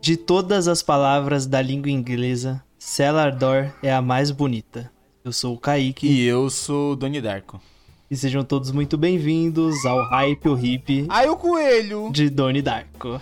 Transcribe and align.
De 0.00 0.16
todas 0.16 0.66
as 0.66 0.82
palavras 0.82 1.44
da 1.44 1.60
língua 1.60 1.90
inglesa, 1.90 2.64
Celador 2.78 3.70
é 3.82 3.92
a 3.92 4.00
mais 4.00 4.30
bonita. 4.30 4.90
Eu 5.22 5.30
sou 5.30 5.54
o 5.54 5.58
Kaique. 5.58 6.06
E 6.06 6.22
eu 6.24 6.48
sou 6.48 6.92
o 6.92 6.96
Doni 6.96 7.20
Darko. 7.20 7.60
E 8.10 8.16
sejam 8.16 8.42
todos 8.42 8.72
muito 8.72 8.96
bem-vindos 8.96 9.84
ao 9.84 10.02
Hype 10.08 10.48
o 10.48 10.58
Hip. 10.58 11.04
Ai, 11.06 11.28
o 11.28 11.36
coelho! 11.36 12.08
De 12.10 12.30
Doni 12.30 12.62
Darko. 12.62 13.20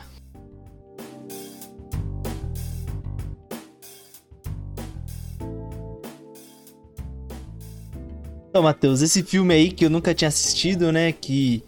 Então, 8.50 8.62
Matheus, 8.62 9.02
esse 9.02 9.24
filme 9.24 9.52
aí 9.52 9.72
que 9.72 9.84
eu 9.84 9.90
nunca 9.90 10.14
tinha 10.14 10.28
assistido, 10.28 10.92
né? 10.92 11.10
Que 11.10 11.60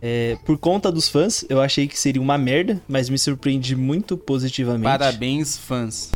é, 0.00 0.36
por 0.44 0.58
conta 0.58 0.92
dos 0.92 1.08
fãs, 1.08 1.44
eu 1.48 1.60
achei 1.60 1.86
que 1.88 1.98
seria 1.98 2.20
uma 2.20 2.36
merda, 2.36 2.80
mas 2.88 3.08
me 3.08 3.18
surpreendi 3.18 3.74
muito 3.74 4.16
positivamente. 4.16 4.84
Parabéns, 4.84 5.56
fãs. 5.56 6.12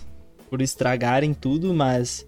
Por 0.49 0.61
estragarem 0.61 1.33
tudo, 1.33 1.73
mas 1.73 2.27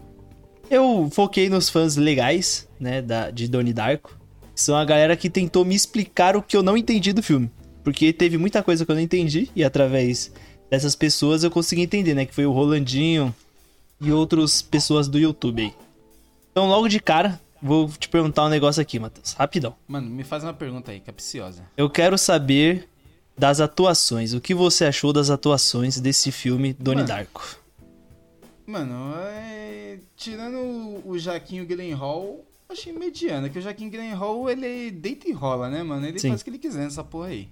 eu 0.71 1.09
foquei 1.11 1.49
nos 1.49 1.69
fãs 1.69 1.97
legais, 1.97 2.69
né, 2.81 3.03
da, 3.03 3.31
de 3.31 3.49
Donnie 3.49 3.73
Darko. 3.73 4.19
São 4.55 4.77
a 4.77 4.85
galera 4.85 5.17
que 5.17 5.29
tentou 5.29 5.65
me 5.65 5.75
explicar 5.75 6.37
o 6.37 6.43
que 6.43 6.57
eu 6.57 6.63
não 6.63 6.77
entendi 6.77 7.13
do 7.13 7.23
filme. 7.23 7.51
Porque 7.83 8.13
teve 8.13 8.39
muita 8.39 8.63
coisa 8.63 8.85
que 8.85 8.91
eu 8.91 8.95
não 8.95 9.03
entendi, 9.03 9.51
e 9.57 9.65
através 9.65 10.33
dessas 10.71 10.95
pessoas 10.95 11.43
eu 11.43 11.51
consegui 11.51 11.83
entender, 11.83 12.15
né? 12.15 12.25
Que 12.25 12.35
foi 12.35 12.47
o 12.47 12.53
Rolandinho 12.53 13.35
e 14.01 14.13
outras 14.13 14.63
pessoas 14.63 15.09
do 15.09 15.19
YouTube 15.19 15.63
aí. 15.63 15.75
Então, 16.51 16.69
logo 16.69 16.89
de 16.89 17.01
cara, 17.01 17.41
Vou 17.63 17.89
te 17.89 18.09
perguntar 18.09 18.45
um 18.45 18.49
negócio 18.49 18.83
aqui, 18.83 18.99
Matheus. 18.99 19.35
Rapidão. 19.35 19.77
Mano, 19.87 20.11
me 20.11 20.25
faz 20.25 20.43
uma 20.43 20.53
pergunta 20.53 20.91
aí, 20.91 20.99
capciosa. 20.99 21.63
Eu 21.77 21.89
quero 21.89 22.19
saber 22.19 22.89
das 23.39 23.61
atuações. 23.61 24.35
O 24.35 24.41
que 24.41 24.53
você 24.53 24.85
achou 24.85 25.13
das 25.13 25.31
atuações 25.31 26.01
desse 26.01 26.33
filme, 26.33 26.73
Donnie 26.73 27.05
Darko? 27.05 27.57
Mano, 28.67 29.15
é... 29.17 29.99
tirando 30.17 31.03
o 31.05 31.17
Jaquinho 31.17 31.65
Gyllenhaal, 31.65 32.41
achei 32.69 32.93
mediana. 32.93 33.49
Que 33.49 33.61
o 33.61 33.63
Jaquinho 33.63 33.91
Gyllenhaal, 33.91 34.51
ele 34.51 34.91
deita 34.91 35.29
e 35.29 35.33
rola, 35.33 35.71
né, 35.71 35.85
mano? 35.85 36.05
Ele 36.05 36.19
Sim. 36.19 36.31
faz 36.31 36.41
o 36.41 36.45
que 36.45 36.51
ele 36.51 36.59
quiser 36.59 36.83
nessa 36.83 37.05
porra 37.05 37.29
aí. 37.29 37.49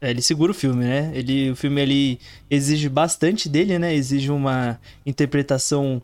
É, 0.00 0.10
ele 0.10 0.20
segura 0.20 0.52
o 0.52 0.54
filme, 0.54 0.84
né? 0.84 1.10
Ele, 1.14 1.50
o 1.50 1.56
filme 1.56 1.80
ele 1.80 2.20
exige 2.50 2.90
bastante 2.90 3.48
dele, 3.48 3.78
né? 3.78 3.94
Exige 3.94 4.30
uma 4.30 4.78
interpretação 5.06 6.02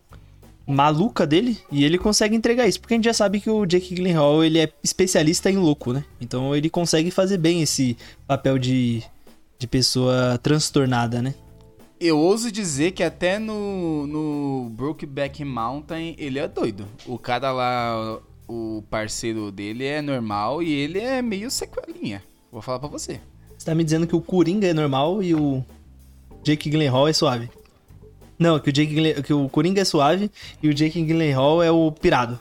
maluca 0.71 1.27
dele 1.27 1.59
e 1.71 1.85
ele 1.85 1.99
consegue 1.99 2.35
entregar 2.35 2.67
isso, 2.67 2.81
porque 2.81 2.95
a 2.95 2.97
gente 2.97 3.05
já 3.05 3.15
sabe 3.15 3.41
que 3.41 3.51
o 3.51 3.67
Jake 3.67 3.95
Gyllenhaal 3.95 4.45
ele 4.45 4.59
é 4.59 4.73
especialista 4.83 5.51
em 5.51 5.57
louco, 5.57 5.93
né? 5.93 6.05
Então 6.21 6.55
ele 6.55 6.71
consegue 6.71 7.11
fazer 7.11 7.39
bem 7.39 7.63
esse 7.63 7.97
papel 8.27 8.59
de, 8.59 9.03
de 9.59 9.67
pessoa 9.67 10.39
transtornada, 10.43 11.21
né? 11.21 11.35
Eu 12.01 12.19
ouso 12.19 12.51
dizer 12.51 12.93
que 12.93 13.03
até 13.03 13.39
no, 13.39 14.07
no 14.07 14.71
Brokeback 14.71 15.45
Mountain 15.45 16.15
ele 16.19 16.39
é 16.39 16.49
doido. 16.49 16.87
O 17.07 17.19
cara 17.19 17.53
lá, 17.53 18.19
o 18.49 18.83
parceiro 18.89 19.53
dele 19.53 19.85
é 19.85 20.01
normal 20.01 20.63
e 20.63 20.73
ele 20.73 20.99
é 20.99 21.21
meio 21.21 21.51
sequelinha. 21.51 22.23
Vou 22.51 22.63
falar 22.63 22.79
pra 22.79 22.89
você. 22.89 23.21
Você 23.57 23.67
tá 23.67 23.75
me 23.75 23.85
dizendo 23.85 24.07
que 24.07 24.17
o 24.17 24.21
Coringa 24.23 24.67
é 24.67 24.73
normal 24.73 25.23
e 25.23 25.35
o 25.35 25.63
Jake 26.43 26.71
Gyllenhaal 26.71 27.07
é 27.07 27.13
suave? 27.13 27.51
Não, 28.41 28.59
que 28.59 28.71
o 28.71 28.73
Jake 28.73 29.23
que 29.23 29.35
o 29.35 29.51
Coringa 29.51 29.83
é 29.83 29.85
suave 29.85 30.31
e 30.63 30.69
o 30.71 30.73
Jake 30.73 31.03
Gyllenhaal 31.03 31.63
é 31.63 31.71
o 31.71 31.93
pirado. 31.93 32.41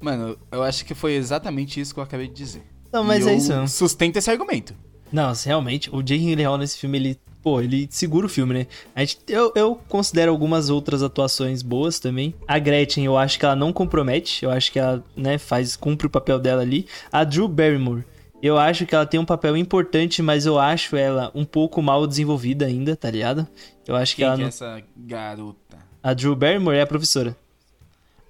Mano, 0.00 0.36
eu 0.50 0.64
acho 0.64 0.84
que 0.84 0.92
foi 0.92 1.14
exatamente 1.14 1.80
isso 1.80 1.94
que 1.94 2.00
eu 2.00 2.04
acabei 2.04 2.26
de 2.26 2.34
dizer. 2.34 2.64
Não, 2.92 3.04
mas 3.04 3.24
e 3.24 3.30
é 3.30 3.36
isso. 3.36 3.68
Sustenta 3.68 4.18
esse 4.18 4.28
argumento. 4.28 4.74
Não, 5.12 5.32
realmente, 5.32 5.88
o 5.94 6.02
Jake 6.02 6.24
Gyllenhaal 6.24 6.58
nesse 6.58 6.76
filme, 6.78 6.98
ele, 6.98 7.20
pô, 7.40 7.60
ele 7.60 7.86
segura 7.92 8.26
o 8.26 8.28
filme, 8.28 8.54
né? 8.54 8.66
A 8.92 9.00
gente, 9.00 9.20
eu, 9.28 9.52
eu 9.54 9.80
considero 9.88 10.32
algumas 10.32 10.68
outras 10.68 11.00
atuações 11.00 11.62
boas 11.62 12.00
também. 12.00 12.34
A 12.48 12.58
Gretchen, 12.58 13.04
eu 13.04 13.16
acho 13.16 13.38
que 13.38 13.44
ela 13.44 13.54
não 13.54 13.72
compromete, 13.72 14.44
eu 14.44 14.50
acho 14.50 14.72
que 14.72 14.80
ela, 14.80 15.04
né, 15.16 15.38
faz, 15.38 15.76
cumpre 15.76 16.08
o 16.08 16.10
papel 16.10 16.40
dela 16.40 16.62
ali. 16.62 16.88
A 17.12 17.22
Drew 17.22 17.46
Barrymore, 17.46 18.04
eu 18.46 18.58
acho 18.58 18.84
que 18.84 18.94
ela 18.94 19.06
tem 19.06 19.18
um 19.18 19.24
papel 19.24 19.56
importante, 19.56 20.20
mas 20.20 20.44
eu 20.44 20.58
acho 20.58 20.96
ela 20.96 21.30
um 21.34 21.46
pouco 21.46 21.80
mal 21.80 22.06
desenvolvida 22.06 22.66
ainda, 22.66 22.94
tá 22.94 23.10
ligado? 23.10 23.48
Eu 23.86 23.96
acho 23.96 24.14
Quem 24.14 24.22
que 24.22 24.24
ela. 24.24 24.34
Quem 24.36 24.42
é 24.42 24.44
não... 24.44 24.48
essa 24.48 24.82
garota? 24.94 25.78
A 26.02 26.12
Drew 26.12 26.36
Barrymore 26.36 26.76
é 26.76 26.82
a 26.82 26.86
professora. 26.86 27.34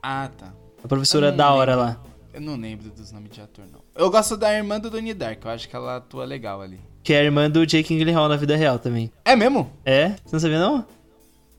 Ah, 0.01 0.31
tá. 0.39 0.53
A 0.85 0.87
professora 0.87 1.33
da 1.33 1.47
lembro. 1.47 1.61
hora 1.61 1.75
lá. 1.75 2.01
Eu 2.33 2.41
não 2.41 2.57
lembro 2.57 2.91
dos 2.91 3.11
nomes 3.11 3.33
de 3.33 3.41
ator, 3.41 3.65
não. 3.73 3.81
Eu 3.93 4.09
gosto 4.09 4.37
da 4.37 4.53
irmã 4.55 4.79
do 4.79 4.89
Donnie 4.89 5.15
Dark, 5.15 5.45
eu 5.45 5.51
acho 5.51 5.69
que 5.69 5.75
ela 5.75 5.97
atua 5.97 6.25
legal 6.25 6.61
ali. 6.61 6.79
Que 7.03 7.13
é 7.13 7.21
a 7.21 7.25
irmã 7.25 7.51
do 7.51 7.67
Jake 7.67 7.97
Gyllenhaal 7.97 8.29
na 8.29 8.37
vida 8.37 8.55
real 8.55 8.79
também. 8.79 9.11
É 9.25 9.35
mesmo? 9.35 9.71
É? 9.85 10.11
Você 10.25 10.33
não 10.33 10.41
sabia, 10.41 10.61
não? 10.61 10.77
Eu 10.77 10.85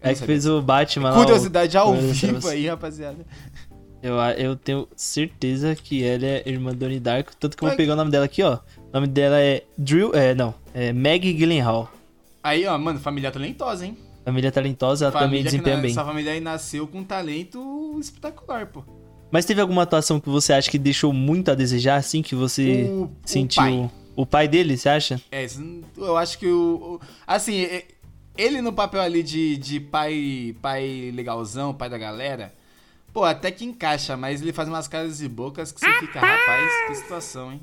é 0.01 0.09
que 0.09 0.19
sabia. 0.19 0.27
fez 0.27 0.45
o 0.45 0.61
Batman 0.61 1.13
Curiosidade 1.13 1.75
lá. 1.75 1.83
Curiosidade 1.83 2.27
ao 2.27 2.33
vivo 2.33 2.47
aí, 2.47 2.67
rapaziada. 2.67 3.25
Eu, 4.05 4.19
eu 4.37 4.55
tenho 4.55 4.87
certeza 4.95 5.75
que 5.75 6.03
ela 6.03 6.23
é 6.23 6.43
irmã 6.45 6.69
do 6.69 6.77
Donnie 6.77 6.99
Darko, 6.99 7.35
tanto 7.35 7.57
que 7.57 7.63
eu 7.63 7.69
vou 7.69 7.75
pegar 7.75 7.93
o 7.93 7.95
nome 7.95 8.11
dela 8.11 8.25
aqui, 8.25 8.43
ó. 8.43 8.59
O 8.77 8.93
nome 8.93 9.07
dela 9.07 9.41
é 9.41 9.63
Drew. 9.75 10.13
É, 10.13 10.35
não. 10.35 10.53
É 10.75 10.93
Maggie 10.93 11.33
Gyllenhaal. 11.33 11.91
Aí, 12.43 12.67
ó, 12.67 12.77
mano, 12.77 12.99
família 12.99 13.31
talentosa, 13.31 13.83
hein? 13.83 13.97
Família 14.23 14.51
talentosa, 14.51 15.05
ela 15.05 15.11
família 15.11 15.29
também 15.29 15.43
desempenha 15.43 15.77
bem. 15.77 15.89
Essa 15.89 16.05
família 16.05 16.33
aí 16.33 16.39
nasceu 16.39 16.85
com 16.85 16.99
um 16.99 17.03
talento 17.03 17.97
espetacular, 17.99 18.67
pô. 18.67 18.83
Mas 19.31 19.43
teve 19.43 19.59
alguma 19.59 19.81
atuação 19.81 20.19
que 20.19 20.29
você 20.29 20.53
acha 20.53 20.69
que 20.69 20.77
deixou 20.77 21.11
muito 21.11 21.49
a 21.49 21.55
desejar, 21.55 21.95
assim, 21.95 22.21
que 22.21 22.35
você 22.35 22.83
o, 22.83 23.09
sentiu? 23.25 23.63
O 23.63 23.65
pai. 23.65 23.91
o 24.17 24.25
pai 24.27 24.47
dele, 24.47 24.77
você 24.77 24.87
acha? 24.87 25.19
É, 25.31 25.47
eu 25.97 26.15
acho 26.15 26.37
que 26.37 26.45
o. 26.45 26.99
Assim, 27.25 27.67
ele 28.37 28.61
no 28.61 28.71
papel 28.71 29.01
ali 29.01 29.23
de, 29.23 29.57
de 29.57 29.79
pai, 29.79 30.55
pai 30.61 31.11
legalzão, 31.11 31.73
pai 31.73 31.89
da 31.89 31.97
galera. 31.97 32.53
Pô, 33.15 33.23
até 33.23 33.49
que 33.49 33.63
encaixa, 33.63 34.17
mas 34.17 34.41
ele 34.41 34.51
faz 34.51 34.67
umas 34.67 34.89
caras 34.89 35.21
e 35.21 35.29
bocas 35.29 35.71
que 35.71 35.79
você 35.79 35.99
fica, 36.01 36.19
rapaz, 36.19 36.69
que 36.85 36.95
situação, 36.95 37.53
hein? 37.53 37.61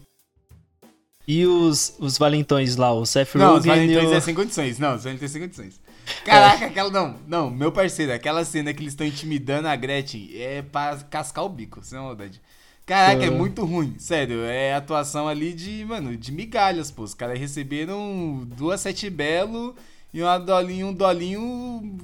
E 1.28 1.44
os, 1.46 1.94
os 1.98 2.16
valentões 2.16 2.76
lá, 2.76 2.90
o 2.90 3.04
Seth 3.04 3.34
Não, 3.34 3.56
Rogen 3.56 3.58
os 3.58 3.66
valentões 3.66 4.10
o... 4.10 4.14
é 4.14 4.20
sem 4.22 4.34
condições. 4.34 4.78
Não, 4.78 4.96
os 4.96 5.04
valentões 5.04 5.30
é 5.30 5.32
sem 5.34 5.42
condições. 5.42 5.78
Caraca, 6.24 6.64
é. 6.64 6.68
aquela. 6.68 6.91
Não, 6.91 7.16
não, 7.28 7.50
meu 7.50 7.70
parceiro, 7.70 8.14
aquela 8.14 8.46
cena 8.46 8.72
que 8.72 8.82
eles 8.82 8.94
estão 8.94 9.06
intimidando 9.06 9.68
a 9.68 9.76
Gretchen 9.76 10.30
é 10.34 10.62
pra 10.62 10.96
cascar 11.10 11.44
o 11.44 11.50
bico, 11.50 11.84
sem 11.84 11.98
maldade. 11.98 12.41
Caraca, 12.86 13.22
é 13.22 13.28
muito 13.28 13.62
ruim, 13.66 13.94
sério. 13.98 14.44
É 14.44 14.72
atuação 14.72 15.28
ali 15.28 15.52
de, 15.52 15.84
mano, 15.84 16.16
de 16.16 16.32
migalhas, 16.32 16.91
pô. 16.91 17.02
Os 17.02 17.12
caras 17.12 17.38
receberam 17.38 18.48
duas 18.56 18.80
sete 18.80 19.10
belo 19.10 19.76
e 20.14 20.22
uma 20.22 20.38
dolinho, 20.38 20.86
um 20.86 20.94
dolinho 20.94 21.98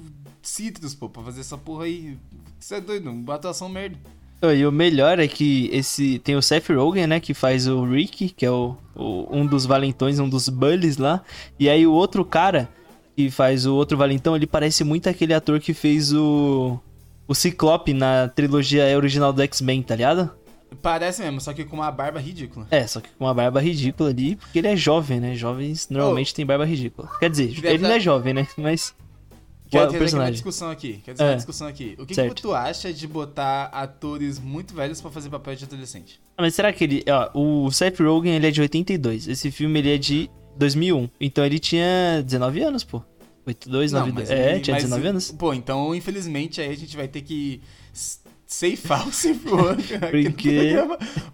citros, 0.48 0.94
pô, 0.94 1.09
pra 1.09 1.22
fazer 1.22 1.41
essa 1.41 1.56
porra 1.56 1.84
aí. 1.84 2.16
Isso 2.59 2.75
é 2.75 2.81
doido, 2.81 3.10
uma 3.10 3.34
atuação 3.34 3.69
merda. 3.69 3.97
E 4.41 4.64
o 4.64 4.70
melhor 4.70 5.19
é 5.19 5.26
que 5.26 5.69
esse 5.72 6.20
tem 6.20 6.36
o 6.36 6.42
Seth 6.42 6.69
Rogen, 6.69 7.09
né, 7.09 7.19
que 7.19 7.34
faz 7.34 7.66
o 7.66 7.84
Rick, 7.84 8.28
que 8.31 8.47
é 8.47 8.50
o, 8.50 8.76
o, 8.94 9.26
um 9.37 9.44
dos 9.44 9.66
valentões, 9.66 10.20
um 10.20 10.28
dos 10.28 10.48
bullies 10.48 10.97
lá. 10.97 11.22
E 11.58 11.69
aí 11.69 11.87
o 11.87 11.92
outro 11.92 12.25
cara 12.25 12.69
que 13.16 13.31
faz 13.31 13.66
o 13.66 13.75
outro 13.75 13.98
valentão, 13.98 14.37
ele 14.37 14.47
parece 14.47 14.84
muito 14.84 15.08
aquele 15.08 15.34
ator 15.34 15.58
que 15.58 15.75
fez 15.75 16.12
o 16.12 16.78
o 17.26 17.34
Ciclope 17.34 17.92
na 17.92 18.26
trilogia 18.28 18.97
original 18.97 19.34
do 19.34 19.42
X-Men, 19.42 19.82
tá 19.82 19.94
ligado? 19.94 20.31
Parece 20.81 21.22
mesmo, 21.22 21.41
só 21.41 21.53
que 21.53 21.64
com 21.64 21.76
uma 21.76 21.91
barba 21.91 22.19
ridícula. 22.19 22.66
É, 22.70 22.87
só 22.87 23.00
que 23.00 23.10
com 23.10 23.25
uma 23.25 23.34
barba 23.34 23.60
ridícula 23.60 24.10
ali, 24.10 24.37
porque 24.37 24.58
ele 24.58 24.69
é 24.69 24.76
jovem, 24.76 25.20
né? 25.20 25.34
Jovens 25.34 25.88
normalmente 25.91 26.32
oh, 26.32 26.37
têm 26.37 26.47
barba 26.47 26.64
ridícula. 26.64 27.10
Quer 27.19 27.28
dizer, 27.28 27.64
ele 27.64 27.82
não 27.82 27.91
é 27.91 28.00
jovem, 28.00 28.32
né? 28.32 28.47
Mas 28.56 28.94
Quer 29.71 29.87
dizer 29.89 30.17
uma 30.17 30.31
discussão 30.31 30.71
aqui. 30.71 31.01
Quer 31.05 31.12
dizer 31.12 31.25
é. 31.25 31.29
uma 31.29 31.37
discussão 31.37 31.67
aqui. 31.67 31.95
O 31.99 32.06
que, 32.06 32.15
que, 32.15 32.43
tu 32.43 32.55
acha 32.55 32.93
de 32.93 33.06
botar 33.06 33.65
atores 33.67 34.39
muito 34.39 34.75
velhos 34.75 35.01
para 35.01 35.11
fazer 35.11 35.29
papel 35.29 35.55
de 35.55 35.65
adolescente? 35.65 36.21
Ah, 36.37 36.43
mas 36.43 36.55
será 36.55 36.73
que 36.73 36.84
ele. 36.84 37.05
Ó, 37.09 37.67
o 37.67 37.71
Seth 37.71 38.01
Rogen 38.01 38.34
ele 38.34 38.47
é 38.47 38.51
de 38.51 38.61
82. 38.61 39.29
Esse 39.29 39.51
filme 39.51 39.79
ele 39.79 39.95
é 39.95 39.99
de 39.99 40.31
2001. 40.56 41.09
Então 41.21 41.45
ele 41.45 41.59
tinha 41.59 42.23
19 42.25 42.62
anos, 42.62 42.84
pô. 42.84 43.03
82, 43.47 43.93
92. 43.93 44.31
É, 44.31 44.53
ele, 44.53 44.61
tinha 44.61 44.76
19 44.76 45.06
anos. 45.06 45.31
Pô, 45.32 45.55
então 45.55 45.94
infelizmente 45.94 46.61
aí 46.61 46.71
a 46.71 46.76
gente 46.76 46.97
vai 46.97 47.09
ter 47.09 47.23
que 47.23 47.62
ceifar 48.49 49.06
o 49.06 49.12
Cifrone 49.12 49.85
Porque... 50.11 50.75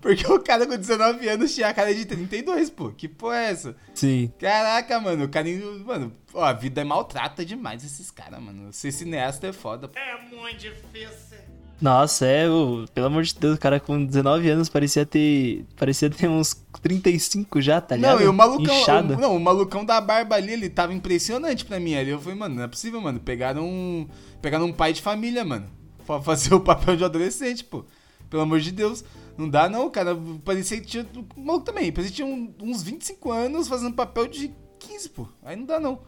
Porque 0.02 0.26
o 0.26 0.40
cara 0.40 0.66
com 0.66 0.76
19 0.76 1.26
anos 1.28 1.54
tinha 1.54 1.68
a 1.68 1.72
cara 1.72 1.94
de 1.94 2.04
32, 2.04 2.68
pô. 2.70 2.90
Que 2.90 3.08
porra 3.08 3.36
é 3.36 3.50
essa? 3.50 3.76
Sim. 3.94 4.30
Caraca, 4.38 5.00
mano, 5.00 5.24
o 5.24 5.28
cara. 5.28 5.48
Mano, 5.86 6.12
ó, 6.34 6.44
a 6.44 6.52
vida 6.52 6.84
maltrata 6.84 7.44
demais 7.44 7.84
esses 7.84 8.10
caras, 8.10 8.42
mano. 8.42 8.72
Ser 8.72 8.92
cineasta 8.92 9.46
é 9.46 9.52
foda. 9.52 9.88
Pô. 9.88 9.98
É 9.98 10.36
muito 10.36 10.58
difícil. 10.58 11.38
Nossa, 11.80 12.26
é, 12.26 12.48
o, 12.48 12.86
pelo 12.94 13.06
amor 13.06 13.22
de 13.22 13.34
Deus, 13.34 13.56
o 13.56 13.60
cara 13.60 13.78
com 13.78 14.04
19 14.04 14.48
anos 14.50 14.68
parecia 14.68 15.06
ter. 15.06 15.64
Parecia 15.76 16.10
ter 16.10 16.28
uns 16.28 16.54
35 16.82 17.60
já, 17.60 17.80
tá 17.80 17.96
ligado? 17.96 18.16
Não, 18.16 18.24
e 18.24 18.28
o 18.28 18.32
malucão. 18.32 18.74
O, 18.76 19.02
não, 19.20 19.36
o 19.36 19.40
malucão 19.40 19.84
da 19.84 20.00
barba 20.00 20.36
ali, 20.36 20.52
ele 20.52 20.68
tava 20.68 20.92
impressionante 20.92 21.64
pra 21.64 21.80
mim 21.80 21.94
ali. 21.94 22.10
Eu 22.10 22.20
falei, 22.20 22.38
mano, 22.38 22.56
não 22.56 22.62
é 22.64 22.68
possível, 22.68 23.00
mano. 23.00 23.20
Pegaram 23.20 23.64
um. 23.64 24.08
Pegaram 24.42 24.66
um 24.66 24.72
pai 24.72 24.92
de 24.92 25.00
família, 25.00 25.44
mano 25.44 25.83
pra 26.06 26.20
fazer 26.20 26.54
o 26.54 26.60
papel 26.60 26.96
de 26.96 27.04
adolescente, 27.04 27.64
pô. 27.64 27.84
Pelo 28.30 28.42
amor 28.42 28.60
de 28.60 28.72
Deus. 28.72 29.04
Não 29.36 29.48
dá 29.48 29.68
não, 29.68 29.90
cara. 29.90 30.16
Parecia 30.44 30.80
que 30.80 30.86
tinha. 30.86 31.06
Maluco 31.36 31.64
também. 31.64 31.92
Parecia 31.92 32.10
que 32.10 32.22
tinha 32.22 32.54
uns 32.62 32.82
25 32.82 33.30
anos 33.30 33.68
fazendo 33.68 33.94
papel 33.94 34.26
de 34.26 34.52
15, 34.78 35.08
pô. 35.10 35.28
Aí 35.42 35.56
não 35.56 35.64
dá 35.64 35.80
não. 35.80 35.98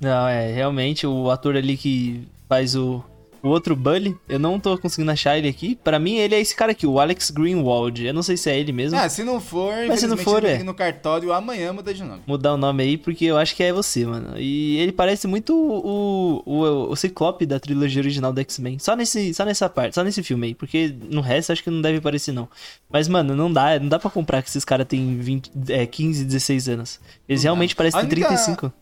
Não, 0.00 0.28
é, 0.28 0.52
realmente, 0.52 1.06
o 1.06 1.28
ator 1.30 1.56
ali 1.56 1.76
que 1.76 2.28
faz 2.48 2.76
o, 2.76 3.02
o 3.42 3.48
outro 3.48 3.74
Bully, 3.76 4.16
eu 4.28 4.38
não 4.38 4.58
tô 4.58 4.76
conseguindo 4.78 5.10
achar 5.10 5.38
ele 5.38 5.48
aqui. 5.48 5.76
Pra 5.82 5.98
mim, 5.98 6.16
ele 6.16 6.34
é 6.34 6.40
esse 6.40 6.54
cara 6.54 6.72
aqui, 6.72 6.86
o 6.86 6.98
Alex 7.00 7.30
Greenwald. 7.30 8.04
Eu 8.04 8.12
não 8.14 8.22
sei 8.22 8.36
se 8.36 8.50
é 8.50 8.58
ele 8.58 8.72
mesmo. 8.72 8.98
Ah, 8.98 9.08
se 9.08 9.22
não 9.24 9.40
for, 9.40 9.72
Mas 9.86 10.00
se 10.00 10.06
não 10.06 10.16
for, 10.16 10.44
é. 10.44 10.62
no 10.62 10.74
cartório 10.74 11.32
amanhã 11.32 11.72
muda 11.72 11.92
de 11.94 12.02
nome. 12.02 12.22
Mudar 12.26 12.54
o 12.54 12.56
nome 12.56 12.82
aí, 12.82 12.96
porque 12.98 13.24
eu 13.24 13.36
acho 13.38 13.54
que 13.54 13.62
é 13.62 13.72
você, 13.72 14.04
mano. 14.06 14.34
E 14.38 14.78
ele 14.78 14.92
parece 14.92 15.26
muito 15.26 15.54
o, 15.54 16.42
o, 16.44 16.90
o 16.90 16.96
Ciclope 16.96 17.46
da 17.46 17.58
trilogia 17.60 18.00
original 18.02 18.32
do 18.32 18.40
X-Men. 18.40 18.78
Só, 18.78 18.94
nesse, 18.96 19.32
só 19.34 19.44
nessa 19.44 19.68
parte, 19.68 19.94
só 19.94 20.02
nesse 20.02 20.22
filme 20.22 20.48
aí. 20.48 20.54
Porque 20.54 20.94
no 21.10 21.20
resto 21.20 21.52
acho 21.52 21.62
que 21.62 21.70
não 21.70 21.80
deve 21.80 22.00
parecer, 22.00 22.32
não. 22.32 22.48
Mas, 22.90 23.08
mano, 23.08 23.34
não 23.36 23.52
dá, 23.52 23.78
não 23.78 23.88
dá 23.88 23.98
pra 23.98 24.10
comprar 24.10 24.42
que 24.42 24.48
esses 24.48 24.64
caras 24.64 24.86
têm 24.86 25.18
20, 25.18 25.50
é, 25.68 25.86
15, 25.86 26.24
16 26.24 26.68
anos. 26.68 27.00
Eles 27.28 27.40
Não 27.42 27.44
dá. 27.44 27.48
realmente 27.50 27.76
parecem 27.76 28.00
ter 28.00 28.06
única- 28.06 28.28
35. 28.28 28.72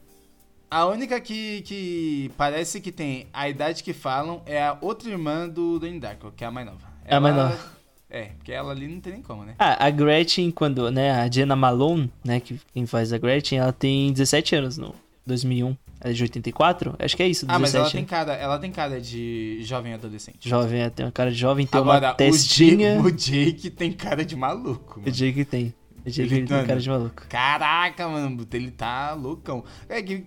A 0.77 0.85
única 0.87 1.19
que, 1.21 1.63
que 1.63 2.31
parece 2.37 2.83
que 2.83 2.93
tem 2.93 3.27
a 3.33 3.49
idade 3.49 3.83
que 3.83 3.95
falam 3.95 4.43
é 4.45 4.63
a 4.63 4.77
outra 4.81 5.09
irmã 5.09 5.49
do 5.49 5.79
Donnie 5.79 5.99
Darko, 5.99 6.31
que 6.37 6.45
é 6.45 6.47
a 6.47 6.51
mais 6.51 6.67
nova. 6.67 6.87
É 7.05 7.15
a 7.17 7.21
mais 7.21 7.35
Ela- 7.35 7.49
nova. 7.49 7.77
É, 8.11 8.25
porque 8.37 8.53
ela 8.53 8.73
ali 8.73 8.87
não 8.87 9.01
tem 9.01 9.15
nem 9.15 9.23
como, 9.23 9.43
né? 9.43 9.55
Ah, 9.59 9.87
a 9.87 9.91
Gretchen, 9.91 10.51
quando, 10.51 10.91
né, 10.91 11.11
a 11.13 11.31
Jenna 11.31 11.57
Malone, 11.57 12.13
né, 12.23 12.41
que 12.41 12.61
quem 12.75 12.85
faz 12.87 13.11
a 13.13 13.17
Gretchen, 13.19 13.59
ela 13.59 13.73
tem 13.73 14.13
17 14.13 14.55
anos 14.55 14.77
no 14.77 14.95
2001. 15.27 15.75
Ela 15.99 16.11
é 16.11 16.13
de 16.13 16.23
84? 16.23 16.95
Acho 16.99 17.17
que 17.17 17.23
é 17.23 17.27
isso, 17.29 17.47
17. 17.47 17.57
Ah, 17.57 17.59
mas 17.59 17.75
ela 17.75 17.91
tem 17.91 18.03
né? 18.03 18.07
cara, 18.07 18.35
ela 18.35 18.59
tem 18.59 18.71
cara 18.71 19.01
de 19.01 19.59
jovem 19.63 19.95
adolescente. 19.95 20.47
Jovem, 20.47 20.81
ela 20.83 20.91
tem 20.91 21.07
uma 21.07 21.11
cara 21.13 21.31
de 21.33 21.39
jovem, 21.39 21.67
tem 21.67 21.81
Agora, 21.81 22.09
uma 22.09 22.15
testinha. 22.15 23.01
O, 23.01 23.11
Jake, 23.11 23.35
o 23.49 23.53
Jake 23.55 23.71
tem 23.71 23.93
cara 23.93 24.25
de 24.25 24.37
maluco. 24.37 24.99
O 24.99 25.03
Mano. 25.03 25.11
Jake 25.13 25.45
tem. 25.47 25.75
O 26.05 26.11
Jake 26.11 26.21
Ele 26.35 26.47
tem 26.47 26.47
tá- 26.47 26.65
cara 26.65 26.79
de 26.79 26.89
maluco. 26.91 27.23
Caraca, 27.29 28.07
mano, 28.09 28.47
ele 28.53 28.71
tá 28.71 29.15
loucão. 29.15 29.65
É 29.89 30.01
que, 30.03 30.25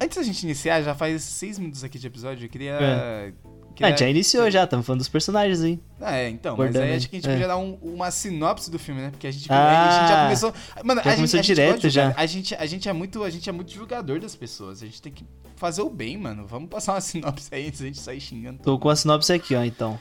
antes 0.00 0.16
da 0.16 0.22
gente 0.22 0.42
iniciar, 0.42 0.82
já 0.82 0.94
faz 0.94 1.22
seis 1.22 1.58
minutos 1.58 1.84
aqui 1.84 1.98
de 1.98 2.06
episódio, 2.06 2.44
eu 2.46 2.48
queria... 2.48 2.72
É. 2.80 3.32
queria- 3.74 3.94
Ah, 3.94 3.96
já 3.96 4.08
iniciou 4.08 4.50
já, 4.50 4.64
estamos 4.64 4.84
falando 4.86 5.00
dos 5.00 5.08
personagens 5.08 5.60
aí. 5.62 5.80
Ah, 6.00 6.16
é, 6.16 6.28
então, 6.28 6.56
mas 6.56 6.68
Abordando 6.68 6.86
aí 6.92 6.96
acho 6.96 7.08
que 7.10 7.16
a 7.16 7.18
gente 7.18 7.28
É. 7.28 7.32
podia 7.32 7.48
dar 7.48 7.56
um- 7.58 7.74
uma 7.82 8.10
sinopse 8.10 8.70
do 8.70 8.78
filme, 8.78 9.00
né? 9.00 9.10
Porque 9.10 9.26
a 9.26 9.30
gente, 9.30 9.46
Ah, 9.50 9.88
a 9.88 10.00
gente 10.00 10.08
já 10.08 10.22
começou. 10.24 10.54
Mano, 10.84 11.02
já 11.02 11.10
a 11.10 11.14
começou 11.16 11.26
gente, 11.26 11.34
a 11.38 11.42
gente 11.42 11.46
direto 11.54 11.80
de 11.82 11.90
julgar. 11.90 12.10
já. 12.14 12.20
A 12.20 12.26
gente, 12.26 12.54
a, 12.54 12.66
gente 12.66 12.88
é 12.88 12.92
muito, 12.92 13.22
a 13.24 13.30
gente 13.30 13.48
é 13.48 13.52
muito 13.52 13.72
julgador 13.72 14.18
das 14.20 14.34
pessoas. 14.36 14.82
A 14.82 14.86
gente 14.86 15.00
tem 15.00 15.12
que 15.12 15.24
fazer 15.56 15.82
o 15.82 15.90
bem, 15.90 16.16
mano. 16.16 16.46
Vamos 16.46 16.68
passar 16.68 16.92
uma 16.94 17.00
sinopse 17.02 17.48
aí 17.54 17.66
antes 17.68 17.80
da 17.80 17.86
gente 17.86 17.98
sair 18.00 18.20
xingando. 18.20 18.58
Tô 18.62 18.78
com 18.78 18.88
a 18.88 18.96
sinopse 18.96 19.32
aqui, 19.32 19.54
ó, 19.54 19.62
então. 19.64 19.98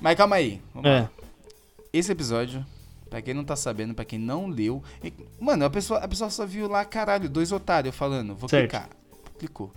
Mas 0.00 0.16
calma 0.16 0.36
aí. 0.36 0.60
Lá. 0.74 0.82
É. 0.88 1.08
Esse 1.92 2.12
episódio, 2.12 2.64
pra 3.08 3.22
quem 3.22 3.32
não 3.32 3.44
tá 3.44 3.56
sabendo, 3.56 3.94
pra 3.94 4.04
quem 4.04 4.18
não 4.18 4.46
leu. 4.48 4.82
Mano, 5.40 5.64
a 5.64 5.70
pessoa, 5.70 6.00
a 6.00 6.06
pessoa 6.08 6.28
só 6.28 6.44
viu 6.44 6.68
lá, 6.68 6.84
caralho, 6.84 7.28
dois 7.28 7.50
otários 7.52 7.94
falando, 7.94 8.34
vou 8.34 8.48
Certo. 8.48 8.70
clicar. 8.70 8.88
Clicou. 9.38 9.72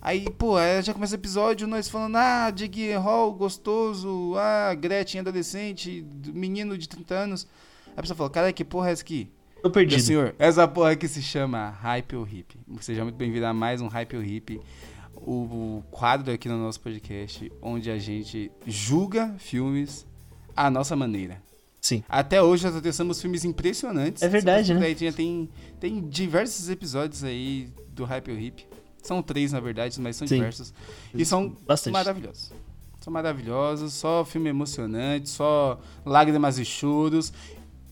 Aí, 0.00 0.28
pô, 0.30 0.56
aí 0.56 0.82
já 0.82 0.92
começa 0.92 1.14
o 1.14 1.18
episódio, 1.18 1.66
nós 1.66 1.88
falando, 1.88 2.16
ah, 2.16 2.50
Jake 2.50 2.92
Hall, 2.92 3.32
gostoso, 3.32 4.34
ah, 4.36 4.74
Gretchen, 4.74 5.20
adolescente, 5.20 6.04
menino 6.26 6.76
de 6.76 6.86
30 6.86 7.14
anos. 7.14 7.46
Aí 7.86 7.94
a 7.96 8.02
pessoa 8.02 8.16
fala, 8.16 8.28
cara, 8.28 8.52
que 8.52 8.62
porra 8.62 8.90
é 8.90 8.92
essa 8.92 9.02
aqui? 9.02 9.30
Tô 9.56 9.68
Meu 9.68 9.70
perdido. 9.70 10.02
senhor, 10.02 10.34
essa 10.38 10.68
porra 10.68 10.90
aqui 10.90 11.08
se 11.08 11.22
chama 11.22 11.70
Hype 11.70 12.16
ou 12.16 12.28
Hip. 12.28 12.54
Seja 12.82 13.02
muito 13.02 13.16
bem-vindo 13.16 13.46
a 13.46 13.54
mais 13.54 13.80
um 13.80 13.88
Hype 13.88 14.14
ou 14.16 14.22
Hip, 14.22 14.60
o, 15.16 15.32
o 15.78 15.84
quadro 15.90 16.34
aqui 16.34 16.50
no 16.50 16.58
nosso 16.58 16.80
podcast, 16.82 17.50
onde 17.62 17.90
a 17.90 17.96
gente 17.96 18.52
julga 18.66 19.34
filmes 19.38 20.06
à 20.54 20.68
nossa 20.70 20.94
maneira. 20.94 21.40
Sim. 21.80 22.04
Até 22.06 22.42
hoje 22.42 22.66
nós 22.66 22.78
testamos 22.82 23.22
filmes 23.22 23.42
impressionantes. 23.42 24.22
É 24.22 24.28
verdade, 24.28 24.74
né? 24.74 24.94
Tem, 24.94 25.48
tem 25.80 26.06
diversos 26.08 26.68
episódios 26.68 27.24
aí 27.24 27.70
do 27.88 28.04
Hype 28.04 28.30
ou 28.30 28.38
Hip. 28.38 28.66
São 29.04 29.22
três, 29.22 29.52
na 29.52 29.60
verdade, 29.60 30.00
mas 30.00 30.16
são 30.16 30.26
Sim. 30.26 30.36
diversos. 30.36 30.72
E 31.14 31.24
são 31.24 31.54
Bastante. 31.66 31.92
maravilhosos. 31.92 32.52
São 33.00 33.12
maravilhosos, 33.12 33.92
só 33.92 34.24
filme 34.24 34.48
emocionante, 34.48 35.28
só 35.28 35.78
lágrimas 36.06 36.58
e 36.58 36.64
choros. 36.64 37.30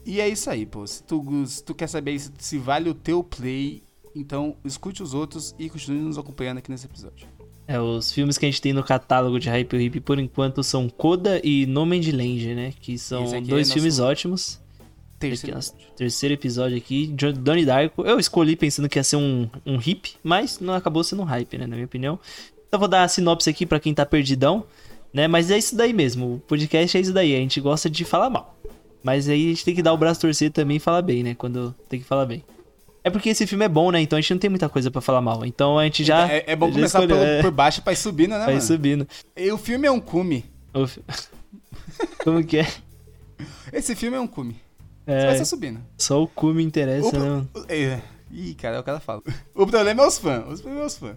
E 0.06 0.20
é 0.20 0.28
isso 0.28 0.48
aí, 0.48 0.64
pô. 0.64 0.86
Se 0.86 1.02
tu, 1.02 1.46
se 1.46 1.62
tu 1.62 1.74
quer 1.74 1.86
saber 1.86 2.18
se, 2.18 2.32
se 2.38 2.56
vale 2.56 2.88
o 2.88 2.94
teu 2.94 3.22
play, 3.22 3.82
então 4.16 4.56
escute 4.64 5.02
os 5.02 5.12
outros 5.12 5.54
e 5.58 5.68
continue 5.68 6.00
nos 6.00 6.16
acompanhando 6.16 6.58
aqui 6.58 6.70
nesse 6.70 6.86
episódio. 6.86 7.28
É, 7.68 7.78
os 7.78 8.10
filmes 8.10 8.38
que 8.38 8.46
a 8.46 8.50
gente 8.50 8.60
tem 8.60 8.72
no 8.72 8.82
catálogo 8.82 9.38
de 9.38 9.50
Hype 9.50 9.76
Hip, 9.76 10.00
por 10.00 10.18
enquanto, 10.18 10.64
são 10.64 10.88
Coda 10.88 11.40
e 11.44 11.66
Nomadland, 11.66 12.54
né? 12.54 12.72
Que 12.80 12.98
são 12.98 13.24
aqui 13.34 13.42
dois 13.42 13.70
é 13.70 13.74
filmes 13.74 13.98
nosso 13.98 14.10
ótimos. 14.10 14.61
Terceiro. 15.30 15.46
Aqui, 15.46 15.54
nosso 15.54 15.74
terceiro 15.96 16.34
episódio 16.34 16.76
aqui, 16.76 17.06
Donnie 17.38 17.64
Darko. 17.64 18.02
Eu 18.04 18.18
escolhi 18.18 18.56
pensando 18.56 18.88
que 18.88 18.98
ia 18.98 19.04
ser 19.04 19.16
um, 19.16 19.48
um 19.64 19.78
hip, 19.84 20.14
mas 20.22 20.60
não 20.60 20.74
acabou 20.74 21.02
sendo 21.04 21.22
um 21.22 21.24
hype, 21.24 21.56
né? 21.58 21.66
Na 21.66 21.74
minha 21.76 21.86
opinião. 21.86 22.18
Então 22.68 22.78
vou 22.80 22.88
dar 22.88 23.02
a 23.04 23.08
sinopse 23.08 23.48
aqui 23.50 23.64
pra 23.66 23.78
quem 23.80 23.92
tá 23.94 24.04
perdidão, 24.06 24.64
né? 25.12 25.28
Mas 25.28 25.50
é 25.50 25.58
isso 25.58 25.76
daí 25.76 25.92
mesmo. 25.92 26.34
O 26.34 26.38
podcast 26.40 26.96
é 26.96 27.00
isso 27.00 27.12
daí. 27.12 27.34
A 27.34 27.38
gente 27.38 27.60
gosta 27.60 27.88
de 27.90 28.04
falar 28.04 28.30
mal. 28.30 28.56
Mas 29.02 29.28
aí 29.28 29.46
a 29.46 29.48
gente 29.50 29.64
tem 29.64 29.74
que 29.74 29.82
dar 29.82 29.92
o 29.92 29.96
braço 29.96 30.20
torcer 30.20 30.50
também 30.50 30.76
e 30.76 30.80
falar 30.80 31.02
bem, 31.02 31.22
né? 31.22 31.34
Quando 31.34 31.74
tem 31.88 31.98
que 32.00 32.06
falar 32.06 32.24
bem. 32.26 32.42
É 33.04 33.10
porque 33.10 33.28
esse 33.30 33.46
filme 33.48 33.64
é 33.64 33.68
bom, 33.68 33.90
né? 33.90 34.00
Então 34.00 34.16
a 34.16 34.20
gente 34.20 34.30
não 34.32 34.38
tem 34.38 34.48
muita 34.48 34.68
coisa 34.68 34.90
pra 34.90 35.00
falar 35.00 35.20
mal. 35.20 35.44
Então 35.44 35.76
a 35.78 35.84
gente 35.84 36.04
já. 36.04 36.30
é, 36.32 36.44
é 36.46 36.56
bom 36.56 36.68
já 36.68 36.74
começar 36.74 36.98
escolheu, 37.00 37.16
pelo- 37.18 37.28
é, 37.28 37.42
por 37.42 37.50
baixo 37.50 37.82
pra 37.82 37.92
ir 37.92 37.96
subindo, 37.96 38.30
né, 38.30 38.38
Vai 38.38 38.54
mano? 38.54 38.60
subindo. 38.60 39.08
E 39.36 39.50
o 39.50 39.58
filme 39.58 39.86
é 39.86 39.90
um 39.90 40.00
cume. 40.00 40.44
O 40.72 40.86
Como 42.24 42.44
que 42.44 42.58
é? 42.58 42.68
Esse 43.72 43.96
filme 43.96 44.16
é 44.16 44.20
um 44.20 44.26
cume. 44.26 44.56
Você 45.06 45.26
vai 45.26 45.34
É, 45.34 45.38
só 45.38 45.44
subindo. 45.44 45.80
só 45.98 46.22
o 46.22 46.28
cu 46.28 46.48
me 46.54 46.62
interessa, 46.62 47.08
O- 47.08 47.12
né, 47.20 47.28
mano? 47.28 47.48
É. 47.68 48.00
Ih, 48.30 48.54
cara, 48.54 48.76
é 48.76 48.80
o 48.80 48.82
cara 48.82 49.00
fala. 49.00 49.20
O 49.54 49.66
problema 49.66 50.02
é 50.02 50.06
os 50.06 50.18
fãs. 50.18 50.44
Os 50.48 50.60
problemas 50.60 50.82
é 50.84 50.86
os 50.86 50.96
fãs. 50.98 51.16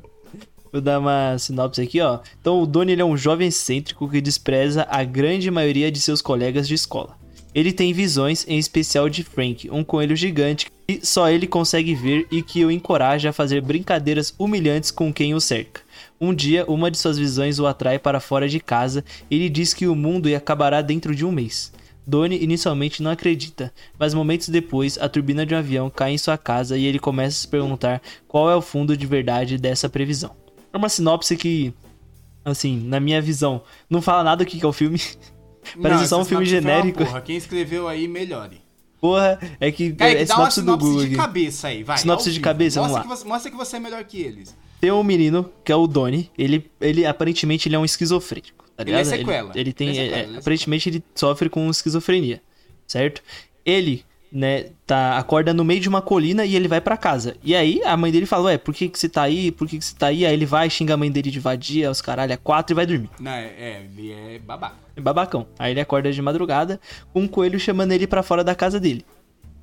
Vou 0.72 0.82
dar 0.82 1.00
uma 1.00 1.38
sinopse 1.38 1.82
aqui, 1.82 2.02
ó. 2.02 2.20
Então, 2.42 2.62
o 2.62 2.66
Donnie 2.66 2.94
ele 2.94 3.02
é 3.02 3.06
um 3.06 3.16
jovem 3.16 3.48
excêntrico 3.48 4.10
que 4.10 4.20
despreza 4.20 4.86
a 4.90 5.04
grande 5.06 5.50
maioria 5.50 5.90
de 5.90 6.02
seus 6.02 6.22
colegas 6.22 6.68
de 6.68 6.74
escola. 6.74 7.16
Ele 7.54 7.72
tem 7.72 7.94
visões, 7.94 8.46
em 8.50 8.58
especial 8.58 9.08
de 9.08 9.24
Frank, 9.24 9.70
um 9.72 9.82
coelho 9.82 10.14
gigante 10.14 10.70
que 10.86 11.00
só 11.06 11.30
ele 11.30 11.48
consegue 11.48 11.96
ver 11.96 12.28
e 12.30 12.42
que 12.44 12.66
o 12.66 12.70
encoraja 12.70 13.30
a 13.30 13.34
fazer 13.34 13.62
brincadeiras 13.62 14.34
humilhantes 14.38 14.92
com 14.92 15.14
quem 15.14 15.34
o 15.34 15.40
cerca. 15.40 15.80
Um 16.20 16.34
dia, 16.34 16.66
uma 16.70 16.92
de 16.92 16.98
suas 16.98 17.18
visões 17.18 17.58
o 17.58 17.66
atrai 17.66 17.98
para 17.98 18.20
fora 18.20 18.50
de 18.50 18.60
casa 18.60 19.06
e 19.32 19.36
ele 19.38 19.50
diz 19.50 19.74
que 19.74 19.88
o 19.88 19.96
mundo 19.96 20.28
acabará 20.36 20.82
dentro 20.82 21.16
de 21.16 21.26
um 21.26 21.32
mês. 21.32 21.72
Donnie 22.06 22.44
inicialmente 22.44 23.02
não 23.02 23.12
acredita, 23.12 23.74
mas 23.98 24.14
momentos 24.14 24.50
depois, 24.50 24.98
a 24.98 25.10
turbina 25.10 25.46
de 25.46 25.56
um 25.56 25.58
avião 25.58 25.90
cai 25.90 26.12
em 26.12 26.18
sua 26.18 26.38
casa 26.38 26.78
e 26.78 26.86
ele 26.86 27.00
começa 27.00 27.36
a 27.36 27.40
se 27.40 27.48
perguntar 27.48 28.02
qual 28.28 28.50
é 28.50 28.56
o 28.56 28.62
fundo 28.62 28.96
de 28.96 29.06
verdade 29.08 29.58
dessa 29.58 29.90
previsão. 29.90 30.32
É 30.72 30.78
uma 30.78 30.90
sinopse 30.90 31.36
que, 31.36 31.74
assim, 32.44 32.80
na 32.80 33.00
minha 33.00 33.22
visão, 33.22 33.62
não 33.90 34.02
fala 34.02 34.24
nada 34.24 34.44
do 34.44 34.48
que 34.48 34.64
é 34.64 34.68
o 34.68 34.74
filme. 34.74 35.00
Parece 35.82 36.02
Não, 36.02 36.08
só 36.08 36.22
um 36.22 36.26
filme 36.26 36.46
sinopse 36.46 36.68
genérico. 36.68 37.04
Porra, 37.04 37.22
quem 37.22 37.38
escreveu 37.38 37.88
aí, 37.88 38.08
melhore. 38.08 38.62
Porra, 39.02 39.40
é 39.60 39.72
que 39.72 39.94
Kaique, 39.94 40.22
é 40.22 40.26
dá 40.26 40.36
uma 40.36 40.52
sinopse 40.52 40.62
do 40.62 40.66
sinopse 40.66 40.86
Google 40.88 41.08
de 41.08 41.16
cabeça 41.16 41.68
aí, 41.68 41.84
vai. 41.84 41.98
Sinopse 41.98 42.30
ao 42.30 42.34
de 42.34 42.40
cabeça, 42.40 42.80
vamos 42.80 42.96
mostra 42.96 43.10
lá. 43.10 43.16
Que 43.16 43.22
você, 43.22 43.28
mostra 43.28 43.52
que 43.52 43.58
você 43.58 43.78
é 43.78 43.80
melhor 43.80 44.04
que 44.04 44.22
eles. 44.22 44.56
Tem 44.80 44.92
um 44.92 45.04
menino, 45.04 45.50
que 45.64 45.72
é 45.72 45.76
o 45.76 45.88
Donnie, 45.88 46.30
ele, 46.38 46.70
ele 46.80 47.06
aparentemente 47.06 47.68
ele 47.68 47.76
é 47.76 47.80
um 47.80 47.86
esquizofrênico, 47.86 48.65
tá 48.76 48.84
Ele 48.84 48.94
é 48.94 49.04
sequela. 49.04 49.52
Ele, 49.56 49.74
tem, 49.74 49.90
Ele 49.90 49.98
é 49.98 50.02
é, 50.02 50.06
sequela, 50.06 50.24
ele 50.24 50.36
é 50.36 50.40
aparentemente 50.40 50.90
ele 50.90 51.04
sofre 51.14 51.50
com 51.50 51.70
esquizofrenia, 51.70 52.42
certo? 52.88 53.22
Ele, 53.66 54.04
né, 54.32 54.66
tá, 54.86 55.18
acorda 55.18 55.54
no 55.54 55.64
meio 55.64 55.80
de 55.80 55.90
uma 55.90 56.02
colina 56.02 56.46
e 56.46 56.56
ele 56.56 56.68
vai 56.68 56.82
pra 56.82 56.98
casa. 56.98 57.36
E 57.44 57.56
aí 57.56 57.82
a 57.86 57.96
mãe 57.96 58.12
dele 58.12 58.26
fala, 58.26 58.46
ué, 58.46 58.58
por 58.58 58.74
que 58.74 58.90
que 58.90 59.00
você 59.00 59.08
tá 59.08 59.24
aí? 59.24 59.52
Por 59.52 59.68
que 59.68 59.78
que 59.78 59.86
você 59.86 59.96
tá 59.96 60.08
aí? 60.08 60.26
Aí 60.26 60.34
ele 60.34 60.46
vai, 60.46 60.70
xinga 60.70 60.94
a 60.94 60.98
mãe 60.98 61.12
dele 61.12 61.32
de 61.32 61.40
vadia, 61.40 61.90
os 61.90 62.02
caralho, 62.02 62.34
a 62.34 62.38
quatro 62.38 62.74
e 62.74 62.76
vai 62.76 62.86
dormir. 62.86 63.10
Não, 63.20 63.32
é, 63.32 63.46
é, 63.58 63.86
ele 63.98 64.12
é 64.12 64.40
babaca. 64.40 64.76
Babacão. 64.98 65.48
Aí 65.58 65.72
ele 65.72 65.80
acorda 65.80 66.12
de 66.12 66.22
madrugada 66.22 66.80
com 67.14 67.22
um 67.22 67.28
coelho 67.28 67.60
chamando 67.60 67.92
ele 67.92 68.08
pra 68.08 68.24
fora 68.24 68.44
da 68.44 68.56
casa 68.56 68.80
dele. 68.80 69.06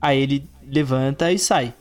Aí 0.01 0.21
ele 0.21 0.45
levanta 0.67 1.31
e 1.31 1.39
sai, 1.39 1.73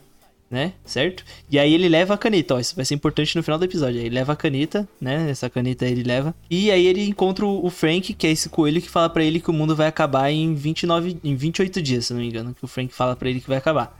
né? 0.52 0.74
Certo? 0.84 1.24
E 1.50 1.58
aí 1.58 1.72
ele 1.72 1.88
leva 1.88 2.12
a 2.12 2.18
caneta, 2.18 2.54
ó, 2.54 2.60
isso 2.60 2.76
vai 2.76 2.84
ser 2.84 2.94
importante 2.94 3.34
no 3.34 3.42
final 3.42 3.58
do 3.58 3.64
episódio. 3.64 3.98
Aí 3.98 4.06
ele 4.06 4.14
leva 4.14 4.34
a 4.34 4.36
caneta, 4.36 4.86
né? 5.00 5.30
Essa 5.30 5.48
caneta 5.48 5.86
ele 5.86 6.02
leva. 6.02 6.34
E 6.50 6.70
aí 6.70 6.86
ele 6.86 7.08
encontra 7.08 7.46
o 7.46 7.70
Frank, 7.70 8.12
que 8.12 8.26
é 8.26 8.30
esse 8.30 8.50
coelho 8.50 8.82
que 8.82 8.90
fala 8.90 9.08
pra 9.08 9.24
ele 9.24 9.40
que 9.40 9.50
o 9.50 9.52
mundo 9.54 9.74
vai 9.74 9.86
acabar 9.86 10.30
em 10.30 10.54
29, 10.54 11.18
em 11.24 11.34
28 11.34 11.80
dias, 11.80 12.06
se 12.06 12.12
não 12.12 12.20
me 12.20 12.28
engano, 12.28 12.54
que 12.54 12.64
o 12.64 12.68
Frank 12.68 12.92
fala 12.92 13.16
pra 13.16 13.30
ele 13.30 13.40
que 13.40 13.48
vai 13.48 13.56
acabar. 13.56 13.98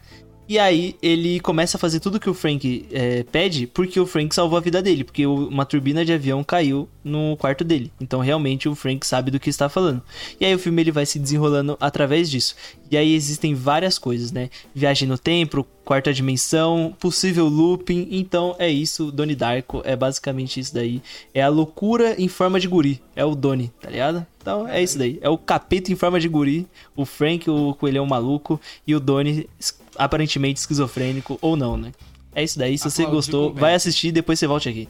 E 0.48 0.58
aí 0.58 0.96
ele 1.00 1.40
começa 1.40 1.76
a 1.76 1.80
fazer 1.80 2.00
tudo 2.00 2.20
que 2.20 2.28
o 2.28 2.34
Frank 2.34 2.86
é, 2.90 3.22
pede, 3.24 3.66
porque 3.66 3.98
o 3.98 4.06
Frank 4.06 4.34
salvou 4.34 4.58
a 4.58 4.60
vida 4.60 4.82
dele, 4.82 5.04
porque 5.04 5.24
uma 5.24 5.64
turbina 5.64 6.04
de 6.04 6.12
avião 6.12 6.42
caiu 6.42 6.88
no 7.04 7.36
quarto 7.36 7.64
dele. 7.64 7.92
Então 8.00 8.20
realmente 8.20 8.68
o 8.68 8.74
Frank 8.74 9.06
sabe 9.06 9.30
do 9.30 9.40
que 9.40 9.48
está 9.48 9.68
falando. 9.68 10.02
E 10.40 10.44
aí 10.44 10.54
o 10.54 10.58
filme 10.58 10.82
ele 10.82 10.90
vai 10.90 11.06
se 11.06 11.18
desenrolando 11.18 11.76
através 11.80 12.28
disso. 12.30 12.54
E 12.90 12.96
aí 12.96 13.14
existem 13.14 13.54
várias 13.54 13.98
coisas, 13.98 14.32
né? 14.32 14.50
Viagem 14.74 15.08
no 15.08 15.16
tempo, 15.16 15.66
quarta 15.84 16.12
dimensão, 16.12 16.94
possível 16.98 17.46
looping. 17.46 18.08
Então 18.10 18.54
é 18.58 18.68
isso, 18.68 19.10
Donnie 19.12 19.36
Darko 19.36 19.80
é 19.84 19.96
basicamente 19.96 20.60
isso 20.60 20.74
daí. 20.74 21.00
É 21.32 21.42
a 21.42 21.48
loucura 21.48 22.20
em 22.20 22.28
forma 22.28 22.58
de 22.58 22.68
guri. 22.68 23.00
É 23.14 23.24
o 23.24 23.34
Donnie, 23.34 23.72
tá 23.80 23.88
ligado? 23.88 24.26
Então 24.40 24.68
é 24.68 24.82
isso 24.82 24.98
daí. 24.98 25.18
É 25.22 25.28
o 25.28 25.38
capeta 25.38 25.92
em 25.92 25.96
forma 25.96 26.18
de 26.18 26.28
guri, 26.28 26.66
o 26.96 27.04
Frank, 27.06 27.48
o 27.48 27.74
coelhão 27.74 28.04
maluco 28.04 28.60
e 28.86 28.94
o 28.94 29.00
Donnie 29.00 29.48
aparentemente 29.96 30.60
esquizofrênico 30.60 31.38
ou 31.40 31.56
não, 31.56 31.76
né? 31.76 31.92
É 32.34 32.42
isso 32.42 32.58
daí. 32.58 32.78
Se 32.78 32.84
você 32.84 33.02
Aplaudir 33.02 33.16
gostou, 33.16 33.54
vai 33.54 33.74
assistir 33.74 34.08
e 34.08 34.12
depois 34.12 34.38
você 34.38 34.46
volte 34.46 34.68
aqui. 34.68 34.88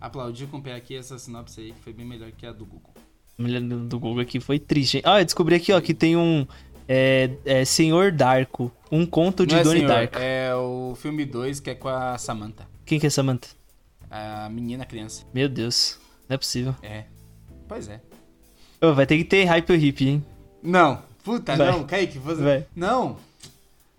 Aplaudir 0.00 0.46
com 0.46 0.58
o 0.58 0.62
pé 0.62 0.74
aqui 0.74 0.96
essa 0.96 1.18
sinopse 1.18 1.60
aí, 1.60 1.72
que 1.72 1.80
foi 1.80 1.92
bem 1.92 2.06
melhor 2.06 2.30
que 2.32 2.46
a 2.46 2.52
do 2.52 2.64
Google. 2.64 2.92
A 3.38 3.42
mulher 3.42 3.60
do 3.60 3.98
Google 3.98 4.20
aqui 4.20 4.38
foi 4.38 4.58
triste, 4.58 4.98
hein? 4.98 5.02
Ah, 5.04 5.20
eu 5.20 5.24
descobri 5.24 5.54
aqui, 5.54 5.72
ó, 5.72 5.80
que 5.80 5.92
tem 5.92 6.16
um. 6.16 6.46
É, 6.86 7.30
é 7.44 7.64
Senhor 7.64 8.12
Darko. 8.12 8.70
Um 8.92 9.06
conto 9.06 9.46
de 9.46 9.54
Não 9.54 9.60
é, 9.60 9.64
Donnie 9.64 9.80
senhor, 9.80 9.94
Darko. 9.94 10.18
É 10.18 10.54
o 10.54 10.94
filme 10.96 11.24
2, 11.24 11.60
que 11.60 11.70
é 11.70 11.74
com 11.74 11.88
a 11.88 12.16
Samantha. 12.18 12.66
Quem 12.84 13.00
que 13.00 13.06
é 13.06 13.10
Samantha? 13.10 13.48
A 14.10 14.48
menina 14.48 14.84
criança. 14.84 15.24
Meu 15.34 15.48
Deus. 15.48 15.98
Não 16.28 16.34
é 16.34 16.38
possível. 16.38 16.74
É. 16.82 17.04
Pois 17.66 17.88
é. 17.88 18.00
Ô, 18.80 18.92
vai 18.92 19.06
ter 19.06 19.16
que 19.16 19.24
ter 19.24 19.44
hype 19.44 19.72
or 19.72 19.78
hip, 19.78 20.06
hein? 20.06 20.24
Não. 20.62 21.02
Puta, 21.24 21.56
Vai. 21.56 21.72
não, 21.72 21.84
Kaique, 21.84 22.18
você... 22.18 22.42
Vai. 22.42 22.66
Não. 22.76 23.16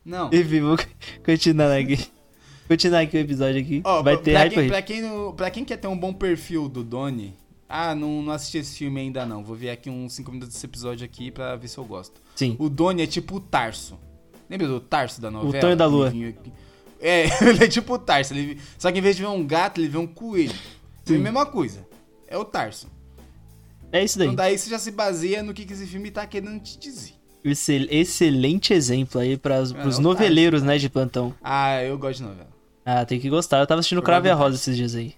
Não. 0.06 0.30
Enfim, 0.32 0.62
vou 0.62 0.78
continuar 1.26 1.76
aqui. 1.76 2.08
Continuar 2.68 3.00
aqui 3.02 3.18
o 3.18 3.20
episódio 3.20 3.62
aqui. 3.62 3.82
Ó, 3.84 4.02
vai 4.04 4.16
pra- 4.16 4.24
ter 4.24 4.32
pra 4.32 4.40
hype 4.42 4.54
quem, 4.54 4.68
pra, 4.68 4.82
quem 4.82 5.02
não- 5.02 5.34
pra 5.34 5.52
quem 5.52 5.66
quer 5.66 5.78
ter 5.78 5.88
um 5.88 5.98
bom 5.98 6.14
perfil 6.14 6.68
do 6.70 6.84
Doni, 6.84 7.34
ah, 7.68 7.94
não, 7.96 8.22
não 8.22 8.32
assisti 8.34 8.58
esse 8.60 8.78
filme 8.78 9.00
ainda 9.02 9.26
não. 9.26 9.44
Vou 9.44 9.56
ver 9.56 9.70
aqui 9.72 9.90
uns 9.90 10.14
5 10.14 10.32
minutos 10.32 10.54
desse 10.54 10.66
episódio 10.66 11.04
aqui 11.06 11.32
pra 11.32 11.56
ver 11.56 11.68
se 11.68 11.78
eu 11.78 11.86
gosto. 11.86 12.22
Sim. 12.36 12.56
O 12.60 12.70
Doni 12.70 13.02
é 13.04 13.08
tipo 13.08 13.36
o 13.36 13.40
Tarso. 13.40 13.98
Lembra 14.50 14.68
do 14.68 14.80
Tarso 14.80 15.20
da 15.20 15.32
novela? 15.32 15.60
Tonho 15.62 15.76
da 15.76 15.86
Lua. 15.88 16.14
É, 17.02 17.26
ele 17.48 17.64
é 17.64 17.68
tipo 17.68 17.94
o 17.96 18.00
Tarso. 18.00 18.34
Ele... 18.34 18.60
Só 18.78 18.92
que 18.92 19.00
em 19.00 19.02
vez 19.02 19.16
de 19.16 19.24
ver 19.24 19.28
um 19.30 19.46
gato, 19.46 19.80
ele 19.82 19.88
vê 19.88 19.98
um 19.98 20.08
coelho. 20.08 20.54
É 21.10 21.14
a 21.16 21.18
mesma 21.20 21.46
coisa. 21.46 21.86
É 22.28 22.38
o 22.38 22.46
Tarso. 22.46 22.88
É 23.92 24.04
isso 24.04 24.18
daí. 24.18 24.28
Então 24.28 24.36
daí 24.36 24.58
você 24.58 24.70
já 24.70 24.80
se 24.80 24.92
baseia 24.92 25.42
no 25.44 25.54
que, 25.54 25.66
que 25.66 25.74
esse 25.74 25.86
filme 25.86 26.10
tá 26.12 26.26
querendo 26.26 26.60
te 26.62 26.78
dizer. 26.80 27.14
Excel- 27.52 27.88
excelente 27.92 28.74
exemplo 28.74 29.22
aí 29.22 29.38
pras, 29.38 29.72
É, 29.72 29.75
pros 29.82 29.98
não, 30.00 30.10
noveleiros, 30.12 30.64
né, 30.64 30.78
de 30.78 30.90
plantão. 30.90 31.34
Ah, 31.44 31.82
eu 31.84 31.98
gosto 31.98 32.18
de 32.18 32.24
novela. 32.24 32.48
Ah, 32.86 33.06
tem 33.06 33.20
que 33.20 33.30
gostar. 33.30 33.60
Eu 33.60 33.68
tava 33.68 33.80
assistindo 33.80 34.00
Eu 34.00 34.04
Crave 34.04 34.28
e 34.28 34.32
a 34.32 34.36
Rosa 34.36 34.56
esses 34.56 34.75
dias 34.75 34.96
aí. 34.96 35.14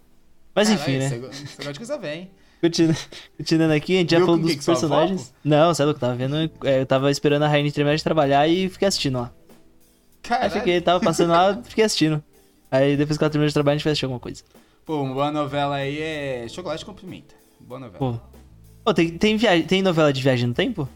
Mas 0.54 0.70
enfim, 0.70 0.98
Caralho, 0.98 1.00
né? 1.00 1.10
Você, 1.10 1.18
go- 1.20 1.28
você 1.28 1.56
gosta 1.58 1.74
de 1.74 1.80
coisa 1.80 1.98
velha, 1.98 2.20
hein? 2.22 2.32
Continu- 2.62 2.96
Continuando 3.38 3.74
aqui, 3.74 3.96
a 3.96 4.00
gente 4.00 4.12
já 4.12 4.20
falou 4.20 4.38
dos 4.38 4.56
que 4.56 4.66
personagens. 4.66 5.22
foco? 5.28 5.34
Não, 5.44 5.74
sabe 5.74 5.92
o 5.92 5.94
que 5.94 5.98
eu 5.98 6.02
tava 6.02 6.16
vendo? 6.16 6.36
É, 6.64 6.82
Eu 6.82 6.86
tava 6.86 7.12
esperando 7.12 7.44
a 7.44 7.48
Rainha 7.48 7.72
terminar 7.72 7.96
de 7.96 8.04
trabalhar 8.04 8.48
e 8.48 8.68
fiquei 8.68 8.88
assistindo 8.88 9.20
lá. 9.20 9.32
Aí 10.24 10.30
Caralho. 10.30 10.52
fiquei, 10.52 10.82
tava 10.82 11.00
passando 11.00 11.30
lá, 11.30 11.62
fiquei 11.64 11.84
assistindo. 11.86 12.22
Aí 12.72 12.98
depois 12.98 13.18
que 13.18 13.24
ela 13.24 13.30
terminou 13.32 13.48
de 13.48 13.54
trabalhar, 13.54 13.76
a 13.76 13.78
gente 13.78 13.84
vai 13.86 13.92
assistir 13.92 14.06
alguma 14.06 14.20
coisa. 14.20 14.44
Pô, 14.86 15.02
uma 15.04 15.14
boa 15.14 15.32
novela 15.32 15.76
aí 15.76 16.00
é 16.02 16.48
Chocolate 16.50 16.84
com 16.84 16.94
Pimenta. 16.94 17.36
Boa 17.60 17.80
novela. 17.80 18.00
Pô. 18.00 18.20
Pô, 18.84 18.94
tem, 18.94 19.18
tem, 19.18 19.38
tem 19.66 19.82
novela 19.82 20.12
de 20.12 20.22
viagem 20.22 20.48
no 20.48 20.54
tempo? 20.54 20.90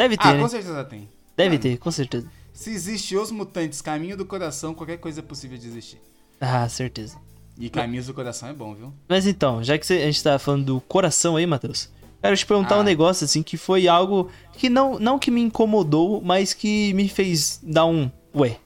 Deve 0.00 0.16
ter, 0.16 0.28
ah, 0.28 0.32
né? 0.32 0.40
com 0.40 0.48
certeza 0.48 0.84
tem. 0.84 1.08
Deve 1.36 1.50
Mano, 1.50 1.60
ter, 1.60 1.76
com 1.76 1.90
certeza. 1.90 2.26
Se 2.54 2.70
existe 2.70 3.14
Os 3.18 3.30
Mutantes, 3.30 3.82
Caminho 3.82 4.16
do 4.16 4.24
Coração, 4.24 4.72
qualquer 4.72 4.96
coisa 4.96 5.20
é 5.20 5.22
possível 5.22 5.58
de 5.58 5.66
existir. 5.68 6.00
Ah, 6.40 6.66
certeza. 6.70 7.18
E 7.58 7.68
Caminhos 7.68 8.06
do 8.06 8.14
Coração 8.14 8.48
é 8.48 8.54
bom, 8.54 8.74
viu? 8.74 8.94
Mas 9.06 9.26
então, 9.26 9.62
já 9.62 9.76
que 9.76 9.92
a 9.92 9.96
gente 10.06 10.22
tá 10.22 10.38
falando 10.38 10.64
do 10.64 10.80
coração 10.80 11.36
aí, 11.36 11.44
Matheus, 11.44 11.90
quero 12.22 12.34
te 12.34 12.46
perguntar 12.46 12.76
Ah. 12.76 12.80
um 12.80 12.82
negócio, 12.82 13.26
assim, 13.26 13.42
que 13.42 13.58
foi 13.58 13.86
algo 13.88 14.30
que 14.54 14.70
não, 14.70 14.98
não 14.98 15.18
que 15.18 15.30
me 15.30 15.42
incomodou, 15.42 16.22
mas 16.22 16.54
que 16.54 16.94
me 16.94 17.06
fez 17.06 17.60
dar 17.62 17.84
um. 17.84 18.10
Ué, 18.34 18.56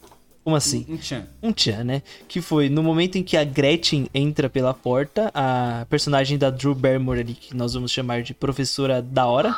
como 0.44 0.54
assim? 0.54 0.86
Um 0.88 0.96
tchan. 0.96 1.26
Um 1.42 1.52
tchan, 1.52 1.82
né? 1.82 2.02
Que 2.28 2.40
foi 2.40 2.68
no 2.68 2.80
momento 2.80 3.16
em 3.16 3.24
que 3.24 3.36
a 3.36 3.42
Gretchen 3.42 4.06
entra 4.14 4.48
pela 4.48 4.72
porta, 4.72 5.32
a 5.34 5.84
personagem 5.90 6.38
da 6.38 6.48
Drew 6.50 6.76
Barrymore 6.76 7.18
ali, 7.18 7.34
que 7.34 7.56
nós 7.56 7.74
vamos 7.74 7.90
chamar 7.90 8.22
de 8.22 8.32
professora 8.34 9.02
da 9.02 9.26
hora, 9.26 9.52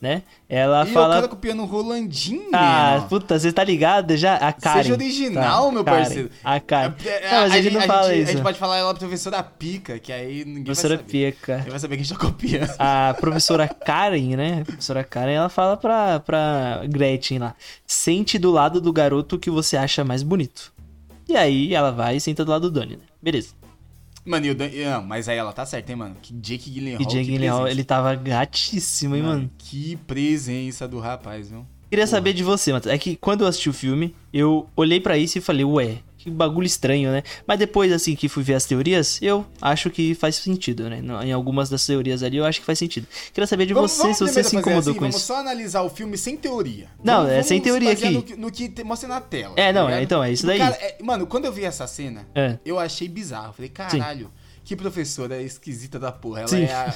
né? 0.00 0.22
Ela 0.48 0.86
e 0.86 0.90
o 0.90 0.92
fala. 0.94 1.14
cara 1.16 1.28
copiando 1.28 1.62
o 1.62 1.66
Rolandinho, 1.66 2.48
Ah, 2.52 2.90
menino. 2.92 3.08
puta, 3.08 3.38
você 3.38 3.52
tá 3.52 3.64
ligado 3.64 4.16
já? 4.16 4.36
A 4.36 4.52
Karen. 4.52 4.82
Seja 4.82 4.94
original, 4.94 5.66
Tá, 5.66 5.72
meu 5.72 5.84
Karen, 5.84 5.98
parceiro. 6.04 6.30
A 6.44 6.60
Karen. 6.60 6.94
É, 7.04 7.30
Não, 7.32 7.40
mas 7.40 7.52
a 7.52 7.60
gente 7.60 7.74
não 7.74 7.80
fala 7.82 8.08
gente, 8.08 8.18
isso. 8.20 8.28
A 8.28 8.32
gente 8.34 8.42
pode 8.42 8.58
falar 8.58 8.76
ela 8.78 8.94
professora 8.94 9.42
Pica, 9.42 9.98
que 9.98 10.12
aí 10.12 10.44
ninguém 10.44 10.64
Professora 10.64 10.96
vai 10.96 11.04
saber. 11.04 11.32
Pica. 11.32 11.56
Ninguém 11.56 11.70
vai 11.70 11.80
saber 11.80 11.96
que 11.96 12.02
a 12.02 12.04
gente 12.04 12.18
copiando. 12.18 12.74
A 12.78 13.16
professora 13.20 13.68
Karen, 13.68 14.36
né? 14.36 14.60
A 14.62 14.64
professora 14.64 15.02
Karen, 15.04 15.32
ela 15.32 15.48
fala 15.48 15.76
pra, 15.76 16.20
pra 16.20 16.82
Gretchen 16.88 17.38
lá: 17.40 17.54
sente 17.86 18.38
do 18.38 18.50
lado 18.52 18.80
do 18.80 18.92
garoto 18.92 19.38
que 19.38 19.50
você 19.50 19.76
acha 19.76 20.04
mais 20.04 20.22
bonito. 20.22 20.72
E 21.28 21.36
aí 21.36 21.74
ela 21.74 21.90
vai 21.92 22.16
e 22.16 22.20
senta 22.20 22.44
do 22.44 22.50
lado 22.50 22.70
do 22.70 22.80
Donnie, 22.80 22.96
né? 22.96 23.02
Beleza. 23.20 23.57
Mano, 24.28 24.46
e 24.46 24.50
o 24.50 24.54
Dan... 24.54 24.68
Não, 24.68 25.02
mas 25.02 25.28
aí 25.28 25.38
ela 25.38 25.52
tá 25.52 25.64
certa, 25.64 25.90
hein, 25.90 25.96
mano? 25.96 26.16
Que 26.20 26.32
Jake 26.34 26.70
Gyllenhaal, 26.70 27.00
E 27.02 27.06
Jake 27.06 27.24
que 27.24 27.30
Gyllenhaal, 27.32 27.66
ele 27.68 27.82
tava 27.82 28.14
gatíssimo, 28.14 29.16
hein, 29.16 29.22
mano? 29.22 29.50
Que 29.56 29.96
presença 30.06 30.86
do 30.86 30.98
rapaz, 30.98 31.50
viu? 31.50 31.66
Queria 31.90 32.04
Porra. 32.04 32.16
saber 32.18 32.32
de 32.34 32.44
você, 32.44 32.72
Matheus. 32.72 32.94
É 32.94 32.98
que 32.98 33.16
quando 33.16 33.40
eu 33.42 33.46
assisti 33.46 33.70
o 33.70 33.72
filme, 33.72 34.14
eu 34.32 34.68
olhei 34.76 35.00
pra 35.00 35.16
isso 35.16 35.38
e 35.38 35.40
falei, 35.40 35.64
ué, 35.64 35.98
que 36.28 36.34
bagulho 36.34 36.66
estranho, 36.66 37.10
né? 37.10 37.22
Mas 37.46 37.58
depois, 37.58 37.92
assim, 37.92 38.14
que 38.14 38.28
fui 38.28 38.42
ver 38.42 38.54
as 38.54 38.64
teorias, 38.64 39.18
eu 39.22 39.44
acho 39.60 39.90
que 39.90 40.14
faz 40.14 40.36
sentido, 40.36 40.88
né? 40.88 41.00
Em 41.24 41.32
algumas 41.32 41.68
das 41.68 41.84
teorias 41.86 42.22
ali, 42.22 42.36
eu 42.36 42.44
acho 42.44 42.60
que 42.60 42.66
faz 42.66 42.78
sentido. 42.78 43.06
Queria 43.32 43.46
saber 43.46 43.66
de 43.66 43.74
Vamos- 43.74 43.92
você, 43.92 44.02
vamos 44.02 44.18
se 44.18 44.24
você 44.26 44.44
se 44.44 44.56
incomodou 44.56 44.80
assim, 44.90 44.92
com 44.94 45.00
vamos 45.00 45.16
isso. 45.16 45.26
só 45.26 45.36
analisar 45.36 45.82
o 45.82 45.90
filme 45.90 46.16
sem 46.18 46.36
teoria. 46.36 46.88
Não, 47.02 47.18
Vamos- 47.22 47.30
é 47.32 47.42
sem 47.42 47.58
vamos 47.60 47.64
teoria 47.72 47.92
aqui. 47.92 48.10
No, 48.10 48.22
que- 48.22 48.36
no 48.36 48.50
que 48.50 48.68
te- 48.68 48.84
mostra 48.84 49.08
na 49.08 49.20
tela. 49.20 49.54
É, 49.56 49.72
tá 49.72 49.80
não, 49.80 49.88
é, 49.88 50.02
então, 50.02 50.22
é 50.22 50.32
isso 50.32 50.46
daí. 50.46 50.58
cara, 50.58 50.76
é- 50.76 50.96
mano, 51.02 51.26
quando 51.26 51.44
eu 51.46 51.52
vi 51.52 51.64
essa 51.64 51.86
cena, 51.86 52.26
É. 52.34 52.58
eu 52.64 52.78
achei 52.78 53.08
bizarro. 53.08 53.52
Falei, 53.52 53.68
caralho. 53.68 54.30
Que 54.68 54.76
professora 54.76 55.40
esquisita 55.40 55.98
da 55.98 56.12
porra. 56.12 56.40
Ela 56.40 56.48
Sim. 56.48 56.64
é 56.64 56.74
a- 56.74 56.94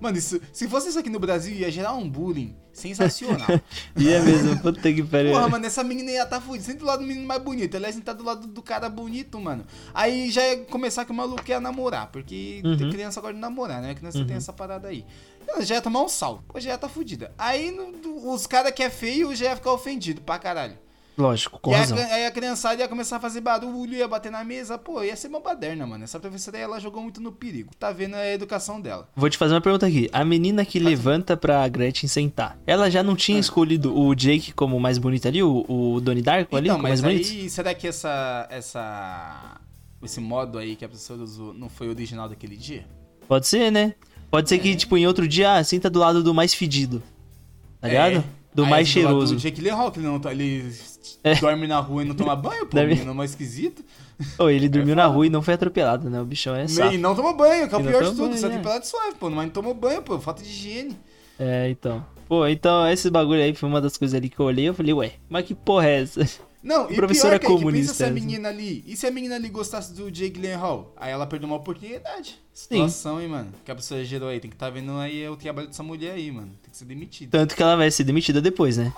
Mano, 0.00 0.16
isso, 0.16 0.40
se 0.54 0.66
fosse 0.66 0.88
isso 0.88 0.98
aqui 0.98 1.10
no 1.10 1.18
Brasil, 1.20 1.54
ia 1.54 1.70
gerar 1.70 1.92
um 1.92 2.08
bullying 2.08 2.56
sensacional. 2.72 3.46
E 3.94 4.08
é 4.08 4.18
mesmo, 4.20 4.58
puta 4.60 4.80
que 4.90 5.02
pariu. 5.02 5.32
Porra, 5.32 5.46
mano, 5.46 5.66
essa 5.66 5.84
menina 5.84 6.10
ia 6.10 6.24
tá 6.24 6.40
fudida. 6.40 6.64
Sempre 6.64 6.80
do 6.80 6.86
lado 6.86 7.00
do 7.02 7.06
menino 7.06 7.26
mais 7.26 7.42
bonito. 7.42 7.76
Aliás, 7.76 7.94
tá 8.00 8.14
do 8.14 8.24
lado 8.24 8.46
do 8.46 8.62
cara 8.62 8.88
bonito, 8.88 9.38
mano. 9.38 9.66
Aí 9.92 10.30
já 10.30 10.40
ia 10.48 10.64
começar 10.64 11.04
que 11.04 11.10
o 11.12 11.14
maluco 11.14 11.42
ia 11.46 11.60
namorar. 11.60 12.06
Porque 12.10 12.62
Uhum. 12.64 12.78
tem 12.78 12.90
criança 12.90 13.20
gosta 13.20 13.34
de 13.34 13.40
namorar, 13.40 13.82
né? 13.82 13.94
Criança 13.94 14.24
tem 14.24 14.36
essa 14.36 14.54
parada 14.54 14.88
aí. 14.88 15.04
Ela 15.46 15.60
já 15.62 15.74
ia 15.74 15.82
tomar 15.82 16.02
um 16.02 16.08
sal. 16.08 16.42
Pô, 16.48 16.58
já 16.58 16.70
ia 16.70 16.78
tá 16.78 16.88
fudida. 16.88 17.34
Aí 17.36 17.70
no- 17.70 18.32
os 18.32 18.46
caras 18.46 18.72
que 18.72 18.82
é 18.82 18.88
feio 18.88 19.34
já 19.36 19.44
ia 19.50 19.56
ficar 19.56 19.72
ofendido 19.74 20.22
pra 20.22 20.38
caralho. 20.38 20.78
Lógico, 21.20 21.58
com 21.60 21.70
e 21.70 21.74
aí 21.74 21.78
a, 21.78 21.80
razão. 21.82 21.96
cri- 21.98 22.06
aí 22.12 22.26
a 22.26 22.30
criançada 22.30 22.80
ia 22.82 22.88
começar 22.88 23.16
a 23.16 23.20
fazer 23.20 23.40
barulho, 23.40 23.94
ia 23.94 24.08
bater 24.08 24.32
na 24.32 24.42
mesa. 24.42 24.78
Pô, 24.78 25.02
ia 25.02 25.14
ser 25.14 25.28
uma 25.28 25.40
baderna, 25.40 25.86
mano. 25.86 26.02
Essa 26.04 26.18
professora 26.18 26.56
aí, 26.56 26.62
ela 26.62 26.80
jogou 26.80 27.02
muito 27.02 27.20
no 27.20 27.30
perigo. 27.32 27.70
Tá 27.78 27.92
vendo 27.92 28.14
a 28.16 28.26
educação 28.32 28.80
dela. 28.80 29.08
Vou 29.14 29.28
te 29.28 29.36
fazer 29.36 29.54
uma 29.54 29.60
pergunta 29.60 29.86
aqui. 29.86 30.08
A 30.12 30.24
menina 30.24 30.64
que 30.64 30.78
levanta 30.78 31.36
pra 31.36 31.66
Gretchen 31.68 32.08
sentar, 32.08 32.58
ela 32.66 32.90
já 32.90 33.02
não 33.02 33.14
tinha 33.14 33.36
Ah. 33.36 33.40
escolhido 33.40 33.96
o 33.96 34.14
Jake 34.14 34.52
como 34.52 34.80
mais 34.80 34.98
bonito 34.98 35.28
ali? 35.28 35.42
O, 35.42 35.64
o 35.68 36.00
Donnie 36.00 36.22
Darko 36.22 36.56
ali 36.56 36.66
Então, 36.68 36.76
como 36.76 36.88
mais 36.88 37.00
mas 37.00 37.12
bonito? 37.12 37.30
aí, 37.30 37.50
será 37.50 37.74
que 37.74 37.86
essa, 37.86 38.46
essa, 38.50 39.60
esse 40.02 40.20
modo 40.20 40.58
aí 40.58 40.76
que 40.76 40.84
a 40.84 40.88
professora 40.88 41.22
usou 41.22 41.52
não 41.52 41.68
foi 41.68 41.88
original 41.88 42.28
daquele 42.28 42.56
dia? 42.56 42.86
Pode 43.28 43.46
ser, 43.46 43.70
né? 43.70 43.94
Pode 44.30 44.48
ser 44.48 44.56
É. 44.56 44.58
que, 44.58 44.74
tipo, 44.76 44.96
em 44.96 45.06
outro 45.06 45.26
dia, 45.28 45.54
ah, 45.56 45.64
senta 45.64 45.90
do 45.90 45.98
lado 45.98 46.22
do 46.22 46.32
mais 46.32 46.54
fedido. 46.54 47.02
Tá 47.80 47.88
ligado? 47.88 48.16
É. 48.16 48.24
Do 48.52 48.64
Aí, 48.64 48.70
mais 48.70 48.88
cheiroso. 48.88 49.34
Do 49.34 49.40
Jake 49.40 49.60
que 49.60 49.68
ele, 49.68 50.06
não, 50.06 50.18
tá- 50.18 50.32
ele 50.32 50.72
É. 51.22 51.34
dorme 51.34 51.66
na 51.66 51.78
rua 51.80 52.02
e 52.02 52.06
não 52.06 52.14
toma 52.14 52.34
banho, 52.34 52.66
pô, 52.66 52.74
Deve- 52.76 52.94
menino 52.94 53.14
mais 53.14 53.30
esquisito. 53.30 53.84
Ô, 54.38 54.48
ele 54.48 54.68
dormiu 54.68 54.94
na 54.96 55.06
rua 55.06 55.26
e 55.26 55.30
não 55.30 55.42
foi 55.42 55.54
atropelado, 55.54 56.08
né? 56.08 56.20
O 56.20 56.24
bichão 56.24 56.54
é 56.54 56.64
E 56.64 56.68
safo. 56.68 56.96
não 56.98 57.14
toma 57.14 57.32
banho, 57.34 57.68
que 57.68 57.74
é 57.74 57.78
o 57.78 57.80
E 57.80 57.84
pior 57.84 58.02
de 58.02 58.08
tudo. 58.10 58.28
banho, 58.28 58.38
Só 58.38 58.46
é. 58.46 58.50
tem 58.50 58.60
pelado 58.62 58.86
suave, 58.86 59.14
pô. 59.18 59.28
Mas 59.30 59.44
não 59.46 59.50
tomou 59.52 59.74
banho, 59.74 60.02
pô. 60.02 60.18
Falta 60.18 60.42
de 60.42 60.48
higiene. 60.48 60.96
É, 61.38 61.68
então. 61.70 62.04
Pô, 62.28 62.46
então 62.46 62.86
esse 62.88 63.10
bagulho 63.10 63.42
aí 63.42 63.54
foi 63.54 63.68
uma 63.68 63.80
das 63.80 63.96
coisas 63.96 64.14
ali 64.14 64.28
que 64.28 64.38
eu 64.38 64.46
olhei 64.46 64.68
eu 64.68 64.74
falei, 64.74 64.92
ué, 64.94 65.12
mas 65.28 65.44
que 65.44 65.54
porra 65.54 65.86
é 65.88 66.02
essa? 66.02 66.20
Não, 66.62 66.88
e 66.92 66.94
Professora 66.94 67.38
pior, 67.38 67.48
Kaique, 67.48 67.60
comunista 67.64 67.92
pensa 67.92 67.94
se 67.94 68.02
a 68.04 68.06
essa. 68.06 68.14
menina 68.14 68.48
ali... 68.50 68.84
E 68.86 68.94
se 68.96 69.06
a 69.06 69.10
menina 69.10 69.34
ali 69.36 69.48
gostasse 69.48 69.92
do 69.94 70.10
Jake 70.10 70.38
Gyllenhaal? 70.38 70.92
Aí 70.96 71.10
ela 71.10 71.26
perdeu 71.26 71.46
uma 71.48 71.56
oportunidade. 71.56 72.38
Situação, 72.52 73.20
hein, 73.20 73.28
mano. 73.28 73.52
Que 73.64 73.70
a 73.70 73.74
pessoa 73.74 74.04
gerou 74.04 74.28
aí. 74.28 74.38
Tem 74.38 74.50
que 74.50 74.56
tá 74.56 74.68
vendo 74.70 74.92
aí 74.98 75.26
o 75.28 75.36
trabalho 75.36 75.68
dessa 75.68 75.82
mulher 75.82 76.12
aí, 76.12 76.30
mano. 76.30 76.52
Tem 76.62 76.70
que 76.70 76.76
ser 76.76 76.84
demitida. 76.84 77.36
Tanto 77.38 77.56
que 77.56 77.62
ela 77.62 77.76
vai 77.76 77.90
ser 77.90 78.04
demitida 78.04 78.40
depois, 78.40 78.76
né? 78.76 78.92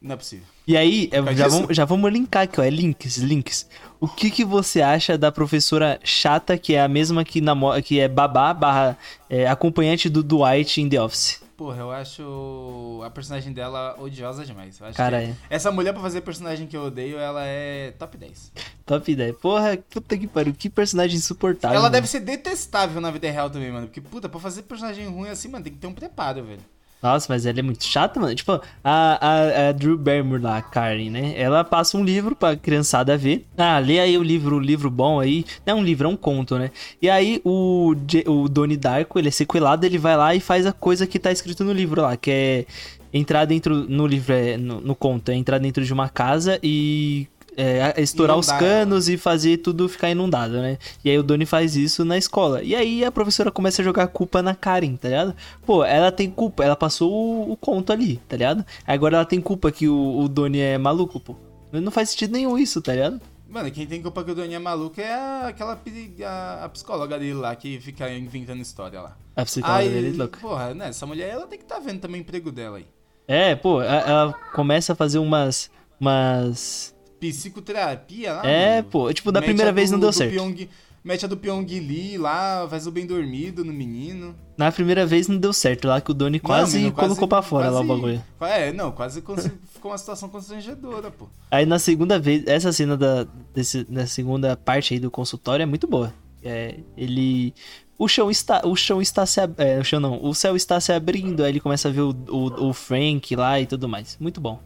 Não 0.00 0.14
é 0.14 0.16
possível. 0.16 0.46
E 0.70 0.76
aí, 0.76 1.10
é, 1.10 1.34
já 1.34 1.48
vamos, 1.48 1.76
já 1.76 1.84
vamos 1.84 2.12
linkar 2.12 2.44
aqui, 2.44 2.60
ó. 2.60 2.62
É 2.62 2.70
links, 2.70 3.16
links. 3.16 3.68
O 3.98 4.06
que 4.06 4.30
que 4.30 4.44
você 4.44 4.80
acha 4.80 5.18
da 5.18 5.32
professora 5.32 5.98
chata, 6.04 6.56
que 6.56 6.76
é 6.76 6.80
a 6.80 6.86
mesma 6.86 7.24
que, 7.24 7.40
namora, 7.40 7.82
que 7.82 7.98
é 7.98 8.06
babá 8.06 8.54
barra 8.54 8.96
é, 9.28 9.48
acompanhante 9.48 10.08
do 10.08 10.22
Dwight 10.22 10.80
em 10.80 10.88
The 10.88 11.02
Office? 11.02 11.42
Porra, 11.56 11.78
eu 11.78 11.90
acho 11.90 13.02
a 13.04 13.10
personagem 13.10 13.52
dela 13.52 13.96
odiosa 13.98 14.46
demais. 14.46 14.78
Cara, 14.94 15.20
que 15.20 15.30
é. 15.30 15.36
Essa 15.50 15.72
mulher 15.72 15.92
pra 15.92 16.02
fazer 16.02 16.20
personagem 16.20 16.68
que 16.68 16.76
eu 16.76 16.84
odeio, 16.84 17.18
ela 17.18 17.42
é 17.44 17.90
top 17.98 18.16
10. 18.16 18.52
Top 18.86 19.10
ideia. 19.10 19.34
Porra, 19.34 19.76
puta 19.76 20.16
que 20.16 20.28
pariu. 20.28 20.54
Que 20.56 20.70
personagem 20.70 21.16
insuportável. 21.16 21.74
ela 21.74 21.82
mano. 21.82 21.92
deve 21.92 22.06
ser 22.06 22.20
detestável 22.20 23.00
na 23.00 23.10
vida 23.10 23.28
real 23.28 23.50
também, 23.50 23.72
mano. 23.72 23.88
Porque, 23.88 24.00
puta, 24.00 24.28
pra 24.28 24.38
fazer 24.38 24.62
personagem 24.62 25.08
ruim 25.08 25.30
assim, 25.30 25.48
mano, 25.48 25.64
tem 25.64 25.72
que 25.72 25.80
ter 25.80 25.88
um 25.88 25.92
preparo, 25.92 26.44
velho. 26.44 26.60
Nossa, 27.02 27.26
mas 27.28 27.46
ela 27.46 27.58
é 27.58 27.62
muito 27.62 27.84
chata, 27.84 28.20
mano. 28.20 28.34
Tipo, 28.34 28.60
a, 28.84 29.18
a, 29.20 29.68
a 29.68 29.72
Drew 29.72 29.96
Barrymore 29.96 30.42
lá, 30.42 30.58
a 30.58 30.62
Karen, 30.62 31.10
né? 31.10 31.34
Ela 31.36 31.64
passa 31.64 31.96
um 31.96 32.04
livro 32.04 32.36
pra 32.36 32.56
criançada 32.56 33.16
ver. 33.16 33.46
Ah, 33.56 33.78
lê 33.78 33.98
aí 33.98 34.18
o 34.18 34.22
livro, 34.22 34.56
o 34.56 34.60
livro 34.60 34.90
bom 34.90 35.18
aí. 35.18 35.44
Não 35.64 35.78
é 35.78 35.80
um 35.80 35.82
livro, 35.82 36.06
é 36.06 36.10
um 36.10 36.16
conto, 36.16 36.58
né? 36.58 36.70
E 37.00 37.08
aí 37.08 37.40
o, 37.44 37.94
o 38.26 38.48
Donnie 38.48 38.76
Darko, 38.76 39.18
ele 39.18 39.28
é 39.28 39.30
sequelado, 39.32 39.86
ele 39.86 39.98
vai 39.98 40.16
lá 40.16 40.34
e 40.34 40.40
faz 40.40 40.66
a 40.66 40.72
coisa 40.72 41.06
que 41.06 41.18
tá 41.18 41.32
escrito 41.32 41.64
no 41.64 41.72
livro 41.72 42.02
lá, 42.02 42.16
que 42.16 42.30
é 42.30 42.66
entrar 43.12 43.44
dentro, 43.44 43.74
no 43.88 44.06
livro, 44.06 44.32
é, 44.32 44.56
no, 44.56 44.80
no 44.80 44.94
conto, 44.94 45.30
é 45.30 45.34
entrar 45.34 45.58
dentro 45.58 45.84
de 45.84 45.92
uma 45.92 46.08
casa 46.08 46.58
e 46.62 47.26
é, 47.56 48.00
estourar 48.00 48.36
os 48.36 48.46
canos 48.60 49.08
e 49.08 49.16
fazer 49.16 49.58
tudo 49.58 49.88
ficar 49.88 50.10
inundado, 50.10 50.54
né? 50.60 50.78
E 51.04 51.10
aí 51.10 51.18
o 51.18 51.22
Donnie 51.22 51.46
faz 51.46 51.76
isso 51.76 52.04
na 52.04 52.16
escola. 52.16 52.62
E 52.62 52.74
aí 52.74 53.04
a 53.04 53.10
professora 53.12 53.50
começa 53.50 53.82
a 53.82 53.84
jogar 53.84 54.06
culpa 54.08 54.42
na 54.42 54.54
Karen, 54.54 54.96
tá 54.96 55.08
ligado? 55.08 55.34
Pô, 55.66 55.84
ela 55.84 56.10
tem 56.12 56.30
culpa, 56.30 56.64
ela 56.64 56.76
passou 56.76 57.12
o, 57.12 57.52
o 57.52 57.56
conto 57.56 57.92
ali, 57.92 58.16
tá 58.28 58.36
ligado? 58.36 58.64
Agora 58.86 59.16
ela 59.16 59.24
tem 59.26 59.40
culpa 59.40 59.70
que 59.72 59.88
o, 59.88 60.20
o 60.20 60.28
Donnie 60.28 60.60
é 60.60 60.78
maluco, 60.78 61.18
pô. 61.20 61.36
Não 61.72 61.90
faz 61.92 62.10
sentido 62.10 62.32
nenhum 62.32 62.58
isso, 62.58 62.80
tá 62.82 62.92
ligado? 62.92 63.20
Mano, 63.48 63.68
quem 63.72 63.84
tem 63.84 64.00
culpa 64.00 64.22
que 64.22 64.30
o 64.30 64.34
Doni 64.34 64.54
é 64.54 64.58
maluco 64.60 65.00
é 65.00 65.12
a- 65.12 65.48
aquela 65.48 65.76
a, 66.24 66.64
a 66.64 66.68
psicóloga 66.68 67.18
dele 67.18 67.34
lá 67.34 67.54
que 67.56 67.80
fica 67.80 68.08
inventando 68.12 68.60
história 68.60 69.00
lá. 69.00 69.16
A 69.34 69.44
psicóloga 69.44 69.88
dele 69.88 70.14
é 70.14 70.18
louca. 70.18 70.38
porra, 70.40 70.72
né? 70.72 70.88
Essa 70.90 71.04
mulher 71.04 71.30
ela 71.30 71.48
tem 71.48 71.58
que 71.58 71.64
tá 71.64 71.80
vendo 71.80 71.98
também 71.98 72.20
o 72.20 72.22
emprego 72.22 72.52
dela 72.52 72.76
aí. 72.78 72.86
É, 73.26 73.56
pô, 73.56 73.82
ela 73.82 74.32
começa 74.54 74.92
a 74.92 74.96
fazer 74.96 75.18
umas. 75.18 75.68
umas. 76.00 76.94
Psicoterapia 77.20 78.32
lá. 78.34 78.46
É, 78.46 78.76
mano. 78.76 78.88
pô, 78.90 79.12
tipo, 79.12 79.30
da 79.30 79.40
Mete 79.40 79.48
primeira 79.48 79.70
a 79.70 79.74
vez 79.74 79.90
do- 79.90 79.92
não 79.92 80.00
deu 80.00 80.10
do 80.10 80.12
certo. 80.16 80.32
Pyong- 80.32 80.68
mete 81.04 81.24
a 81.24 81.28
do 81.28 81.36
Pyong 81.36 81.64
Lee 81.66 82.18
lá, 82.18 82.66
faz 82.68 82.86
o 82.86 82.90
bem 82.90 83.06
dormido 83.06 83.64
no 83.64 83.72
menino. 83.72 84.34
Na 84.56 84.70
primeira 84.70 85.06
vez 85.06 85.28
não 85.28 85.38
deu 85.38 85.52
certo, 85.52 85.88
lá 85.88 86.00
que 86.00 86.10
o 86.10 86.14
Donnie 86.14 86.38
quase 86.40 86.72
Não, 86.76 86.78
menino, 86.84 86.96
colocou 86.96 87.26
pra 87.28 87.42
fora 87.42 87.70
lá 87.70 87.80
o 87.80 87.86
quase- 87.86 88.00
bagulho. 88.02 88.22
É, 88.40 88.72
não, 88.72 88.92
quase 88.92 89.20
ficou 89.72 89.90
uma 89.90 89.98
situação 89.98 90.28
constrangedora, 90.28 91.10
pô. 91.10 91.26
Aí 91.50 91.64
na 91.66 91.78
segunda 91.78 92.18
vez, 92.18 92.46
essa 92.46 92.72
cena 92.72 92.96
da 92.96 93.26
desse, 93.54 93.86
na 93.88 94.06
segunda 94.06 94.56
parte 94.56 94.94
aí 94.94 95.00
do 95.00 95.10
consultório 95.10 95.62
é 95.62 95.66
muito 95.66 95.86
boa. 95.86 96.12
É, 96.42 96.76
ele 96.96 97.52
o 97.98 98.08
chão 98.08 98.30
está 98.30 98.62
o 98.66 98.74
chão 98.74 99.00
está 99.02 99.26
se 99.26 99.40
ab- 99.42 99.54
é, 99.58 99.78
o 99.78 99.84
chão 99.84 100.00
não, 100.00 100.22
o 100.24 100.34
céu 100.34 100.56
está 100.56 100.80
se 100.80 100.90
abrindo, 100.92 101.42
aí 101.44 101.50
ele 101.52 101.60
começa 101.60 101.88
a 101.88 101.90
ver 101.92 102.00
o, 102.00 102.10
o, 102.28 102.68
o 102.68 102.72
Frank 102.72 103.34
lá 103.36 103.60
e 103.60 103.66
tudo 103.66 103.86
mais. 103.88 104.16
Muito 104.20 104.40
bom. 104.40 104.58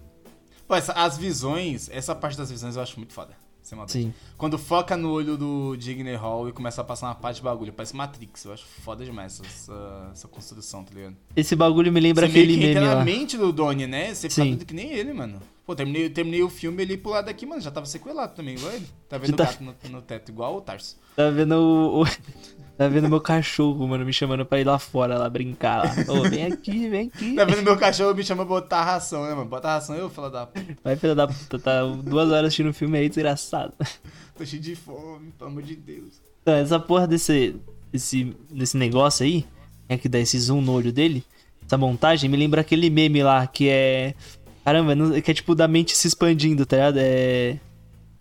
Pô, 0.67 0.75
essa- 0.75 0.93
as 0.93 1.17
visões, 1.19 1.89
essa 1.93 2.15
parte 2.15 2.37
das 2.39 2.51
visões 2.51 2.77
eu 2.77 2.83
acho 2.83 2.99
muito 2.99 3.13
foda. 3.13 3.33
Sim. 3.89 4.13
Quando 4.37 4.59
foca 4.59 4.95
no 4.95 5.11
olho 5.11 5.39
do 5.39 5.75
Digner 5.75 6.21
Hall 6.21 6.51
e 6.51 6.53
começa 6.53 6.83
a 6.83 6.85
passar 6.85 7.07
uma 7.07 7.15
parte 7.15 7.37
de 7.37 7.43
bagulho, 7.43 7.73
parece 7.73 7.97
Matrix. 7.97 8.45
Eu 8.45 8.53
acho 8.53 8.63
foda 8.85 9.07
demais 9.07 9.41
essa, 9.43 10.11
essa 10.13 10.29
construção, 10.29 10.85
tá 10.85 10.93
ligado? 10.95 11.17
Esse 11.35 11.57
bagulho 11.57 11.91
me 11.91 11.99
lembra 11.99 12.27
Você 12.27 12.33
meio 12.35 12.45
aquele 12.45 12.59
que 12.61 12.75
meme 12.75 12.87
na 12.87 13.03
mente 13.03 13.39
do 13.39 13.51
Donnie, 13.51 13.87
né? 13.87 14.13
Você 14.15 14.29
fica 14.29 14.43
doido 14.45 14.67
que 14.67 14.75
nem 14.75 14.93
ele, 14.93 15.15
mano. 15.15 15.41
Pô, 15.65 15.75
terminei, 15.75 16.11
terminei 16.11 16.43
o 16.43 16.51
filme 16.51 16.83
ele 16.83 16.99
pro 16.99 17.13
lado 17.13 17.25
daqui, 17.25 17.47
mano. 17.47 17.63
Já 17.63 17.71
tava 17.71 17.87
sequelado 17.87 18.35
também, 18.35 18.55
igual 18.55 18.71
ele. 18.71 18.87
Tá 19.09 19.17
vendo 19.17 19.33
o 19.33 19.37
tá- 19.37 19.45
gato 19.45 19.65
no, 19.65 19.75
no 19.89 20.03
teto, 20.03 20.29
igual 20.31 20.57
o 20.57 20.61
Tarso. 20.61 20.99
Tá 21.17 21.31
vendo 21.31 21.53
o- 21.57 22.05
tá 22.77 22.89
vendo 22.89 23.09
meu 23.09 23.21
cachorro, 23.21 23.87
mano, 23.87 24.05
me 24.05 24.13
chamando 24.13 24.45
pra 24.45 24.61
ir 24.61 24.65
lá 24.65 24.79
fora 24.79 25.19
lá 25.19 25.29
brincar 25.29 25.85
lá. 25.85 26.13
Ô, 26.13 26.29
vem 26.29 26.47
aqui, 26.47 26.89
vem 26.89 27.09
aqui. 27.09 27.35
Tá 27.35 27.45
vendo 27.45 27.63
meu 27.63 27.77
cachorro 27.77 28.15
me 28.15 28.25
chama 28.25 28.45
pra 28.45 28.55
botar 28.55 28.85
ração, 28.85 29.25
né, 29.25 29.35
mano? 29.35 29.49
Bota 29.49 29.69
ração 29.69 29.95
eu, 29.95 30.11
fala 30.11 30.31
da 30.31 30.47
puta. 30.47 30.77
Vai 30.83 30.97
filha 30.97 31.15
da 31.15 31.27
puta, 31.27 31.59
tá 31.59 31.85
duas 31.85 32.29
horas 32.31 32.47
assistindo 32.47 32.71
o 32.71 32.75
filme 32.75 32.99
aí, 32.99 33.09
desgraçado. 33.09 33.73
Tô 34.37 34.45
cheio 34.45 34.61
de 34.61 34.75
fome, 34.75 35.33
pelo 35.39 35.51
amor 35.51 35.63
de 35.63 35.77
Deus. 35.77 36.21
Então, 36.43 36.55
essa 36.55 36.79
porra 36.79 37.07
desse, 37.07 37.57
desse, 37.93 38.37
desse 38.51 38.77
negócio 38.77 39.25
aí, 39.25 39.47
é 39.89 39.97
que 39.97 40.09
dá 40.09 40.19
esse 40.19 40.39
zoom 40.39 40.61
no 40.61 40.73
olho 40.73 40.93
dele, 40.93 41.25
essa 41.65 41.79
montagem, 41.79 42.29
me 42.29 42.37
lembra 42.37 42.61
aquele 42.61 42.91
meme 42.91 43.23
lá 43.23 43.47
que 43.47 43.69
é. 43.69 44.15
Caramba, 44.65 45.21
que 45.21 45.31
é 45.31 45.35
tipo 45.35 45.55
da 45.55 45.69
mente 45.69 45.97
se 45.97 46.09
expandindo, 46.09 46.65
tá 46.67 46.77
ligado? 46.77 46.99
É. 46.99 47.59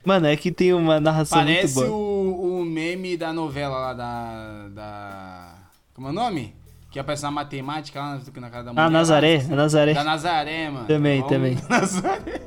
Mano, 0.05 0.27
é 0.27 0.35
que 0.35 0.51
tem 0.51 0.73
uma 0.73 0.99
narração 0.99 1.39
Parece 1.39 1.75
muito 1.75 1.89
boa. 1.89 2.01
o, 2.01 2.61
o 2.61 2.65
meme 2.65 3.15
da 3.15 3.31
novela 3.31 3.77
lá 3.77 3.93
da. 3.93 4.67
da. 4.69 5.55
Como 5.93 6.07
é 6.07 6.11
o 6.11 6.13
nome? 6.13 6.53
Que 6.91 6.99
aparece 6.99 7.23
na 7.23 7.31
matemática 7.31 7.99
lá 7.99 8.19
na 8.35 8.49
cara 8.49 8.63
da 8.63 8.71
mulher. 8.71 8.83
Ah, 8.83 8.85
lá. 8.85 8.89
Nazaré, 8.89 9.45
a 9.49 9.55
Nazaré. 9.55 9.93
Da 9.93 10.03
Nazaré, 10.03 10.69
mano. 10.69 10.85
Também, 10.85 11.21
Vamos- 11.21 11.33
também. 11.33 11.57
Nazaré. 11.69 12.41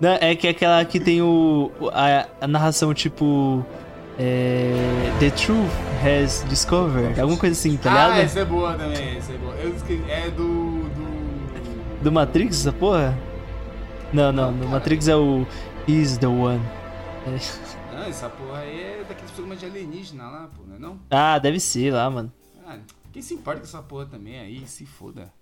Não, 0.00 0.18
é 0.20 0.34
que 0.34 0.48
é 0.48 0.50
aquela 0.50 0.84
que 0.84 0.98
tem 0.98 1.22
o. 1.22 1.70
A, 1.92 2.26
a 2.40 2.48
narração 2.48 2.92
tipo. 2.92 3.64
É, 4.18 4.74
The 5.20 5.30
truth 5.30 5.70
has 6.04 6.44
discovered. 6.48 7.18
Alguma 7.20 7.38
coisa 7.38 7.58
assim, 7.58 7.76
tá 7.76 7.90
ah, 7.90 8.08
ligado? 8.08 8.24
essa 8.24 8.40
é 8.40 8.44
boa 8.44 8.74
também, 8.74 9.16
essa 9.16 9.32
é 9.32 9.36
boa. 9.36 9.54
Eu 9.54 9.74
esqueci, 9.74 10.02
é 10.08 10.30
do. 10.30 10.82
do... 10.82 12.02
Do 12.02 12.12
Matrix, 12.12 12.60
essa 12.60 12.72
porra? 12.72 13.16
Não, 14.12 14.32
não, 14.32 14.50
no 14.52 14.68
Matrix 14.68 15.08
é 15.08 15.16
o. 15.16 15.46
He's 15.88 16.16
the 16.18 16.26
one. 16.26 16.60
É. 17.26 17.94
Não, 17.94 18.02
essa 18.04 18.28
porra 18.28 18.60
aí 18.60 18.80
é 18.80 19.04
daqueles 19.08 19.30
programas 19.32 19.60
de 19.60 19.66
alienígena 19.66 20.24
lá, 20.24 20.48
pô, 20.56 20.62
não 20.66 20.76
é 20.76 20.78
não? 20.78 20.98
Ah, 21.10 21.38
deve 21.38 21.58
ser 21.60 21.92
lá, 21.92 22.08
mano. 22.08 22.32
Ah, 22.66 22.78
quem 23.12 23.20
se 23.20 23.34
importa 23.34 23.60
com 23.60 23.66
essa 23.66 23.82
porra 23.82 24.06
também 24.06 24.38
aí, 24.38 24.66
se 24.66 24.86
foda. 24.86 25.32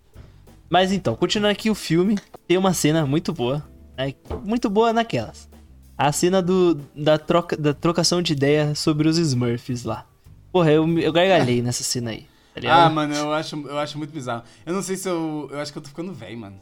Mas 0.69 0.93
então, 0.93 1.15
continuando 1.17 1.53
aqui 1.53 1.69
o 1.69 1.75
filme, 1.75 2.19
tem 2.47 2.57
uma 2.57 2.73
cena 2.73 3.05
muito 3.05 3.33
boa. 3.33 3.63
né? 3.97 4.15
Muito 4.45 4.71
boa 4.71 4.93
naquelas. 4.93 5.49
A 5.97 6.11
cena 6.13 6.41
do, 6.41 6.75
da, 6.95 7.19
troca, 7.19 7.57
da 7.57 7.75
trocação 7.75 8.23
de 8.23 8.33
ideia 8.33 8.75
sobre 8.75 9.09
os 9.09 9.19
Smurfs 9.19 9.85
lá. 9.85 10.07
Porra, 10.51 10.71
eu, 10.73 10.99
eu 10.99 11.13
gargalhei 11.13 11.61
nessa 11.61 11.83
cena 11.83 12.11
aí. 12.11 12.27
Tá 12.61 12.69
ligado? 12.69 12.87
Ah, 12.87 12.91
mano, 12.91 13.15
eu 13.15 13.33
acho, 13.33 13.57
eu 13.57 13.79
acho 13.79 13.99
muito 13.99 14.13
bizarro. 14.13 14.43
Eu 14.67 14.75
não 14.75 14.83
sei 14.83 14.97
se 14.97 15.09
eu. 15.09 15.49
Eu 15.51 15.59
acho 15.61 15.73
que 15.73 15.79
eu 15.79 15.83
tô 15.83 15.89
ficando 15.89 16.13
velho, 16.13 16.39
mano. 16.39 16.57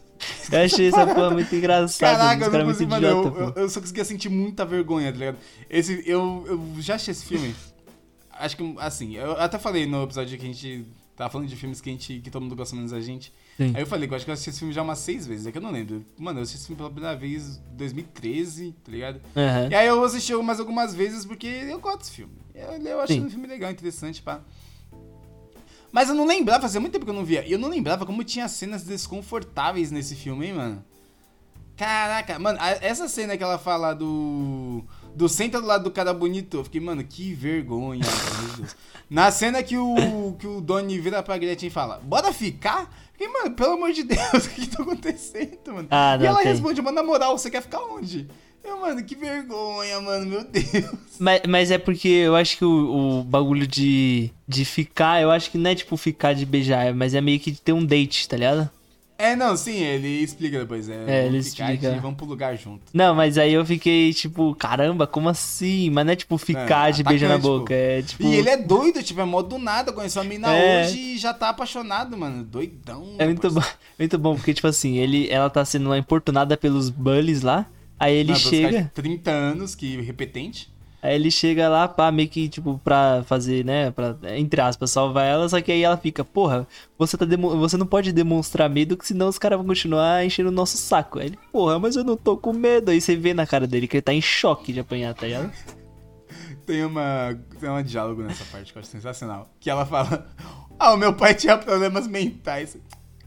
Eu 0.51 0.65
achei 0.65 0.89
essa 0.89 1.07
porra 1.07 1.31
muito 1.31 1.55
engraçada. 1.55 2.17
Caraca, 2.17 2.45
eu 2.45 2.51
não 2.53 2.65
muito 2.65 2.73
consigo, 2.73 2.91
mano. 2.91 3.07
idiota, 3.07 3.39
Eu, 3.39 3.47
eu, 3.49 3.53
eu 3.63 3.69
só 3.69 3.81
conseguia 3.81 4.05
sentir 4.05 4.29
muita 4.29 4.65
vergonha, 4.65 5.13
tá 5.13 5.19
ligado? 5.19 5.39
Esse, 5.69 6.03
eu, 6.07 6.45
eu 6.47 6.75
já 6.81 6.95
achei 6.95 7.13
esse 7.13 7.25
filme. 7.25 7.55
Acho 8.33 8.57
que, 8.57 8.75
assim, 8.79 9.17
eu 9.17 9.33
até 9.33 9.59
falei 9.59 9.87
no 9.87 10.05
episódio 10.05 10.39
que 10.39 10.45
a 10.45 10.47
gente 10.49 10.87
tava 11.17 11.31
falando 11.31 11.49
de 11.49 11.57
filmes 11.57 11.81
que, 11.81 11.91
a 11.91 11.93
gente, 11.93 12.21
que 12.21 12.31
todo 12.31 12.43
mundo 12.43 12.55
gosta 12.55 12.77
menos 12.77 12.93
da 12.93 13.01
gente. 13.01 13.33
Sim. 13.57 13.73
Aí 13.75 13.83
eu 13.83 13.87
falei 13.87 14.07
que 14.07 14.15
eu 14.15 14.17
acho 14.17 14.25
que 14.25 14.31
eu 14.31 14.35
assisti 14.35 14.51
esse 14.51 14.61
filme 14.61 14.73
já 14.73 14.83
umas 14.83 15.01
seis 15.01 15.27
vezes, 15.27 15.47
é 15.47 15.53
que 15.53 15.59
eu 15.59 15.63
não 15.63 15.73
lembro. 15.73 16.05
Mano, 16.17 16.39
eu 16.39 16.43
assisti 16.43 16.59
esse 16.59 16.67
filme 16.67 16.79
pela 16.79 16.91
primeira 16.91 17.17
vez 17.17 17.61
em 17.73 17.77
2013, 17.77 18.75
tá 18.85 18.93
ligado? 18.93 19.21
Aham. 19.37 19.69
E 19.69 19.75
aí 19.75 19.87
eu 19.89 20.03
assisti 20.05 20.33
mais 20.37 20.61
algumas 20.61 20.95
vezes 20.95 21.25
porque 21.25 21.47
eu 21.47 21.81
gosto 21.81 21.99
desse 21.99 22.13
filme. 22.13 22.35
Eu, 22.55 22.71
eu 22.87 23.01
achei 23.01 23.17
Sim. 23.17 23.27
um 23.27 23.31
filme 23.31 23.49
legal, 23.49 23.71
interessante, 23.71 24.23
pá. 24.23 24.41
Mas 25.91 26.09
eu 26.09 26.15
não 26.15 26.27
lembrava, 26.27 26.63
fazia 26.63 26.81
muito 26.81 26.93
tempo 26.93 27.05
que 27.05 27.11
eu 27.11 27.15
não 27.15 27.25
via. 27.25 27.47
E 27.47 27.53
eu 27.53 27.59
não 27.59 27.69
lembrava 27.69 28.05
como 28.05 28.23
tinha 28.25 28.49
cenas 28.49 28.83
desconfortáveis 28.85 29.91
nesse 29.91 30.15
filme, 30.15 30.47
hein, 30.47 30.53
mano. 30.53 30.85
Caraca, 31.79 32.41
mano, 32.41 32.59
essa 32.81 33.09
cena 33.09 33.37
que 33.37 33.43
ela 33.43 33.57
fala 33.57 33.95
do. 33.95 34.83
Do 35.15 35.29
senta 35.29 35.61
do 35.61 35.67
lado 35.67 35.85
do 35.85 35.91
cara 35.93 36.13
bonito, 36.13 36.59
eu 36.59 36.65
fiquei, 36.65 36.81
mano, 36.81 37.03
que 37.05 37.33
vergonha, 37.33 38.05
meu 38.05 38.57
Deus. 38.57 38.77
Na 39.09 39.31
cena 39.31 39.63
que 39.63 39.77
o, 39.77 40.37
que 40.39 40.47
o 40.47 40.61
Donnie 40.61 40.99
vira 40.99 41.23
pra 41.23 41.39
Gretchen 41.39 41.69
e 41.69 41.71
fala, 41.71 41.99
bora 42.03 42.33
ficar? 42.33 42.93
Fiquei, 43.13 43.29
mano, 43.29 43.53
pelo 43.53 43.73
amor 43.73 43.93
de 43.93 44.03
Deus, 44.03 44.21
o 44.47 44.51
que, 44.51 44.67
tá 44.67 44.83
acontecendo, 44.83 45.73
mano? 45.73 45.89
Ah, 45.91 46.19
e 46.21 46.27
ela 46.27 46.39
tem. 46.39 46.53
responde, 46.53 46.83
mano, 46.83 46.97
na 46.97 47.03
moral, 47.03 47.39
você 47.39 47.51
quer 47.51 47.63
ficar 47.63 47.81
onde? 47.81 48.29
Mano, 48.77 49.03
que 49.05 49.15
vergonha, 49.15 50.01
mano, 50.01 50.27
meu 50.27 50.45
Deus. 50.45 50.91
Mas, 51.19 51.43
mas 51.49 51.71
é 51.71 51.79
porque 51.79 52.09
eu 52.09 52.35
acho 52.37 52.57
que 52.57 52.65
o, 52.65 53.21
o 53.21 53.25
bagulho 53.25 53.67
de, 53.67 54.31
de 54.47 54.65
ficar, 54.65 55.21
eu 55.21 55.31
acho 55.31 55.51
que 55.51 55.59
não 55.59 55.71
é 55.71 55.75
tipo 55.75 55.97
ficar 55.97 56.33
de 56.33 56.47
beijar, 56.47 56.95
mas 56.95 57.13
é 57.15 57.21
meio 57.21 57.39
que 57.41 57.53
ter 57.53 57.73
um 57.73 57.85
date, 57.85 58.29
tá 58.29 58.37
ligado? 58.37 58.71
É, 59.21 59.35
não, 59.35 59.57
sim, 59.57 59.83
ele 59.83 60.23
explica 60.23 60.61
depois. 60.61 60.89
É, 60.89 61.05
É, 61.09 61.27
ele 61.27 61.39
explica. 61.39 61.89
E 61.89 61.99
vamos 61.99 62.17
pro 62.17 62.25
lugar 62.25 62.57
junto. 62.57 62.83
Não, 62.95 63.17
mas 63.17 63.37
aí 63.37 63.53
eu 63.53 63.67
fiquei 63.67 64.15
tipo, 64.15 64.55
caramba, 64.55 65.09
como 65.09 65.29
assim? 65.29 65.91
Mas 65.91 66.07
não 66.07 66.13
é 66.13 66.17
tipo 66.17 66.39
ficar 66.39 66.91
É, 66.91 66.93
de 66.93 67.03
beijar 67.03 67.29
na 67.29 67.37
boca, 67.37 67.75
é 67.75 68.01
tipo. 68.01 68.23
E 68.23 68.37
ele 68.37 68.49
é 68.49 68.57
doido, 68.57 69.03
tipo, 69.03 69.21
é 69.21 69.25
mó 69.25 69.43
do 69.43 69.59
nada, 69.59 69.93
conheceu 69.93 70.23
a 70.23 70.25
mina 70.25 70.55
É. 70.55 70.85
hoje 70.85 70.99
e 71.01 71.19
já 71.19 71.35
tá 71.35 71.49
apaixonado, 71.49 72.17
mano. 72.17 72.45
Doidão. 72.45 73.17
É 73.19 73.25
muito 73.27 73.51
bom, 73.51 73.61
muito 73.99 74.19
bom, 74.19 74.37
porque, 74.37 74.55
tipo 74.55 74.69
assim, 74.69 74.99
ele, 74.99 75.29
ela 75.29 75.51
tá 75.51 75.65
sendo 75.65 75.89
lá 75.89 75.99
importunada 75.99 76.57
pelos 76.57 76.89
bullies 76.89 77.43
lá. 77.43 77.67
Aí 77.99 78.15
ele 78.17 78.29
caras 78.29 78.43
chega. 78.43 78.83
de 78.83 78.89
30 78.91 79.31
anos, 79.31 79.75
que 79.75 80.01
repetente. 80.01 80.73
Aí 81.01 81.15
ele 81.15 81.31
chega 81.31 81.69
lá, 81.69 81.87
pá, 81.87 82.11
meio 82.11 82.29
que, 82.29 82.49
tipo, 82.49 82.81
pra 82.83 83.23
fazer, 83.25 83.65
né? 83.65 83.93
Pra, 83.93 84.17
entre 84.37 84.61
aspas, 84.61 84.91
salvar 84.91 85.25
ela, 85.27 85.49
só 85.49 85.61
que 85.61 85.71
aí 85.71 85.83
ela 85.83 85.97
fica, 85.97 86.25
porra, 86.25 86.67
você, 86.99 87.17
tá 87.17 87.25
demo- 87.25 87.57
você 87.57 87.77
não 87.77 87.87
pode 87.87 88.11
demonstrar 88.13 88.69
medo, 88.69 88.97
que 88.97 89.07
senão 89.07 89.29
os 89.29 89.39
caras 89.39 89.59
vão 89.59 89.67
continuar 89.67 90.25
enchendo 90.27 90.49
o 90.49 90.53
nosso 90.53 90.77
saco. 90.77 91.21
Aí 91.21 91.27
ele, 91.27 91.39
porra, 91.53 91.79
mas 91.79 91.95
eu 91.95 92.03
não 92.03 92.17
tô 92.17 92.37
com 92.37 92.53
medo. 92.53 92.91
Aí 92.91 93.01
você 93.01 93.15
vê 93.15 93.33
na 93.33 93.47
cara 93.47 93.65
dele 93.65 93.87
que 93.87 93.97
ele 93.97 94.03
tá 94.03 94.13
em 94.13 94.21
choque 94.21 94.73
de 94.73 94.81
apanhar, 94.81 95.15
tá 95.15 95.27
ligado? 95.27 95.53
Tem 96.67 96.85
uma. 96.85 97.39
Tem 97.59 97.71
um 97.71 97.83
diálogo 97.83 98.23
nessa 98.23 98.45
parte 98.47 98.73
que 98.73 98.79
eu 98.79 98.81
acho 98.83 98.91
sensacional. 98.91 99.49
Que 99.59 99.71
ela 99.71 99.87
fala: 99.87 100.27
Ah, 100.79 100.93
o 100.93 100.97
meu 100.99 101.15
pai 101.15 101.33
tinha 101.35 101.57
problemas 101.57 102.07
mentais. 102.07 102.77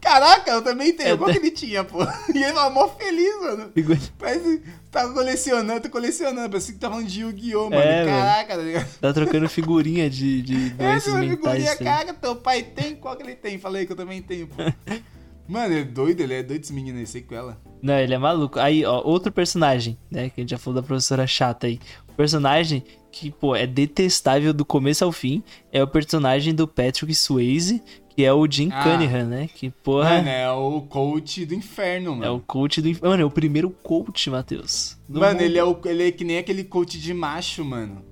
Caraca, 0.02 0.50
eu 0.50 0.62
também 0.62 0.92
tenho. 0.92 1.16
Qual 1.16 1.30
que 1.30 1.38
ele 1.38 1.52
tinha, 1.52 1.84
pô? 1.84 1.98
E 2.34 2.42
ele 2.42 2.52
tava 2.52 2.70
mó 2.70 2.88
feliz, 2.88 3.40
mano. 3.40 3.72
Parece 4.18 4.58
que 4.58 4.70
tá 4.90 5.08
colecionando, 5.08 5.80
tá 5.80 5.88
colecionando. 5.88 6.50
Parece 6.50 6.72
que 6.72 6.78
tá 6.80 6.90
falando 6.90 7.06
de 7.06 7.20
Yu-Gi-Oh, 7.20 7.70
mano. 7.70 7.80
É, 7.80 8.04
Caraca, 8.04 8.56
tá 8.56 8.62
ligado? 8.62 8.98
Tá 9.00 9.12
trocando 9.12 9.48
figurinha 9.48 10.10
de, 10.10 10.42
de 10.42 10.70
doenças 10.74 11.06
Essa 11.06 11.18
mentais. 11.18 11.30
figurinha, 11.38 11.72
ligado? 11.74 11.84
caraca, 11.84 12.14
teu 12.14 12.34
pai 12.34 12.62
tem? 12.64 12.96
Qual 12.96 13.16
que 13.16 13.22
ele 13.22 13.36
tem? 13.36 13.58
Falei 13.58 13.86
que 13.86 13.92
eu 13.92 13.96
também 13.96 14.20
tenho, 14.20 14.48
pô. 14.48 14.56
Mano, 15.48 15.74
ele 15.74 15.80
é 15.82 15.84
doido, 15.84 16.20
ele 16.20 16.34
é 16.34 16.42
doido 16.42 16.62
esse 16.62 16.72
menino 16.72 16.98
aí, 16.98 17.06
sei 17.06 17.20
com 17.22 17.34
ela. 17.34 17.60
Não, 17.82 17.98
ele 17.98 18.14
é 18.14 18.18
maluco. 18.18 18.58
Aí, 18.58 18.84
ó, 18.84 19.02
outro 19.04 19.30
personagem, 19.30 19.98
né? 20.10 20.30
Que 20.30 20.40
a 20.40 20.42
gente 20.42 20.50
já 20.50 20.58
falou 20.58 20.80
da 20.80 20.86
professora 20.86 21.26
chata 21.26 21.66
aí. 21.66 21.78
O 22.08 22.12
personagem 22.12 22.82
que, 23.10 23.30
pô, 23.30 23.54
é 23.54 23.66
detestável 23.66 24.54
do 24.54 24.64
começo 24.64 25.04
ao 25.04 25.12
fim 25.12 25.42
é 25.72 25.82
o 25.82 25.86
personagem 25.86 26.54
do 26.54 26.66
Patrick 26.66 27.14
Swayze, 27.14 27.82
que 28.14 28.24
é 28.24 28.32
o 28.32 28.46
Jim 28.50 28.68
Ah. 28.72 28.82
Cunningham, 28.84 29.24
né? 29.26 29.48
Que, 29.54 29.70
porra, 29.70 30.16
Mano, 30.16 30.28
é 30.28 30.50
o 30.50 30.80
coach 30.82 31.44
do 31.46 31.54
inferno, 31.54 32.12
mano. 32.12 32.24
é 32.24 32.30
o 32.30 32.40
coach 32.40 32.80
do... 32.82 32.88
inf- 32.88 33.00
Mano, 33.00 33.22
é 33.22 33.24
o 33.24 33.30
primeiro 33.30 33.70
coach, 33.70 34.28
Matheus. 34.30 34.96
Mano, 35.08 35.32
mundo. 35.32 35.40
ele 35.42 35.58
é, 35.58 35.64
o, 35.64 35.78
ele 35.84 36.08
é 36.08 36.12
que 36.12 36.24
nem 36.24 36.38
aquele 36.38 36.64
coach 36.64 36.98
de 37.00 37.14
macho, 37.14 37.64
mano. 37.64 38.02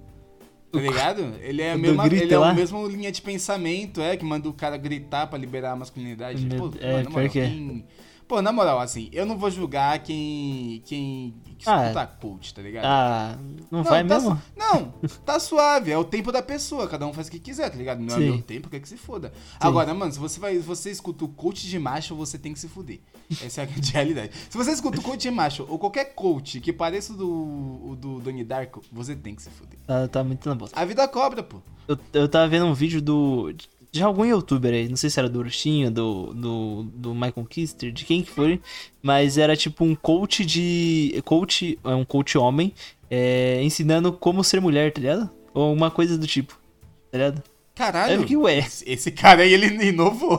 Tá 0.73 0.79
ligado? 0.81 1.35
Ele 1.41 1.63
é 1.63 1.77
mesma, 1.77 2.07
ele 2.07 2.33
é 2.33 2.39
lá? 2.39 2.51
a 2.51 2.55
mesma 2.55 2.79
linha 2.87 3.11
de 3.11 3.21
pensamento, 3.21 4.01
é, 4.01 4.17
que 4.17 4.25
manda 4.25 4.49
o 4.49 4.53
cara 4.53 4.77
gritar 4.77 5.27
pra 5.27 5.37
liberar 5.37 5.73
a 5.73 5.77
masculinidade. 5.77 6.47
Meu- 6.47 6.71
Pô, 6.71 6.79
é, 6.81 6.93
mano, 6.99 7.11
moral, 7.11 7.29
que 7.29 7.41
é. 7.41 7.47
quem- 7.49 7.85
Pô, 8.31 8.40
na 8.40 8.53
moral, 8.53 8.79
assim, 8.79 9.09
eu 9.12 9.27
não 9.27 9.37
vou 9.37 9.51
julgar 9.51 9.99
quem. 10.05 10.81
quem 10.85 11.35
que 11.59 11.69
Ah, 11.69 11.87
escuta 11.87 12.07
coach, 12.07 12.55
tá 12.55 12.62
ligado? 12.62 12.85
Ah, 12.85 13.37
não, 13.69 13.83
vai 13.83 14.07
tá 14.07 14.14
mesmo? 14.14 14.40
Não, 14.57 14.95
tá 15.27 15.40
suave, 15.40 15.90
é 15.90 15.99
o 15.99 16.05
tempo 16.05 16.31
da 16.31 16.40
pessoa, 16.40 16.87
cada 16.87 17.05
um 17.09 17.12
faz 17.12 17.27
o 17.27 17.31
que 17.33 17.40
quiser, 17.40 17.69
tá 17.69 17.77
ligado? 17.77 17.99
Não 17.99 18.14
é 18.14 18.19
Sim. 18.19 18.25
meu 18.31 18.40
tempo, 18.40 18.71
quer 18.71 18.79
que 18.79 18.88
se 18.88 18.97
foda. 18.97 19.33
Agora, 19.59 19.93
mano, 19.93 20.12
se 20.12 20.19
você 20.21 20.38
vai, 20.38 20.55
se 20.55 20.61
você 20.61 20.93
escuta 20.93 21.25
o 21.25 21.29
coach 21.29 21.66
de 21.66 21.77
macho, 21.77 22.14
você 22.14 22.38
tem 22.38 22.53
que 22.53 22.61
se 22.61 22.69
fuder. 22.69 23.01
Essa 23.45 23.62
é 23.62 23.64
a 23.64 23.66
grande 23.69 23.90
realidade. 23.90 24.31
Se 24.49 24.57
você 24.57 24.71
escuta 24.71 25.01
o 25.01 25.03
coach 25.03 25.23
de 25.23 25.31
macho 25.33 25.66
ou 25.69 25.77
qualquer 25.77 26.14
coach 26.14 26.61
que 26.61 26.73
pareça 26.73 27.12
o 27.12 27.16
do, 27.16 27.97
do 27.97 28.21
Donnie 28.21 28.45
Darko, 28.45 28.81
você 28.93 29.16
tem 29.16 29.35
que 29.35 29.43
se 29.43 29.51
fuder. 29.51 29.81
Tá, 29.88 30.07
tá 30.07 30.23
muito 30.23 30.49
na 30.49 30.55
bosta. 30.55 30.79
A 30.81 30.85
vida 30.85 31.09
cobra, 31.09 31.43
pô. 31.43 31.57
Eu, 31.88 31.99
eu 32.12 32.29
tava 32.29 32.47
vendo 32.47 32.66
um 32.66 32.75
vídeo 32.75 33.03
do. 33.03 33.53
De 33.92 34.03
algum 34.05 34.24
youtuber 34.24 34.72
aí, 34.72 34.88
não 34.88 34.96
sei 34.96 35.11
se 35.11 35.18
era 35.18 35.29
do 35.29 35.40
Urchinho, 35.40 35.90
do, 35.90 36.33
do, 36.33 36.83
do 36.94 37.12
Michael 37.14 37.44
Kister, 37.48 37.90
de 37.90 38.05
quem 38.05 38.22
que 38.22 38.31
foi, 38.31 38.61
mas 39.03 39.37
era 39.37 39.57
tipo 39.57 39.85
um 39.85 39.94
coach 39.96 40.44
de. 40.44 41.20
Coach, 41.24 41.76
é 41.83 41.94
um 41.94 42.05
coach 42.05 42.38
homem, 42.38 42.72
é, 43.11 43.61
ensinando 43.64 44.12
como 44.12 44.44
ser 44.44 44.61
mulher, 44.61 44.92
tá 44.92 45.00
ligado? 45.00 45.29
Ou 45.53 45.72
uma 45.72 45.90
coisa 45.90 46.16
do 46.16 46.24
tipo, 46.26 46.53
tá 47.11 47.18
ligado? 47.18 47.42
Caralho. 47.74 48.22
É 48.22 48.24
que 48.24 48.37
ué. 48.37 48.59
Esse, 48.87 49.11
cara 49.11 49.42
aí, 49.42 49.53
ele 49.53 49.66
inovou. 49.88 50.38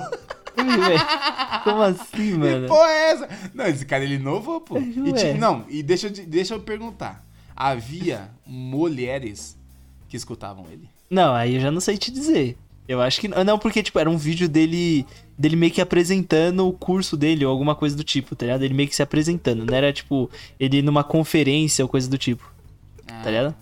Ué, 0.57 1.61
Como 1.63 1.81
assim, 1.81 2.03
Que 2.11 2.33
mano? 2.37 2.67
porra 2.67 2.89
é 2.89 3.11
essa? 3.11 3.29
Não, 3.53 3.65
esse 3.65 3.85
cara, 3.85 4.03
ele 4.03 4.15
inovou, 4.15 4.61
pô. 4.61 4.77
E, 4.77 5.11
Ué. 5.11 5.33
ti- 5.33 5.37
não, 5.39 5.65
e 5.69 5.81
deixa, 5.83 6.09
deixa 6.09 6.53
eu 6.53 6.59
perguntar. 6.61 7.25
Havia 7.55 8.29
mulheres 8.45 9.57
que 10.07 10.15
escutavam 10.15 10.65
ele? 10.71 10.89
Não, 11.09 11.33
aí 11.33 11.55
eu 11.55 11.61
já 11.61 11.71
não 11.71 11.81
sei 11.81 11.97
te 11.97 12.11
dizer. 12.11 12.57
Eu 12.91 13.01
acho 13.01 13.21
que 13.21 13.27
não, 13.27 13.43
não, 13.43 13.59
porque 13.59 13.81
tipo, 13.81 13.97
era 13.99 14.09
um 14.09 14.17
vídeo 14.17 14.49
dele 14.49 15.05
dele 15.37 15.55
meio 15.55 15.71
que 15.71 15.81
apresentando 15.81 16.67
o 16.67 16.73
curso 16.73 17.17
dele 17.17 17.45
ou 17.45 17.51
alguma 17.51 17.73
coisa 17.73 17.95
do 17.95 18.03
tipo, 18.03 18.35
tá 18.35 18.45
ligado? 18.45 18.63
Ele 18.63 18.73
meio 18.73 18.87
que 18.87 18.95
se 18.95 19.01
apresentando, 19.01 19.65
não 19.65 19.73
era 19.73 19.91
tipo 19.91 20.29
ele 20.59 20.81
numa 20.81 21.03
conferência 21.03 21.83
ou 21.83 21.89
coisa 21.89 22.09
do 22.09 22.17
tipo, 22.17 22.51
tá 23.23 23.29
ligado? 23.29 23.55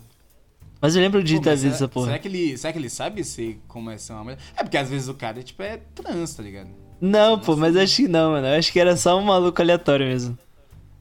Mas 0.80 0.96
eu 0.96 1.02
lembro 1.02 1.22
de 1.22 1.36
Pô, 1.36 1.42
mas 1.44 1.62
visto 1.62 1.62
será, 1.62 1.74
essa 1.74 1.88
porra. 1.88 2.06
será 2.06 2.18
que 2.18 2.28
ele, 2.28 2.58
será 2.58 2.72
que 2.72 2.78
ele 2.78 2.90
sabe 2.90 3.22
ser 3.22 3.60
como 3.68 3.90
é 3.90 3.98
ser 3.98 4.14
uma 4.14 4.24
mulher? 4.24 4.38
É 4.56 4.62
porque 4.62 4.78
às 4.78 4.88
vezes 4.88 5.08
o 5.08 5.14
cara, 5.14 5.42
tipo, 5.42 5.62
é 5.62 5.78
trans, 5.94 6.34
tá 6.34 6.42
ligado? 6.42 6.70
Não, 7.00 7.38
pô, 7.38 7.56
mas 7.56 7.76
acho 7.76 7.96
que 7.96 8.08
não, 8.08 8.32
mano. 8.32 8.46
Eu 8.46 8.58
acho 8.58 8.72
que 8.72 8.80
era 8.80 8.96
só 8.96 9.18
um 9.18 9.24
maluco 9.24 9.60
aleatório 9.60 10.06
mesmo. 10.06 10.38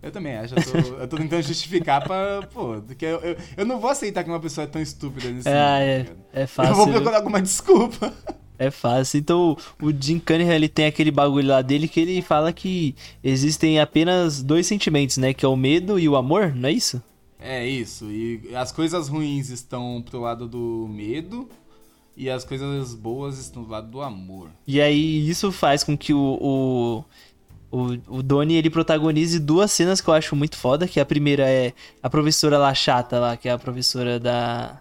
Eu 0.01 0.11
também 0.11 0.37
acho, 0.37 0.55
eu 0.55 0.61
tô, 0.63 0.77
eu 1.01 1.07
tô 1.09 1.17
tentando 1.17 1.41
justificar 1.43 2.01
pra, 2.01 2.43
pô, 2.53 2.81
porque 2.81 3.05
eu, 3.05 3.19
eu, 3.19 3.35
eu 3.57 3.65
não 3.65 3.79
vou 3.79 3.89
aceitar 3.89 4.23
que 4.23 4.29
uma 4.29 4.39
pessoa 4.39 4.63
é 4.63 4.67
tão 4.67 4.81
estúpida 4.81 5.29
nesse 5.29 5.53
Ah, 5.53 5.79
nível, 5.79 5.81
é. 5.81 6.03
tá 6.03 6.13
ligado? 6.13 6.25
É 6.33 6.43
Eu 6.43 6.47
fácil. 6.47 6.75
vou 6.75 6.85
viu? 6.85 6.93
procurar 6.93 7.17
alguma 7.17 7.41
desculpa. 7.41 8.13
É 8.57 8.69
fácil. 8.69 9.19
Então, 9.19 9.57
o 9.81 9.91
Jim 9.91 10.19
Cunningham, 10.19 10.53
ele 10.53 10.67
tem 10.69 10.85
aquele 10.85 11.11
bagulho 11.11 11.47
lá 11.47 11.61
dele 11.61 11.87
que 11.87 11.99
ele 11.99 12.21
fala 12.21 12.51
que 12.51 12.93
existem 13.23 13.79
apenas 13.79 14.41
dois 14.43 14.67
sentimentos, 14.67 15.17
né? 15.17 15.33
Que 15.33 15.45
é 15.45 15.47
o 15.47 15.55
medo 15.55 15.97
e 15.97 16.09
o 16.09 16.15
amor, 16.17 16.53
não 16.53 16.67
é 16.67 16.71
isso? 16.73 17.01
É 17.41 17.65
isso, 17.65 18.11
e 18.11 18.53
as 18.53 18.69
coisas 18.69 19.07
ruins 19.07 19.49
estão 19.49 20.01
pro 20.01 20.19
lado 20.19 20.45
do 20.45 20.85
medo 20.89 21.47
e 22.17 22.29
as 22.29 22.43
coisas 22.43 22.93
boas 22.93 23.39
estão 23.39 23.63
do 23.63 23.69
lado 23.69 23.89
do 23.89 24.01
amor. 24.01 24.49
E 24.67 24.81
aí, 24.81 25.27
isso 25.29 25.49
faz 25.51 25.81
com 25.81 25.97
que 25.97 26.13
o, 26.13 26.37
o, 26.41 27.05
o, 27.71 27.97
o 28.07 28.23
Donnie, 28.23 28.57
ele 28.57 28.69
protagonize 28.69 29.39
duas 29.39 29.71
cenas 29.71 30.01
que 30.01 30.07
eu 30.07 30.13
acho 30.13 30.35
muito 30.35 30.57
foda, 30.57 30.87
que 30.87 30.99
a 30.99 31.05
primeira 31.05 31.49
é 31.49 31.73
a 32.01 32.09
professora 32.09 32.57
lá 32.57 32.73
chata 32.73 33.19
lá, 33.19 33.37
que 33.37 33.47
é 33.47 33.51
a 33.51 33.59
professora 33.59 34.19
da... 34.19 34.79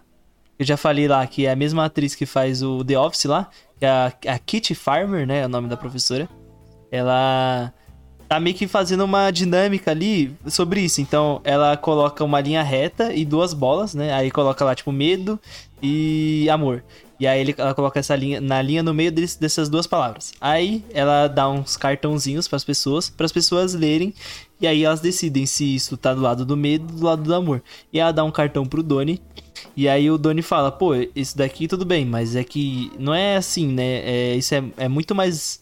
Eu 0.57 0.65
já 0.65 0.75
falei 0.75 1.07
lá, 1.07 1.25
que 1.25 1.45
é 1.45 1.51
a 1.51 1.55
mesma 1.55 1.85
atriz 1.85 2.15
que 2.15 2.25
faz 2.25 2.61
o 2.61 2.83
The 2.83 2.99
Office 2.99 3.25
lá, 3.25 3.49
que 3.77 3.85
é 3.85 3.89
a, 3.89 4.13
a 4.27 4.39
Kitty 4.39 4.75
Farmer, 4.75 5.25
né, 5.25 5.41
é 5.41 5.45
o 5.45 5.49
nome 5.49 5.69
da 5.69 5.77
professora. 5.77 6.27
Ela 6.91 7.73
tá 8.29 8.39
meio 8.39 8.55
que 8.55 8.67
fazendo 8.67 9.03
uma 9.03 9.31
dinâmica 9.31 9.91
ali 9.91 10.33
sobre 10.47 10.81
isso. 10.81 11.01
Então, 11.01 11.41
ela 11.43 11.75
coloca 11.75 12.23
uma 12.23 12.39
linha 12.39 12.61
reta 12.63 13.11
e 13.13 13.25
duas 13.25 13.53
bolas, 13.53 13.93
né? 13.95 14.13
Aí 14.13 14.29
coloca 14.31 14.63
lá, 14.63 14.73
tipo, 14.75 14.91
medo 14.91 15.39
e 15.81 16.47
amor. 16.49 16.83
E 17.19 17.27
aí 17.27 17.41
ele, 17.41 17.53
ela 17.57 17.73
coloca 17.73 17.99
essa 17.99 18.15
linha 18.15 18.39
na 18.39 18.61
linha 18.61 18.81
no 18.81 18.93
meio 18.93 19.11
desse- 19.11 19.37
dessas 19.37 19.67
duas 19.67 19.85
palavras. 19.85 20.31
Aí 20.39 20.85
ela 20.93 21.27
dá 21.27 21.49
uns 21.49 21.75
cartãozinhos 21.75 22.47
pras 22.47 22.63
pessoas, 22.63 23.09
para 23.09 23.25
as 23.25 23.31
pessoas 23.31 23.73
lerem. 23.73 24.13
E 24.61 24.67
aí 24.67 24.83
elas 24.85 25.01
decidem 25.01 25.45
se 25.45 25.75
isso 25.75 25.97
tá 25.97 26.13
do 26.13 26.21
lado 26.21 26.45
do 26.45 26.55
medo 26.55 26.85
do 26.93 27.03
lado 27.05 27.23
do 27.23 27.33
amor. 27.33 27.61
E 27.91 27.99
ela 27.99 28.11
dá 28.13 28.23
um 28.23 28.31
cartão 28.31 28.65
pro 28.65 28.83
Doni. 28.83 29.21
E 29.75 29.89
aí 29.89 30.09
o 30.09 30.17
Doni 30.17 30.41
fala, 30.41 30.71
pô, 30.71 30.91
isso 31.15 31.37
daqui 31.37 31.67
tudo 31.67 31.83
bem, 31.83 32.05
mas 32.05 32.35
é 32.35 32.43
que 32.43 32.91
não 32.97 33.13
é 33.13 33.35
assim, 33.35 33.67
né? 33.67 33.83
É, 34.05 34.35
isso 34.35 34.53
é, 34.55 34.63
é 34.77 34.87
muito 34.87 35.13
mais. 35.13 35.61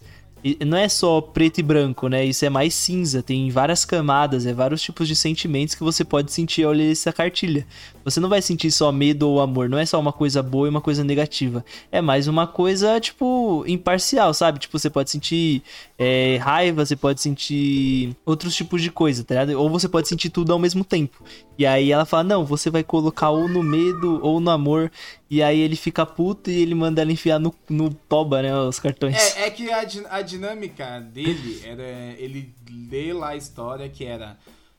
Não 0.66 0.78
é 0.78 0.88
só 0.88 1.20
preto 1.20 1.60
e 1.60 1.64
branco, 1.64 2.08
né? 2.08 2.24
Isso 2.24 2.46
é 2.46 2.50
mais 2.50 2.74
cinza, 2.74 3.24
tem 3.24 3.50
várias 3.50 3.84
camadas, 3.84 4.46
é 4.46 4.54
vários 4.54 4.82
tipos 4.82 5.08
de 5.08 5.16
sentimentos 5.16 5.76
que 5.76 5.84
você 5.84 6.06
pode 6.06 6.32
sentir 6.32 6.64
ao 6.64 6.72
ler 6.72 6.92
essa 6.92 7.12
cartilha. 7.12 7.66
Você 8.08 8.22
não 8.22 8.30
vai 8.30 8.42
sentir 8.42 8.72
só 8.72 8.90
medo 8.90 9.28
ou 9.28 9.42
amor, 9.42 9.68
não 9.68 9.78
é 9.78 9.86
só 9.86 10.00
uma 10.00 10.14
coisa 10.14 10.42
boa 10.42 10.66
e 10.66 10.70
uma 10.70 10.80
coisa 10.80 11.04
negativa. 11.04 11.66
É 11.92 12.00
mais 12.00 12.26
uma 12.26 12.48
coisa, 12.48 13.02
tipo, 13.02 13.66
imparcial, 13.68 14.34
sabe? 14.34 14.60
Tipo, 14.60 14.80
você 14.80 14.90
pode 14.90 15.12
sentir 15.12 15.62
é, 16.00 16.38
raiva, 16.38 16.86
você 16.86 16.96
pode 16.96 17.20
sentir 17.20 18.16
outros 18.26 18.56
tipos 18.56 18.82
de 18.82 18.90
coisa, 18.90 19.26
tá 19.26 19.34
ligado? 19.34 19.60
Ou 19.60 19.70
você 19.70 19.90
pode 19.90 20.08
sentir 20.08 20.30
tudo 20.30 20.54
ao 20.54 20.58
mesmo 20.58 20.86
tempo. 20.86 21.22
E 21.58 21.66
aí 21.66 21.92
ela 21.92 22.06
fala, 22.06 22.24
não, 22.24 22.46
você 22.46 22.70
vai 22.70 22.82
colocar 22.82 23.30
ou 23.30 23.50
no 23.50 23.62
medo 23.62 24.22
ou 24.24 24.40
no 24.40 24.52
amor. 24.52 24.90
E 25.30 25.44
aí 25.44 25.60
ele 25.60 25.76
fica 25.76 26.06
puto 26.06 26.50
e 26.50 26.62
ele 26.62 26.74
manda 26.74 27.02
ela 27.02 27.12
enfiar 27.12 27.40
no, 27.40 27.54
no 27.70 27.94
toba, 27.94 28.42
né, 28.42 28.58
os 28.58 28.80
cartões. 28.80 29.18
É, 29.36 29.48
é 29.48 29.50
que 29.50 29.70
a, 29.70 29.86
a 30.12 30.22
dinâmica 30.22 31.02
dele 31.02 31.62
era. 31.66 31.84
Ele 32.18 32.54
lê 32.90 33.12
lá 33.12 33.32
a 33.32 33.36
história 33.36 33.90
que 33.90 34.06
era. 34.06 34.38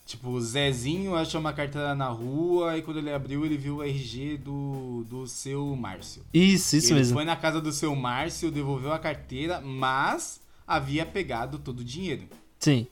Tipo, 0.08 0.30
o 0.30 0.40
Zezinho 0.40 1.14
achou 1.14 1.38
uma 1.38 1.52
carteira 1.52 1.94
na 1.94 2.08
rua 2.08 2.78
e 2.78 2.82
quando 2.82 2.96
ele 2.96 3.12
abriu, 3.12 3.44
ele 3.44 3.58
viu 3.58 3.76
o 3.76 3.82
RG 3.82 4.38
do, 4.38 5.04
do 5.06 5.26
seu 5.26 5.76
Márcio. 5.76 6.22
Isso, 6.32 6.76
isso 6.76 6.92
ele 6.94 7.00
mesmo. 7.00 7.14
foi 7.14 7.26
na 7.26 7.36
casa 7.36 7.60
do 7.60 7.70
seu 7.70 7.94
Márcio, 7.94 8.50
devolveu 8.50 8.90
a 8.90 8.98
carteira, 8.98 9.60
mas 9.60 10.40
havia 10.66 11.04
pegado 11.04 11.58
todo 11.58 11.80
o 11.80 11.84
dinheiro. 11.84 12.22
Sim. 12.58 12.86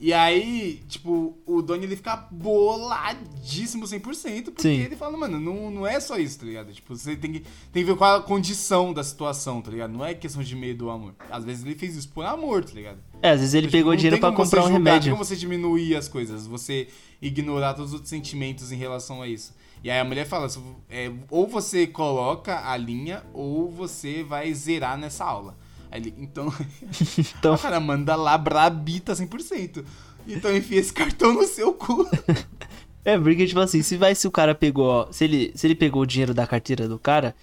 E 0.00 0.12
aí, 0.12 0.80
tipo, 0.88 1.36
o 1.44 1.60
Doni 1.60 1.84
ele 1.84 1.96
fica 1.96 2.16
boladíssimo 2.30 3.84
100%, 3.84 4.44
porque 4.44 4.62
Sim. 4.62 4.80
ele 4.80 4.94
fala, 4.94 5.16
mano, 5.16 5.40
não, 5.40 5.70
não 5.72 5.86
é 5.86 5.98
só 5.98 6.16
isso, 6.16 6.38
tá 6.38 6.46
ligado? 6.46 6.72
Tipo, 6.72 6.96
você 6.96 7.16
tem 7.16 7.32
que, 7.32 7.40
tem 7.72 7.84
que 7.84 7.84
ver 7.84 7.96
qual 7.96 8.18
a 8.18 8.22
condição 8.22 8.92
da 8.92 9.02
situação, 9.02 9.60
tá 9.60 9.72
ligado? 9.72 9.92
Não 9.92 10.04
é 10.04 10.14
questão 10.14 10.40
de 10.40 10.54
medo 10.54 10.86
ou 10.86 10.92
amor. 10.92 11.14
Às 11.28 11.44
vezes 11.44 11.64
ele 11.64 11.74
fez 11.74 11.96
isso 11.96 12.08
por 12.10 12.24
amor, 12.24 12.64
tá 12.64 12.74
ligado? 12.74 12.98
É, 13.20 13.30
às 13.30 13.40
vezes 13.40 13.54
ele 13.54 13.66
Tipo, 13.66 13.78
pegou 13.78 13.92
não 13.92 13.96
dinheiro 13.96 14.20
como 14.20 14.36
comprar 14.36 14.64
um 14.64 14.68
remédio. 14.68 14.94
Não 14.94 15.00
tem 15.00 15.10
como 15.10 15.24
você 15.24 15.34
diminuir 15.34 15.96
as 15.96 16.06
coisas, 16.06 16.46
você 16.46 16.86
ignorar 17.20 17.74
todos 17.74 17.90
os 17.90 17.94
outros 17.94 18.10
sentimentos 18.10 18.70
em 18.70 18.76
relação 18.76 19.20
a 19.20 19.26
isso. 19.26 19.52
E 19.82 19.90
aí 19.90 19.98
a 19.98 20.04
mulher 20.04 20.26
fala, 20.26 20.48
é, 20.88 21.10
ou 21.28 21.46
você 21.48 21.86
coloca 21.88 22.68
a 22.68 22.76
linha, 22.76 23.24
ou 23.32 23.68
você 23.68 24.22
vai 24.22 24.52
zerar 24.54 24.96
nessa 24.96 25.24
aula. 25.24 25.56
Aí 25.90 26.00
ele, 26.00 26.14
então, 26.18 26.52
Então- 27.38 27.54
o 27.54 27.58
cara 27.60 27.80
manda 27.80 28.14
lá 28.16 28.36
brabita 28.36 29.12
100%. 29.14 29.84
Então 30.26 30.54
enfia 30.54 30.78
esse 30.78 30.92
cartão 30.92 31.32
no 31.32 31.44
seu 31.44 31.72
cu. 31.72 32.06
É, 33.04 33.16
porque, 33.18 33.46
tipo 33.46 33.60
assim, 33.60 33.82
se 33.82 33.96
vai 33.96 34.14
se 34.14 34.26
o 34.26 34.30
cara 34.30 34.54
pegou, 34.54 35.08
se 35.10 35.24
ele, 35.24 35.52
se 35.54 35.66
ele 35.66 35.74
pegou 35.74 36.02
o 36.02 36.06
dinheiro 36.06 36.34
da 36.34 36.46
carteira 36.46 36.86
do 36.86 36.98
cara, 36.98 37.34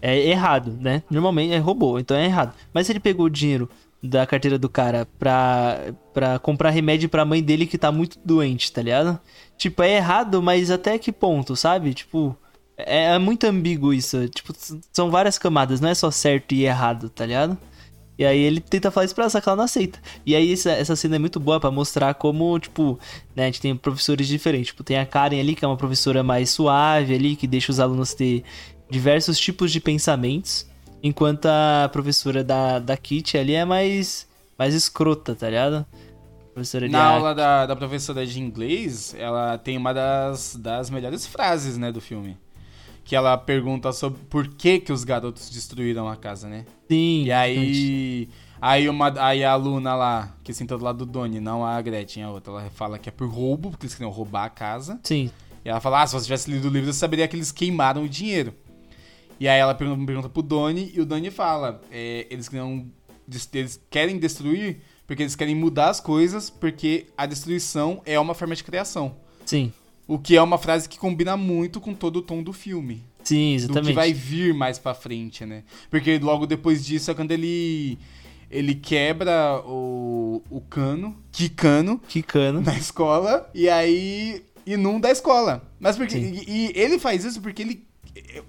é 0.00 0.18
errado, 0.28 0.76
né? 0.80 1.04
Normalmente 1.08 1.52
é 1.52 1.58
roubou, 1.58 2.00
então 2.00 2.16
é 2.16 2.24
errado. 2.24 2.52
Mas 2.74 2.86
se 2.86 2.92
ele 2.92 2.98
pegou 2.98 3.26
o 3.26 3.30
dinheiro 3.30 3.70
da 4.02 4.26
carteira 4.26 4.58
do 4.58 4.68
cara 4.68 5.06
pra, 5.16 5.92
pra 6.12 6.40
comprar 6.40 6.70
remédio 6.70 7.08
pra 7.08 7.24
mãe 7.24 7.40
dele 7.40 7.66
que 7.66 7.78
tá 7.78 7.92
muito 7.92 8.18
doente, 8.24 8.72
tá 8.72 8.82
ligado? 8.82 9.20
Tipo, 9.56 9.80
é 9.84 9.94
errado, 9.98 10.42
mas 10.42 10.72
até 10.72 10.98
que 10.98 11.12
ponto, 11.12 11.54
sabe? 11.54 11.94
Tipo, 11.94 12.36
é, 12.76 13.14
é 13.14 13.18
muito 13.20 13.44
ambíguo 13.46 13.94
isso. 13.94 14.28
Tipo, 14.28 14.52
são 14.92 15.08
várias 15.08 15.38
camadas, 15.38 15.80
não 15.80 15.88
é 15.88 15.94
só 15.94 16.10
certo 16.10 16.52
e 16.52 16.64
errado, 16.64 17.08
tá 17.08 17.24
ligado? 17.24 17.56
E 18.22 18.26
aí 18.26 18.38
ele 18.40 18.60
tenta 18.60 18.90
falar 18.90 19.04
isso 19.06 19.14
pra 19.14 19.24
ela, 19.24 19.30
só 19.30 19.40
que 19.40 19.48
ela 19.48 19.56
não 19.56 19.64
aceita. 19.64 19.98
E 20.24 20.34
aí 20.34 20.52
essa, 20.52 20.70
essa 20.70 20.94
cena 20.96 21.16
é 21.16 21.18
muito 21.18 21.38
boa 21.40 21.58
pra 21.60 21.70
mostrar 21.70 22.14
como, 22.14 22.58
tipo, 22.58 22.98
né, 23.34 23.42
a 23.42 23.46
gente 23.46 23.60
tem 23.60 23.74
professores 23.76 24.26
diferentes. 24.28 24.68
Tipo, 24.68 24.84
tem 24.84 24.98
a 24.98 25.04
Karen 25.06 25.40
ali, 25.40 25.54
que 25.54 25.64
é 25.64 25.68
uma 25.68 25.76
professora 25.76 26.22
mais 26.22 26.50
suave 26.50 27.14
ali, 27.14 27.36
que 27.36 27.46
deixa 27.46 27.70
os 27.72 27.80
alunos 27.80 28.14
ter 28.14 28.44
diversos 28.90 29.38
tipos 29.38 29.72
de 29.72 29.80
pensamentos. 29.80 30.66
Enquanto 31.02 31.46
a 31.46 31.88
professora 31.92 32.44
da, 32.44 32.78
da 32.78 32.96
Kitty 32.96 33.36
ali 33.36 33.54
é 33.54 33.64
mais, 33.64 34.28
mais 34.56 34.72
escrota, 34.74 35.34
tá 35.34 35.48
ligado? 35.50 35.84
Professora 36.54 36.88
Na 36.88 37.00
a- 37.00 37.06
aula 37.14 37.34
da, 37.34 37.66
da 37.66 37.74
professora 37.74 38.24
de 38.26 38.38
inglês, 38.38 39.14
ela 39.18 39.58
tem 39.58 39.76
uma 39.76 39.92
das, 39.92 40.54
das 40.54 40.90
melhores 40.90 41.26
frases, 41.26 41.76
né, 41.78 41.90
do 41.90 42.00
filme. 42.00 42.36
Que 43.04 43.16
ela 43.16 43.36
pergunta 43.36 43.92
sobre 43.92 44.20
por 44.30 44.48
que 44.48 44.78
que 44.78 44.92
os 44.92 45.04
garotos 45.04 45.50
destruíram 45.50 46.08
a 46.08 46.16
casa, 46.16 46.48
né? 46.48 46.64
Sim. 46.88 47.24
E 47.24 47.32
aí, 47.32 48.28
aí, 48.60 48.88
uma, 48.88 49.12
aí 49.20 49.44
a 49.44 49.52
aluna 49.52 49.94
lá, 49.94 50.36
que 50.42 50.54
senta 50.54 50.76
do 50.76 50.84
lado 50.84 51.04
do 51.04 51.06
Doni, 51.06 51.40
não 51.40 51.64
a 51.64 51.80
Gretchen, 51.80 52.22
a 52.22 52.30
outra, 52.30 52.52
ela 52.52 52.70
fala 52.70 52.98
que 52.98 53.08
é 53.08 53.12
por 53.12 53.28
roubo, 53.28 53.70
porque 53.70 53.86
eles 53.86 53.94
queriam 53.94 54.10
roubar 54.10 54.44
a 54.44 54.50
casa. 54.50 55.00
Sim. 55.02 55.30
E 55.64 55.68
ela 55.68 55.80
fala, 55.80 56.02
ah, 56.02 56.06
se 56.06 56.14
você 56.14 56.24
tivesse 56.24 56.50
lido 56.50 56.68
o 56.68 56.70
livro, 56.70 56.92
você 56.92 56.98
saberia 56.98 57.26
que 57.28 57.36
eles 57.36 57.52
queimaram 57.52 58.04
o 58.04 58.08
dinheiro. 58.08 58.54
E 59.38 59.48
aí 59.48 59.58
ela 59.58 59.74
pergunta, 59.74 60.04
pergunta 60.06 60.28
pro 60.28 60.42
Doni, 60.42 60.92
e 60.94 61.00
o 61.00 61.06
Doni 61.06 61.30
fala, 61.30 61.80
é, 61.90 62.26
eles 62.30 62.48
queriam, 62.48 62.86
eles 63.52 63.80
querem 63.90 64.18
destruir 64.18 64.80
porque 65.06 65.22
eles 65.22 65.36
querem 65.36 65.54
mudar 65.54 65.90
as 65.90 66.00
coisas, 66.00 66.48
porque 66.48 67.06
a 67.16 67.26
destruição 67.26 68.00
é 68.06 68.18
uma 68.18 68.34
forma 68.34 68.54
de 68.54 68.64
criação. 68.64 69.16
Sim. 69.44 69.72
O 70.14 70.18
que 70.18 70.36
é 70.36 70.42
uma 70.42 70.58
frase 70.58 70.88
que 70.88 70.98
combina 70.98 71.36
muito 71.36 71.80
com 71.80 71.94
todo 71.94 72.16
o 72.16 72.22
tom 72.22 72.42
do 72.42 72.52
filme. 72.52 73.02
Sim, 73.24 73.52
Do 73.52 73.54
exatamente. 73.64 73.86
que 73.88 73.92
vai 73.94 74.12
vir 74.12 74.52
mais 74.52 74.78
pra 74.78 74.94
frente, 74.94 75.46
né? 75.46 75.62
Porque 75.90 76.18
logo 76.18 76.46
depois 76.46 76.84
disso 76.84 77.10
é 77.10 77.14
quando 77.14 77.30
ele 77.30 77.98
ele 78.50 78.74
quebra 78.74 79.62
o, 79.64 80.42
o 80.50 80.60
cano, 80.60 81.16
que 81.32 81.48
cano, 81.48 81.98
Que 82.06 82.22
cano. 82.22 82.60
na 82.60 82.76
escola, 82.76 83.48
e 83.54 83.68
aí 83.68 84.42
inunda 84.66 85.08
a 85.08 85.12
escola. 85.12 85.62
Mas 85.80 85.96
porque. 85.96 86.18
E, 86.18 86.44
e 86.46 86.72
ele 86.74 86.98
faz 86.98 87.24
isso 87.24 87.40
porque 87.40 87.62
ele. 87.62 87.86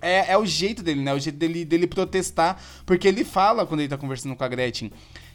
É, 0.01 0.33
é 0.33 0.37
o 0.37 0.45
jeito 0.45 0.83
dele, 0.83 1.01
né? 1.01 1.13
O 1.13 1.19
jeito 1.19 1.37
dele, 1.37 1.63
dele 1.63 1.87
protestar. 1.87 2.61
Porque 2.85 3.07
ele 3.07 3.23
fala, 3.23 3.65
quando 3.65 3.79
ele 3.79 3.87
tá 3.89 3.97
conversando 3.97 4.35
com 4.35 4.43
a 4.43 4.47
Gretchen, 4.49 4.91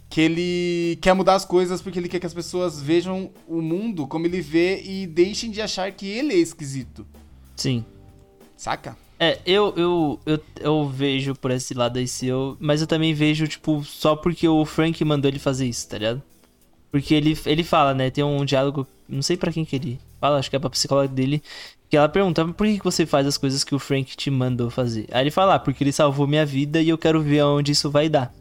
que 0.08 0.20
ele 0.20 0.98
quer 1.02 1.12
mudar 1.14 1.34
as 1.34 1.44
coisas 1.44 1.82
porque 1.82 1.98
ele 1.98 2.08
quer 2.08 2.18
que 2.18 2.26
as 2.26 2.34
pessoas 2.34 2.80
vejam 2.80 3.30
o 3.46 3.60
mundo 3.60 4.06
como 4.06 4.26
ele 4.26 4.40
vê 4.40 4.82
e 4.82 5.06
deixem 5.06 5.50
de 5.50 5.60
achar 5.60 5.92
que 5.92 6.06
ele 6.06 6.32
é 6.32 6.38
esquisito. 6.38 7.06
Sim. 7.54 7.84
Saca? 8.56 8.96
É, 9.20 9.38
eu, 9.44 9.74
eu, 9.76 10.20
eu, 10.24 10.40
eu 10.60 10.88
vejo 10.88 11.34
por 11.34 11.50
esse 11.50 11.74
lado 11.74 11.98
aí, 11.98 12.06
se 12.06 12.26
eu, 12.26 12.56
mas 12.60 12.80
eu 12.80 12.86
também 12.86 13.12
vejo, 13.12 13.48
tipo, 13.48 13.82
só 13.84 14.14
porque 14.14 14.46
o 14.48 14.64
Frank 14.64 15.04
mandou 15.04 15.28
ele 15.28 15.40
fazer 15.40 15.66
isso, 15.66 15.88
tá 15.88 15.98
ligado? 15.98 16.22
Porque 16.90 17.14
ele, 17.14 17.36
ele 17.44 17.64
fala, 17.64 17.92
né? 17.92 18.10
Tem 18.10 18.22
um 18.22 18.44
diálogo, 18.44 18.86
não 19.08 19.20
sei 19.20 19.36
pra 19.36 19.52
quem 19.52 19.64
que 19.64 19.76
ele 19.76 20.00
fala, 20.20 20.38
acho 20.38 20.48
que 20.48 20.56
é 20.56 20.58
pra 20.58 20.70
psicóloga 20.70 21.08
dele, 21.08 21.42
que 21.90 21.96
ela 21.96 22.08
pergunta, 22.08 22.46
por 22.46 22.66
que 22.66 22.78
que 22.78 22.84
você 22.84 23.04
faz 23.04 23.26
as 23.26 23.36
coisas 23.36 23.64
que 23.64 23.74
o 23.74 23.78
Frank 23.78 24.16
te 24.16 24.30
mandou 24.30 24.70
fazer? 24.70 25.06
Aí 25.10 25.22
ele 25.22 25.30
fala, 25.30 25.54
ah, 25.56 25.58
porque 25.58 25.82
ele 25.82 25.92
salvou 25.92 26.26
minha 26.26 26.46
vida 26.46 26.80
e 26.80 26.88
eu 26.88 26.98
quero 26.98 27.20
ver 27.20 27.40
aonde 27.40 27.72
isso 27.72 27.90
vai 27.90 28.08
dar, 28.08 28.32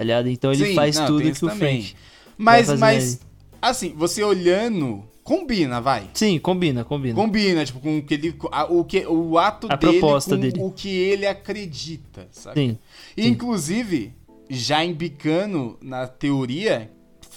tá 0.00 0.04
ligado? 0.04 0.28
Então 0.30 0.50
ele 0.50 0.64
Sim, 0.64 0.74
faz 0.74 0.96
não, 0.96 1.06
tudo 1.08 1.30
que 1.30 1.44
o 1.44 1.48
também. 1.48 1.82
Frank. 1.82 1.96
Mas, 2.38 2.78
mas, 2.80 3.20
assim, 3.60 3.92
você 3.94 4.24
olhando, 4.24 5.04
combina, 5.22 5.78
vai. 5.78 6.08
Sim, 6.14 6.38
combina, 6.38 6.82
combina. 6.84 7.14
Combina, 7.14 7.66
tipo, 7.66 7.80
com 7.80 7.98
o 7.98 8.02
que 8.02 8.14
ele. 8.14 8.34
a- 8.50 8.64
o, 8.64 8.82
que, 8.82 9.06
o 9.06 9.36
ato 9.36 9.66
A 9.70 9.76
dele 9.76 9.98
proposta 10.00 10.36
com 10.36 10.40
dele. 10.40 10.58
o 10.62 10.70
que 10.72 10.88
ele 10.88 11.26
acredita, 11.26 12.26
sabe? 12.30 12.58
Sim. 12.60 12.78
E, 13.14 13.28
Inclusive, 13.28 14.14
já 14.48 14.82
embicando 14.82 15.76
na 15.82 16.06
teoria, 16.06 16.90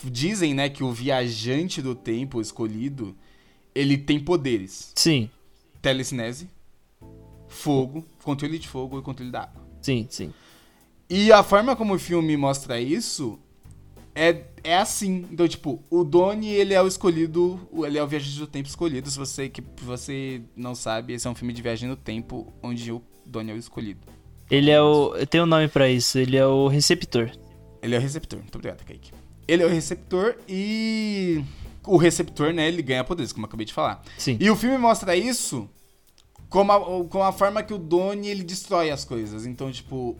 dizem, 0.05 0.53
né, 0.53 0.69
que 0.69 0.85
o 0.85 0.91
viajante 0.93 1.81
do 1.81 1.93
tempo 1.93 2.39
escolhido, 2.39 3.13
ele 3.75 3.97
tem 3.97 4.21
poderes. 4.21 4.93
Sim, 4.95 5.29
Telecinese, 5.81 6.47
fogo, 7.49 8.05
controle 8.23 8.57
de 8.57 8.69
fogo 8.69 8.97
e 8.99 9.01
controle 9.01 9.31
da 9.31 9.41
água. 9.41 9.67
sim, 9.81 10.07
sim. 10.09 10.33
E 11.09 11.31
a 11.31 11.43
forma 11.43 11.75
como 11.75 11.93
o 11.95 11.99
filme 11.99 12.35
mostra 12.37 12.79
isso 12.79 13.39
é, 14.15 14.43
é 14.63 14.77
assim. 14.77 15.25
Então, 15.31 15.47
tipo, 15.47 15.83
o 15.89 16.03
Doni, 16.03 16.49
ele 16.49 16.73
é 16.73 16.81
o 16.81 16.87
escolhido, 16.87 17.59
ele 17.85 17.97
é 17.97 18.03
o 18.03 18.07
viajante 18.07 18.37
do 18.37 18.47
tempo 18.47 18.67
escolhido. 18.67 19.09
Se 19.09 19.17
você, 19.17 19.49
que 19.49 19.63
você 19.81 20.41
não 20.55 20.75
sabe, 20.75 21.13
esse 21.13 21.27
é 21.27 21.29
um 21.29 21.35
filme 21.35 21.53
de 21.53 21.61
viagem 21.61 21.89
no 21.89 21.95
tempo, 21.95 22.51
onde 22.61 22.91
o 22.91 23.01
Doni 23.25 23.51
é 23.51 23.53
o 23.53 23.57
escolhido. 23.57 24.01
Ele 24.49 24.69
é 24.69 24.81
o. 24.81 25.13
Tem 25.27 25.41
um 25.41 25.45
nome 25.45 25.67
pra 25.67 25.89
isso, 25.89 26.17
ele 26.17 26.37
é 26.37 26.45
o 26.45 26.67
receptor. 26.67 27.31
Ele 27.81 27.95
é 27.95 27.97
o 27.97 28.01
receptor. 28.01 28.39
Muito 28.39 28.55
obrigado, 28.55 28.85
Kaique. 28.85 29.11
Ele 29.47 29.63
é 29.63 29.65
o 29.65 29.69
receptor 29.69 30.35
e 30.47 31.43
o 31.85 31.97
receptor, 31.97 32.53
né, 32.53 32.67
ele 32.67 32.81
ganha 32.81 33.03
poderes, 33.03 33.33
como 33.33 33.45
eu 33.45 33.47
acabei 33.47 33.65
de 33.65 33.73
falar. 33.73 34.01
Sim. 34.17 34.37
E 34.39 34.49
o 34.49 34.55
filme 34.55 34.77
mostra 34.77 35.15
isso 35.15 35.69
como 36.49 36.71
a, 36.71 37.05
como 37.05 37.23
a 37.23 37.31
forma 37.31 37.63
que 37.63 37.73
o 37.73 37.77
Doni 37.77 38.29
ele 38.29 38.43
destrói 38.43 38.89
as 38.89 39.03
coisas. 39.03 39.45
Então, 39.45 39.71
tipo, 39.71 40.15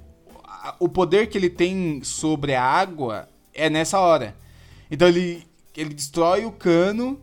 o 0.80 0.88
poder 0.90 1.28
que 1.28 1.38
ele 1.38 1.50
tem 1.50 2.02
sobre 2.04 2.54
a 2.56 2.64
água 2.64 3.28
é 3.54 3.70
nessa 3.70 4.00
hora. 4.00 4.36
Então 4.90 5.08
ele, 5.08 5.46
ele 5.76 5.94
destrói 5.94 6.46
o 6.46 6.52
cano, 6.52 7.20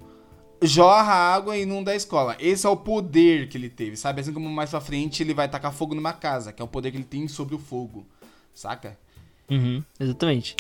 jorra 0.63 1.13
a 1.13 1.35
água 1.35 1.57
e 1.57 1.63
inunda 1.63 1.93
a 1.93 1.97
escola. 1.97 2.37
Esse 2.39 2.67
é 2.67 2.69
o 2.69 2.77
poder 2.77 3.49
que 3.49 3.57
ele 3.57 3.69
teve, 3.71 3.97
sabe? 3.97 4.21
Assim 4.21 4.33
como 4.33 4.49
mais 4.49 4.71
pra 4.71 4.81
frente 4.81 5.23
ele 5.23 5.35
vai 5.35 5.49
tacar 5.49 5.73
fogo 5.73 5.95
numa 5.95 6.13
casa, 6.13 6.53
que 6.53 6.61
é 6.61 6.65
o 6.65 6.69
poder 6.69 6.91
que 6.91 6.97
ele 6.97 7.05
tem 7.05 7.29
sobre 7.29 7.55
o 7.55 7.59
fogo. 7.59 8.07
Saca? 8.55 8.99
Uhum, 9.49 9.83
exatamente. 9.99 10.57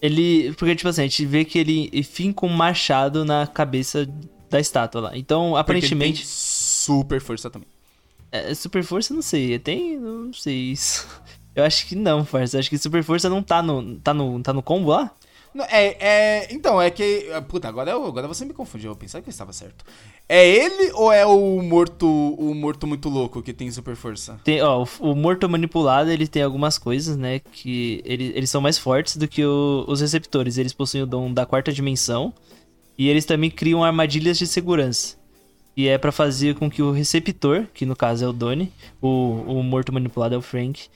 Ele. 0.00 0.52
Porque, 0.54 0.74
tipo 0.74 0.88
assim, 0.88 1.02
a 1.02 1.04
gente 1.04 1.24
vê 1.24 1.44
que 1.44 1.58
ele 1.58 2.02
finca 2.02 2.44
um 2.44 2.48
machado 2.48 3.24
na 3.24 3.46
cabeça 3.46 4.08
da 4.50 4.58
estátua 4.58 5.00
lá. 5.00 5.16
Então, 5.16 5.40
Porque 5.40 5.54
ele 5.54 5.60
aparentemente. 5.60 6.22
tem 6.22 6.26
super 6.26 7.20
força 7.20 7.48
também. 7.48 7.68
É, 8.32 8.52
super 8.54 8.82
força, 8.82 9.14
não 9.14 9.22
sei. 9.22 9.58
Tem. 9.58 9.96
Não 9.96 10.32
sei 10.32 10.72
isso. 10.72 11.06
Eu 11.54 11.64
acho 11.64 11.86
que 11.86 11.94
não, 11.94 12.24
parça. 12.24 12.56
Eu 12.56 12.60
acho 12.60 12.70
que 12.70 12.78
super 12.78 13.02
força 13.02 13.28
não 13.28 13.42
tá 13.42 13.62
no. 13.62 13.96
Tá 13.96 14.12
no, 14.14 14.42
tá 14.42 14.52
no 14.52 14.62
combo 14.62 14.90
lá? 14.90 15.10
Não, 15.54 15.66
é, 15.66 15.96
é, 16.00 16.48
então, 16.54 16.80
é 16.80 16.90
que. 16.90 17.26
Puta, 17.48 17.68
agora, 17.68 17.90
eu- 17.90 18.06
agora 18.06 18.26
você 18.26 18.42
me 18.44 18.54
confundiu. 18.54 18.90
Eu 18.90 18.96
pensava 18.96 19.20
que 19.22 19.28
eu 19.28 19.32
estava 19.32 19.52
certo. 19.52 19.84
É 20.26 20.48
ele 20.48 20.90
ou 20.94 21.12
é 21.12 21.26
o 21.26 21.60
morto 21.62 22.06
o 22.08 22.54
morto 22.54 22.86
muito 22.86 23.10
louco 23.10 23.42
que 23.42 23.52
tem 23.52 23.70
super 23.70 23.94
força? 23.94 24.40
Tem, 24.44 24.62
ó, 24.62 24.82
o, 25.00 25.10
o 25.10 25.14
morto 25.14 25.46
manipulado, 25.50 26.10
ele 26.10 26.26
tem 26.26 26.42
algumas 26.42 26.78
coisas, 26.78 27.18
né? 27.18 27.38
Que 27.38 28.00
ele- 28.06 28.32
eles 28.34 28.48
são 28.48 28.62
mais 28.62 28.78
fortes 28.78 29.16
do 29.18 29.28
que 29.28 29.44
o- 29.44 29.84
os 29.86 30.00
receptores. 30.00 30.56
Eles 30.56 30.72
possuem 30.72 31.02
o 31.02 31.06
dom 31.06 31.30
da 31.32 31.44
quarta 31.44 31.70
dimensão. 31.70 32.32
E 32.96 33.08
eles 33.10 33.24
também 33.26 33.50
criam 33.50 33.84
armadilhas 33.84 34.38
de 34.38 34.46
segurança. 34.46 35.16
E 35.76 35.88
é 35.88 35.96
pra 35.98 36.12
fazer 36.12 36.54
com 36.54 36.70
que 36.70 36.82
o 36.82 36.92
receptor, 36.92 37.66
que 37.74 37.84
no 37.86 37.96
caso 37.96 38.24
é 38.24 38.28
o 38.28 38.32
Donnie, 38.32 38.70
o, 39.00 39.08
o 39.46 39.62
morto 39.62 39.92
manipulado 39.92 40.34
é 40.34 40.38
o 40.38 40.42
Frank, 40.42 40.86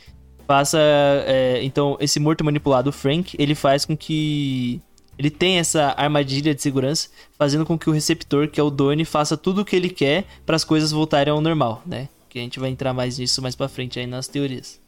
faça. 0.46 0.78
é, 1.26 1.60
então, 1.62 1.96
esse 2.00 2.20
morto 2.20 2.44
manipulado, 2.44 2.92
Frank, 2.92 3.36
ele 3.38 3.54
faz 3.54 3.84
com 3.84 3.96
que. 3.96 4.80
Ele 5.18 5.30
tenha 5.30 5.60
essa 5.60 5.94
armadilha 5.96 6.54
de 6.54 6.60
segurança, 6.60 7.08
fazendo 7.38 7.64
com 7.64 7.78
que 7.78 7.88
o 7.88 7.92
receptor, 7.92 8.48
que 8.48 8.60
é 8.60 8.62
o 8.62 8.68
Donnie, 8.68 9.04
faça 9.06 9.34
tudo 9.34 9.62
o 9.62 9.64
que 9.64 9.74
ele 9.74 9.88
quer 9.88 10.24
para 10.44 10.56
as 10.56 10.64
coisas 10.64 10.92
voltarem 10.92 11.32
ao 11.32 11.40
normal, 11.40 11.82
né? 11.86 12.08
Que 12.28 12.38
a 12.38 12.42
gente 12.42 12.60
vai 12.60 12.68
entrar 12.68 12.92
mais 12.92 13.18
nisso 13.18 13.40
mais 13.40 13.54
pra 13.54 13.66
frente 13.66 13.98
aí 13.98 14.06
nas 14.06 14.28
teorias. 14.28 14.78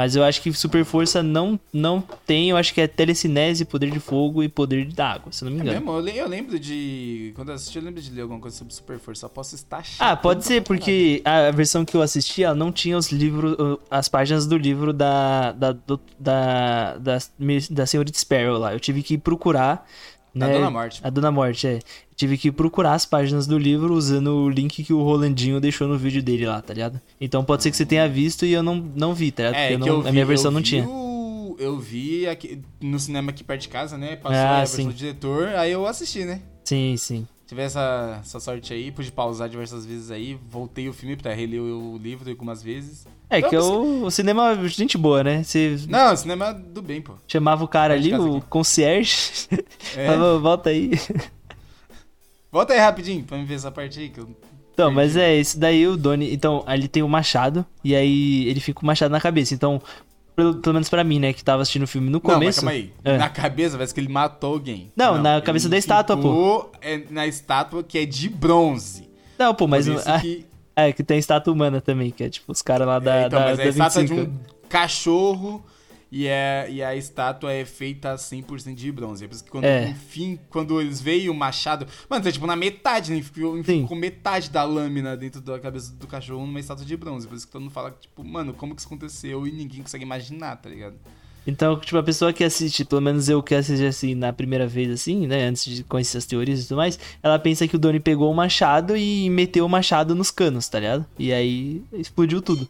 Mas 0.00 0.16
eu 0.16 0.24
acho 0.24 0.40
que 0.40 0.50
super 0.54 0.82
força 0.82 1.22
não, 1.22 1.60
não 1.70 2.00
tem, 2.26 2.48
eu 2.48 2.56
acho 2.56 2.72
que 2.72 2.80
é 2.80 2.86
telecinese, 2.86 3.66
poder 3.66 3.90
de 3.90 4.00
fogo 4.00 4.42
e 4.42 4.48
poder 4.48 4.86
da 4.94 5.10
água, 5.12 5.30
se 5.30 5.44
não 5.44 5.50
me 5.52 5.58
É 5.58 5.60
engano. 5.60 5.80
mesmo? 5.86 6.08
Eu, 6.08 6.16
eu 6.24 6.26
lembro 6.26 6.58
de. 6.58 7.32
Quando 7.36 7.50
eu 7.50 7.54
assisti, 7.54 7.76
eu 7.76 7.84
lembro 7.84 8.00
de 8.00 8.10
ler 8.10 8.22
alguma 8.22 8.40
coisa 8.40 8.56
sobre 8.56 8.72
super 8.72 8.98
força. 8.98 9.26
Eu 9.26 9.30
posso 9.30 9.54
estar 9.54 9.84
chato. 9.84 10.00
Ah, 10.08 10.16
pode 10.16 10.42
ser, 10.46 10.62
porque 10.62 11.20
a 11.22 11.50
versão 11.50 11.84
que 11.84 11.94
eu 11.94 12.00
assisti, 12.00 12.42
ela 12.42 12.54
não 12.54 12.72
tinha 12.72 12.96
os 12.96 13.12
livros, 13.12 13.54
as 13.90 14.08
páginas 14.08 14.46
do 14.46 14.56
livro 14.56 14.90
da 14.94 15.52
da, 15.52 15.72
do- 15.72 16.00
da, 16.18 16.96
da, 16.96 17.18
da 17.70 17.84
senhorita 17.86 18.18
Sparrow 18.18 18.56
lá. 18.56 18.72
Eu 18.72 18.80
tive 18.80 19.02
que 19.02 19.18
procurar. 19.18 19.86
Né, 20.34 20.52
Dona 20.52 20.70
Morte. 20.70 21.00
A 21.02 21.10
Dona 21.10 21.30
Morte, 21.30 21.66
é. 21.66 21.78
Tive 22.14 22.36
que 22.38 22.52
procurar 22.52 22.92
as 22.94 23.04
páginas 23.06 23.46
do 23.46 23.58
livro 23.58 23.94
usando 23.94 24.28
o 24.44 24.48
link 24.50 24.84
que 24.84 24.92
o 24.92 25.02
Rolandinho 25.02 25.60
deixou 25.60 25.88
no 25.88 25.96
vídeo 25.98 26.22
dele 26.22 26.46
lá, 26.46 26.60
tá 26.62 26.72
ligado? 26.74 27.00
Então 27.20 27.42
pode 27.44 27.62
ser 27.62 27.70
que 27.70 27.76
você 27.76 27.86
tenha 27.86 28.08
visto 28.08 28.44
e 28.46 28.52
eu 28.52 28.62
não, 28.62 28.76
não 28.76 29.14
vi, 29.14 29.30
tá 29.32 29.44
ligado? 29.44 29.56
É, 29.60 29.68
Porque 29.70 29.82
que 29.84 29.88
eu 29.88 29.94
não- 29.96 30.02
eu 30.02 30.08
a 30.08 30.12
minha 30.12 30.24
vi- 30.24 30.28
versão 30.28 30.50
não 30.50 30.60
vi 30.60 30.66
tinha. 30.66 30.86
o- 30.88 31.56
Eu 31.58 31.78
vi 31.78 32.26
aqui, 32.26 32.58
no 32.80 32.98
cinema 32.98 33.30
aqui 33.30 33.44
perto 33.44 33.60
de 33.62 33.68
casa, 33.68 33.98
né? 33.98 34.16
Passou 34.16 34.38
Ah, 34.38 34.54
a 34.54 34.58
versão 34.60 34.76
sim. 34.76 34.86
do 34.86 34.94
diretor, 34.94 35.48
aí 35.48 35.70
eu 35.72 35.86
assisti, 35.86 36.24
né? 36.24 36.40
Sim, 36.64 36.96
sim. 36.96 37.26
Tive 37.50 37.62
essa, 37.62 38.20
essa 38.20 38.38
sorte 38.38 38.72
aí, 38.72 38.92
pude 38.92 39.10
pausar 39.10 39.48
diversas 39.48 39.84
vezes 39.84 40.12
aí, 40.12 40.38
voltei 40.48 40.88
o 40.88 40.92
filme 40.92 41.16
pra 41.16 41.34
reler 41.34 41.60
o 41.60 41.98
livro 41.98 42.30
algumas 42.30 42.62
vezes. 42.62 43.08
É 43.28 43.42
que 43.42 43.56
Não, 43.56 43.82
o, 43.82 44.04
o 44.04 44.10
cinema 44.12 44.52
é 44.52 44.68
gente 44.68 44.96
boa, 44.96 45.24
né? 45.24 45.42
Não, 45.88 46.14
cinema 46.16 46.54
do 46.54 46.80
bem, 46.80 47.02
pô. 47.02 47.14
chamava 47.26 47.64
o 47.64 47.66
cara 47.66 47.94
ali, 47.94 48.14
o 48.14 48.36
aqui. 48.36 48.46
concierge, 48.48 49.48
É. 49.96 50.06
falava, 50.06 50.38
volta 50.38 50.70
aí. 50.70 50.92
Volta 52.52 52.72
aí 52.72 52.78
rapidinho 52.78 53.24
pra 53.24 53.36
me 53.36 53.44
ver 53.44 53.54
essa 53.54 53.72
parte 53.72 53.98
aí 53.98 54.10
que 54.10 54.20
eu. 54.20 54.28
Então, 54.72 54.92
mas 54.92 55.16
é, 55.16 55.36
esse 55.36 55.58
daí 55.58 55.88
o 55.88 55.96
Doni. 55.96 56.32
Então, 56.32 56.62
ali 56.68 56.86
tem 56.86 57.02
o 57.02 57.08
machado, 57.08 57.66
e 57.82 57.96
aí 57.96 58.46
ele 58.46 58.60
fica 58.60 58.78
com 58.78 58.86
o 58.86 58.86
machado 58.86 59.10
na 59.10 59.20
cabeça. 59.20 59.54
Então, 59.54 59.82
pelo, 60.36 60.54
pelo 60.56 60.72
menos 60.74 60.88
pra 60.88 61.02
mim, 61.04 61.18
né, 61.18 61.32
que 61.32 61.42
tava 61.44 61.62
assistindo 61.62 61.82
o 61.82 61.86
filme 61.86 62.08
no 62.08 62.20
Não, 62.22 62.22
mas 62.24 62.34
começo. 62.34 62.60
calma 62.60 62.70
aí. 62.72 62.92
É. 63.04 63.18
Na 63.18 63.28
cabeça 63.28 63.76
parece 63.76 63.92
que 63.94 64.00
ele 64.00 64.08
matou 64.08 64.54
alguém. 64.54 64.90
Não, 64.96 65.20
na 65.20 65.40
cabeça 65.40 65.68
da 65.68 65.76
estátua, 65.76 66.16
pô. 66.16 66.70
É 66.80 67.02
na 67.10 67.26
estátua 67.26 67.82
que 67.82 67.98
é 67.98 68.06
de 68.06 68.28
bronze. 68.28 69.08
Não, 69.38 69.54
pô, 69.54 69.66
mas. 69.66 69.86
Por 69.86 69.94
não- 69.94 70.02
ah, 70.14 70.20
que- 70.20 70.46
É, 70.76 70.92
que 70.92 71.02
tem 71.02 71.18
estátua 71.18 71.52
humana 71.52 71.80
também, 71.80 72.10
que 72.10 72.24
é 72.24 72.30
tipo 72.30 72.50
os 72.52 72.62
caras 72.62 72.86
lá 72.86 72.98
da, 72.98 73.14
É, 73.16 73.26
então, 73.26 73.38
da, 73.40 73.44
mas 73.46 73.58
da 73.58 73.64
a 73.64 73.68
estátua 73.68 74.00
25. 74.02 74.22
de 74.24 74.30
um 74.30 74.38
cachorro 74.68 75.62
e, 76.10 76.26
é, 76.26 76.66
e 76.70 76.82
a 76.82 76.94
estátua 76.96 77.52
é 77.52 77.64
feita 77.64 78.14
100% 78.16 78.74
de 78.74 78.90
bronze. 78.90 79.24
É 79.24 79.28
por 79.28 79.34
isso 79.34 79.44
que 79.44 79.50
quando, 79.50 79.64
É. 79.64 79.88
enfim, 79.88 80.38
quando 80.48 80.80
eles 80.80 81.00
veem 81.00 81.28
o 81.28 81.34
machado. 81.34 81.86
Mano, 82.08 82.24
tá 82.24 82.32
tipo 82.32 82.46
na 82.46 82.56
metade, 82.56 83.12
né? 83.12 83.22
Ficou, 83.22 83.56
Sim. 83.64 83.82
ficou 83.82 83.96
metade 83.96 84.50
da 84.50 84.64
lâmina 84.64 85.16
dentro 85.16 85.40
da 85.40 85.58
cabeça 85.58 85.92
do 85.94 86.06
cachorro 86.06 86.44
numa 86.46 86.58
estátua 86.60 86.84
de 86.84 86.96
bronze. 86.96 87.26
Por 87.26 87.36
isso 87.36 87.46
que 87.46 87.52
todo 87.52 87.62
mundo 87.62 87.70
fala, 87.72 87.90
tipo, 88.00 88.24
mano, 88.24 88.52
como 88.52 88.74
que 88.74 88.80
isso 88.80 88.88
aconteceu 88.88 89.46
e 89.46 89.52
ninguém 89.52 89.82
consegue 89.82 90.04
imaginar, 90.04 90.56
tá 90.56 90.68
ligado? 90.68 90.96
Então, 91.46 91.78
tipo, 91.80 91.96
a 91.96 92.02
pessoa 92.02 92.32
que 92.34 92.44
assiste, 92.44 92.84
pelo 92.84 93.00
menos 93.00 93.28
eu 93.28 93.42
que 93.42 93.54
assisti 93.54 93.86
assim 93.86 94.14
na 94.14 94.30
primeira 94.32 94.66
vez, 94.66 94.90
assim, 94.90 95.26
né? 95.26 95.44
Antes 95.46 95.64
de 95.64 95.82
conhecer 95.82 96.18
as 96.18 96.26
teorias 96.26 96.60
e 96.60 96.68
tudo 96.68 96.76
mais, 96.76 96.98
ela 97.22 97.38
pensa 97.38 97.66
que 97.66 97.74
o 97.76 97.78
Donnie 97.78 97.98
pegou 97.98 98.30
o 98.30 98.34
machado 98.34 98.94
e 98.96 99.30
meteu 99.30 99.64
o 99.64 99.68
machado 99.68 100.14
nos 100.14 100.30
canos, 100.30 100.68
tá 100.68 100.78
ligado? 100.78 101.06
E 101.18 101.32
aí 101.32 101.82
explodiu 101.94 102.42
tudo. 102.42 102.68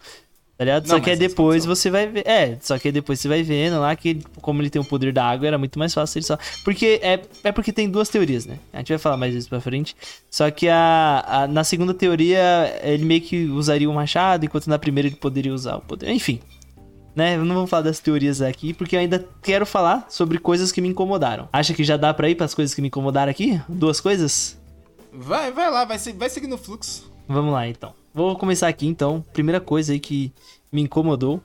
Tá 0.61 0.65
ligado? 0.65 0.83
Não, 0.89 0.97
só 0.99 1.01
que 1.01 1.09
aí 1.09 1.17
depois 1.17 1.65
você 1.65 1.89
vai 1.91 2.07
ver. 2.07 2.23
É, 2.27 2.59
só 2.61 2.79
que 2.79 2.89
aí 2.89 2.93
depois 2.93 3.19
você 3.19 3.27
vai 3.29 3.43
vendo 3.43 3.81
lá 3.81 3.97
que, 3.97 4.17
como 4.43 4.61
ele 4.61 4.69
tem 4.69 4.79
o 4.79 4.85
poder 4.85 5.11
da 5.11 5.25
água, 5.25 5.47
era 5.47 5.57
muito 5.57 5.79
mais 5.79 5.95
fácil 5.95 6.19
ele 6.19 6.27
só. 6.27 6.37
Porque 6.63 7.01
é, 7.03 7.19
é 7.45 7.51
porque 7.51 7.73
tem 7.73 7.89
duas 7.89 8.11
teorias, 8.11 8.45
né? 8.45 8.59
A 8.71 8.77
gente 8.81 8.91
vai 8.91 8.99
falar 8.99 9.17
mais 9.17 9.33
disso 9.33 9.49
pra 9.49 9.59
frente. 9.59 9.97
Só 10.31 10.51
que 10.51 10.69
a, 10.69 11.25
a- 11.27 11.47
na 11.49 11.65
segunda 11.65 11.95
teoria, 11.95 12.79
ele 12.83 13.07
meio 13.07 13.23
que 13.23 13.47
usaria 13.47 13.89
o 13.89 13.95
machado, 13.95 14.45
enquanto 14.45 14.67
na 14.67 14.79
primeira 14.79 15.09
ele 15.09 15.17
poderia 15.17 15.55
usar 15.55 15.77
o 15.77 15.81
poder. 15.81 16.11
Enfim, 16.11 16.41
né? 17.17 17.39
Não 17.39 17.55
vamos 17.55 17.71
falar 17.71 17.85
das 17.85 17.99
teorias 17.99 18.43
aqui, 18.43 18.75
porque 18.75 18.97
eu 18.97 19.01
ainda 19.01 19.27
quero 19.43 19.65
falar 19.65 20.05
sobre 20.11 20.37
coisas 20.37 20.71
que 20.71 20.83
me 20.83 20.89
incomodaram. 20.89 21.49
Acha 21.51 21.73
que 21.73 21.83
já 21.83 21.97
dá 21.97 22.13
pra 22.13 22.29
ir 22.29 22.35
pras 22.35 22.53
coisas 22.53 22.75
que 22.75 22.83
me 22.83 22.89
incomodaram 22.89 23.31
aqui? 23.31 23.59
Duas 23.67 23.99
coisas? 23.99 24.59
Vai, 25.11 25.51
vai 25.53 25.71
lá, 25.71 25.87
vai, 25.87 25.97
vai 25.99 26.29
seguir 26.29 26.49
no 26.49 26.59
fluxo. 26.59 27.11
Vamos 27.27 27.51
lá, 27.51 27.67
então. 27.67 27.95
Vou 28.15 28.37
começar 28.37 28.69
aqui, 28.69 28.87
então. 28.87 29.25
Primeira 29.33 29.61
coisa 29.61 29.93
aí 29.93 30.01
que 30.01 30.33
me 30.73 30.83
incomodou. 30.83 31.41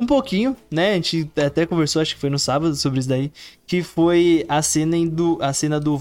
Um 0.00 0.06
pouquinho, 0.06 0.56
né? 0.70 0.92
A 0.92 0.94
gente 0.94 1.30
até 1.36 1.66
conversou, 1.66 2.00
acho 2.00 2.14
que 2.14 2.20
foi 2.20 2.30
no 2.30 2.38
sábado, 2.38 2.74
sobre 2.76 3.00
isso 3.00 3.08
daí. 3.08 3.32
Que 3.66 3.82
foi 3.82 4.44
a 4.48 4.62
cena, 4.62 4.96
do, 5.06 5.38
a 5.40 5.52
cena 5.52 5.80
do 5.80 5.98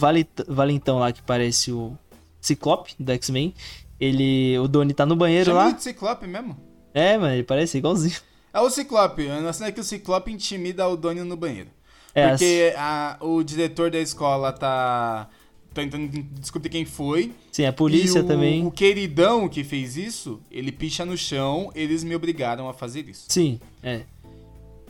Valentão 0.48 1.00
lá, 1.00 1.12
que 1.12 1.22
parece 1.24 1.72
o 1.72 1.98
Ciclope, 2.40 2.94
do 3.00 3.12
X-Men. 3.12 3.54
Ele... 4.00 4.58
O 4.60 4.68
Donnie 4.68 4.94
tá 4.94 5.06
no 5.06 5.16
banheiro 5.16 5.46
Chama 5.46 5.60
lá. 5.60 5.68
ele 5.70 5.78
de 5.78 5.84
Ciclope 5.84 6.28
mesmo. 6.28 6.56
É, 6.94 7.18
mano, 7.18 7.34
ele 7.34 7.44
parece 7.44 7.78
igualzinho. 7.80 8.16
É 8.54 8.62
o 8.62 8.70
Ciclope. 8.70 9.28
A 9.30 9.52
cena 9.54 9.70
é 9.70 9.72
que 9.72 9.82
o 9.82 9.84
Ciclope 9.84 10.32
intimida 10.32 10.88
o 10.88 10.96
Donnie 10.96 11.24
no 11.24 11.36
banheiro. 11.36 11.70
É, 12.14 12.30
Porque 12.30 12.74
a- 12.78 13.18
o 13.20 13.44
diretor 13.44 13.90
da 13.92 14.00
escola 14.00 14.52
tá 14.54 15.28
tentando 15.84 16.08
descobrir 16.40 16.70
quem 16.70 16.86
foi. 16.86 17.32
Sim, 17.52 17.66
a 17.66 17.74
polícia 17.74 18.20
e 18.20 18.22
o, 18.22 18.26
também. 18.28 18.66
O 18.66 18.72
queridão 18.72 19.48
que 19.48 19.64
fez 19.64 19.96
isso, 19.98 20.40
ele 20.52 20.72
picha 20.72 21.06
no 21.06 21.18
chão, 21.18 21.72
eles 21.76 22.04
me 22.04 22.16
obrigaram 22.16 22.68
a 22.68 22.74
fazer 22.74 23.08
isso. 23.08 23.26
Sim, 23.30 23.60
é. 23.84 24.02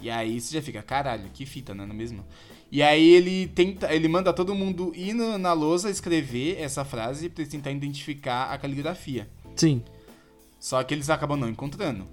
E 0.02 0.10
aí 0.10 0.40
você 0.40 0.54
já 0.56 0.62
fica, 0.62 0.82
caralho, 0.82 1.30
que 1.34 1.46
fita, 1.46 1.74
não 1.74 1.84
é 1.84 1.88
mesmo? 1.88 2.24
E 2.72 2.82
aí 2.84 3.10
ele 3.14 3.48
tenta, 3.48 3.94
ele 3.94 4.08
manda 4.08 4.32
todo 4.34 4.54
mundo 4.54 4.92
ir 4.96 5.14
no- 5.14 5.38
na 5.38 5.54
lousa 5.54 5.90
escrever 5.90 6.58
essa 6.60 6.84
frase 6.86 7.30
pra 7.30 7.42
eles 7.42 7.52
tentar 7.52 7.72
identificar 7.72 8.52
a 8.52 8.58
caligrafia. 8.58 9.28
Sim. 9.56 9.82
Só 10.60 10.84
que 10.84 10.94
eles 10.94 11.10
acabam 11.10 11.40
não 11.40 11.50
encontrando. 11.50 12.06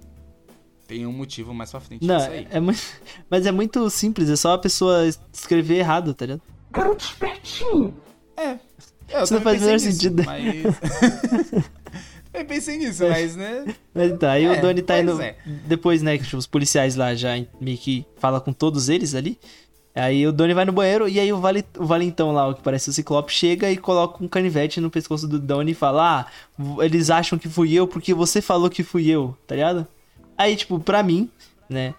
Tem 0.87 1.05
um 1.05 1.11
motivo 1.11 1.53
mais 1.53 1.71
pra 1.71 1.79
frente 1.79 2.05
Não, 2.05 2.15
disso 2.17 2.29
aí. 2.29 2.47
é 2.49 2.59
muito. 2.59 2.79
Mas 3.29 3.45
é 3.45 3.51
muito 3.51 3.89
simples, 3.89 4.29
é 4.29 4.35
só 4.35 4.53
a 4.53 4.57
pessoa 4.57 5.07
escrever 5.33 5.77
errado, 5.77 6.13
tá 6.13 6.25
ligado? 6.25 6.41
É. 6.73 8.04
É, 8.37 8.57
eu 9.09 9.23
Isso 9.23 9.33
não 9.33 9.41
faz 9.41 9.61
o 9.61 9.65
menor 9.65 9.79
sentido. 9.79 10.23
Mas... 10.25 10.65
eu 12.33 12.45
pensei 12.45 12.77
nisso, 12.77 13.07
mas, 13.07 13.35
né? 13.35 13.65
Mas 13.93 14.11
então, 14.11 14.29
aí 14.29 14.45
É, 14.45 14.51
o 14.51 14.61
Donnie 14.61 14.81
tá 14.81 14.99
indo. 14.99 15.21
é. 15.21 15.35
Depois, 15.45 16.01
né, 16.01 16.17
que 16.17 16.35
os 16.35 16.47
policiais 16.47 16.95
lá 16.95 17.15
já 17.15 17.29
meio 17.59 17.77
que 17.77 18.05
fala 18.17 18.41
com 18.41 18.51
todos 18.51 18.89
eles 18.89 19.15
ali. 19.15 19.39
Aí 19.95 20.27
o 20.27 20.33
Donnie 20.33 20.53
vai 20.53 20.65
no 20.65 20.73
banheiro 20.73 21.07
e 21.07 21.17
aí 21.17 21.31
o, 21.31 21.39
vale, 21.39 21.63
o 21.77 21.85
Valentão 21.85 22.33
lá, 22.33 22.49
o 22.49 22.53
que 22.53 22.61
parece 22.61 22.89
o 22.89 22.93
Ciclope, 22.93 23.31
chega 23.31 23.71
e 23.71 23.77
coloca 23.77 24.21
um 24.21 24.27
canivete 24.27 24.81
no 24.81 24.91
pescoço 24.91 25.25
do 25.25 25.39
Donnie 25.39 25.71
e 25.71 25.75
fala: 25.75 26.19
Ah, 26.19 26.83
eles 26.83 27.09
acham 27.09 27.39
que 27.39 27.47
fui 27.47 27.73
eu 27.73 27.87
porque 27.87 28.13
você 28.13 28.41
falou 28.41 28.69
que 28.69 28.83
fui 28.83 29.07
eu, 29.07 29.37
tá 29.47 29.55
ligado? 29.55 29.87
Aí, 30.37 30.53
tipo, 30.57 30.77
pra 30.81 31.01
mim, 31.01 31.29
né? 31.69 31.93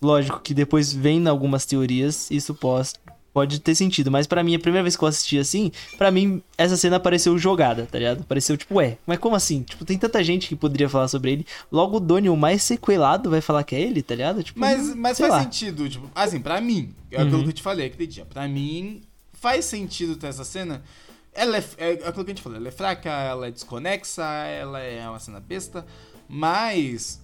Lógico 0.00 0.40
que 0.40 0.54
depois 0.54 0.92
vem 0.92 1.26
algumas 1.26 1.66
teorias, 1.66 2.30
isso 2.30 2.54
pode, 2.54 2.92
pode 3.32 3.60
ter 3.60 3.74
sentido, 3.74 4.10
mas 4.10 4.26
pra 4.26 4.42
mim, 4.42 4.54
a 4.54 4.58
primeira 4.58 4.82
vez 4.82 4.96
que 4.96 5.04
eu 5.04 5.08
assisti 5.08 5.38
assim, 5.38 5.70
pra 5.96 6.10
mim, 6.10 6.42
essa 6.58 6.76
cena 6.76 6.98
pareceu 6.98 7.38
jogada, 7.38 7.86
tá 7.90 7.98
ligado? 7.98 8.24
Pareceu 8.24 8.56
tipo, 8.56 8.74
ué, 8.76 8.98
mas 9.06 9.18
como 9.18 9.36
assim? 9.36 9.62
Tipo, 9.62 9.84
tem 9.84 9.96
tanta 9.98 10.22
gente 10.24 10.48
que 10.48 10.56
poderia 10.56 10.88
falar 10.88 11.08
sobre 11.08 11.32
ele, 11.32 11.46
logo 11.70 11.96
o 11.98 12.00
Donnie, 12.00 12.28
o 12.30 12.36
mais 12.36 12.62
sequelado, 12.62 13.30
vai 13.30 13.40
falar 13.40 13.62
que 13.64 13.74
é 13.76 13.80
ele, 13.80 14.02
tá 14.02 14.14
ligado? 14.14 14.42
Tipo, 14.42 14.58
Mas, 14.58 14.94
mas 14.94 15.18
faz 15.18 15.30
lá. 15.32 15.42
sentido, 15.42 15.88
tipo, 15.88 16.10
assim, 16.14 16.40
pra 16.40 16.60
mim, 16.60 16.94
é 17.10 17.18
Uhum. 17.18 17.26
aquilo 17.26 17.42
que 17.44 17.48
eu 17.50 17.52
te 17.54 17.62
falei 17.62 17.86
aquele 17.86 18.06
dia. 18.06 18.24
Pra 18.24 18.48
mim, 18.48 19.02
faz 19.32 19.64
sentido 19.64 20.16
ter 20.16 20.26
essa 20.26 20.44
cena. 20.44 20.82
Ela 21.32 21.58
é, 21.58 21.64
é 21.78 21.92
aquilo 22.08 22.24
que 22.24 22.32
a 22.32 22.34
gente 22.34 22.42
falou, 22.42 22.58
ela 22.58 22.66
é 22.68 22.72
fraca, 22.72 23.08
ela 23.08 23.46
é 23.46 23.50
desconexa, 23.52 24.24
ela 24.24 24.80
é 24.80 25.08
uma 25.08 25.20
cena 25.20 25.38
besta, 25.38 25.86
mas, 26.28 27.20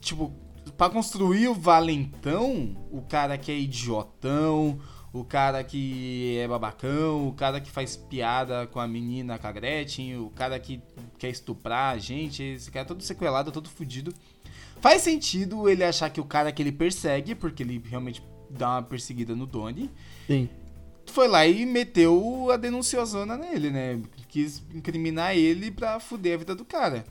tipo, 0.00 0.32
pra 0.76 0.88
construir 0.88 1.48
o 1.48 1.54
valentão, 1.54 2.76
o 2.92 3.02
cara 3.02 3.36
que 3.36 3.50
é 3.50 3.58
idiotão, 3.58 4.78
o 5.12 5.24
cara 5.24 5.64
que 5.64 6.38
é 6.38 6.46
babacão, 6.46 7.26
o 7.26 7.32
cara 7.32 7.60
que 7.60 7.70
faz 7.70 7.96
piada 7.96 8.66
com 8.68 8.78
a 8.78 8.86
menina, 8.86 9.38
com 9.38 9.46
a 9.46 9.52
Gretchen, 9.52 10.18
o 10.18 10.30
cara 10.30 10.58
que 10.58 10.80
quer 11.18 11.30
estuprar 11.30 11.94
a 11.94 11.98
gente, 11.98 12.42
esse 12.42 12.70
cara 12.70 12.84
é 12.84 12.88
todo 12.88 13.02
sequelado, 13.02 13.50
todo 13.50 13.68
fudido. 13.68 14.14
Faz 14.80 15.02
sentido 15.02 15.68
ele 15.68 15.82
achar 15.82 16.10
que 16.10 16.20
o 16.20 16.24
cara 16.24 16.52
que 16.52 16.62
ele 16.62 16.72
persegue, 16.72 17.34
porque 17.34 17.62
ele 17.62 17.82
realmente 17.84 18.22
dá 18.48 18.70
uma 18.70 18.82
perseguida 18.82 19.34
no 19.34 19.46
Donnie, 19.46 19.90
Sim. 20.26 20.48
foi 21.06 21.28
lá 21.28 21.46
e 21.46 21.66
meteu 21.66 22.50
a 22.50 22.56
denunciosona 22.56 23.36
nele, 23.36 23.70
né? 23.70 24.00
Quis 24.28 24.62
incriminar 24.72 25.36
ele 25.36 25.70
pra 25.70 25.98
fuder 26.00 26.34
a 26.34 26.38
vida 26.38 26.54
do 26.54 26.64
cara. 26.64 27.04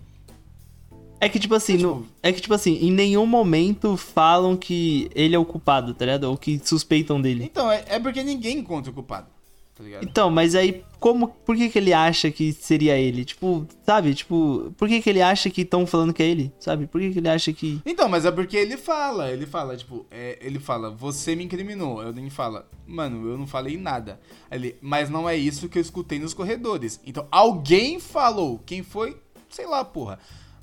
É 1.21 1.27
que, 1.27 1.37
tipo 1.39 1.53
assim, 1.55 1.73
É, 1.73 1.77
tipo- 1.77 1.89
no- 1.95 2.07
é 2.23 2.31
que, 2.31 2.41
tipo 2.41 2.53
assim, 2.53 2.75
em 2.81 2.91
nenhum 2.91 3.25
momento 3.25 3.97
falam 3.97 4.55
que 4.55 5.09
ele 5.13 5.35
é 5.35 5.39
o 5.39 5.45
culpado, 5.45 5.93
tá 5.93 6.05
ligado? 6.05 6.23
Ou 6.25 6.37
que 6.37 6.59
suspeitam 6.63 7.21
dele. 7.21 7.43
Então, 7.43 7.71
é, 7.71 7.83
é 7.87 7.99
porque 7.99 8.23
ninguém 8.23 8.59
encontra 8.59 8.89
o 8.89 8.93
culpado, 8.93 9.27
tá 9.75 9.83
ligado? 9.83 10.03
Então, 10.05 10.29
mas 10.31 10.55
aí, 10.55 10.81
como, 10.97 11.27
por 11.27 11.57
que 11.57 11.67
que 11.69 11.77
ele 11.77 11.91
acha 11.91 12.31
que 12.31 12.53
seria 12.53 12.97
ele? 12.97 13.25
Tipo, 13.25 13.67
sabe? 13.85 14.13
Tipo, 14.15 14.73
por 14.77 14.87
que 14.87 15.01
que 15.01 15.09
ele 15.09 15.21
acha 15.21 15.49
que 15.49 15.61
estão 15.63 15.85
falando 15.85 16.13
que 16.13 16.23
é 16.23 16.27
ele? 16.27 16.53
Sabe? 16.57 16.87
Por 16.87 17.01
que 17.01 17.11
que 17.11 17.19
ele 17.19 17.27
acha 17.29 17.51
que... 17.51 17.81
Então, 17.85 18.07
mas 18.07 18.23
é 18.25 18.31
porque 18.31 18.55
ele 18.55 18.77
fala, 18.77 19.29
ele 19.29 19.45
fala, 19.45 19.75
tipo, 19.75 20.05
é, 20.09 20.37
ele 20.41 20.57
fala, 20.59 20.89
você 20.89 21.35
me 21.35 21.43
incriminou. 21.43 21.99
Aí 21.99 22.07
o 22.09 22.13
Danny 22.13 22.29
fala, 22.29 22.65
mano, 22.87 23.27
eu 23.29 23.37
não 23.37 23.45
falei 23.45 23.75
nada. 23.77 24.19
Ele, 24.49 24.77
mas 24.81 25.09
não 25.09 25.27
é 25.27 25.35
isso 25.35 25.67
que 25.67 25.77
eu 25.77 25.81
escutei 25.81 26.17
nos 26.17 26.33
corredores. 26.33 26.97
Então, 27.05 27.27
alguém 27.29 27.99
falou. 27.99 28.61
Quem 28.65 28.83
foi? 28.83 29.17
Sei 29.49 29.65
lá, 29.65 29.83
porra. 29.83 30.17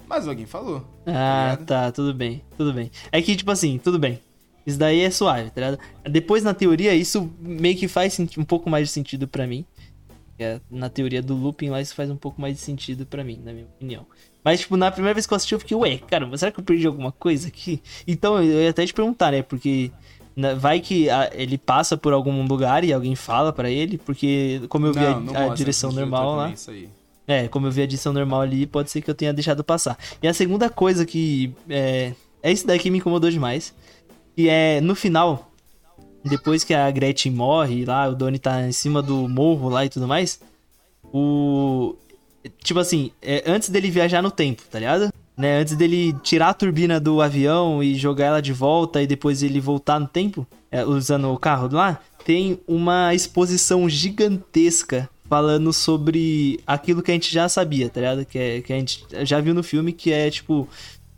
Mas 0.07 0.27
alguém 0.29 0.47
falou. 0.47 0.85
Ah, 1.07 1.51
ligado? 1.53 1.67
tá, 1.67 1.93
tudo 1.93 2.15
bem, 2.15 2.43
tudo 2.57 2.73
bem. 2.73 2.91
É 3.11 3.21
que, 3.21 3.35
tipo 3.37 3.51
assim, 3.51 3.79
tudo 3.79 3.99
bem. 3.99 4.21
Isso 4.67 4.79
daí 4.79 5.01
é 5.01 5.11
suave, 5.11 5.51
tá 5.51 5.61
ligado? 5.61 5.79
Depois, 6.11 6.43
na 6.43 6.53
teoria, 6.55 6.95
isso 6.95 7.31
meio 7.41 7.77
que 7.77 7.87
faz 7.89 8.19
um 8.37 8.45
pouco 8.45 8.69
mais 8.69 8.89
de 8.89 8.93
sentido 8.93 9.29
pra 9.29 9.47
mim. 9.47 9.65
É, 10.39 10.61
na 10.71 10.89
teoria 10.91 11.23
do 11.23 11.35
looping 11.35 11.71
lá, 11.71 11.81
isso 11.81 11.95
faz 11.95 12.11
um 12.11 12.17
pouco 12.17 12.41
mais 12.41 12.55
de 12.57 12.61
sentido 12.61 13.07
pra 13.07 13.25
mim, 13.25 13.41
na 13.45 13.53
minha 13.53 13.65
opinião. 13.65 14.07
Mas, 14.45 14.61
tipo, 14.61 14.77
na 14.77 14.91
primeira 14.91 15.15
vez 15.15 15.27
que 15.27 15.33
eu 15.33 15.37
assisti, 15.37 15.55
eu 15.55 15.59
fiquei, 15.61 15.77
ué, 15.77 15.99
caramba, 15.99 16.37
será 16.37 16.53
que 16.53 16.61
eu 16.61 16.65
perdi 16.65 16.87
alguma 16.87 17.11
coisa 17.11 17.49
aqui? 17.49 17.83
Então, 18.07 18.43
eu 18.43 18.63
ia 18.63 18.71
até 18.71 18.85
te 18.85 18.93
perguntar, 18.93 19.33
né? 19.33 19.43
Porque 19.43 19.91
vai 20.59 20.81
que 20.81 21.09
a- 21.09 21.31
ele 21.33 21.57
passa 21.57 21.97
por 21.97 22.13
algum 22.13 22.45
lugar 22.47 22.85
e 22.85 22.93
alguém 22.93 23.15
fala 23.17 23.53
pra 23.53 23.71
ele, 23.71 23.97
porque 23.99 24.61
como 24.69 24.87
eu 24.87 24.93
vi 24.93 24.99
a- 25.01 25.19
Não, 25.19 25.35
a, 25.35 25.41
mostra 25.41 25.55
direção 25.57 25.91
normal 25.91 26.37
lá... 26.37 26.51
Isso 26.51 26.71
aí. 26.71 26.89
É, 27.27 27.49
como 27.49 27.67
eu 27.67 27.73
vi 27.73 27.81
a 27.81 27.85
edição 27.85 28.13
normal 28.13 28.43
ali, 28.43 28.67
pode 28.67 28.91
ser 28.91 29.03
que 29.03 29.11
eu 29.11 29.15
tenha 29.15 29.33
deixado 29.33 29.65
passar. 29.65 29.99
E 30.23 30.29
a 30.29 30.35
segunda 30.35 30.71
coisa 30.71 31.05
que. 31.05 31.53
É, 31.69 32.13
é 32.43 32.53
isso 32.53 32.67
daqui 32.67 32.85
que 32.85 32.91
me 32.91 32.99
incomodou 32.99 33.31
demais. 33.31 33.75
Que 34.37 34.49
é 34.49 34.81
no 34.81 34.95
final, 34.95 35.51
depois 36.25 36.63
que 36.63 36.75
a 36.75 36.91
Gretchen 36.91 37.33
morre 37.33 37.85
lá, 37.85 38.09
o 38.09 38.15
Donnie 38.15 38.39
tá 38.39 38.63
em 38.63 38.73
cima 38.73 39.03
do 39.03 39.29
morro 39.29 39.69
lá 39.69 39.85
e 39.85 39.89
tudo 39.89 40.07
mais. 40.07 40.41
O. 41.13 41.97
Tipo 42.63 42.79
assim, 42.79 43.11
é, 43.21 43.43
antes 43.47 43.71
dele 43.71 43.91
viajar 43.91 44.23
no 44.23 44.31
tempo, 44.31 44.63
tá 44.71 44.79
ligado? 44.79 45.13
Né, 45.37 45.59
antes 45.59 45.77
dele 45.77 46.15
tirar 46.23 46.51
a 46.51 46.55
turbina 46.55 46.99
do 46.99 47.21
avião 47.21 47.83
e 47.83 47.95
jogar 47.95 48.27
ela 48.27 48.41
de 48.41 48.53
volta 48.53 49.03
e 49.03 49.07
depois 49.07 49.43
ele 49.43 49.61
voltar 49.61 50.01
no 50.01 50.07
tempo, 50.07 50.47
é, 50.71 50.83
usando 50.83 51.31
o 51.31 51.39
carro 51.39 51.69
lá, 51.71 52.01
tem 52.25 52.59
uma 52.67 53.15
exposição 53.15 53.87
gigantesca 53.87 55.11
falando 55.29 55.73
sobre 55.73 56.61
aquilo 56.67 57.03
que 57.03 57.11
a 57.11 57.15
gente 57.15 57.33
já 57.33 57.49
sabia, 57.49 57.89
tá 57.89 58.01
ligado? 58.01 58.25
Que, 58.25 58.39
é, 58.39 58.61
que 58.61 58.73
a 58.73 58.77
gente 58.77 59.05
já 59.23 59.41
viu 59.41 59.55
no 59.55 59.63
filme, 59.63 59.93
que 59.93 60.13
é 60.13 60.31
tipo, 60.31 60.69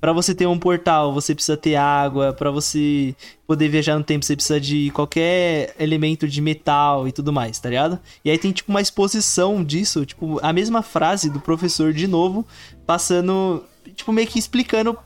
Pra 0.01 0.13
você 0.13 0.33
ter 0.33 0.47
um 0.47 0.59
portal, 0.59 1.13
você 1.13 1.35
precisa 1.35 1.57
ter 1.57 1.75
água, 1.75 2.33
Pra 2.33 2.51
você 2.53 3.17
poder 3.47 3.69
viajar 3.69 3.99
no 3.99 4.05
tempo, 4.05 4.25
você 4.25 4.37
precisa 4.37 4.61
de 4.61 4.91
qualquer 4.91 5.75
elemento 5.79 6.29
de 6.29 6.41
metal 6.41 7.09
e 7.09 7.13
tudo 7.13 7.33
mais, 7.33 7.59
tá 7.59 7.69
ligado? 7.69 7.99
E 8.25 8.31
aí 8.31 8.39
tem 8.39 8.53
tipo 8.53 8.71
uma 8.71 8.81
exposição 8.81 9.65
disso, 9.65 10.07
tipo, 10.07 10.39
a 10.41 10.53
mesma 10.53 10.83
frase 10.83 11.29
do 11.29 11.41
professor 11.41 11.93
de 11.93 12.07
novo, 12.07 12.47
passando, 12.87 13.65
tipo, 13.97 14.13
meio 14.13 14.29
que 14.29 14.39
explicando 14.39 14.97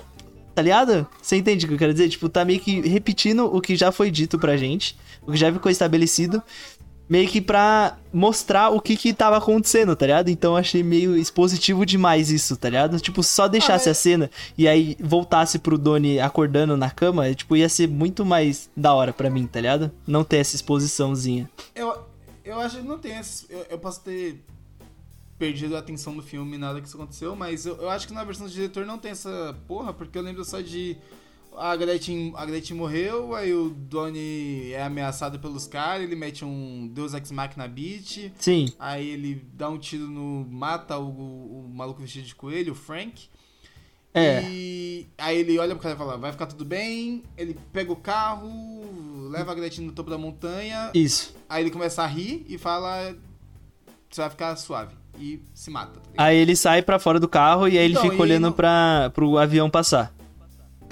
Tá 0.54 0.60
ligado? 0.60 1.06
Você 1.20 1.36
entende 1.36 1.64
o 1.64 1.68
que 1.68 1.74
eu 1.74 1.78
quero 1.78 1.94
dizer? 1.94 2.08
Tipo, 2.10 2.28
tá 2.28 2.44
meio 2.44 2.60
que 2.60 2.80
repetindo 2.82 3.46
o 3.46 3.60
que 3.60 3.74
já 3.74 3.90
foi 3.90 4.10
dito 4.10 4.38
pra 4.38 4.56
gente, 4.56 4.96
o 5.26 5.32
que 5.32 5.38
já 5.38 5.50
ficou 5.50 5.70
estabelecido, 5.70 6.42
meio 7.12 7.28
que 7.28 7.42
pra 7.42 7.98
mostrar 8.10 8.70
o 8.70 8.80
que 8.80 8.96
que 8.96 9.12
tava 9.12 9.36
acontecendo, 9.36 9.94
tá 9.94 10.06
ligado? 10.06 10.30
Então 10.30 10.52
eu 10.52 10.56
achei 10.56 10.82
meio 10.82 11.14
expositivo 11.14 11.84
demais 11.84 12.30
isso, 12.30 12.56
tá 12.56 12.70
ligado? 12.70 12.98
Tipo, 12.98 13.22
só 13.22 13.46
deixasse 13.46 13.86
Ah, 13.90 13.92
a 13.92 13.94
cena 13.94 14.30
e 14.56 14.66
aí 14.66 14.96
voltasse 14.98 15.58
pro 15.58 15.76
Donnie 15.76 16.18
acordando 16.20 16.74
na 16.74 16.90
cama, 16.90 17.34
tipo, 17.34 17.54
ia 17.54 17.68
ser 17.68 17.86
muito 17.86 18.24
mais 18.24 18.70
da 18.74 18.94
hora 18.94 19.12
pra 19.12 19.28
mim, 19.28 19.46
tá 19.46 19.60
ligado? 19.60 19.92
Não 20.06 20.24
ter 20.24 20.38
essa 20.38 20.56
exposiçãozinha. 20.56 21.50
Eu, 21.74 21.94
eu 22.42 22.58
acho 22.58 22.78
que 22.78 22.82
não 22.82 22.98
tem 22.98 23.18
esse, 23.18 23.44
eu, 23.50 23.66
eu 23.68 23.78
posso 23.78 24.00
ter 24.00 24.42
perdido 25.38 25.76
a 25.76 25.80
atenção 25.80 26.16
do 26.16 26.22
filme, 26.22 26.56
nada 26.56 26.80
que 26.80 26.88
isso 26.88 26.96
aconteceu, 26.96 27.36
mas 27.36 27.66
eu, 27.66 27.76
eu 27.76 27.90
acho 27.90 28.08
que 28.08 28.14
na 28.14 28.24
versão 28.24 28.46
do 28.46 28.52
diretor 28.52 28.86
não 28.86 28.96
tem 28.96 29.10
essa 29.10 29.54
porra, 29.68 29.92
porque 29.92 30.16
eu 30.16 30.22
lembro 30.22 30.42
só 30.46 30.62
de. 30.62 30.96
A 31.56 31.76
Gretchen, 31.76 32.32
a 32.36 32.46
Gretchen 32.46 32.76
morreu, 32.76 33.34
aí 33.34 33.52
o 33.52 33.68
Donnie 33.70 34.72
é 34.72 34.82
ameaçado 34.82 35.38
pelos 35.38 35.66
caras, 35.66 36.02
ele 36.04 36.16
mete 36.16 36.44
um 36.44 36.88
Deus 36.92 37.12
Ex 37.12 37.30
Machina 37.30 37.68
Beat, 37.68 38.32
Sim, 38.38 38.66
aí 38.78 39.06
ele 39.10 39.44
dá 39.52 39.68
um 39.68 39.78
tiro 39.78 40.06
no. 40.06 40.46
mata 40.50 40.98
o, 40.98 41.04
o 41.08 41.70
maluco 41.74 42.00
vestido 42.00 42.26
de 42.26 42.34
coelho, 42.34 42.72
o 42.72 42.76
Frank. 42.76 43.28
É. 44.14 44.42
E 44.44 45.06
aí 45.16 45.38
ele 45.38 45.58
olha 45.58 45.74
pro 45.74 45.82
cara 45.82 45.94
e 45.94 45.98
fala, 45.98 46.18
vai 46.18 46.32
ficar 46.32 46.46
tudo 46.46 46.64
bem. 46.66 47.22
Ele 47.36 47.56
pega 47.72 47.90
o 47.90 47.96
carro, 47.96 48.50
leva 49.30 49.52
a 49.52 49.54
Gretchen 49.54 49.86
no 49.86 49.92
topo 49.92 50.10
da 50.10 50.18
montanha. 50.18 50.90
isso. 50.94 51.34
Aí 51.48 51.62
ele 51.62 51.70
começa 51.70 52.02
a 52.02 52.06
rir 52.06 52.44
e 52.48 52.58
fala, 52.58 53.14
você 54.10 54.20
vai 54.20 54.30
ficar 54.30 54.56
suave. 54.56 54.94
E 55.18 55.40
se 55.54 55.70
mata. 55.70 55.98
Tá? 56.00 56.10
Aí 56.24 56.36
ele 56.36 56.54
sai 56.56 56.82
pra 56.82 56.98
fora 56.98 57.18
do 57.20 57.28
carro 57.28 57.66
e 57.68 57.78
aí 57.78 57.84
ele 57.84 57.92
Então, 57.92 58.02
fica 58.04 58.16
e 58.16 58.20
olhando 58.20 58.44
não- 58.44 58.52
pra, 58.52 59.10
pro 59.14 59.36
avião 59.38 59.70
passar. 59.70 60.12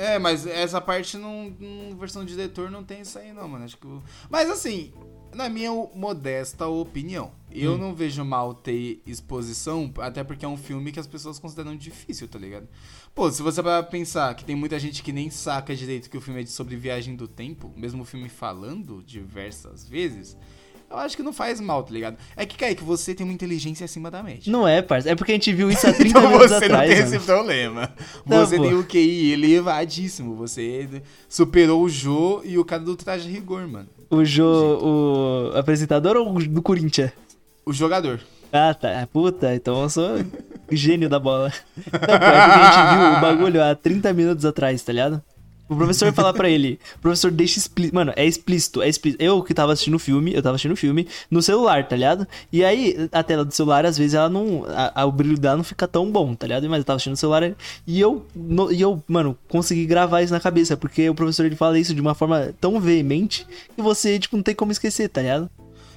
É, 0.00 0.18
mas 0.18 0.46
essa 0.46 0.80
parte 0.80 1.16
não, 1.18 1.50
não- 1.58 1.96
versão 1.96 2.24
de 2.24 2.32
diretor 2.32 2.70
não 2.70 2.82
tem 2.82 3.00
isso 3.02 3.18
aí 3.18 3.32
não, 3.32 3.46
mano. 3.48 3.64
Acho 3.64 3.76
que 3.76 3.86
o- 3.86 4.02
Mas 4.30 4.48
assim, 4.50 4.92
na 5.34 5.48
minha 5.48 5.70
modesta 5.94 6.66
opinião, 6.66 7.32
eu 7.50 7.74
Hum. 7.74 7.78
não 7.78 7.94
vejo 7.94 8.24
mal 8.24 8.54
ter 8.54 9.02
exposição, 9.06 9.92
até 9.98 10.24
porque 10.24 10.44
é 10.44 10.48
um 10.48 10.56
filme 10.56 10.90
que 10.92 10.98
as 11.00 11.06
pessoas 11.06 11.38
consideram 11.38 11.76
difícil, 11.76 12.26
tá 12.28 12.38
ligado? 12.38 12.66
Pô, 13.14 13.30
se 13.30 13.42
você 13.42 13.60
vai 13.60 13.82
pensar 13.82 14.34
que 14.34 14.44
tem 14.44 14.56
muita 14.56 14.78
gente 14.78 15.02
que 15.02 15.12
nem 15.12 15.28
saca 15.30 15.74
direito 15.76 16.08
que 16.08 16.16
o 16.16 16.20
filme 16.20 16.40
é 16.40 16.44
de 16.44 16.50
sobre 16.50 16.76
viagem 16.76 17.14
do 17.14 17.28
tempo, 17.28 17.72
mesmo 17.76 18.02
o 18.02 18.06
filme 18.06 18.28
falando 18.28 19.02
diversas 19.04 19.86
vezes, 19.88 20.36
eu 20.90 20.96
acho 20.98 21.16
que 21.16 21.22
não 21.22 21.32
faz 21.32 21.60
mal, 21.60 21.82
tá 21.84 21.92
ligado? 21.92 22.16
É 22.36 22.44
que, 22.44 22.56
Kaique, 22.58 22.82
você 22.82 23.14
tem 23.14 23.24
uma 23.24 23.32
inteligência 23.32 23.84
acima 23.84 24.10
da 24.10 24.22
média. 24.22 24.50
Não 24.50 24.66
é, 24.66 24.82
parça. 24.82 25.08
É 25.10 25.14
porque 25.14 25.32
a 25.32 25.34
gente 25.34 25.52
viu 25.52 25.70
isso 25.70 25.86
há 25.86 25.92
30 25.94 26.08
Então 26.18 26.22
minutos 26.30 26.50
você 26.50 26.68
não 26.68 26.76
atrás. 26.76 26.90
tem 26.90 27.02
mano. 27.04 27.16
esse 27.16 27.24
problema. 27.24 27.92
Não, 28.26 28.44
você 28.46 28.56
pô. 28.56 28.62
tem 28.64 28.74
o 28.74 28.84
QI 28.84 29.32
elevadíssimo. 29.32 30.34
Você 30.34 31.02
superou 31.28 31.82
o 31.82 31.88
Jô 31.88 32.42
e 32.44 32.58
o 32.58 32.64
cara 32.64 32.82
do 32.82 32.96
traje 32.96 33.30
rigor, 33.30 33.66
mano. 33.68 33.88
O 34.10 34.24
Jô, 34.24 35.50
o 35.52 35.56
apresentador 35.56 36.16
ou 36.16 36.34
o 36.36 36.42
do 36.48 36.60
Corinthians? 36.60 37.12
O 37.64 37.72
jogador. 37.72 38.20
Ah, 38.52 38.74
tá. 38.74 39.08
Puta, 39.12 39.54
então 39.54 39.82
eu 39.82 39.88
sou 39.88 40.10
gênio 40.72 41.08
da 41.08 41.20
bola. 41.20 41.52
Não, 41.92 42.00
pô, 42.00 42.04
é 42.04 42.18
porque 42.18 42.24
a 42.24 42.70
gente 42.72 42.98
viu 42.98 43.16
o 43.16 43.20
bagulho 43.20 43.62
há 43.62 43.74
30 43.76 44.12
minutos 44.12 44.44
atrás, 44.44 44.82
tá 44.82 44.92
ligado? 44.92 45.22
O 45.70 45.76
professor 45.76 46.12
falar 46.12 46.32
pra 46.32 46.50
ele, 46.50 46.80
o 46.96 46.98
professor 46.98 47.30
deixa 47.30 47.58
explícito. 47.58 47.94
Mano, 47.94 48.12
é 48.16 48.26
explícito, 48.26 48.82
é 48.82 48.88
explícito. 48.88 49.22
Eu 49.22 49.40
que 49.42 49.54
tava 49.54 49.72
assistindo 49.72 49.94
o 49.94 49.98
filme, 50.00 50.34
eu 50.34 50.42
tava 50.42 50.56
assistindo 50.56 50.72
o 50.72 50.76
filme 50.76 51.06
no 51.30 51.40
celular, 51.40 51.86
tá 51.86 51.94
ligado? 51.94 52.26
E 52.52 52.64
aí, 52.64 53.08
a 53.12 53.22
tela 53.22 53.44
do 53.44 53.54
celular, 53.54 53.86
às 53.86 53.96
vezes, 53.96 54.14
ela 54.14 54.28
não. 54.28 54.64
a- 54.68 55.02
a- 55.02 55.06
o 55.06 55.12
brilho 55.12 55.38
dela 55.38 55.56
não 55.56 55.64
fica 55.64 55.86
tão 55.86 56.10
bom, 56.10 56.34
tá 56.34 56.46
ligado? 56.46 56.68
Mas 56.68 56.78
eu 56.80 56.84
tava 56.84 56.96
assistindo 56.96 57.12
no 57.12 57.16
celular 57.16 57.54
e 57.86 58.00
eu, 58.00 58.26
no- 58.34 58.72
e 58.72 58.80
eu, 58.80 59.00
mano, 59.06 59.38
consegui 59.48 59.86
gravar 59.86 60.22
isso 60.22 60.32
na 60.32 60.40
cabeça, 60.40 60.76
porque 60.76 61.08
o 61.08 61.14
professor 61.14 61.46
ele 61.46 61.54
fala 61.56 61.78
isso 61.78 61.94
de 61.94 62.00
uma 62.00 62.14
forma 62.16 62.52
tão 62.60 62.80
veemente 62.80 63.46
que 63.76 63.80
você, 63.80 64.18
tipo, 64.18 64.36
não 64.36 64.42
tem 64.42 64.54
como 64.56 64.72
esquecer, 64.72 65.08
tá 65.08 65.22
ligado? 65.22 65.48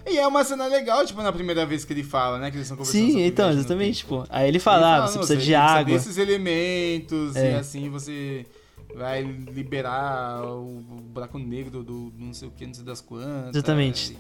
E 0.06 0.18
é 0.20 0.28
uma 0.28 0.44
cena 0.44 0.68
legal, 0.68 1.06
tipo, 1.06 1.22
na 1.24 1.32
primeira 1.32 1.66
vez 1.66 1.84
que 1.86 1.94
ele 1.94 2.04
fala, 2.04 2.38
né? 2.38 2.52
Que 2.52 2.58
eles 2.58 2.68
estão 2.68 2.78
conversando 2.78 3.12
Sim, 3.12 3.22
então, 3.26 3.50
exatamente, 3.50 4.06
pô. 4.06 4.24
Aí 4.30 4.44
ele 4.44 4.50
Ele 4.58 4.60
fala, 4.60 4.86
ah, 4.88 4.96
fala, 4.98 5.08
você 5.08 5.14
"Não, 5.14 5.18
precisa 5.26 5.40
de 5.40 5.46
precisa 5.46 5.60
água. 5.60 5.94
desses 5.98 6.18
elementos 6.18 7.36
É. 7.36 7.52
e 7.54 7.56
assim 7.56 7.90
você 7.90 8.46
vai 8.96 9.22
liberar 9.22 10.44
o 10.46 11.02
buraco 11.14 11.38
negro 11.38 11.84
do 11.84 12.14
não 12.18 12.34
sei 12.34 12.48
o 12.48 12.52
que, 12.52 12.66
não 12.66 12.74
sei 12.74 12.84
das 12.84 13.02
quantas. 13.02 13.56
Exatamente. 13.56 14.18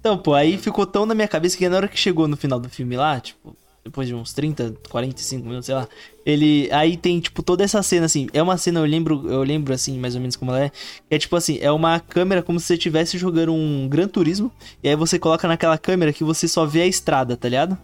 Então, 0.00 0.18
pô, 0.18 0.34
aí 0.34 0.58
ficou 0.58 0.86
tão 0.86 1.06
na 1.06 1.14
minha 1.14 1.28
cabeça 1.28 1.56
que 1.56 1.68
na 1.68 1.76
hora 1.76 1.88
que 1.88 1.98
chegou 1.98 2.28
no 2.28 2.36
final 2.36 2.60
do 2.60 2.68
filme 2.68 2.96
lá, 2.96 3.18
tipo, 3.20 3.56
depois 3.84 4.08
de 4.08 4.14
uns 4.14 4.32
30, 4.32 4.74
45 4.88 5.44
minutos, 5.46 5.66
sei 5.66 5.74
lá, 5.74 5.86
ele. 6.24 6.68
Aí 6.72 6.96
tem, 6.96 7.20
tipo, 7.20 7.42
toda 7.42 7.62
essa 7.62 7.82
cena, 7.82 8.06
assim. 8.06 8.28
É 8.32 8.42
uma 8.42 8.56
cena, 8.56 8.80
eu 8.80 8.84
lembro, 8.84 9.30
eu 9.30 9.42
lembro, 9.42 9.74
assim, 9.74 9.98
mais 9.98 10.14
ou 10.14 10.20
menos 10.20 10.36
como 10.36 10.50
ela 10.50 10.64
é. 10.64 10.72
É 11.10 11.18
tipo 11.18 11.36
assim, 11.36 11.58
é 11.60 11.70
uma 11.70 12.00
câmera 12.00 12.42
como 12.42 12.58
se 12.58 12.66
você 12.66 12.74
estivesse 12.74 13.18
jogando 13.18 13.52
um 13.52 13.86
Gran 13.88 14.08
Turismo. 14.08 14.50
E 14.82 14.88
aí 14.88 14.96
você 14.96 15.18
coloca 15.18 15.46
naquela 15.46 15.76
câmera 15.76 16.12
que 16.12 16.24
você 16.24 16.48
só 16.48 16.64
vê 16.64 16.82
a 16.82 16.86
estrada, 16.86 17.36
tá 17.36 17.48
ligado? 17.48 17.78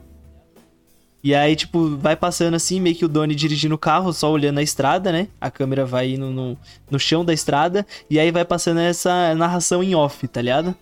E 1.23 1.35
aí, 1.35 1.55
tipo, 1.55 1.97
vai 1.99 2.16
passando 2.16 2.55
assim, 2.55 2.81
meio 2.81 2.97
que 2.97 3.05
o 3.05 3.09
Donnie 3.09 3.37
dirigindo 3.37 3.75
o 3.75 3.79
carro, 3.79 4.12
só 4.12 4.31
olhando 4.31 4.59
a 4.59 4.62
estrada, 4.62 5.12
né? 5.12 5.29
A 5.41 5.51
câmera 5.51 5.85
vai 5.85 6.12
indo 6.14 6.27
no, 6.31 6.57
no 6.91 6.99
chão 6.99 7.25
da 7.25 7.33
estrada. 7.35 7.87
E 8.09 8.18
aí 8.18 8.31
vai 8.31 8.45
passando 8.45 8.81
essa 8.81 9.35
narração 9.35 9.83
em 9.83 9.95
off, 9.95 10.27
tá 10.29 10.41
ligado? 10.41 10.75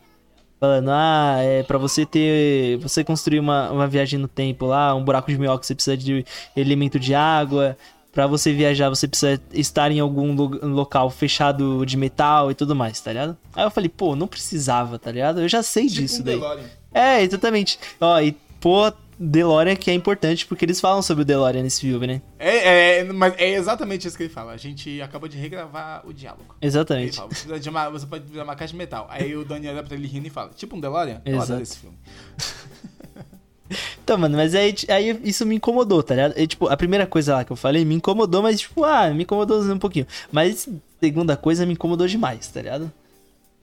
Falando, 0.60 0.90
ah, 0.90 1.36
é 1.40 1.62
pra 1.64 1.78
você 1.78 2.04
ter. 2.06 2.78
Você 2.78 3.02
construir 3.04 3.38
uma, 3.40 3.70
uma 3.70 3.86
viagem 3.88 4.18
no 4.18 4.26
tempo 4.28 4.66
lá, 4.66 4.94
um 4.94 5.04
buraco 5.04 5.30
de 5.30 5.38
minhoca, 5.38 5.64
você 5.64 5.74
precisa 5.74 5.96
de 5.96 6.24
elemento 6.56 6.98
de 6.98 7.14
água. 7.14 7.76
Pra 8.12 8.26
você 8.26 8.52
viajar, 8.52 8.88
você 8.88 9.06
precisa 9.06 9.40
estar 9.52 9.92
em 9.92 10.00
algum 10.00 10.34
lo- 10.34 10.58
local 10.66 11.10
fechado 11.10 11.84
de 11.86 11.96
metal 11.96 12.50
e 12.50 12.54
tudo 12.54 12.74
mais, 12.74 13.00
tá 13.00 13.12
ligado? 13.12 13.36
Aí 13.54 13.62
eu 13.64 13.70
falei, 13.70 13.88
pô, 13.88 14.16
não 14.16 14.26
precisava, 14.26 14.98
tá 14.98 15.12
ligado? 15.12 15.40
Eu 15.40 15.48
já 15.48 15.62
sei 15.62 15.86
Tipo 15.86 16.00
disso 16.00 16.20
um 16.22 16.24
daí. 16.24 16.36
DeLorean. 16.40 16.64
É, 16.92 17.22
exatamente. 17.22 17.78
Ó, 18.00 18.18
e 18.20 18.32
pô, 18.60 18.90
DeLorean 19.18 19.74
que 19.76 19.90
é 19.90 19.94
importante 19.94 20.46
porque 20.46 20.64
eles 20.64 20.80
falam 20.80 21.02
sobre 21.02 21.22
o 21.22 21.24
DeLorean 21.24 21.62
nesse 21.62 21.80
filme, 21.80 22.06
né? 22.06 22.22
É, 22.38 22.98
é, 23.00 23.04
mas 23.04 23.34
é 23.36 23.50
exatamente 23.54 24.06
isso 24.06 24.16
que 24.16 24.24
ele 24.24 24.32
fala. 24.32 24.52
A 24.52 24.56
gente 24.56 25.02
acabou 25.02 25.28
de 25.28 25.36
regravar 25.36 26.06
o 26.06 26.12
diálogo. 26.12 26.54
Exatamente. 26.60 27.16
fala, 27.16 27.28
você, 27.28 27.34
precisa 27.34 27.60
de 27.60 27.68
uma, 27.68 27.90
você 27.90 28.06
pode 28.06 28.24
de 28.24 28.38
uma 28.38 28.54
caixa 28.54 28.72
de 28.72 28.78
metal. 28.78 29.06
Aí 29.10 29.36
o 29.36 29.44
Dani 29.44 29.68
olha 29.68 29.82
pra 29.82 29.94
ele 29.94 30.06
rindo 30.06 30.26
e 30.26 30.30
fala, 30.30 30.50
tipo 30.54 30.76
um 30.76 30.80
DeLorean? 30.80 31.20
Eu 31.24 31.34
Exato. 31.34 31.52
adoro 31.52 31.62
esse 31.62 31.78
filme. 31.78 31.96
Então, 34.02 34.16
mano, 34.16 34.38
mas 34.38 34.54
aí, 34.54 34.74
aí 34.88 35.20
isso 35.22 35.44
me 35.44 35.54
incomodou, 35.54 36.02
tá 36.02 36.14
ligado? 36.14 36.34
E, 36.38 36.46
tipo, 36.46 36.66
a 36.68 36.76
primeira 36.76 37.06
coisa 37.06 37.34
lá 37.34 37.44
que 37.44 37.52
eu 37.52 37.56
falei 37.56 37.84
me 37.84 37.94
incomodou, 37.94 38.42
mas, 38.42 38.60
tipo, 38.60 38.82
ah, 38.82 39.10
me 39.10 39.24
incomodou 39.24 39.62
um 39.62 39.78
pouquinho. 39.78 40.06
Mas 40.32 40.66
segunda 40.98 41.36
coisa 41.36 41.66
me 41.66 41.74
incomodou 41.74 42.06
demais, 42.06 42.48
tá 42.48 42.62
ligado? 42.62 42.90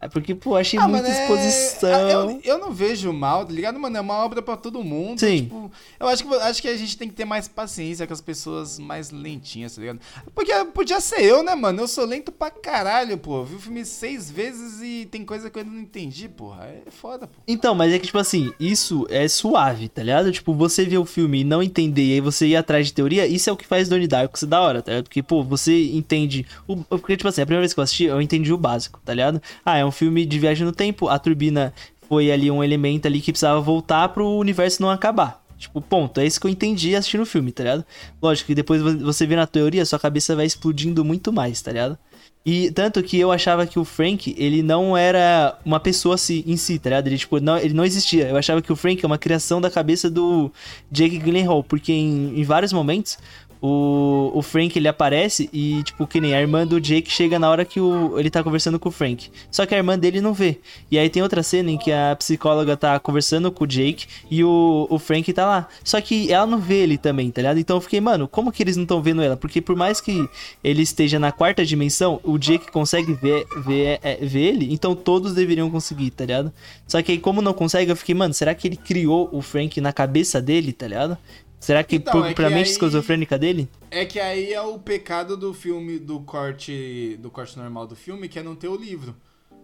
É 0.01 0.07
porque, 0.09 0.35
pô, 0.35 0.55
achei 0.55 0.77
Ah, 0.77 0.87
muita 0.87 1.07
é- 1.07 1.21
exposição. 1.23 1.89
ah, 1.93 2.11
Eu, 2.11 2.41
eu 2.43 2.57
não 2.59 2.71
vejo 2.71 3.11
mal, 3.11 3.45
tá 3.45 3.51
ligado? 3.51 3.79
Mano, 3.79 3.97
é 3.97 4.01
uma 4.01 4.13
obra 4.23 4.41
pra 4.41 4.55
todo 4.55 4.83
mundo. 4.83 5.19
Sim. 5.19 5.43
Tipo, 5.43 5.71
eu 5.99 6.07
acho 6.07 6.23
que, 6.27 6.35
acho 6.35 6.61
que 6.61 6.67
a 6.67 6.77
gente 6.77 6.97
tem 6.97 7.07
que 7.07 7.15
ter 7.15 7.25
mais 7.25 7.47
paciência 7.47 8.05
com 8.05 8.13
as 8.13 8.21
pessoas 8.21 8.77
mais 8.77 9.09
lentinhas, 9.09 9.73
tá 9.73 9.81
ligado? 9.81 9.99
Porque 10.35 10.53
podia 10.73 10.99
ser 10.99 11.21
eu, 11.23 11.41
né, 11.41 11.55
mano? 11.55 11.81
Eu 11.81 11.87
sou 11.87 12.05
lento 12.05 12.31
pra 12.31 12.51
caralho, 12.51 13.17
pô. 13.17 13.43
Vi 13.45 13.55
o 13.55 13.59
filme 13.59 13.83
seis 13.85 14.29
vezes 14.29 14.79
e 14.83 15.07
tem 15.09 15.25
coisa 15.25 15.49
que 15.49 15.57
eu 15.57 15.63
ainda 15.63 15.73
não 15.73 15.81
entendi, 15.81 16.27
porra. 16.29 16.65
É 16.65 16.91
foda, 16.91 17.25
pô. 17.25 17.33
Então, 17.47 17.73
mas 17.73 17.91
é 17.91 17.97
que, 17.97 18.05
tipo 18.05 18.19
assim, 18.19 18.51
isso 18.59 19.07
é 19.09 19.27
suave, 19.27 19.87
tá 19.89 20.03
ligado? 20.03 20.31
Tipo, 20.31 20.53
você 20.53 20.85
ver 20.85 20.97
o 20.99 21.05
filme 21.05 21.39
e 21.39 21.43
não 21.43 21.63
entender, 21.63 22.03
e 22.03 22.13
aí 22.13 22.21
você 22.21 22.45
ir 22.47 22.55
atrás 22.57 22.85
de 22.85 22.93
teoria, 22.93 23.25
isso 23.25 23.49
é 23.49 23.53
o 23.53 23.57
que 23.57 23.65
faz 23.65 23.87
Donnie 23.89 24.07
Darko 24.07 24.37
ser 24.37 24.45
da 24.45 24.61
hora, 24.61 24.81
tá 24.83 24.91
ligado? 24.91 25.05
Porque, 25.05 25.23
pô, 25.23 25.41
você 25.41 25.85
entende. 25.93 26.45
O... 26.67 26.75
Porque, 26.77 27.15
tipo 27.17 27.27
assim, 27.29 27.41
a 27.41 27.45
primeira 27.45 27.61
vez 27.61 27.73
que 27.73 27.79
eu 27.79 27.83
assisti, 27.83 28.03
eu 28.03 28.21
entendi 28.21 28.53
o 28.53 28.57
básico, 28.57 28.99
tá 29.03 29.13
ligado? 29.13 29.41
Ah, 29.65 29.77
é 29.77 29.84
um 29.85 29.91
filme 29.91 30.25
de 30.25 30.39
viagem 30.39 30.65
no 30.65 30.71
tempo, 30.71 31.07
a 31.07 31.17
turbina 31.19 31.73
foi 32.07 32.31
ali 32.31 32.49
um 32.51 32.63
elemento 32.63 33.07
ali 33.07 33.21
que 33.21 33.31
precisava 33.31 33.59
voltar 33.61 34.09
pro 34.09 34.27
universo 34.37 34.81
não 34.81 34.89
acabar. 34.89 35.43
Tipo, 35.57 35.81
ponto. 35.81 36.19
É 36.19 36.25
isso 36.25 36.39
que 36.39 36.47
eu 36.47 36.51
entendi 36.51 36.95
assistindo 36.95 37.21
o 37.21 37.25
filme, 37.25 37.51
tá 37.51 37.63
ligado? 37.63 37.85
Lógico 38.21 38.47
que 38.47 38.55
depois 38.55 38.81
você 38.81 39.25
vê 39.25 39.35
na 39.35 39.47
teoria, 39.47 39.85
sua 39.85 39.99
cabeça 39.99 40.35
vai 40.35 40.45
explodindo 40.45 41.03
muito 41.03 41.31
mais, 41.31 41.61
tá 41.61 41.71
ligado? 41.71 41.97
E 42.45 42.69
tanto 42.71 43.01
que 43.01 43.19
eu 43.19 43.31
achava 43.31 43.65
que 43.65 43.79
o 43.79 43.83
Frank, 43.83 44.35
ele 44.37 44.61
não 44.61 44.95
era 44.95 45.57
uma 45.65 45.79
pessoa 45.79 46.15
em 46.29 46.55
si, 46.55 46.77
tá 46.77 46.91
ligado? 46.91 47.07
Ele, 47.07 47.17
tipo, 47.17 47.39
não, 47.39 47.57
ele 47.57 47.73
não 47.73 47.83
existia. 47.83 48.27
Eu 48.27 48.37
achava 48.37 48.61
que 48.61 48.71
o 48.71 48.75
Frank 48.75 49.03
é 49.03 49.07
uma 49.07 49.17
criação 49.17 49.59
da 49.59 49.71
cabeça 49.71 50.11
do 50.11 50.51
Jake 50.91 51.17
Gyllenhaal, 51.17 51.63
porque 51.63 51.91
em, 51.91 52.39
em 52.39 52.43
vários 52.43 52.71
momentos 52.71 53.17
o, 53.61 54.31
o 54.33 54.41
Frank 54.41 54.77
ele 54.77 54.87
aparece 54.87 55.49
e, 55.51 55.81
tipo, 55.83 56.05
que 56.05 56.21
nem 56.21 56.33
a 56.33 56.41
irmã 56.41 56.65
do 56.65 56.79
Jake 56.79 57.11
chega 57.11 57.39
na 57.39 57.49
hora 57.49 57.65
que 57.65 57.79
o, 57.79 58.19
ele 58.19 58.29
tá 58.29 58.43
conversando 58.43 58.79
com 58.79 58.89
o 58.89 58.91
Frank. 58.91 59.29
Só 59.49 59.65
que 59.65 59.73
a 59.73 59.77
irmã 59.77 59.97
dele 59.97 60.21
não 60.21 60.33
vê. 60.33 60.59
E 60.91 60.97
aí 60.97 61.09
tem 61.09 61.23
outra 61.23 61.41
cena 61.43 61.71
em 61.71 61.77
que 61.77 61.91
a 61.91 62.15
psicóloga 62.15 62.75
tá 62.77 62.99
conversando 62.99 63.51
com 63.51 63.63
o 63.63 63.67
Jake 63.67 64.07
e 64.29 64.43
o, 64.43 64.87
o 64.89 64.99
Frank 64.99 65.31
tá 65.33 65.45
lá. 65.45 65.67
Só 65.83 65.99
que 66.01 66.31
ela 66.31 66.45
não 66.45 66.59
vê 66.59 66.83
ele 66.83 66.97
também, 66.97 67.31
tá 67.31 67.41
ligado? 67.41 67.59
Então 67.59 67.77
eu 67.77 67.81
fiquei, 67.81 68.01
mano, 68.01 68.27
como 68.27 68.51
que 68.51 68.63
eles 68.63 68.75
não 68.75 68.83
estão 68.83 69.01
vendo 69.01 69.21
ela? 69.21 69.37
Porque 69.37 69.61
por 69.61 69.75
mais 69.75 69.99
que 70.01 70.27
ele 70.63 70.81
esteja 70.81 71.19
na 71.19 71.31
quarta 71.31 71.65
dimensão, 71.65 72.19
o 72.23 72.37
Jake 72.37 72.71
consegue 72.71 73.13
ver, 73.13 73.45
ver, 73.65 73.99
é, 74.03 74.17
ver 74.17 74.41
ele, 74.41 74.73
então 74.73 74.95
todos 74.95 75.33
deveriam 75.33 75.69
conseguir, 75.69 76.11
tá 76.11 76.25
ligado? 76.25 76.51
Só 76.87 77.01
que 77.01 77.11
aí, 77.11 77.17
como 77.17 77.41
não 77.41 77.53
consegue, 77.53 77.91
eu 77.91 77.95
fiquei, 77.95 78.15
mano, 78.15 78.33
será 78.33 78.53
que 78.53 78.67
ele 78.67 78.77
criou 78.77 79.29
o 79.31 79.41
Frank 79.41 79.79
na 79.81 79.91
cabeça 79.91 80.41
dele, 80.41 80.71
tá 80.71 80.87
ligado? 80.87 81.17
Será 81.59 81.83
que 81.83 81.95
Então, 81.95 82.13
por, 82.13 82.25
é 82.25 82.29
que 82.29 82.35
pra 82.35 82.49
mente 82.49 82.65
aí- 82.67 82.71
esquizofrênica 82.71 83.37
dele? 83.39 83.67
É 83.89 84.05
que 84.05 84.19
aí 84.19 84.53
é 84.53 84.61
o 84.61 84.77
pecado 84.77 85.35
do 85.35 85.53
filme, 85.53 85.97
do 85.97 86.19
corte, 86.19 87.17
do 87.21 87.29
corte 87.31 87.57
normal 87.57 87.87
do 87.87 87.95
filme, 87.95 88.27
que 88.29 88.37
é 88.39 88.43
não 88.43 88.55
ter 88.55 88.67
o 88.67 88.75
livro. 88.75 89.15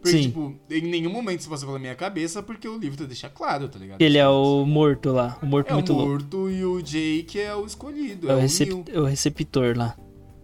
Porque, 0.01 0.17
Sim. 0.17 0.21
tipo, 0.23 0.55
em 0.71 0.81
nenhum 0.81 1.11
momento 1.11 1.43
se 1.43 1.49
você 1.49 1.63
pela 1.63 1.77
minha 1.77 1.93
cabeça, 1.93 2.41
porque 2.41 2.67
o 2.67 2.75
livro 2.75 3.05
deixa 3.05 3.29
claro, 3.29 3.67
tá 3.69 3.77
ligado? 3.77 4.01
Ele 4.01 4.17
é 4.17 4.27
o 4.27 4.65
morto 4.65 5.11
lá, 5.11 5.37
o 5.43 5.45
morto 5.45 5.69
É 5.69 5.73
o 5.73 5.75
muito 5.75 5.93
louco. 5.93 6.09
morto 6.09 6.49
e 6.49 6.65
o 6.65 6.81
Jake 6.81 7.39
é 7.39 7.53
o 7.53 7.65
escolhido, 7.67 8.27
É 8.27 8.31
é, 8.31 8.33
o, 8.33 8.37
o 8.37 8.41
recep- 8.41 8.89
é 8.91 8.99
o 8.99 9.03
receptor 9.05 9.77
lá. 9.77 9.95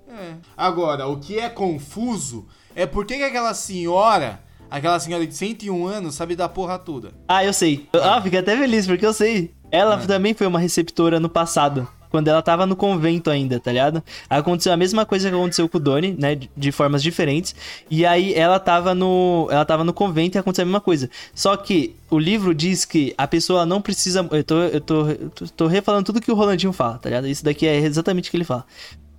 É. 0.07 0.35
Agora, 0.55 1.07
o 1.07 1.19
que 1.19 1.39
é 1.39 1.49
confuso 1.49 2.45
é 2.75 2.85
por 2.85 3.03
que, 3.05 3.15
que 3.17 3.23
aquela 3.23 3.53
senhora, 3.55 4.39
aquela 4.69 4.99
senhora 4.99 5.25
de 5.25 5.33
101 5.33 5.87
anos, 5.87 6.13
sabe 6.13 6.35
da 6.35 6.47
porra 6.47 6.77
toda. 6.77 7.13
Ah, 7.27 7.43
eu 7.43 7.51
sei. 7.53 7.87
Ah, 7.93 8.21
fiquei 8.21 8.37
até 8.39 8.55
feliz, 8.55 8.85
porque 8.85 9.05
eu 9.07 9.13
sei. 9.13 9.55
Ela 9.71 9.95
Ah. 9.95 10.07
também 10.07 10.33
foi 10.33 10.47
uma 10.47 10.59
receptora 10.59 11.19
no 11.19 11.29
passado. 11.29 11.87
Quando 12.09 12.29
ela 12.29 12.41
tava 12.41 12.65
no 12.65 12.73
convento 12.73 13.29
ainda, 13.29 13.59
tá 13.59 13.69
ligado? 13.69 14.01
Aconteceu 14.29 14.71
a 14.71 14.77
mesma 14.77 15.05
coisa 15.05 15.29
que 15.29 15.35
aconteceu 15.35 15.67
com 15.67 15.77
o 15.77 15.81
Donnie, 15.81 16.15
né? 16.17 16.35
de- 16.35 16.49
De 16.55 16.71
formas 16.71 17.03
diferentes. 17.03 17.53
E 17.91 18.05
aí 18.05 18.33
ela 18.33 18.59
tava 18.61 18.95
no. 18.95 19.49
Ela 19.51 19.65
tava 19.65 19.83
no 19.83 19.91
convento 19.91 20.37
e 20.37 20.39
aconteceu 20.39 20.63
a 20.63 20.65
mesma 20.65 20.79
coisa. 20.79 21.09
Só 21.35 21.57
que 21.57 21.95
o 22.09 22.17
livro 22.17 22.55
diz 22.55 22.85
que 22.85 23.13
a 23.17 23.27
pessoa 23.27 23.65
não 23.65 23.81
precisa. 23.81 24.25
Eu 24.31 24.43
tô, 24.43 24.55
eu 24.61 24.79
tô, 24.81 25.07
eu 25.09 25.29
tô, 25.31 25.45
tô 25.49 25.67
refalando 25.67 26.05
tudo 26.05 26.21
que 26.21 26.31
o 26.31 26.35
Rolandinho 26.35 26.71
fala, 26.71 26.97
tá 26.97 27.09
ligado? 27.09 27.27
Isso 27.27 27.43
daqui 27.43 27.67
é 27.67 27.75
exatamente 27.75 28.29
o 28.29 28.31
que 28.31 28.37
ele 28.37 28.45
fala. 28.45 28.65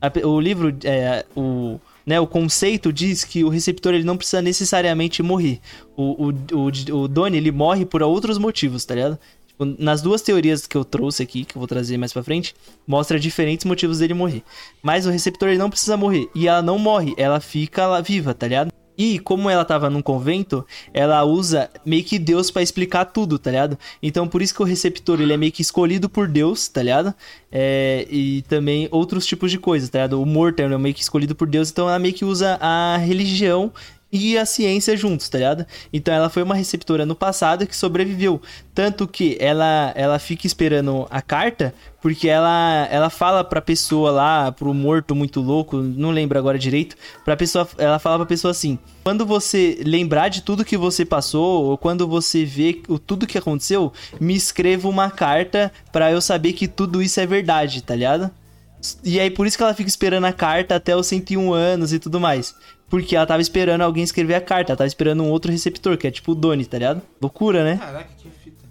A 0.01 0.11
o 0.27 0.41
livro, 0.41 0.75
é, 0.85 1.27
o, 1.37 1.79
né, 2.07 2.19
o 2.19 2.27
conceito 2.27 2.91
diz 2.91 3.23
que 3.23 3.45
o 3.45 3.51
receptor 3.51 3.93
ele 3.93 4.05
não 4.05 4.17
precisa 4.17 4.41
necessariamente 4.41 5.23
morrer. 5.23 5.61
O, 5.95 6.29
o, 6.29 6.35
o, 6.57 7.01
o 7.03 7.09
Donnie, 7.09 7.37
ele 7.39 7.53
morre 7.53 7.85
por 7.85 8.03
outros 8.03 8.39
motivos, 8.39 8.85
tá 8.87 8.95
ligado? 8.95 9.19
Nas 9.79 10.01
duas 10.03 10.23
teorias 10.23 10.67
que 10.67 10.77
eu 10.77 10.85
trouxe 10.85 11.23
aqui, 11.23 11.45
que 11.45 11.57
eu 11.57 11.61
vou 11.61 11.67
trazer 11.67 11.97
mais 11.97 12.13
pra 12.13 12.23
frente, 12.23 12.55
mostra 12.87 13.19
diferentes 13.19 13.65
motivos 13.65 13.99
dele 13.99 14.15
morrer. 14.15 14.43
Mas 14.83 15.07
o 15.07 15.11
receptor 15.11 15.49
ele 15.49 15.59
não 15.59 15.71
precisa 15.71 15.97
morrer. 15.97 16.29
E 16.35 16.47
ela 16.47 16.63
não 16.63 16.79
morre, 16.79 17.15
ela 17.17 17.41
fica 17.41 17.87
lá 17.87 18.01
viva, 18.01 18.35
tá 18.35 18.47
ligado? 18.47 18.73
E 18.99 19.21
como 19.21 19.49
ela 19.49 19.65
tava 19.65 19.89
num 19.89 20.03
convento, 20.03 20.67
ela 20.93 21.23
usa 21.23 21.71
meio 21.87 22.03
que 22.03 22.19
Deus 22.19 22.51
pra 22.51 22.63
explicar 22.63 23.05
tudo, 23.05 23.39
tá 23.39 23.49
ligado? 23.49 23.79
Então 24.03 24.27
por 24.27 24.43
isso 24.43 24.53
que 24.53 24.61
o 24.61 24.65
receptor 24.65 25.21
ele 25.21 25.33
é 25.33 25.37
meio 25.37 25.53
que 25.53 25.63
escolhido 25.63 26.09
por 26.09 26.27
Deus, 26.27 26.67
tá 26.67 26.83
ligado? 26.83 27.15
É, 27.51 28.09
e 28.11 28.43
também 28.49 28.89
outros 28.91 29.25
tipos 29.25 29.53
de 29.53 29.59
coisas, 29.59 29.89
tá 29.89 29.99
ligado? 29.99 30.21
O 30.21 30.27
morto 30.27 30.59
é 30.59 30.79
meio 30.79 30.93
que 30.93 31.03
escolhido 31.03 31.37
por 31.37 31.47
Deus, 31.47 31.71
então 31.71 31.89
ela 31.89 31.99
meio 32.01 32.13
que 32.13 32.25
usa 32.25 32.59
a 32.61 32.97
religião 32.97 33.73
e 34.13 34.39
a 34.39 34.47
ciência 34.47 34.97
juntos, 34.97 35.29
tá 35.29 35.39
ligado? 35.39 35.67
Então 35.93 36.13
ela 36.15 36.31
foi 36.31 36.43
uma 36.43 36.55
receptora 36.55 37.05
no 37.05 37.15
passado 37.15 37.67
que 37.67 37.77
sobreviveu. 37.77 38.41
Tanto 38.75 39.07
que 39.07 39.37
ela, 39.41 39.93
ela 39.95 40.19
fica 40.19 40.47
esperando 40.47 41.07
a 41.11 41.21
carta, 41.21 41.75
porque 42.01 42.29
ela, 42.29 42.89
ela 42.91 43.11
fala 43.11 43.45
pra 43.45 43.61
pessoa 43.61 44.11
lá, 44.11 44.53
pro 44.53 44.73
morto 44.73 45.15
muito 45.15 45.41
louco, 45.41 45.77
não 45.77 46.11
lembro 46.11 46.39
agora 46.39 46.59
direito, 46.59 46.97
pra 47.25 47.37
pessoa, 47.37 47.69
ela 47.77 47.99
fala 47.99 48.19
pra 48.19 48.27
pessoa 48.27 48.53
assim: 48.53 48.79
quando 49.05 49.27
você 49.27 49.79
lembrar 49.85 50.29
de 50.29 50.43
tudo 50.43 50.65
que 50.65 50.77
você 50.77 51.05
passou, 51.05 51.65
ou 51.65 51.79
quando 51.79 52.07
você 52.07 52.45
vê 52.45 52.81
o, 52.89 52.99
tudo 52.99 53.27
que 53.27 53.37
aconteceu, 53.37 53.93
me 54.21 54.35
escreva 54.35 54.89
uma 54.89 55.11
carta 55.11 55.73
pra 55.93 56.11
eu 56.11 56.21
saber 56.21 56.53
que 56.53 56.69
tudo 56.69 57.03
isso 57.03 57.21
é 57.21 57.27
verdade, 57.27 57.83
tá 57.83 57.95
ligado? 57.95 58.31
E 59.05 59.19
aí 59.19 59.31
por 59.31 59.47
isso 59.47 59.57
que 59.57 59.63
ela 59.63 59.75
fica 59.75 59.89
esperando 59.89 60.25
a 60.25 60.33
carta 60.33 60.77
até 60.77 60.97
os 60.97 61.07
101 61.07 61.53
anos 61.53 61.93
e 61.93 61.99
tudo 61.99 62.21
mais. 62.21 62.55
Porque 62.89 63.15
ela 63.15 63.27
tava 63.27 63.43
esperando 63.43 63.83
alguém 63.83 64.03
escrever 64.03 64.35
a 64.35 64.41
carta, 64.41 64.73
ela 64.73 64.79
tava 64.79 64.89
esperando 64.89 65.23
um 65.23 65.29
outro 65.31 65.51
receptor, 65.53 65.97
que 65.99 66.07
é 66.07 66.11
tipo 66.11 66.33
o 66.33 66.35
Doni, 66.35 66.65
tá 66.65 66.79
ligado? 66.79 67.03
Loucura, 67.21 67.63
né? 67.63 67.77
Caraca, 67.77 68.09
que 68.17 68.31
fita. 68.31 68.65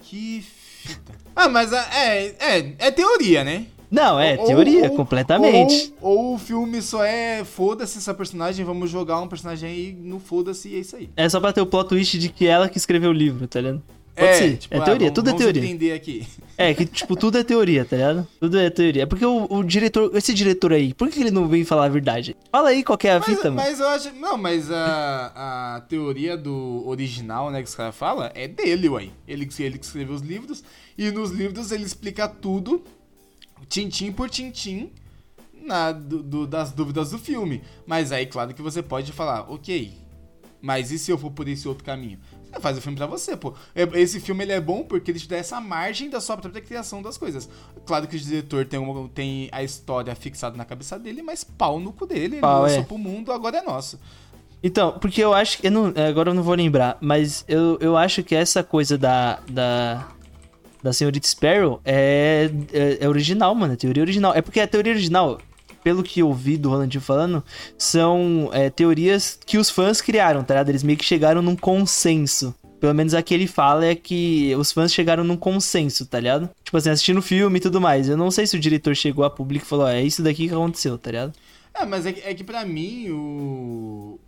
Que 0.00 0.44
fita. 0.86 1.12
Ah, 1.34 1.48
mas 1.48 1.72
ah, 1.72 1.86
é, 1.92 2.34
é, 2.38 2.74
é 2.78 2.90
teoria, 2.90 3.44
né? 3.44 3.66
Não, 3.90 4.18
é 4.18 4.36
Ou- 4.38 4.46
teoria, 4.46 4.90
ou- 4.90 4.96
completamente. 4.96 5.94
Ou, 6.00 6.16
ou 6.18 6.34
o 6.34 6.38
filme 6.38 6.82
só 6.82 7.04
é 7.04 7.44
foda-se 7.44 7.98
essa 7.98 8.12
personagem, 8.14 8.64
vamos 8.64 8.90
jogar 8.90 9.20
um 9.20 9.28
personagem 9.28 9.68
aí 9.68 9.92
no 9.92 10.18
foda-se 10.18 10.68
e 10.70 10.76
é 10.76 10.78
isso 10.78 10.96
aí. 10.96 11.10
É 11.16 11.28
só 11.28 11.38
pra 11.40 11.52
ter 11.52 11.60
o 11.60 11.66
plot 11.66 11.88
twist 11.90 12.18
de 12.18 12.28
que 12.28 12.46
ela 12.46 12.68
que 12.68 12.78
escreveu 12.78 13.10
o 13.10 13.12
livro, 13.12 13.46
tá 13.46 13.60
ligado? 13.60 13.82
Pode 14.16 14.36
ser, 14.36 14.56
tipo, 14.56 14.74
é 14.74 14.78
ah, 14.78 14.82
teoria, 14.82 15.06
vamos- 15.08 15.14
tudo 15.14 15.30
é 15.30 15.32
teoria. 15.34 15.62
entender 15.62 15.92
aqui. 15.92 16.26
É, 16.56 16.72
que 16.72 16.86
tipo, 16.86 17.14
tudo 17.14 17.36
é 17.36 17.44
teoria, 17.44 17.84
tá 17.84 17.96
ligado? 17.96 18.26
Tudo 18.40 18.58
é 18.58 18.70
teoria. 18.70 19.02
É 19.02 19.06
porque 19.06 19.26
o, 19.26 19.46
o 19.50 19.62
diretor, 19.62 20.10
esse 20.16 20.32
diretor 20.32 20.72
aí, 20.72 20.94
por 20.94 21.10
que 21.10 21.20
ele 21.20 21.30
não 21.30 21.46
vem 21.48 21.64
falar 21.64 21.84
a 21.84 21.88
verdade? 21.88 22.34
Fala 22.50 22.70
aí 22.70 22.82
qual 22.82 22.98
é 23.04 23.10
a 23.10 23.18
Mas, 23.18 23.26
fita, 23.26 23.50
mano. 23.50 23.56
mas 23.56 23.78
eu 23.78 23.88
acho. 23.88 24.12
Não, 24.14 24.38
mas 24.38 24.70
a, 24.70 25.76
a 25.76 25.80
teoria 25.82 26.36
do 26.36 26.82
original, 26.86 27.50
né, 27.50 27.62
que 27.62 27.68
os 27.68 27.74
caras 27.74 27.94
falam, 27.94 28.30
é 28.34 28.48
dele, 28.48 28.88
uai. 28.88 29.10
Ele, 29.28 29.44
que- 29.44 29.62
ele 29.62 29.78
que 29.78 29.84
escreveu 29.84 30.14
os 30.14 30.22
livros. 30.22 30.64
E 30.96 31.10
nos 31.10 31.30
livros 31.30 31.70
ele 31.70 31.84
explica 31.84 32.26
tudo, 32.26 32.82
tintim 33.68 34.10
por 34.12 34.30
tintim, 34.30 34.90
na, 35.62 35.92
do- 35.92 36.22
do- 36.22 36.46
das 36.46 36.72
dúvidas 36.72 37.10
do 37.10 37.18
filme. 37.18 37.62
Mas 37.86 38.12
aí, 38.12 38.24
claro 38.26 38.54
que 38.54 38.62
você 38.62 38.82
pode 38.82 39.12
falar, 39.12 39.50
ok. 39.50 39.92
Mas 40.62 40.90
e 40.90 40.98
se 40.98 41.10
eu 41.10 41.18
for 41.18 41.30
por 41.30 41.46
esse 41.48 41.68
outro 41.68 41.84
caminho? 41.84 42.18
Faz 42.60 42.78
o 42.78 42.80
filme 42.80 42.96
pra 42.96 43.06
você, 43.06 43.36
pô. 43.36 43.54
É- 43.74 43.88
Esse 44.00 44.20
filme 44.20 44.44
ele 44.44 44.52
é 44.52 44.60
bom 44.60 44.82
porque 44.82 45.10
ele 45.10 45.18
te 45.18 45.28
dá 45.28 45.36
essa 45.36 45.60
margem 45.60 46.08
da 46.10 46.20
sua 46.20 46.36
própria 46.36 46.62
criação 46.62 47.02
das 47.02 47.16
coisas. 47.18 47.48
Claro 47.84 48.06
que 48.06 48.16
o 48.16 48.20
diretor 48.20 48.64
tem, 48.64 48.78
uma- 48.78 49.08
tem 49.08 49.48
a 49.52 49.62
história 49.62 50.14
fixada 50.14 50.56
na 50.56 50.64
cabeça 50.64 50.98
dele, 50.98 51.22
mas 51.22 51.44
pau 51.44 51.78
no 51.80 51.92
cu 51.92 52.06
dele. 52.06 52.38
Pau, 52.38 52.62
ele 52.62 52.68
lançou 52.68 52.82
é. 52.82 52.86
pro 52.86 52.98
mundo, 52.98 53.32
agora 53.32 53.58
é 53.58 53.62
nosso. 53.62 53.98
Então, 54.62 54.92
porque 54.98 55.22
eu 55.22 55.32
acho 55.34 55.58
que. 55.58 55.66
Eu 55.66 55.70
não, 55.70 55.92
agora 56.08 56.30
eu 56.30 56.34
não 56.34 56.42
vou 56.42 56.54
lembrar, 56.54 56.96
mas 57.00 57.44
eu, 57.46 57.78
eu 57.80 57.96
acho 57.96 58.22
que 58.24 58.34
essa 58.34 58.62
coisa 58.62 58.96
da. 58.98 59.40
da 59.50 60.08
da 60.82 60.92
senhorita 60.92 61.26
Sparrow 61.26 61.80
é, 61.84 62.48
é, 62.72 62.98
é 63.00 63.08
original, 63.08 63.52
mano. 63.56 63.72
É 63.72 63.76
teoria 63.76 64.02
original. 64.04 64.32
É 64.34 64.40
porque 64.40 64.60
a 64.60 64.68
teoria 64.68 64.92
original, 64.92 65.40
pelo 65.86 66.02
que 66.02 66.18
eu 66.18 66.34
vi 66.34 66.56
do 66.56 66.68
Rolandinho 66.68 67.00
falando, 67.00 67.44
são 67.78 68.50
é, 68.52 68.68
teorias 68.68 69.38
que 69.46 69.56
os 69.56 69.70
fãs 69.70 70.00
criaram, 70.00 70.42
tá 70.42 70.54
ligado? 70.54 70.70
Eles 70.70 70.82
meio 70.82 70.98
que 70.98 71.04
chegaram 71.04 71.40
num 71.40 71.54
consenso. 71.54 72.52
Pelo 72.80 72.92
menos 72.92 73.14
a 73.14 73.22
que 73.22 73.32
ele 73.32 73.46
fala 73.46 73.86
é 73.86 73.94
que 73.94 74.52
os 74.56 74.72
fãs 74.72 74.92
chegaram 74.92 75.22
num 75.22 75.36
consenso, 75.36 76.04
tá 76.04 76.18
ligado? 76.18 76.50
Tipo 76.64 76.76
assim, 76.76 76.90
assistindo 76.90 77.18
o 77.18 77.22
filme 77.22 77.58
e 77.58 77.60
tudo 77.60 77.80
mais. 77.80 78.08
Eu 78.08 78.16
não 78.16 78.32
sei 78.32 78.48
se 78.48 78.56
o 78.56 78.58
diretor 78.58 78.96
chegou 78.96 79.24
a 79.24 79.30
público 79.30 79.64
e 79.64 79.68
falou, 79.68 79.86
é 79.86 80.02
isso 80.02 80.24
daqui 80.24 80.48
que 80.48 80.54
aconteceu, 80.54 80.98
tá 80.98 81.08
ligado? 81.08 81.32
É, 81.72 81.86
mas 81.86 82.04
é 82.04 82.12
que, 82.12 82.20
é 82.20 82.34
que 82.34 82.42
pra 82.42 82.64
mim, 82.64 83.10
o. 83.10 84.18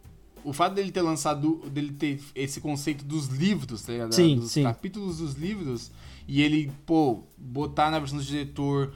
O 0.45 0.53
fato 0.53 0.75
dele 0.75 0.93
ter 0.93 1.03
lançado. 1.03 1.57
dele 1.73 1.91
ter 1.91 2.21
esse 2.37 2.61
conceito 2.61 3.05
dos 3.05 3.27
livros, 3.27 3.83
tá 3.83 3.93
ligado? 3.95 4.15
Sim, 4.15 4.37
dos 4.37 4.53
sim. 4.53 4.63
capítulos 4.63 5.19
dos 5.19 5.35
livros. 5.35 5.91
E 6.29 6.41
ele, 6.41 6.71
pô, 6.87 7.25
botar 7.37 7.91
na 7.91 7.99
versão 7.99 8.17
do 8.17 8.23
diretor 8.25 8.93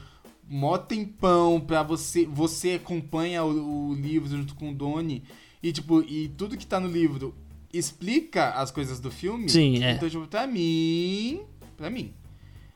mó 0.52 0.76
tempão 0.76 1.58
pra 1.58 1.82
você. 1.82 2.26
Você 2.26 2.72
acompanha 2.72 3.42
o, 3.42 3.88
o 3.88 3.94
livro 3.94 4.28
junto 4.28 4.54
com 4.54 4.70
o 4.70 4.74
Doni. 4.74 5.22
E, 5.62 5.72
tipo, 5.72 6.02
e 6.02 6.28
tudo 6.36 6.56
que 6.58 6.66
tá 6.66 6.78
no 6.78 6.88
livro 6.88 7.34
explica 7.72 8.50
as 8.50 8.70
coisas 8.70 9.00
do 9.00 9.10
filme. 9.10 9.48
Sim, 9.48 9.82
é. 9.82 9.92
Então, 9.92 10.10
tipo, 10.10 10.26
pra 10.26 10.46
mim. 10.46 11.40
Pra 11.76 11.88
mim. 11.88 12.12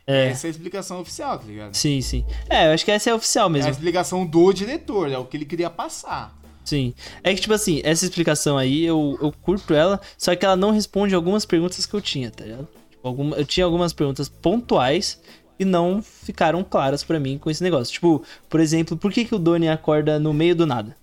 É. 0.07 0.29
Essa 0.29 0.47
é 0.47 0.49
a 0.49 0.51
explicação 0.53 1.01
oficial, 1.01 1.39
tá 1.39 1.45
ligado? 1.45 1.75
Sim, 1.75 2.01
sim. 2.01 2.25
É, 2.49 2.69
eu 2.69 2.73
acho 2.73 2.85
que 2.85 2.91
essa 2.93 3.11
é 3.11 3.13
a 3.13 3.17
oficial 3.17 3.45
É 3.45 3.47
a 3.47 3.51
mesmo. 3.51 3.71
explicação 3.71 4.25
do 4.25 4.53
diretor, 4.53 5.11
é 5.11 5.19
o 5.19 5.25
que 5.25 5.37
ele 5.37 5.45
queria 5.45 5.69
passar. 5.69 6.35
Sim. 6.65 6.95
É 7.23 7.35
que, 7.35 7.41
tipo 7.41 7.53
assim, 7.53 7.81
essa 7.85 8.05
explicação 8.05 8.57
aí, 8.57 8.85
eu, 8.85 9.19
eu 9.21 9.33
curto 9.43 9.75
ela, 9.75 10.01
só 10.17 10.35
que 10.35 10.45
ela 10.45 10.57
não 10.57 10.71
responde 10.71 11.15
algumas 11.15 11.45
perguntas 11.45 11.85
que 11.85 11.95
eu 11.95 12.01
tinha, 12.01 12.31
tá 12.31 12.45
ligado? 12.45 12.69
Tipo, 12.91 13.07
alguma, 13.07 13.37
eu 13.37 13.45
tinha 13.45 13.67
algumas 13.67 13.93
perguntas 13.93 14.29
pontuais 14.29 15.21
e 15.59 15.65
não 15.65 16.03
ficaram 16.03 16.63
claras 16.63 17.03
pra 17.03 17.19
mim 17.21 17.39
com 17.39 17.51
esse 17.51 17.63
negócio. 17.63 17.93
Tipo, 17.93 18.23
por 18.49 18.61
exemplo, 18.61 18.97
por 18.97 19.13
que, 19.13 19.25
que 19.25 19.35
o 19.35 19.39
Donnie 19.39 19.69
acorda 19.69 20.19
no 20.19 20.33
meio 20.33 20.55
do 20.55 20.67
nada? 20.67 20.97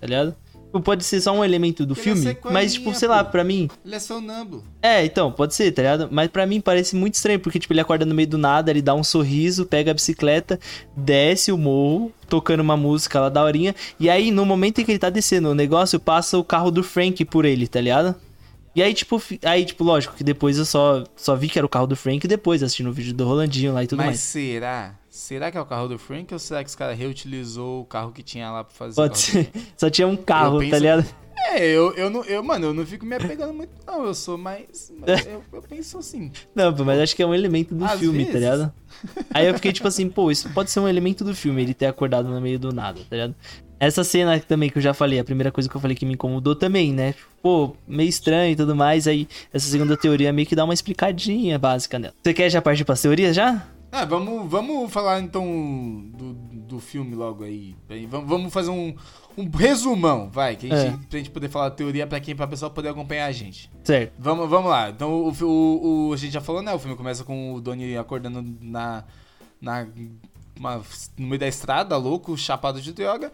Tá 0.00 0.06
ligado? 0.06 0.34
Tipo, 0.66 0.80
Pode 0.82 1.02
ser 1.02 1.20
só 1.22 1.32
um 1.32 1.42
elemento 1.42 1.86
do 1.86 1.94
Porque 1.94 2.10
é 2.10 2.14
filme, 2.14 2.36
mas, 2.52 2.74
tipo, 2.74 2.94
sei 2.94 3.08
lá, 3.08 3.24
pô. 3.24 3.30
pra 3.30 3.42
mim, 3.42 3.70
Ele 3.82 3.94
é 3.94 3.98
sonâmbulo. 3.98 4.62
é, 4.82 5.02
então, 5.02 5.32
pode 5.32 5.54
ser, 5.54 5.72
tá 5.72 5.80
ligado? 5.80 6.08
Mas 6.10 6.28
pra 6.28 6.46
mim 6.46 6.60
parece 6.60 6.94
muito 6.94 7.14
estranho, 7.14 7.40
porque, 7.40 7.58
tipo, 7.58 7.72
ele 7.72 7.80
acorda 7.80 8.04
no 8.04 8.14
meio 8.14 8.28
do 8.28 8.36
nada, 8.36 8.70
ele 8.70 8.82
dá 8.82 8.94
um 8.94 9.02
sorriso, 9.02 9.64
pega 9.64 9.90
a 9.90 9.94
bicicleta, 9.94 10.60
desce 10.94 11.50
o 11.50 11.56
morro, 11.56 12.12
tocando 12.28 12.60
uma 12.60 12.76
música 12.76 13.18
lá 13.18 13.30
da 13.30 13.42
horinha, 13.42 13.74
e 13.98 14.10
aí, 14.10 14.30
no 14.30 14.44
momento 14.44 14.80
em 14.80 14.84
que 14.84 14.92
ele 14.92 14.98
tá 14.98 15.08
descendo 15.08 15.48
o 15.48 15.54
negócio, 15.54 15.98
passa 15.98 16.36
o 16.36 16.44
carro 16.44 16.70
do 16.70 16.82
Frank 16.82 17.24
por 17.24 17.46
ele, 17.46 17.66
tá 17.66 17.80
ligado? 17.80 18.14
E 18.78 18.82
aí, 18.82 18.94
tipo, 18.94 19.20
aí, 19.42 19.64
tipo, 19.64 19.82
lógico 19.82 20.14
que 20.14 20.22
depois 20.22 20.56
eu 20.56 20.64
só, 20.64 21.02
só 21.16 21.34
vi 21.34 21.48
que 21.48 21.58
era 21.58 21.66
o 21.66 21.68
carro 21.68 21.86
do 21.88 21.96
Frank 21.96 22.28
depois, 22.28 22.62
assistindo 22.62 22.90
o 22.90 22.92
vídeo 22.92 23.12
do 23.12 23.24
Rolandinho 23.24 23.74
lá 23.74 23.82
e 23.82 23.86
tudo 23.88 23.98
Mas 23.98 24.06
mais. 24.06 24.20
será? 24.20 24.94
Será 25.10 25.50
que 25.50 25.58
é 25.58 25.60
o 25.60 25.66
carro 25.66 25.88
do 25.88 25.98
Frank 25.98 26.32
ou 26.32 26.38
será 26.38 26.62
que 26.62 26.68
os 26.70 26.76
caras 26.76 26.96
reutilizou 26.96 27.80
o 27.82 27.84
carro 27.84 28.12
que 28.12 28.22
tinha 28.22 28.48
lá 28.52 28.62
pra 28.62 28.72
fazer? 28.72 28.94
Pode 28.94 29.18
ser. 29.18 29.50
Só 29.76 29.90
tinha 29.90 30.06
um 30.06 30.16
carro, 30.16 30.58
tá 30.58 30.60
penso- 30.60 30.76
ligado? 30.76 31.06
É, 31.50 31.66
eu, 31.66 31.92
eu 31.94 32.08
não. 32.10 32.24
Eu, 32.24 32.42
mano, 32.42 32.66
eu 32.66 32.74
não 32.74 32.84
fico 32.86 33.04
me 33.06 33.14
apegando 33.16 33.52
muito, 33.54 33.70
não. 33.86 34.04
Eu 34.04 34.14
sou 34.14 34.36
mais. 34.38 34.92
mas 34.98 35.26
eu, 35.26 35.42
eu 35.52 35.62
penso 35.62 35.98
assim. 35.98 36.30
Não, 36.54 36.72
mas 36.84 37.00
acho 37.00 37.16
que 37.16 37.22
é 37.22 37.26
um 37.26 37.34
elemento 37.34 37.74
do 37.74 37.84
Às 37.84 37.98
filme, 37.98 38.26
tá 38.26 38.32
vezes. 38.32 38.40
ligado? 38.50 38.72
Aí 39.34 39.46
eu 39.46 39.54
fiquei 39.54 39.72
tipo 39.72 39.88
assim, 39.88 40.08
pô, 40.08 40.30
isso 40.30 40.48
pode 40.50 40.70
ser 40.70 40.78
um 40.80 40.88
elemento 40.88 41.24
do 41.24 41.34
filme, 41.34 41.62
ele 41.62 41.74
ter 41.74 41.86
acordado 41.86 42.28
no 42.28 42.40
meio 42.40 42.58
do 42.58 42.72
nada, 42.72 43.00
tá 43.08 43.16
ligado? 43.16 43.34
Essa 43.80 44.02
cena 44.02 44.38
também 44.40 44.68
que 44.68 44.78
eu 44.78 44.82
já 44.82 44.92
falei, 44.92 45.18
a 45.18 45.24
primeira 45.24 45.52
coisa 45.52 45.68
que 45.68 45.76
eu 45.76 45.80
falei 45.80 45.96
que 45.96 46.04
me 46.04 46.14
incomodou 46.14 46.54
também, 46.56 46.92
né? 46.92 47.14
Pô, 47.42 47.76
meio 47.86 48.08
estranho 48.08 48.52
e 48.52 48.56
tudo 48.56 48.74
mais, 48.74 49.06
aí 49.06 49.28
essa 49.52 49.68
segunda 49.68 49.96
teoria 49.96 50.32
meio 50.32 50.46
que 50.48 50.56
dá 50.56 50.64
uma 50.64 50.74
explicadinha 50.74 51.58
básica 51.58 51.98
nela. 51.98 52.14
Você 52.22 52.34
quer 52.34 52.50
já 52.50 52.60
partir 52.60 52.84
pras 52.84 53.00
teorias 53.00 53.36
já? 53.36 53.64
Ah, 53.90 54.04
vamos, 54.04 54.50
vamos 54.50 54.92
falar 54.92 55.20
então 55.20 55.44
do, 56.12 56.34
do 56.34 56.80
filme 56.80 57.14
logo 57.14 57.44
aí. 57.44 57.74
Vamos, 58.08 58.28
vamos 58.28 58.52
fazer 58.52 58.70
um, 58.70 58.94
um 59.36 59.48
resumão, 59.48 60.28
vai, 60.28 60.56
que 60.56 60.70
a 60.70 60.76
gente, 60.76 60.94
é. 60.94 61.06
pra 61.08 61.18
gente 61.18 61.30
poder 61.30 61.48
falar 61.48 61.66
a 61.66 61.70
teoria 61.70 62.06
pra 62.06 62.20
quem 62.20 62.36
pra 62.36 62.46
pessoa 62.46 62.70
poder 62.70 62.90
acompanhar 62.90 63.26
a 63.26 63.32
gente. 63.32 63.70
Certo. 63.84 64.12
Vamos, 64.18 64.50
vamos 64.50 64.70
lá. 64.70 64.90
Então 64.90 65.10
o, 65.10 65.32
o, 65.42 66.08
o, 66.08 66.12
a 66.12 66.16
gente 66.16 66.32
já 66.32 66.40
falou, 66.40 66.60
né? 66.60 66.74
O 66.74 66.78
filme 66.78 66.96
começa 66.96 67.24
com 67.24 67.54
o 67.54 67.60
Donnie 67.60 67.96
acordando 67.96 68.44
na. 68.60 69.04
na 69.60 69.86
uma, 70.58 70.82
no 71.16 71.26
meio 71.26 71.38
da 71.38 71.46
estrada, 71.46 71.96
louco, 71.96 72.36
chapado 72.36 72.82
de 72.82 72.92
droga. 72.92 73.32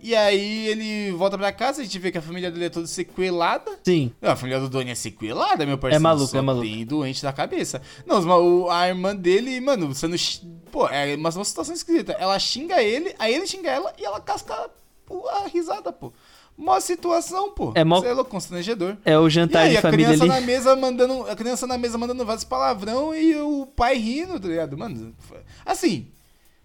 E 0.00 0.14
aí 0.14 0.68
ele 0.68 1.10
volta 1.12 1.36
pra 1.36 1.52
casa, 1.52 1.80
a 1.80 1.84
gente 1.84 1.98
vê 1.98 2.12
que 2.12 2.18
a 2.18 2.22
família 2.22 2.50
dele 2.50 2.66
é 2.66 2.70
toda 2.70 2.86
sequelada. 2.86 3.78
Sim. 3.82 4.12
A 4.22 4.36
família 4.36 4.60
do 4.60 4.68
Donnie 4.68 4.92
é 4.92 4.94
sequelada, 4.94 5.66
meu 5.66 5.76
parceiro. 5.76 5.96
É 5.96 5.98
maluco, 5.98 6.36
é 6.36 6.40
maluco. 6.40 6.66
Tem 6.66 6.86
doente 6.86 7.22
da 7.22 7.32
cabeça. 7.32 7.82
Não, 8.06 8.70
a 8.70 8.88
irmã 8.88 9.14
dele, 9.14 9.60
mano, 9.60 9.92
sendo. 9.94 10.16
Pô, 10.70 10.88
é 10.88 11.16
uma, 11.16 11.30
uma 11.30 11.44
situação 11.44 11.74
esquisita. 11.74 12.12
Ela 12.12 12.38
xinga 12.38 12.82
ele, 12.82 13.14
aí 13.18 13.34
ele 13.34 13.46
xinga 13.46 13.70
ela 13.70 13.92
e 13.98 14.04
ela 14.04 14.20
casca 14.20 14.54
a 14.54 15.48
risada, 15.48 15.92
pô. 15.92 16.12
Mó 16.56 16.78
situação, 16.80 17.52
pô. 17.52 17.72
É 17.76 17.84
mó... 17.84 18.00
Você 18.00 18.08
é 18.08 18.12
louco, 18.12 18.30
constrangedor. 18.30 18.96
É 19.04 19.16
o 19.16 19.30
jantar 19.30 19.66
aí, 19.66 19.76
de 19.76 19.80
família 19.80 20.08
ali. 20.08 20.16
A 20.16 20.18
criança 20.18 20.40
na 20.40 20.46
mesa 20.46 20.76
mandando, 20.76 21.22
a 21.30 21.36
criança 21.36 21.66
na 21.68 21.78
mesa 21.78 21.96
mandando 21.96 22.24
vários 22.24 22.44
palavrão 22.44 23.14
e 23.14 23.36
o 23.36 23.66
pai 23.66 23.96
rindo, 23.96 24.40
tá 24.40 24.48
ligado? 24.48 24.76
Mano, 24.76 25.14
assim, 25.64 26.08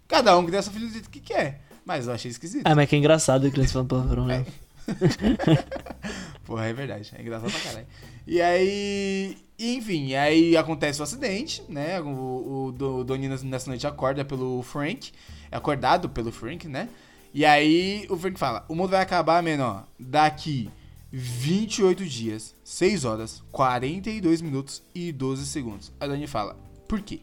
cada 0.08 0.36
um 0.36 0.44
que 0.44 0.50
dessa 0.50 0.70
filha 0.70 0.86
do 0.86 0.92
jeito 0.92 1.08
que 1.08 1.20
quer. 1.20 1.63
Mas 1.84 2.06
eu 2.06 2.14
achei 2.14 2.30
esquisito. 2.30 2.66
Ah, 2.66 2.74
mas 2.74 2.88
que 2.88 2.96
é 2.96 2.98
engraçado 2.98 3.46
a 3.46 3.50
criança 3.50 3.72
falando 3.72 3.88
palavrão, 3.88 4.26
né? 4.26 4.46
É. 4.46 4.64
Porra, 6.44 6.66
é 6.66 6.72
verdade. 6.72 7.12
É 7.16 7.20
engraçado 7.20 7.50
pra 7.50 7.60
caralho. 7.60 7.86
E 8.26 8.40
aí. 8.40 9.36
Enfim, 9.58 10.14
aí 10.14 10.56
acontece 10.56 11.00
o 11.00 11.04
acidente, 11.04 11.62
né? 11.68 12.00
O, 12.00 12.06
o, 12.08 12.66
o 12.68 13.04
Doni 13.04 13.28
nessa 13.28 13.68
noite 13.68 13.86
acorda 13.86 14.24
pelo 14.24 14.62
Frank. 14.62 15.12
É 15.50 15.56
acordado 15.56 16.08
pelo 16.08 16.32
Frank, 16.32 16.66
né? 16.66 16.88
E 17.32 17.44
aí 17.44 18.06
o 18.10 18.16
Frank 18.16 18.38
fala: 18.38 18.64
o 18.68 18.74
mundo 18.74 18.90
vai 18.90 19.02
acabar, 19.02 19.42
menor, 19.42 19.86
daqui 19.98 20.70
28 21.12 22.04
dias, 22.04 22.54
6 22.64 23.04
horas, 23.04 23.42
42 23.52 24.40
minutos 24.40 24.82
e 24.94 25.12
12 25.12 25.46
segundos. 25.46 25.92
A 26.00 26.06
Doni 26.06 26.26
fala: 26.26 26.56
por 26.88 27.00
quê? 27.00 27.20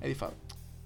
Aí 0.00 0.08
ele 0.08 0.14
fala: 0.14 0.34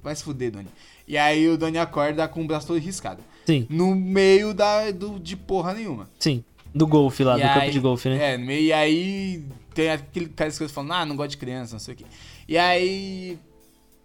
vai 0.03 0.15
se 0.15 0.23
fuder, 0.23 0.51
Doni. 0.51 0.69
E 1.11 1.19
aí 1.19 1.49
o 1.49 1.59
Doni 1.59 1.77
acorda 1.77 2.29
com 2.29 2.41
o 2.41 2.47
braço 2.47 2.69
todo 2.69 2.79
riscado. 2.79 3.21
Sim. 3.45 3.67
No 3.69 3.97
meio 3.97 4.55
da, 4.55 4.93
do, 4.93 5.19
de 5.19 5.37
porra 5.37 5.75
nenhuma. 5.75 6.09
Sim. 6.21 6.45
Do 6.73 6.87
golfe 6.87 7.25
lá, 7.25 7.37
e 7.37 7.43
do 7.43 7.49
aí, 7.49 7.55
campo 7.55 7.73
de 7.73 7.81
golfe, 7.81 8.09
né? 8.09 8.35
É, 8.35 8.39
no 8.39 8.47
meio, 8.47 8.63
e 8.63 8.73
aí 8.73 9.45
tem 9.75 9.91
aquele 9.91 10.29
cara 10.29 10.53
que 10.53 10.69
falando, 10.69 10.93
ah, 10.93 11.05
não 11.05 11.17
gosto 11.17 11.33
de 11.33 11.37
criança, 11.37 11.73
não 11.73 11.81
sei 11.81 11.95
o 11.95 11.97
quê. 11.97 12.05
E 12.47 12.57
aí, 12.57 13.37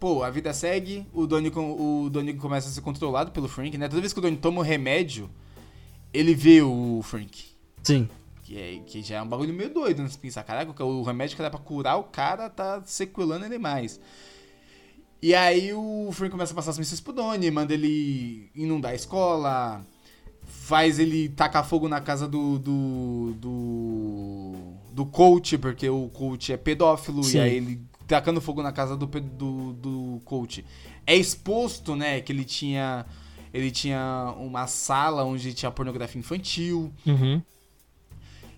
pô, 0.00 0.24
a 0.24 0.30
vida 0.30 0.52
segue, 0.52 1.06
o 1.12 1.28
Doni, 1.28 1.52
o 1.54 2.08
Doni 2.10 2.34
começa 2.34 2.68
a 2.68 2.72
ser 2.72 2.80
controlado 2.80 3.30
pelo 3.30 3.46
Frank, 3.46 3.78
né? 3.78 3.86
Toda 3.86 4.00
vez 4.00 4.12
que 4.12 4.18
o 4.18 4.22
Doni 4.22 4.36
toma 4.36 4.58
o 4.58 4.60
um 4.62 4.64
remédio, 4.64 5.30
ele 6.12 6.34
vê 6.34 6.60
o 6.60 7.02
Frank. 7.04 7.44
Sim. 7.84 8.08
Que, 8.42 8.58
é, 8.58 8.80
que 8.84 9.00
já 9.00 9.18
é 9.18 9.22
um 9.22 9.28
bagulho 9.28 9.54
meio 9.54 9.72
doido, 9.72 10.02
né? 10.02 10.08
Você 10.08 10.18
pensar, 10.18 10.42
caraca, 10.42 10.84
o 10.84 11.04
remédio 11.04 11.36
que 11.36 11.42
dá 11.42 11.50
pra 11.50 11.60
curar 11.60 11.98
o 11.98 12.02
cara 12.02 12.50
tá 12.50 12.82
sequelando 12.84 13.44
ele 13.44 13.58
mais. 13.58 14.00
E 15.20 15.34
aí 15.34 15.72
o 15.72 16.10
Frank 16.12 16.30
começa 16.30 16.52
a 16.52 16.56
passar 16.56 16.70
as 16.70 16.78
missões 16.78 17.00
pro 17.00 17.12
Donnie, 17.12 17.50
manda 17.50 17.72
ele 17.72 18.50
inundar 18.54 18.92
a 18.92 18.94
escola, 18.94 19.84
faz 20.44 20.98
ele 20.98 21.28
tacar 21.30 21.66
fogo 21.66 21.88
na 21.88 22.00
casa 22.00 22.28
do. 22.28 22.58
do. 22.58 23.34
do, 23.38 24.52
do 24.92 25.06
coach, 25.06 25.58
porque 25.58 25.88
o 25.88 26.08
coach 26.08 26.52
é 26.52 26.56
pedófilo, 26.56 27.22
Sim. 27.22 27.38
e 27.38 27.40
aí 27.40 27.56
ele 27.56 27.80
tacando 28.06 28.40
fogo 28.40 28.62
na 28.62 28.72
casa 28.72 28.96
do, 28.96 29.06
do, 29.06 29.72
do 29.72 30.22
coach. 30.24 30.64
É 31.06 31.14
exposto, 31.14 31.96
né, 31.96 32.20
que 32.20 32.32
ele 32.32 32.44
tinha. 32.44 33.04
Ele 33.52 33.70
tinha 33.70 34.34
uma 34.38 34.66
sala 34.66 35.24
onde 35.24 35.54
tinha 35.54 35.70
pornografia 35.70 36.18
infantil. 36.18 36.92
Uhum. 37.06 37.40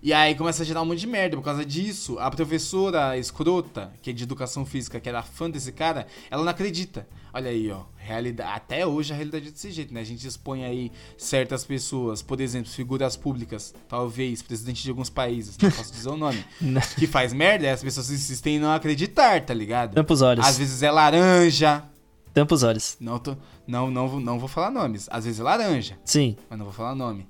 E 0.03 0.13
aí 0.13 0.35
começa 0.35 0.63
a 0.63 0.67
gerar 0.67 0.83
um 0.83 0.85
monte 0.85 1.01
de 1.01 1.07
merda. 1.07 1.37
Por 1.37 1.43
causa 1.43 1.65
disso, 1.65 2.19
a 2.19 2.31
professora 2.31 3.19
escrota, 3.19 3.93
que 4.01 4.11
é 4.11 4.13
de 4.13 4.23
educação 4.23 4.65
física, 4.65 5.01
que 5.01 5.09
era 5.09 5.23
fã 5.23 5.51
desse 5.51 5.73
cara, 5.73 6.07
ela 6.31 6.43
não 6.43 6.51
acredita. 6.51 7.07
Olha 7.33 7.51
aí, 7.51 7.71
ó. 7.71 7.83
Realidade, 7.97 8.51
até 8.55 8.87
hoje 8.87 9.13
a 9.13 9.17
realidade 9.17 9.49
é 9.49 9.51
desse 9.51 9.71
jeito, 9.71 9.93
né? 9.93 10.01
A 10.01 10.05
gente 10.05 10.27
expõe 10.27 10.65
aí 10.65 10.91
certas 11.17 11.65
pessoas, 11.65 12.23
por 12.23 12.41
exemplo, 12.41 12.71
figuras 12.71 13.17
públicas, 13.17 13.75
talvez, 13.87 14.41
presidente 14.41 14.83
de 14.83 14.91
alguns 14.91 15.11
países, 15.11 15.59
não 15.59 15.71
posso 15.71 15.93
dizer 15.93 16.09
o 16.09 16.17
nome, 16.17 16.43
que 16.97 17.07
faz 17.07 17.33
merda 17.33 17.67
e 17.67 17.69
as 17.69 17.83
pessoas 17.83 18.11
insistem 18.11 18.57
em 18.57 18.59
não 18.59 18.73
acreditar, 18.73 19.45
tá 19.45 19.53
ligado? 19.53 19.95
Tampa 19.95 20.15
os 20.15 20.23
olhos. 20.23 20.47
Às 20.47 20.57
vezes 20.59 20.83
é 20.83 20.91
laranja. 20.91 21.85
Tampa 22.33 22.55
os 22.55 22.63
olhos. 22.63 22.97
Não, 22.99 23.19
tô, 23.19 23.37
não, 23.67 23.91
não, 23.91 24.21
não 24.21 24.39
vou 24.39 24.49
falar 24.49 24.71
nomes. 24.71 25.09
Às 25.11 25.25
vezes 25.25 25.41
é 25.41 25.43
laranja. 25.43 25.99
Sim. 26.05 26.37
Mas 26.49 26.59
não 26.59 26.65
vou 26.65 26.75
falar 26.75 26.95
nome. 26.95 27.27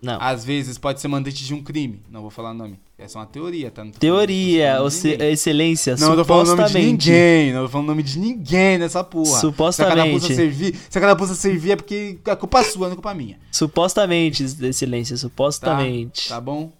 Não. 0.00 0.16
Às 0.20 0.44
vezes 0.44 0.78
pode 0.78 1.00
ser 1.00 1.08
mandante 1.08 1.44
de 1.44 1.52
um 1.52 1.62
crime. 1.62 2.02
Não 2.08 2.22
vou 2.22 2.30
falar 2.30 2.54
nome. 2.54 2.78
Essa 2.96 3.18
é 3.18 3.20
uma 3.20 3.26
teoria, 3.26 3.70
tá? 3.70 3.86
teoria, 3.98 4.78
se, 4.90 5.10
excelência, 5.10 5.92
não, 5.96 6.16
supostamente. 6.16 6.16
Não, 6.16 6.16
tô 6.16 6.24
falando 6.24 6.56
nome 6.56 6.68
de 6.68 6.78
ninguém. 6.78 7.52
Não 7.52 7.62
tô 7.62 7.68
falando 7.68 7.86
nome 7.86 8.02
de 8.02 8.18
ninguém 8.18 8.78
nessa 8.78 9.04
porra. 9.04 9.40
Supostamente. 9.40 10.26
Se 10.26 10.32
a 10.32 10.36
servir, 10.36 10.76
se 10.90 10.98
a 10.98 11.00
carapuça 11.00 11.34
servir 11.34 11.72
é 11.72 11.76
porque 11.76 12.18
é 12.24 12.36
culpa 12.36 12.64
sua, 12.64 12.86
não 12.86 12.92
é 12.92 12.96
culpa 12.96 13.14
minha. 13.14 13.38
Supostamente, 13.52 14.42
excelência, 14.42 15.16
supostamente. 15.16 16.28
Tá, 16.28 16.36
tá 16.36 16.40
bom? 16.40 16.72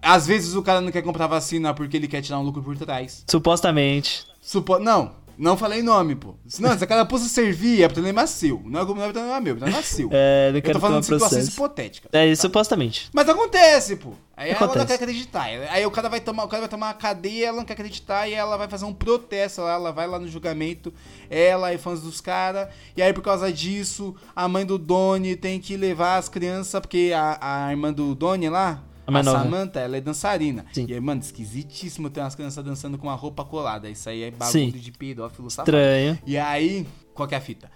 Às 0.00 0.26
vezes 0.26 0.54
o 0.54 0.62
cara 0.62 0.80
não 0.80 0.90
quer 0.90 1.02
comprar 1.02 1.26
vacina 1.26 1.74
porque 1.74 1.96
ele 1.96 2.08
quer 2.08 2.22
tirar 2.22 2.38
um 2.38 2.42
lucro 2.42 2.62
por 2.62 2.76
trás. 2.76 3.24
Supostamente. 3.26 4.26
Supo... 4.40 4.78
Não, 4.78 5.12
não 5.38 5.56
falei 5.56 5.82
nome, 5.82 6.16
pô. 6.16 6.34
Não, 6.58 6.76
se 6.76 6.82
a 6.82 6.86
carapuça 6.86 7.28
servir, 7.28 7.82
é 7.82 7.88
problema 7.88 8.26
seu. 8.26 8.60
Não 8.64 8.80
é, 8.80 8.84
não 8.84 9.04
é 9.04 9.12
problema 9.12 9.40
meu, 9.40 9.54
é 9.54 9.56
problema 9.56 9.82
seu. 9.82 10.08
É, 10.12 10.50
não 10.52 10.60
quero 10.60 10.70
Eu 10.70 10.74
tô 10.74 10.80
falando 10.80 11.00
de 11.00 11.06
situações 11.06 11.48
hipotéticas. 11.48 12.10
É, 12.12 12.28
tá? 12.28 12.36
supostamente. 12.36 13.08
Mas 13.12 13.28
acontece, 13.28 13.94
pô. 13.94 14.14
Aí 14.36 14.50
acontece. 14.50 14.70
ela 14.70 14.78
não 14.78 14.86
quer 14.86 14.94
acreditar. 14.94 15.44
Aí 15.44 15.86
o 15.86 15.90
cara 15.92 16.08
vai 16.08 16.20
tomar, 16.20 16.44
o 16.44 16.48
cara 16.48 16.62
vai 16.62 16.68
tomar 16.68 16.88
uma 16.88 16.94
cadeia, 16.94 17.46
ela 17.46 17.56
não 17.56 17.64
quer 17.64 17.74
acreditar 17.74 18.28
e 18.28 18.34
ela 18.34 18.56
vai 18.56 18.68
fazer 18.68 18.84
um 18.84 18.92
protesto 18.92 19.60
lá, 19.60 19.74
ela 19.74 19.92
vai 19.92 20.08
lá 20.08 20.18
no 20.18 20.26
julgamento, 20.26 20.92
ela 21.30 21.72
e 21.72 21.78
fãs 21.78 22.00
dos 22.00 22.20
caras. 22.20 22.68
E 22.96 23.02
aí 23.02 23.12
por 23.12 23.22
causa 23.22 23.52
disso, 23.52 24.16
a 24.34 24.48
mãe 24.48 24.66
do 24.66 24.76
Doni 24.76 25.36
tem 25.36 25.60
que 25.60 25.76
levar 25.76 26.16
as 26.16 26.28
crianças, 26.28 26.80
porque 26.80 27.12
a, 27.14 27.66
a 27.66 27.70
irmã 27.70 27.92
do 27.92 28.14
Doni 28.14 28.48
lá, 28.48 28.82
a, 29.16 29.20
a 29.20 29.24
Samantha, 29.24 29.80
ela 29.80 29.96
é 29.96 30.00
dançarina. 30.00 30.66
Sim. 30.72 30.86
E 30.88 30.94
aí, 30.94 31.00
mano, 31.00 31.20
esquisitíssimo 31.20 32.10
ter 32.10 32.20
umas 32.20 32.34
crianças 32.34 32.64
dançando 32.64 32.98
com 32.98 33.06
uma 33.06 33.14
roupa 33.14 33.44
colada. 33.44 33.88
Isso 33.88 34.08
aí 34.08 34.22
é 34.22 34.30
bagulho 34.30 34.52
Sim. 34.52 34.70
de 34.70 34.92
pedófilo 34.92 35.50
safado. 35.50 35.70
Estranho. 35.70 36.18
E 36.26 36.36
aí, 36.36 36.86
qual 37.14 37.28
que 37.28 37.34
é 37.34 37.38
a 37.38 37.40
fita? 37.40 37.70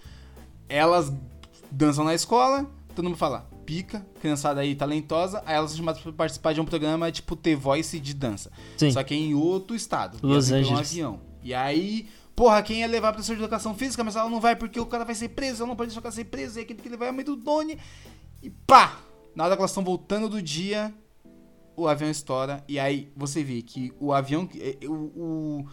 Elas 0.69 1.11
dançam 1.71 2.03
na 2.03 2.13
escola, 2.13 2.69
todo 2.95 3.05
mundo 3.05 3.17
fala, 3.17 3.49
pica, 3.65 4.05
criançada 4.21 4.61
aí 4.61 4.75
talentosa, 4.75 5.41
aí 5.45 5.55
elas 5.55 5.71
são 5.71 5.77
chamadas 5.77 6.01
pra 6.01 6.11
participar 6.11 6.53
de 6.53 6.61
um 6.61 6.65
programa 6.65 7.11
tipo 7.11 7.35
The 7.35 7.55
Voice 7.55 7.99
de 7.99 8.13
dança. 8.13 8.51
Sim. 8.77 8.91
Só 8.91 9.03
que 9.03 9.13
é 9.13 9.17
em 9.17 9.33
outro 9.33 9.75
estado. 9.75 10.17
Los 10.21 10.49
vêm 10.49 10.59
Angeles. 10.59 10.77
um 10.77 10.79
avião. 10.79 11.19
E 11.41 11.53
aí, 11.53 12.07
porra, 12.35 12.61
quem 12.61 12.79
ia 12.79 12.87
levar 12.87 13.09
a 13.09 13.13
professora 13.13 13.37
de 13.37 13.43
educação 13.43 13.73
física, 13.75 14.03
mas 14.03 14.15
ela 14.15 14.29
não 14.29 14.39
vai 14.39 14.55
porque 14.55 14.79
o 14.79 14.85
cara 14.85 15.03
vai 15.03 15.15
ser 15.15 15.29
preso, 15.29 15.63
ela 15.63 15.69
não 15.69 15.75
pode 15.75 15.89
deixar 15.89 15.99
o 15.99 16.03
cara 16.03 16.13
ser 16.13 16.25
preso, 16.25 16.59
e 16.59 16.61
aquele 16.61 16.81
que 16.81 16.89
levar 16.89 17.07
é 17.07 17.09
a 17.09 17.13
mãe 17.13 17.25
do 17.25 17.35
Doni. 17.35 17.77
E 18.41 18.49
pá! 18.49 18.99
Na 19.35 19.45
hora 19.45 19.55
que 19.55 19.61
elas 19.61 19.71
estão 19.71 19.83
voltando 19.83 20.29
do 20.29 20.41
dia, 20.41 20.93
o 21.75 21.87
avião 21.87 22.09
estoura. 22.09 22.63
E 22.67 22.79
aí 22.79 23.11
você 23.15 23.43
vê 23.43 23.61
que 23.61 23.91
o 23.99 24.13
avião. 24.13 24.47
O, 24.87 24.91
o, 24.93 25.65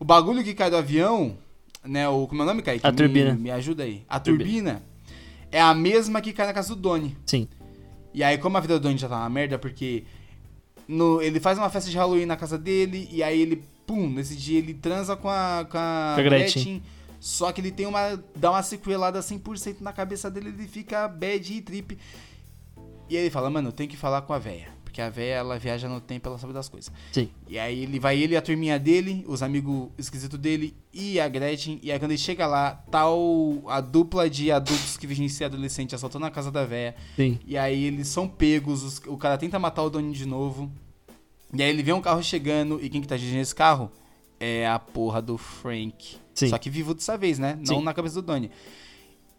o 0.00 0.04
bagulho 0.04 0.42
que 0.44 0.54
cai 0.54 0.70
do 0.70 0.76
avião, 0.76 1.36
né? 1.84 2.08
O, 2.08 2.26
como 2.26 2.42
é 2.42 2.44
o 2.44 2.46
nome, 2.48 2.62
Kaique? 2.62 2.86
A 2.86 2.90
Me- 2.90 2.96
turbina. 2.96 3.34
Me 3.34 3.50
ajuda 3.50 3.82
aí. 3.84 4.04
A 4.08 4.18
Turbina. 4.20 4.44
turbina 4.74 4.82
é 5.50 5.60
a 5.60 5.74
mesma 5.74 6.20
que 6.20 6.32
cai 6.32 6.46
na 6.46 6.52
casa 6.52 6.74
do 6.74 6.80
Doni. 6.80 7.16
Sim. 7.26 7.48
E 8.14 8.22
aí, 8.22 8.36
como 8.38 8.56
a 8.56 8.60
vida 8.60 8.78
do 8.78 8.82
Doni 8.82 8.98
já 8.98 9.08
tá 9.08 9.16
uma 9.18 9.28
merda, 9.30 9.58
porque 9.58 10.04
no, 10.86 11.20
ele 11.22 11.38
faz 11.40 11.58
uma 11.58 11.68
festa 11.70 11.90
de 11.90 11.96
Halloween 11.96 12.26
na 12.26 12.36
casa 12.36 12.56
dele, 12.58 13.08
e 13.12 13.22
aí 13.22 13.40
ele, 13.40 13.62
pum, 13.86 14.08
nesse 14.08 14.34
dia 14.34 14.58
ele 14.58 14.74
transa 14.74 15.14
com 15.16 15.28
a, 15.28 15.66
com 15.70 15.76
a, 15.78 16.12
Com 16.14 16.20
a 16.20 16.22
Gretchen. 16.22 16.82
Só 17.20 17.50
que 17.50 17.60
ele 17.60 17.72
tem 17.72 17.84
uma. 17.86 18.22
dá 18.36 18.50
uma 18.52 18.62
sequelada 18.62 19.18
100% 19.20 19.80
na 19.80 19.92
cabeça 19.92 20.30
dele, 20.30 20.48
ele 20.50 20.68
fica 20.68 21.06
bad 21.08 21.52
e 21.52 21.60
trip. 21.60 21.98
E 23.10 23.16
aí 23.16 23.22
ele 23.24 23.30
fala, 23.30 23.50
mano, 23.50 23.68
eu 23.68 23.72
tenho 23.72 23.88
que 23.90 23.96
falar 23.96 24.22
com 24.22 24.32
a 24.32 24.38
véia. 24.38 24.68
Porque 24.88 25.02
a 25.02 25.10
véia, 25.10 25.34
ela 25.34 25.58
viaja 25.58 25.86
no 25.86 26.00
tempo, 26.00 26.26
ela 26.30 26.38
sabe 26.38 26.54
das 26.54 26.66
coisas. 26.66 26.90
Sim. 27.12 27.28
E 27.46 27.58
aí 27.58 27.82
ele 27.82 28.00
vai 28.00 28.18
ele 28.18 28.32
e 28.32 28.36
a 28.38 28.40
turminha 28.40 28.78
dele, 28.78 29.22
os 29.28 29.42
amigos 29.42 29.90
esquisitos 29.98 30.38
dele 30.38 30.74
e 30.94 31.20
a 31.20 31.28
Gretchen. 31.28 31.78
E 31.82 31.92
aí 31.92 31.98
quando 31.98 32.12
ele 32.12 32.18
chega 32.18 32.46
lá, 32.46 32.70
tá 32.90 33.06
o- 33.10 33.62
a 33.68 33.82
dupla 33.82 34.30
de 34.30 34.50
adultos 34.50 34.96
que 34.96 35.06
vigiam 35.06 35.28
adolescente 35.46 35.94
assaltando 35.94 36.24
a 36.24 36.30
casa 36.30 36.50
da 36.50 36.64
véia. 36.64 36.96
Sim. 37.16 37.38
E 37.46 37.58
aí 37.58 37.84
eles 37.84 38.08
são 38.08 38.26
pegos, 38.26 38.82
os- 38.82 39.02
o 39.06 39.18
cara 39.18 39.36
tenta 39.36 39.58
matar 39.58 39.82
o 39.82 39.90
Doni 39.90 40.12
de 40.14 40.24
novo. 40.24 40.72
E 41.52 41.62
aí 41.62 41.68
ele 41.68 41.82
vê 41.82 41.92
um 41.92 42.00
carro 42.00 42.22
chegando 42.22 42.82
e 42.82 42.88
quem 42.88 43.02
que 43.02 43.06
tá 43.06 43.16
dirigindo 43.16 43.42
esse 43.42 43.54
carro? 43.54 43.92
É 44.40 44.66
a 44.66 44.78
porra 44.78 45.20
do 45.20 45.36
Frank. 45.36 46.16
Sim. 46.32 46.48
Só 46.48 46.56
que 46.56 46.70
vivo 46.70 46.94
dessa 46.94 47.18
vez, 47.18 47.38
né? 47.38 47.58
Não 47.66 47.78
Sim. 47.78 47.82
na 47.84 47.92
cabeça 47.92 48.14
do 48.14 48.22
Doni. 48.22 48.50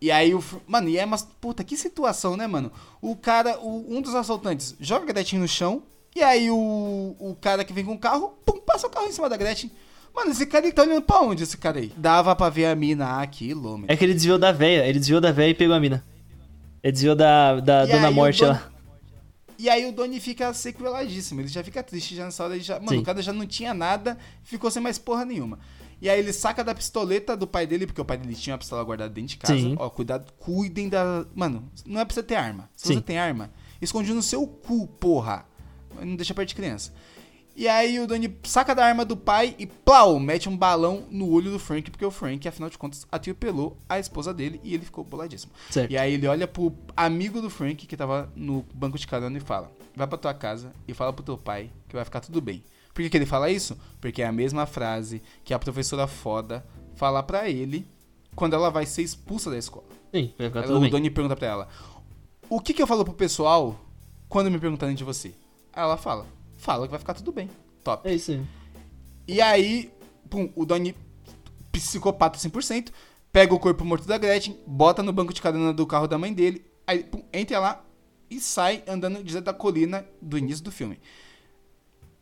E 0.02 0.12
aí 0.12 0.34
o. 0.34 0.44
Mano, 0.68 0.88
e 0.90 0.98
é 0.98 1.06
mas 1.06 1.28
Puta, 1.42 1.64
que 1.64 1.76
situação, 1.78 2.38
né, 2.38 2.48
mano? 2.48 2.72
O 3.02 3.16
cara, 3.16 3.60
o- 3.60 3.86
um 3.94 4.02
dos 4.02 4.16
assaltantes 4.16 4.76
joga 4.80 5.04
a 5.04 5.08
Gretchen 5.08 5.40
no 5.40 5.48
chão. 5.48 5.84
E 6.16 6.24
aí 6.24 6.50
o, 6.50 7.16
o 7.20 7.38
cara 7.40 7.64
que 7.64 7.72
vem 7.74 7.86
com 7.86 7.94
o 7.94 8.00
carro, 8.00 8.34
pum, 8.46 8.60
passa 8.60 8.88
o 8.88 8.90
carro 8.90 9.08
em 9.08 9.12
cima 9.12 9.30
da 9.30 9.38
Gretchen. 9.38 9.72
Mano, 10.16 10.32
esse 10.32 10.46
cara 10.48 10.66
ele 10.66 10.74
tá 10.74 10.82
olhando 10.82 11.04
pra 11.04 11.22
onde, 11.22 11.44
esse 11.44 11.56
cara 11.58 11.80
aí? 11.80 11.92
Dava 11.96 12.36
pra 12.36 12.50
ver 12.50 12.66
a 12.66 12.76
mina 12.76 13.22
a 13.22 13.28
quilômetros. 13.28 13.94
É 13.94 13.96
que 13.98 14.04
ele 14.04 14.14
desviou 14.16 14.40
da 14.40 14.52
véia, 14.52 14.88
ele 14.88 14.98
desviou 15.00 15.22
da 15.22 15.32
véia 15.32 15.52
e 15.52 15.54
pegou 15.54 15.76
a 15.76 15.80
mina. 15.80 16.04
Ele 16.82 16.92
desviou 16.92 17.16
da, 17.16 17.60
da 17.60 17.84
E 17.86 17.92
Dona 17.92 18.10
Morte 18.10 18.44
lá. 18.44 18.70
E 19.58 19.70
aí 19.70 19.86
o 19.86 19.92
Doni 19.92 20.20
fica 20.22 20.54
sequeladíssimo, 20.54 21.42
ele 21.42 21.48
já 21.50 21.62
fica 21.64 21.84
triste 21.84 22.16
já 22.16 22.24
nessa 22.26 22.44
hora, 22.46 22.56
ele 22.56 22.64
já, 22.64 22.76
mano, 22.80 22.90
Sim. 22.92 22.98
o 23.00 23.04
cara 23.04 23.22
já 23.22 23.34
não 23.34 23.46
tinha 23.46 23.74
nada, 23.74 24.18
ficou 24.42 24.72
sem 24.72 24.82
mais 24.82 24.98
porra 24.98 25.26
nenhuma. 25.26 25.60
E 26.02 26.10
aí 26.10 26.20
ele 26.20 26.32
saca 26.32 26.64
da 26.64 26.74
pistoleta 26.74 27.36
do 27.36 27.46
pai 27.46 27.68
dele, 27.68 27.86
porque 27.86 28.00
o 28.00 28.06
pai 28.06 28.18
dele 28.18 28.36
tinha 28.36 28.54
uma 28.54 28.60
pistola 28.60 28.84
guardada 28.84 29.14
dentro 29.14 29.32
de 29.32 29.38
casa. 29.38 29.54
Sim. 29.54 29.76
Ó, 29.78 29.90
cuidado, 29.90 30.32
cuidem 30.40 30.88
da... 30.88 31.26
Mano, 31.36 31.70
não 31.86 32.00
é 32.00 32.06
pra 32.06 32.14
você 32.14 32.24
ter 32.24 32.36
arma. 32.36 32.70
Se 32.76 32.88
Sim. 32.88 32.94
você 32.96 33.02
tem 33.02 33.18
arma, 33.18 33.52
esconde 33.82 34.14
no 34.14 34.22
seu 34.22 34.48
cu, 34.48 34.88
porra. 34.88 35.46
Não 36.00 36.16
deixa 36.16 36.34
perto 36.34 36.50
de 36.50 36.56
criança. 36.56 36.94
E 37.60 37.68
aí 37.68 38.00
o 38.00 38.08
Doni 38.08 38.34
saca 38.44 38.74
da 38.74 38.86
arma 38.86 39.04
do 39.04 39.18
pai 39.18 39.54
e 39.60 39.66
plau, 39.68 40.18
mete 40.18 40.48
um 40.48 40.56
balão 40.56 41.06
no 41.12 41.30
olho 41.30 41.52
do 41.52 41.60
Frank, 41.60 41.92
porque 41.92 42.06
o 42.06 42.12
Frank, 42.12 42.48
afinal 42.48 42.70
de 42.70 42.78
contas, 42.78 43.06
atropelou 43.12 43.78
a 43.90 44.00
esposa 44.00 44.34
dele 44.34 44.62
e 44.64 44.74
ele 44.74 44.86
ficou 44.86 45.04
boladíssimo. 45.04 45.52
Certo. 45.70 45.92
E 45.92 45.98
aí 45.98 46.14
ele 46.14 46.26
olha 46.26 46.48
pro 46.48 46.74
amigo 46.96 47.42
do 47.42 47.50
Frank 47.50 47.86
que 47.86 47.98
tava 47.98 48.32
no 48.34 48.66
banco 48.74 48.98
de 48.98 49.06
carona 49.06 49.38
e 49.38 49.42
fala: 49.42 49.70
Vai 49.94 50.08
pra 50.08 50.18
tua 50.18 50.34
casa 50.34 50.72
e 50.88 50.94
fala 50.94 51.12
pro 51.12 51.22
teu 51.22 51.38
pai 51.38 51.70
que 51.90 51.96
vai 51.98 52.06
ficar 52.06 52.22
tudo 52.22 52.40
bem. 52.40 52.64
Por 52.94 53.02
que, 53.04 53.10
que 53.10 53.18
ele 53.18 53.26
fala 53.26 53.50
isso? 53.50 53.78
Porque 54.02 54.22
é 54.22 54.28
a 54.28 54.32
mesma 54.32 54.66
frase 54.66 55.22
que 55.44 55.54
a 55.54 55.60
professora 55.60 56.08
foda 56.08 56.66
fala 56.96 57.24
pra 57.24 57.50
ele 57.50 57.88
quando 58.36 58.54
ela 58.56 58.70
vai 58.70 58.86
ser 58.86 59.02
expulsa 59.04 59.50
da 59.50 59.58
escola. 59.58 59.86
Sim, 60.14 60.34
vai 60.38 60.48
ficar 60.48 60.64
Ela- 60.64 60.80
o. 60.80 60.90
Doni 60.90 61.10
pergunta 61.10 61.36
pra 61.36 61.48
ela: 61.48 61.68
O 62.50 62.60
que, 62.60 62.74
que 62.74 62.82
eu 62.82 62.88
falo 62.88 63.06
pro 63.06 63.14
pessoal 63.14 63.80
quando 64.28 64.50
me 64.52 64.60
perguntarem 64.60 64.96
de 64.96 65.04
você? 65.04 65.30
Aí 65.74 65.84
ela 65.84 65.98
fala: 65.98 66.26
Fala 66.58 66.86
que 66.88 66.92
vai 66.92 67.00
ficar 67.00 67.14
tudo 67.14 67.32
bem. 67.32 67.50
Top. 67.84 68.08
É 68.08 68.14
isso 68.14 68.32
aí. 68.32 68.44
E 69.28 69.40
aí, 69.42 69.94
pum, 70.30 70.52
o 70.56 70.66
Donnie, 70.66 70.96
psicopata 71.72 72.38
100%, 72.40 72.92
pega 73.32 73.54
o 73.54 73.60
corpo 73.60 73.86
morto 73.86 74.08
da 74.08 74.18
Gretchen, 74.18 74.58
bota 74.66 75.04
no 75.04 75.14
banco 75.14 75.34
de 75.34 75.42
carona 75.42 75.72
do 75.74 75.86
carro 75.86 76.08
da 76.08 76.18
mãe 76.18 76.34
dele, 76.34 76.66
aí 76.86 77.04
pum, 77.04 77.24
entra 77.32 77.60
lá 77.60 77.86
e 78.30 78.40
sai 78.40 78.84
andando 78.88 79.24
direto 79.24 79.46
da 79.46 79.54
colina 79.54 80.06
do 80.22 80.38
início 80.38 80.64
do 80.64 80.72
filme. 80.72 81.00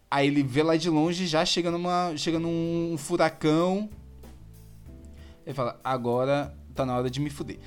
Aí 0.09 0.27
ele 0.27 0.43
vê 0.43 0.63
lá 0.63 0.77
de 0.77 0.89
longe, 0.89 1.27
já 1.27 1.43
chega 1.45 1.69
numa, 1.69 2.15
chega 2.15 2.39
num 2.39 2.95
furacão. 2.97 3.89
Ele 5.45 5.53
fala: 5.53 5.79
"Agora 5.83 6.55
tá 6.73 6.85
na 6.85 6.95
hora 6.97 7.09
de 7.09 7.19
me 7.19 7.29
fuder". 7.29 7.59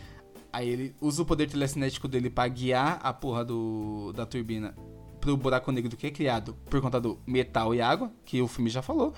Aí 0.52 0.68
ele 0.68 0.94
usa 1.00 1.22
o 1.22 1.24
poder 1.24 1.48
telecinético 1.48 2.08
dele 2.08 2.28
pra 2.28 2.48
guiar 2.48 2.98
a 3.02 3.12
porra 3.12 3.44
do, 3.44 4.12
da 4.14 4.26
turbina 4.26 4.74
pro 5.20 5.36
buraco 5.36 5.70
negro 5.70 5.96
que 5.96 6.06
é 6.06 6.10
criado 6.10 6.56
por 6.68 6.80
conta 6.80 7.00
do 7.00 7.18
metal 7.26 7.74
e 7.74 7.80
água, 7.80 8.10
que 8.24 8.40
o 8.40 8.48
filme 8.48 8.70
já 8.70 8.82
falou. 8.82 9.14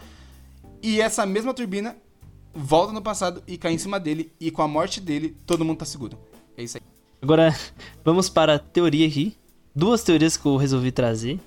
E 0.83 1.01
essa 1.01 1.25
mesma 1.25 1.55
turbina 1.55 1.97
volta 2.53 2.93
no 2.93 3.01
passado 3.01 3.43
e 3.47 3.57
cai 3.57 3.73
em 3.73 3.79
cima 3.79 3.99
dele. 3.99 4.33
E 4.39 4.51
com 4.51 4.63
a 4.63 4.69
morte 4.69 5.01
dele, 5.01 5.37
todo 5.47 5.65
mundo 5.65 5.79
tá 5.79 5.85
seguro. 5.85 6.19
É 6.57 6.63
isso 6.63 6.77
aí. 6.77 6.83
Agora, 7.23 7.57
vamos 8.05 8.29
para 8.29 8.57
a 8.57 8.59
teoria 8.59 9.07
aqui. 9.07 9.37
Duas 9.75 10.03
teorias 10.03 10.37
que 10.37 10.45
eu 10.45 10.57
resolvi 10.57 10.91
trazer. 10.91 11.41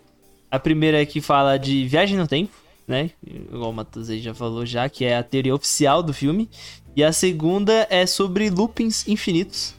A 0.55 0.59
primeira 0.59 1.01
é 1.01 1.05
que 1.05 1.19
fala 1.19 1.57
de 1.57 1.85
viagem 1.85 2.17
no 2.17 2.25
tempo, 2.27 2.53
né? 2.87 3.11
Igual 3.25 3.71
o 3.71 3.73
Matheus 3.73 4.07
já 4.07 4.33
falou 4.33 4.65
já, 4.65 4.87
que 4.87 5.03
é 5.03 5.17
a 5.17 5.23
teoria 5.23 5.53
oficial 5.53 6.01
do 6.01 6.13
filme. 6.13 6.49
E 6.95 7.03
a 7.03 7.11
segunda 7.11 7.85
é 7.89 8.05
sobre 8.05 8.49
loopings 8.49 9.05
infinitos, 9.05 9.75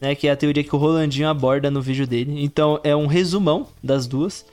né? 0.00 0.14
Que 0.14 0.28
é 0.28 0.30
a 0.30 0.36
teoria 0.36 0.64
que 0.64 0.74
o 0.74 0.78
Rolandinho 0.78 1.28
aborda 1.28 1.70
no 1.70 1.82
vídeo 1.82 2.06
dele. 2.06 2.42
Então, 2.42 2.80
é 2.82 2.96
um 2.96 3.06
resumão 3.06 3.68
das 3.82 4.06
duas. 4.06 4.46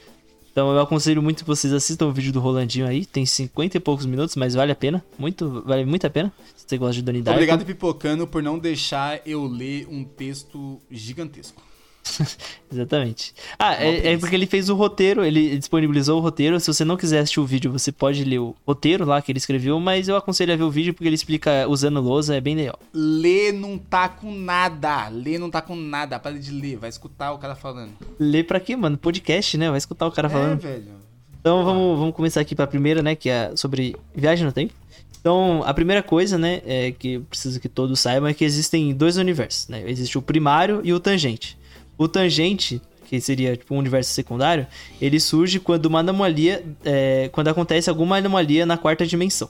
Então, 0.51 0.73
eu 0.73 0.81
aconselho 0.81 1.21
muito 1.21 1.43
que 1.43 1.47
vocês 1.47 1.71
assistam 1.71 2.07
o 2.07 2.11
vídeo 2.11 2.33
do 2.33 2.41
Rolandinho 2.41 2.85
aí. 2.85 3.05
Tem 3.05 3.25
50 3.25 3.77
e 3.77 3.79
poucos 3.79 4.05
minutos, 4.05 4.35
mas 4.35 4.55
vale 4.55 4.73
a 4.73 4.75
pena. 4.75 5.03
Muito, 5.17 5.63
vale 5.65 5.85
muito 5.85 6.05
a 6.05 6.09
pena. 6.09 6.33
Se 6.55 6.65
você 6.67 6.77
gosta 6.77 6.95
de 6.95 7.01
Donnie. 7.01 7.21
Obrigado, 7.21 7.65
Pipocano, 7.65 8.27
por 8.27 8.43
não 8.43 8.59
deixar 8.59 9.21
eu 9.25 9.45
ler 9.45 9.87
um 9.89 10.03
texto 10.03 10.81
gigantesco. 10.91 11.61
Exatamente. 12.71 13.33
Ah, 13.57 13.73
é, 13.75 13.87
é 13.87 13.91
preguiça. 14.01 14.19
porque 14.19 14.35
ele 14.35 14.45
fez 14.45 14.69
o 14.69 14.75
roteiro, 14.75 15.23
ele 15.23 15.57
disponibilizou 15.57 16.17
o 16.19 16.21
roteiro. 16.21 16.59
Se 16.59 16.67
você 16.67 16.83
não 16.85 16.97
quiser 16.97 17.19
assistir 17.19 17.39
o 17.39 17.45
vídeo, 17.45 17.71
você 17.71 17.91
pode 17.91 18.23
ler 18.23 18.39
o 18.39 18.55
roteiro 18.65 19.05
lá 19.05 19.21
que 19.21 19.31
ele 19.31 19.37
escreveu, 19.39 19.79
mas 19.79 20.07
eu 20.07 20.15
aconselho 20.15 20.53
a 20.53 20.55
ver 20.55 20.63
o 20.63 20.71
vídeo 20.71 20.93
porque 20.93 21.07
ele 21.07 21.15
explica 21.15 21.67
usando 21.67 21.99
lousa, 22.01 22.35
é 22.35 22.41
bem 22.41 22.55
legal. 22.55 22.77
Ler 22.93 23.51
não 23.53 23.77
tá 23.77 24.07
com 24.09 24.33
nada. 24.33 25.07
Ler 25.09 25.39
não 25.39 25.49
tá 25.49 25.61
com 25.61 25.75
nada. 25.75 26.19
Para 26.19 26.37
de 26.37 26.51
ler. 26.51 26.77
Vai 26.77 26.89
escutar 26.89 27.31
o 27.31 27.37
cara 27.37 27.55
falando. 27.55 27.91
Ler 28.19 28.45
pra 28.45 28.59
quê, 28.59 28.75
mano? 28.75 28.97
Podcast, 28.97 29.57
né? 29.57 29.69
Vai 29.69 29.77
escutar 29.77 30.07
o 30.07 30.11
cara 30.11 30.27
É, 30.27 30.31
falando. 30.31 30.59
velho. 30.59 31.05
Então 31.39 31.63
vamos, 31.63 31.99
vamos 31.99 32.15
começar 32.15 32.41
aqui 32.41 32.55
pra 32.55 32.65
primeira, 32.65 33.03
né? 33.03 33.15
Que 33.15 33.29
é 33.29 33.51
sobre 33.55 33.95
viagem 34.15 34.45
no 34.45 34.51
tempo. 34.51 34.73
Então, 35.19 35.63
a 35.65 35.73
primeira 35.73 36.03
coisa, 36.03 36.37
né, 36.37 36.61
é 36.67 36.91
que 36.91 37.13
eu 37.13 37.21
preciso 37.21 37.59
que 37.59 37.67
todos 37.67 37.99
saibam 37.99 38.29
é 38.29 38.33
que 38.33 38.45
existem 38.45 38.93
dois 38.93 39.17
universos, 39.17 39.67
né? 39.67 39.83
Existe 39.89 40.19
o 40.19 40.21
primário 40.21 40.81
e 40.83 40.93
o 40.93 40.99
tangente. 40.99 41.57
O 41.97 42.07
tangente, 42.07 42.81
que 43.05 43.19
seria 43.21 43.55
tipo 43.55 43.73
um 43.73 43.77
universo 43.77 44.11
secundário, 44.11 44.67
ele 45.01 45.19
surge 45.19 45.59
quando 45.59 45.85
uma 45.85 45.99
anomalia, 45.99 46.63
é, 46.83 47.29
quando 47.31 47.47
acontece 47.47 47.89
alguma 47.89 48.17
anomalia 48.17 48.65
na 48.65 48.77
quarta 48.77 49.05
dimensão. 49.05 49.49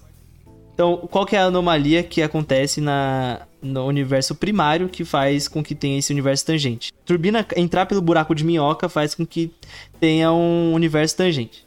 Então, 0.74 1.08
qual 1.10 1.26
que 1.26 1.38
é 1.38 1.40
a 1.40 1.46
anomalia 1.46 2.04
que 2.04 2.22
acontece 2.22 2.82
na, 2.82 3.48
no 3.62 3.86
universo 3.86 4.36
primário 4.36 4.90
que 4.90 5.06
faz 5.06 5.48
com 5.48 5.64
que 5.64 5.74
tenha 5.74 5.98
esse 5.98 6.12
universo 6.12 6.46
tangente? 6.46 6.92
Turbina 7.06 7.48
entrar 7.56 7.86
pelo 7.86 8.02
buraco 8.02 8.36
de 8.36 8.44
minhoca 8.44 8.90
faz 8.90 9.16
com 9.16 9.26
que 9.26 9.54
tenha 10.02 10.34
um 10.34 10.74
universo 10.74 11.16
tangente. 11.16 11.66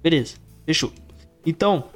Beleza, 0.00 0.36
fechou. 0.64 0.92
Então, 1.44 1.86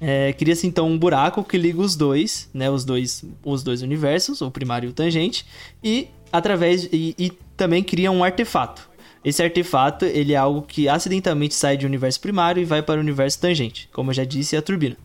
é, 0.00 0.32
cria-se 0.32 0.66
então 0.66 0.88
um 0.88 0.96
buraco 0.96 1.42
que 1.42 1.58
liga 1.58 1.80
os 1.80 1.96
dois, 1.96 2.48
né? 2.54 2.70
Os 2.70 2.84
dois, 2.84 3.24
os 3.44 3.62
dois 3.64 3.82
universos, 3.82 4.40
o 4.40 4.50
primário 4.50 4.86
e 4.86 4.90
o 4.90 4.94
tangente, 4.94 5.44
e 5.82 6.06
através 6.32 6.84
e, 6.92 7.14
e 7.18 7.30
também 7.56 7.82
cria 7.82 8.10
um 8.10 8.24
artefato. 8.24 8.88
Esse 9.24 9.42
artefato 9.42 10.04
ele 10.04 10.32
é 10.32 10.36
algo 10.36 10.62
que 10.62 10.88
acidentalmente 10.88 11.54
sai 11.54 11.76
do 11.76 11.86
universo 11.86 12.20
primário 12.20 12.60
e 12.60 12.64
vai 12.64 12.82
para 12.82 12.98
o 12.98 13.02
universo 13.02 13.40
tangente. 13.40 13.88
Como 13.92 14.10
eu 14.10 14.14
já 14.14 14.24
disse, 14.24 14.56
é 14.56 14.58
a 14.58 14.62
turbina. 14.62 14.96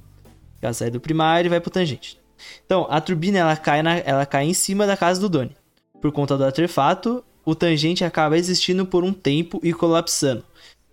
Ela 0.61 0.73
sai 0.73 0.89
do 0.89 0.99
primário 0.99 1.47
e 1.47 1.49
vai 1.49 1.59
para 1.59 1.69
o 1.69 1.73
tangente. 1.73 2.17
Então, 2.65 2.87
a 2.89 3.01
turbina 3.01 3.39
ela 3.39 3.55
cai, 3.55 3.81
na, 3.81 3.97
ela 3.97 4.25
cai 4.25 4.45
em 4.45 4.53
cima 4.53 4.87
da 4.87 4.95
casa 4.95 5.19
do 5.19 5.29
Doni. 5.29 5.55
Por 6.01 6.11
conta 6.11 6.37
do 6.37 6.45
artefato, 6.45 7.23
o 7.43 7.53
tangente 7.53 8.03
acaba 8.03 8.37
existindo 8.37 8.85
por 8.85 9.03
um 9.03 9.11
tempo 9.11 9.59
e 9.61 9.73
colapsando 9.73 10.43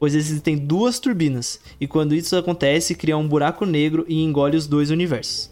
pois 0.02 0.16
existem 0.16 0.58
duas 0.58 0.98
turbinas, 0.98 1.60
e 1.80 1.86
quando 1.86 2.12
isso 2.12 2.34
acontece, 2.34 2.92
cria 2.92 3.16
um 3.16 3.28
buraco 3.28 3.64
negro 3.64 4.04
e 4.08 4.20
engole 4.20 4.56
os 4.56 4.66
dois 4.66 4.90
universos. 4.90 5.48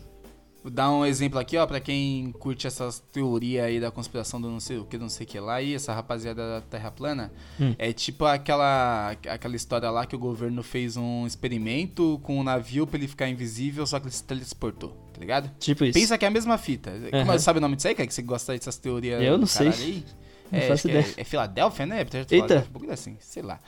Vou 0.63 0.71
dar 0.71 0.91
um 0.91 1.07
exemplo 1.07 1.39
aqui, 1.39 1.57
ó, 1.57 1.67
pra 1.67 1.81
quem 1.81 2.33
curte 2.33 2.67
essas 2.67 2.99
teorias 2.99 3.65
aí 3.65 3.81
da 3.81 3.91
conspiração 3.91 4.39
do 4.39 4.51
não 4.51 4.61
sei 4.61 4.77
o 4.77 4.85
que, 4.85 4.99
não 4.99 5.09
sei 5.09 5.25
o 5.25 5.29
que 5.29 5.41
lá, 5.41 5.63
e 5.63 5.75
essa 5.75 5.95
rapaziada 5.95 6.57
da 6.57 6.61
Terra 6.61 6.91
plana. 6.91 7.33
Hum. 7.59 7.75
É 7.79 7.93
tipo 7.95 8.27
aquela, 8.27 9.13
aquela 9.27 9.57
história 9.57 9.91
lá 9.91 10.05
que 10.05 10.15
o 10.15 10.19
governo 10.19 10.63
fez 10.63 10.99
um 10.99 11.27
experimento 11.27 12.21
com 12.23 12.39
um 12.39 12.43
navio 12.43 12.87
pra 12.87 12.99
ele 12.99 13.09
ficar 13.09 13.29
invisível, 13.29 13.87
só 13.87 13.99
que 13.99 14.07
ele 14.07 14.13
se 14.13 14.23
teletransportou, 14.23 14.91
tá 15.15 15.21
ligado? 15.21 15.51
Tipo 15.59 15.85
isso. 15.85 15.99
Pensa 15.99 16.19
que 16.19 16.27
é 16.27 16.29
a 16.29 16.31
mesma 16.31 16.59
fita. 16.59 16.93
Como 17.11 17.31
Aham. 17.31 17.39
sabe 17.39 17.59
o 17.59 17.63
nome 17.63 17.77
disso 17.77 17.89
aí, 17.89 17.95
cara? 17.95 18.07
Que 18.07 18.13
você 18.13 18.23
gosta 18.23 18.53
dessas 18.53 18.77
teorias 18.77 19.23
Eu 19.23 19.39
não 19.39 19.47
sei. 19.47 19.69
aí? 19.69 20.05
Não 20.53 20.59
é, 20.59 20.67
é, 20.67 21.15
é 21.19 21.25
Filadélfia, 21.25 21.87
né? 21.87 22.05
Eita. 22.31 22.67
Um 22.69 22.73
bagulho 22.73 22.93
assim, 22.93 23.17
sei 23.21 23.43
lá. 23.43 23.61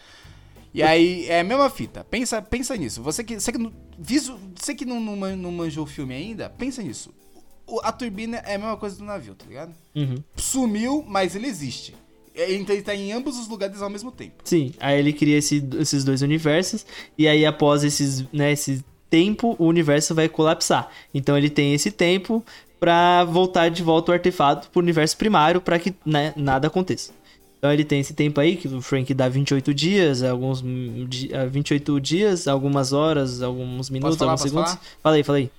E 0.74 0.82
aí, 0.82 1.26
é 1.28 1.40
a 1.40 1.44
mesma 1.44 1.68
fita. 1.68 2.02
Pensa, 2.04 2.40
pensa 2.40 2.74
nisso. 2.76 3.02
Você 3.02 3.22
que, 3.22 3.38
você 3.38 3.52
que, 3.52 3.58
não, 3.58 3.72
visu, 3.98 4.38
você 4.58 4.74
que 4.74 4.84
não, 4.84 4.98
não, 5.00 5.36
não 5.36 5.52
manjou 5.52 5.84
o 5.84 5.86
filme 5.86 6.14
ainda, 6.14 6.48
pensa 6.48 6.82
nisso. 6.82 7.10
O- 7.66 7.80
a 7.82 7.92
turbina 7.92 8.38
é 8.38 8.54
a 8.54 8.58
mesma 8.58 8.76
coisa 8.76 8.96
do 8.96 9.04
navio, 9.04 9.34
tá 9.34 9.44
ligado? 9.46 9.74
Uhum. 9.94 10.16
Sumiu, 10.36 11.04
mas 11.06 11.36
ele 11.36 11.46
existe. 11.46 11.94
É, 12.34 12.54
Então 12.54 12.74
ele 12.74 12.82
tá 12.82 12.94
em 12.94 13.12
ambos 13.12 13.38
os 13.38 13.46
lugares 13.48 13.82
ao 13.82 13.90
mesmo 13.90 14.10
tempo. 14.10 14.36
Sim, 14.44 14.72
aí 14.80 14.98
ele 14.98 15.12
cria 15.12 15.36
esse- 15.36 15.62
esses 15.78 16.02
dois 16.04 16.22
universos, 16.22 16.86
e 17.18 17.28
aí 17.28 17.44
após 17.44 17.84
esses, 17.84 18.24
né, 18.32 18.50
esse 18.52 18.82
tempo, 19.10 19.54
o 19.58 19.66
universo 19.66 20.14
vai 20.14 20.28
colapsar. 20.28 20.88
Então 21.12 21.36
ele 21.36 21.50
tem 21.50 21.74
esse 21.74 21.90
tempo 21.90 22.42
pra 22.80 23.24
voltar 23.24 23.68
de 23.68 23.82
volta 23.82 24.10
o 24.10 24.14
artefato 24.14 24.70
pro 24.70 24.80
universo 24.80 25.16
primário 25.18 25.60
pra 25.60 25.78
que 25.78 25.94
né, 26.04 26.32
nada 26.34 26.66
aconteça. 26.68 27.12
Então 27.62 27.72
ele 27.72 27.84
tem 27.84 28.00
esse 28.00 28.12
tempo 28.12 28.40
aí, 28.40 28.56
que 28.56 28.66
o 28.66 28.82
Frank 28.82 29.14
dá 29.14 29.28
28 29.28 29.72
dias, 29.72 30.24
alguns 30.24 30.60
hum, 30.60 31.06
di- 31.08 31.32
ah, 31.32 31.46
28 31.46 32.00
dias, 32.00 32.48
algumas 32.48 32.92
horas, 32.92 33.40
alguns 33.40 33.88
minutos, 33.88 34.16
falar, 34.18 34.32
alguns 34.32 34.42
segundos. 34.42 34.70
falar? 34.72 34.82
Fala 35.00 35.14
aí, 35.14 35.22
fala 35.22 35.38
aí. 35.38 35.50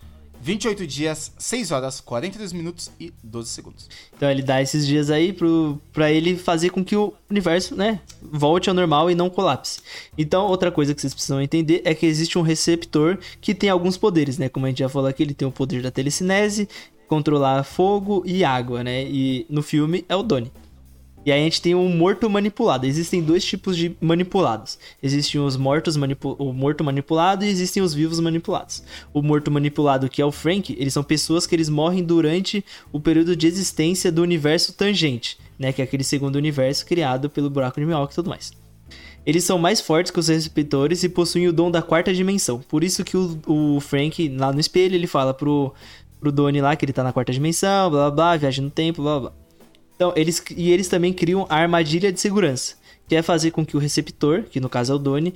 28 0.41 0.85
dias, 0.85 1.31
6 1.37 1.71
horas, 1.71 2.01
42 2.01 2.51
minutos 2.51 2.91
e 2.99 3.13
12 3.23 3.47
segundos. 3.51 3.89
Então 4.17 4.29
ele 4.29 4.41
dá 4.41 4.61
esses 4.61 4.85
dias 4.85 5.09
aí 5.09 5.31
pro, 5.31 5.79
pra 5.93 6.11
ele 6.11 6.35
fazer 6.35 6.71
com 6.71 6.83
que 6.83 6.93
o 6.97 7.13
universo, 7.31 7.73
né, 7.73 8.01
volte 8.21 8.67
ao 8.67 8.75
normal 8.75 9.09
e 9.09 9.15
não 9.15 9.29
colapse. 9.29 9.79
Então, 10.17 10.45
outra 10.47 10.69
coisa 10.69 10.93
que 10.93 10.99
vocês 10.99 11.13
precisam 11.13 11.41
entender 11.41 11.83
é 11.85 11.95
que 11.95 12.05
existe 12.05 12.37
um 12.37 12.41
receptor 12.41 13.17
que 13.39 13.55
tem 13.55 13.69
alguns 13.69 13.95
poderes, 13.95 14.37
né? 14.37 14.49
Como 14.49 14.65
a 14.65 14.69
gente 14.69 14.79
já 14.79 14.89
falou 14.89 15.07
aqui, 15.07 15.23
ele 15.23 15.33
tem 15.33 15.47
o 15.47 15.51
poder 15.53 15.81
da 15.81 15.89
telecinese, 15.89 16.67
controlar 17.07 17.63
fogo 17.63 18.21
e 18.25 18.43
água, 18.43 18.83
né? 18.83 19.05
E 19.05 19.45
no 19.49 19.63
filme 19.63 20.03
é 20.09 20.15
o 20.17 20.21
Donnie. 20.21 20.51
E 21.25 21.31
aí 21.31 21.39
a 21.39 21.43
gente 21.43 21.61
tem 21.61 21.73
o 21.73 21.87
morto 21.87 22.29
manipulado. 22.29 22.85
Existem 22.85 23.21
dois 23.21 23.45
tipos 23.45 23.77
de 23.77 23.95
manipulados. 24.01 24.77
Existem 25.01 25.39
os 25.39 25.55
mortos 25.55 25.95
manipu 25.95 26.35
o 26.37 26.51
morto 26.51 26.83
manipulado 26.83 27.45
e 27.45 27.47
existem 27.47 27.81
os 27.81 27.93
vivos 27.93 28.19
manipulados. 28.19 28.83
O 29.13 29.21
morto 29.21 29.49
manipulado, 29.49 30.09
que 30.09 30.21
é 30.21 30.25
o 30.25 30.31
Frank, 30.31 30.75
eles 30.77 30.93
são 30.93 31.03
pessoas 31.03 31.47
que 31.47 31.55
eles 31.55 31.69
morrem 31.69 32.03
durante 32.03 32.63
o 32.91 32.99
período 32.99 33.35
de 33.35 33.47
existência 33.47 34.11
do 34.11 34.21
universo 34.21 34.73
tangente, 34.73 35.37
né, 35.57 35.71
que 35.71 35.81
é 35.81 35.85
aquele 35.85 36.03
segundo 36.03 36.35
universo 36.35 36.85
criado 36.85 37.29
pelo 37.29 37.49
buraco 37.49 37.79
de 37.79 37.85
minhoca 37.85 38.11
e 38.11 38.15
tudo 38.15 38.29
mais. 38.29 38.51
Eles 39.25 39.45
são 39.45 39.57
mais 39.57 39.79
fortes 39.79 40.11
que 40.11 40.19
os 40.19 40.27
receptores 40.27 41.03
e 41.03 41.09
possuem 41.09 41.47
o 41.47 41.53
dom 41.53 41.71
da 41.71 41.81
quarta 41.81 42.13
dimensão. 42.13 42.59
Por 42.59 42.83
isso 42.83 43.05
que 43.05 43.15
o, 43.15 43.39
o 43.47 43.79
Frank, 43.79 44.27
lá 44.37 44.51
no 44.51 44.59
espelho, 44.59 44.95
ele 44.95 45.07
fala 45.07 45.33
pro, 45.33 45.73
pro 46.19 46.31
Donnie 46.31 46.61
lá 46.61 46.75
que 46.75 46.83
ele 46.83 46.91
tá 46.91 47.03
na 47.03 47.13
quarta 47.13 47.31
dimensão, 47.31 47.89
blá 47.89 48.09
blá 48.09 48.11
blá, 48.11 48.37
viaja 48.37 48.61
no 48.61 48.69
tempo, 48.69 49.01
blá 49.01 49.19
blá. 49.21 49.42
Então, 49.95 50.13
eles, 50.15 50.43
e 50.55 50.71
eles 50.71 50.87
também 50.87 51.13
criam 51.13 51.45
a 51.49 51.55
armadilha 51.55 52.11
de 52.11 52.19
segurança, 52.19 52.75
que 53.07 53.15
é 53.15 53.21
fazer 53.21 53.51
com 53.51 53.65
que 53.65 53.77
o 53.77 53.79
receptor, 53.79 54.43
que 54.43 54.59
no 54.59 54.69
caso 54.69 54.93
é 54.93 54.95
o 54.95 54.99
Donnie, 54.99 55.33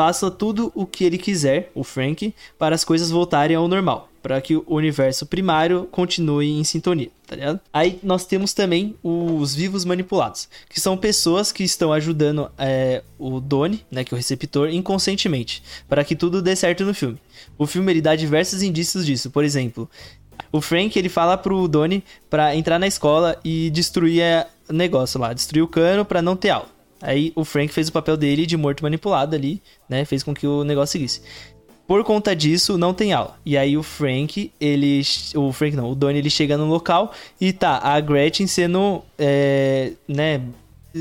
faça 0.00 0.30
tudo 0.30 0.72
o 0.74 0.86
que 0.86 1.04
ele 1.04 1.18
quiser, 1.18 1.70
o 1.74 1.84
Frank, 1.84 2.34
para 2.58 2.74
as 2.74 2.84
coisas 2.84 3.10
voltarem 3.10 3.54
ao 3.54 3.68
normal, 3.68 4.08
para 4.22 4.40
que 4.40 4.56
o 4.56 4.64
universo 4.66 5.26
primário 5.26 5.86
continue 5.90 6.50
em 6.50 6.64
sintonia, 6.64 7.10
tá 7.26 7.36
ligado? 7.36 7.60
Aí 7.70 7.98
nós 8.02 8.24
temos 8.24 8.54
também 8.54 8.96
os 9.02 9.54
vivos 9.54 9.84
manipulados, 9.84 10.48
que 10.70 10.80
são 10.80 10.96
pessoas 10.96 11.52
que 11.52 11.62
estão 11.62 11.92
ajudando 11.92 12.50
é, 12.56 13.02
o 13.18 13.40
Donnie, 13.40 13.84
né, 13.90 14.02
que 14.02 14.14
é 14.14 14.16
o 14.16 14.16
receptor, 14.16 14.70
inconscientemente, 14.70 15.62
para 15.86 16.02
que 16.02 16.16
tudo 16.16 16.40
dê 16.40 16.56
certo 16.56 16.82
no 16.86 16.94
filme. 16.94 17.18
O 17.58 17.66
filme 17.66 17.92
ele 17.92 18.00
dá 18.00 18.16
diversos 18.16 18.62
indícios 18.62 19.04
disso, 19.04 19.30
por 19.30 19.44
exemplo, 19.44 19.86
o 20.52 20.60
Frank, 20.60 20.98
ele 20.98 21.08
fala 21.08 21.36
pro 21.36 21.68
Donnie 21.68 22.02
pra 22.28 22.54
entrar 22.54 22.78
na 22.78 22.86
escola 22.86 23.38
e 23.44 23.70
destruir 23.70 24.46
o 24.68 24.72
negócio 24.72 25.20
lá, 25.20 25.32
destruir 25.32 25.62
o 25.62 25.68
cano 25.68 26.04
pra 26.04 26.22
não 26.22 26.36
ter 26.36 26.50
aula. 26.50 26.68
Aí 27.00 27.32
o 27.34 27.44
Frank 27.44 27.72
fez 27.72 27.88
o 27.88 27.92
papel 27.92 28.16
dele 28.16 28.44
de 28.44 28.56
morto 28.56 28.82
manipulado 28.82 29.34
ali, 29.34 29.62
né? 29.88 30.04
Fez 30.04 30.22
com 30.22 30.34
que 30.34 30.46
o 30.46 30.64
negócio 30.64 30.92
seguisse. 30.92 31.22
Por 31.86 32.04
conta 32.04 32.36
disso, 32.36 32.78
não 32.78 32.94
tem 32.94 33.12
aula. 33.12 33.36
E 33.44 33.56
aí 33.56 33.76
o 33.76 33.82
Frank, 33.82 34.52
ele. 34.60 35.02
O 35.34 35.52
Frank 35.52 35.74
não, 35.74 35.90
o 35.90 35.94
Donnie 35.94 36.18
ele 36.18 36.30
chega 36.30 36.56
no 36.56 36.66
local 36.66 37.12
e 37.40 37.52
tá 37.52 37.78
a 37.82 37.98
Gretchen 37.98 38.46
sendo. 38.46 39.02
É, 39.18 39.92
né? 40.06 40.40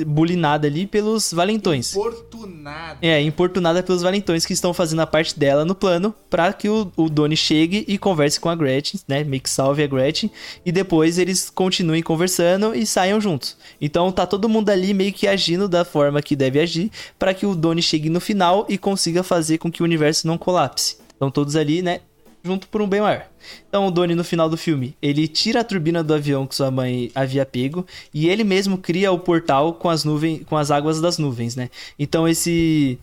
Bulinada 0.05 0.67
ali 0.67 0.85
pelos 0.85 1.33
valentões. 1.33 1.95
Importunada. 1.95 2.97
É, 3.01 3.21
importunada 3.21 3.81
pelos 3.81 4.01
valentões 4.01 4.45
que 4.45 4.53
estão 4.53 4.73
fazendo 4.73 5.01
a 5.01 5.07
parte 5.07 5.37
dela 5.37 5.65
no 5.65 5.75
plano 5.75 6.13
para 6.29 6.51
que 6.53 6.69
o, 6.69 6.91
o 6.95 7.09
Donnie 7.09 7.37
chegue 7.37 7.85
e 7.87 7.97
converse 7.97 8.39
com 8.39 8.49
a 8.49 8.55
Gretchen, 8.55 8.99
né? 9.07 9.23
Meio 9.23 9.41
que 9.41 9.49
salve 9.49 9.83
a 9.83 9.87
Gretchen. 9.87 10.31
E 10.65 10.71
depois 10.71 11.17
eles 11.17 11.49
continuem 11.49 12.03
conversando 12.03 12.75
e 12.75 12.85
saiam 12.85 13.19
juntos. 13.19 13.57
Então 13.81 14.11
tá 14.11 14.25
todo 14.25 14.49
mundo 14.49 14.69
ali 14.69 14.93
meio 14.93 15.13
que 15.13 15.27
agindo 15.27 15.67
da 15.67 15.83
forma 15.83 16.21
que 16.21 16.35
deve 16.35 16.59
agir 16.59 16.91
para 17.17 17.33
que 17.33 17.45
o 17.45 17.55
Donnie 17.55 17.83
chegue 17.83 18.09
no 18.09 18.19
final 18.19 18.65
e 18.69 18.77
consiga 18.77 19.23
fazer 19.23 19.57
com 19.57 19.71
que 19.71 19.81
o 19.81 19.85
universo 19.85 20.27
não 20.27 20.37
colapse. 20.37 20.97
Estão 21.19 21.29
todos 21.29 21.55
ali, 21.55 21.81
né? 21.81 21.99
Junto 22.43 22.67
por 22.67 22.81
um 22.81 22.87
bem 22.87 23.01
maior. 23.01 23.25
Então 23.67 23.87
o 23.87 23.91
Donnie 23.91 24.15
no 24.15 24.23
final 24.23 24.49
do 24.49 24.57
filme, 24.57 24.95
ele 25.01 25.27
tira 25.27 25.61
a 25.61 25.63
turbina 25.63 26.03
do 26.03 26.13
avião 26.13 26.45
que 26.45 26.55
sua 26.55 26.71
mãe 26.71 27.11
havia 27.13 27.45
pego 27.45 27.85
e 28.13 28.29
ele 28.29 28.43
mesmo 28.43 28.77
cria 28.77 29.11
o 29.11 29.19
portal 29.19 29.73
com 29.73 29.89
as 29.89 30.03
nuvens, 30.03 30.43
com 30.45 30.57
as 30.57 30.71
águas 30.71 31.01
das 31.01 31.17
nuvens, 31.17 31.55
né? 31.55 31.69
Então 31.97 32.27
esse 32.27 32.99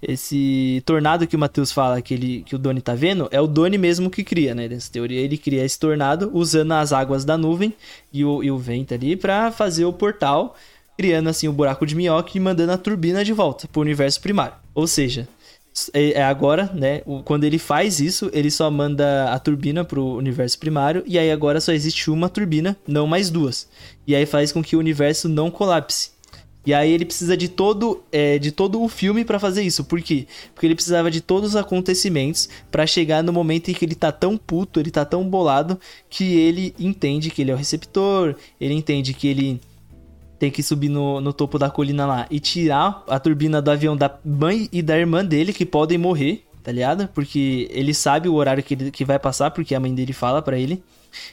esse 0.00 0.82
tornado 0.86 1.26
que 1.26 1.34
o 1.34 1.38
Matheus 1.38 1.72
fala 1.72 2.00
que, 2.00 2.14
ele, 2.14 2.42
que 2.46 2.54
o 2.54 2.58
Donnie 2.58 2.80
tá 2.80 2.94
vendo, 2.94 3.28
é 3.32 3.40
o 3.40 3.46
Donnie 3.46 3.78
mesmo 3.78 4.08
que 4.08 4.22
cria, 4.22 4.54
né? 4.54 4.68
Nessa 4.68 4.90
teoria, 4.92 5.20
ele 5.20 5.36
cria 5.36 5.64
esse 5.64 5.78
tornado 5.78 6.30
usando 6.32 6.72
as 6.72 6.92
águas 6.92 7.24
da 7.24 7.36
nuvem 7.36 7.74
e 8.12 8.24
o, 8.24 8.42
e 8.42 8.50
o 8.50 8.58
vento 8.58 8.94
ali 8.94 9.16
para 9.16 9.50
fazer 9.50 9.84
o 9.84 9.92
portal, 9.92 10.56
criando 10.96 11.28
assim 11.28 11.48
o 11.48 11.52
buraco 11.52 11.84
de 11.84 11.96
minhoca 11.96 12.30
e 12.34 12.40
mandando 12.40 12.72
a 12.72 12.78
turbina 12.78 13.24
de 13.24 13.32
volta 13.32 13.66
pro 13.66 13.80
universo 13.80 14.20
primário. 14.20 14.54
Ou 14.72 14.86
seja, 14.86 15.28
é, 15.92 16.12
é 16.12 16.22
agora, 16.22 16.70
né? 16.74 17.02
Quando 17.24 17.44
ele 17.44 17.58
faz 17.58 18.00
isso, 18.00 18.30
ele 18.32 18.50
só 18.50 18.70
manda 18.70 19.32
a 19.32 19.38
turbina 19.38 19.84
pro 19.84 20.16
universo 20.16 20.58
primário 20.58 21.02
e 21.06 21.18
aí 21.18 21.30
agora 21.30 21.60
só 21.60 21.72
existe 21.72 22.10
uma 22.10 22.28
turbina, 22.28 22.76
não 22.86 23.06
mais 23.06 23.30
duas. 23.30 23.68
E 24.06 24.14
aí 24.14 24.26
faz 24.26 24.52
com 24.52 24.62
que 24.62 24.76
o 24.76 24.78
universo 24.78 25.28
não 25.28 25.50
colapse. 25.50 26.10
E 26.68 26.74
aí 26.74 26.92
ele 26.92 27.06
precisa 27.06 27.34
de 27.34 27.48
todo, 27.48 28.02
é, 28.12 28.38
de 28.38 28.52
todo 28.52 28.82
o 28.82 28.88
filme 28.88 29.24
para 29.24 29.38
fazer 29.38 29.62
isso. 29.62 29.84
Por 29.84 30.02
quê? 30.02 30.26
Porque 30.52 30.66
ele 30.66 30.74
precisava 30.74 31.10
de 31.10 31.20
todos 31.20 31.50
os 31.50 31.56
acontecimentos 31.56 32.46
para 32.70 32.86
chegar 32.86 33.22
no 33.22 33.32
momento 33.32 33.70
em 33.70 33.74
que 33.74 33.84
ele 33.84 33.94
tá 33.94 34.12
tão 34.12 34.36
puto, 34.36 34.78
ele 34.78 34.90
tá 34.90 35.02
tão 35.04 35.26
bolado 35.26 35.80
que 36.10 36.38
ele 36.38 36.74
entende 36.78 37.30
que 37.30 37.40
ele 37.40 37.50
é 37.50 37.54
o 37.54 37.56
receptor, 37.56 38.34
ele 38.60 38.74
entende 38.74 39.14
que 39.14 39.28
ele 39.28 39.60
tem 40.38 40.50
que 40.50 40.62
subir 40.62 40.88
no, 40.88 41.20
no 41.20 41.32
topo 41.32 41.58
da 41.58 41.70
colina 41.70 42.06
lá 42.06 42.26
e 42.30 42.38
tirar 42.38 43.02
a 43.08 43.18
turbina 43.18 43.60
do 43.60 43.70
avião 43.70 43.96
da 43.96 44.14
mãe 44.24 44.68
e 44.72 44.82
da 44.82 44.96
irmã 44.96 45.24
dele, 45.24 45.52
que 45.52 45.66
podem 45.66 45.98
morrer, 45.98 46.44
tá 46.62 46.70
ligado? 46.70 47.08
Porque 47.08 47.68
ele 47.70 47.92
sabe 47.92 48.28
o 48.28 48.34
horário 48.34 48.62
que, 48.62 48.74
ele, 48.74 48.90
que 48.90 49.04
vai 49.04 49.18
passar, 49.18 49.50
porque 49.50 49.74
a 49.74 49.80
mãe 49.80 49.94
dele 49.94 50.12
fala 50.12 50.40
para 50.40 50.58
ele. 50.58 50.82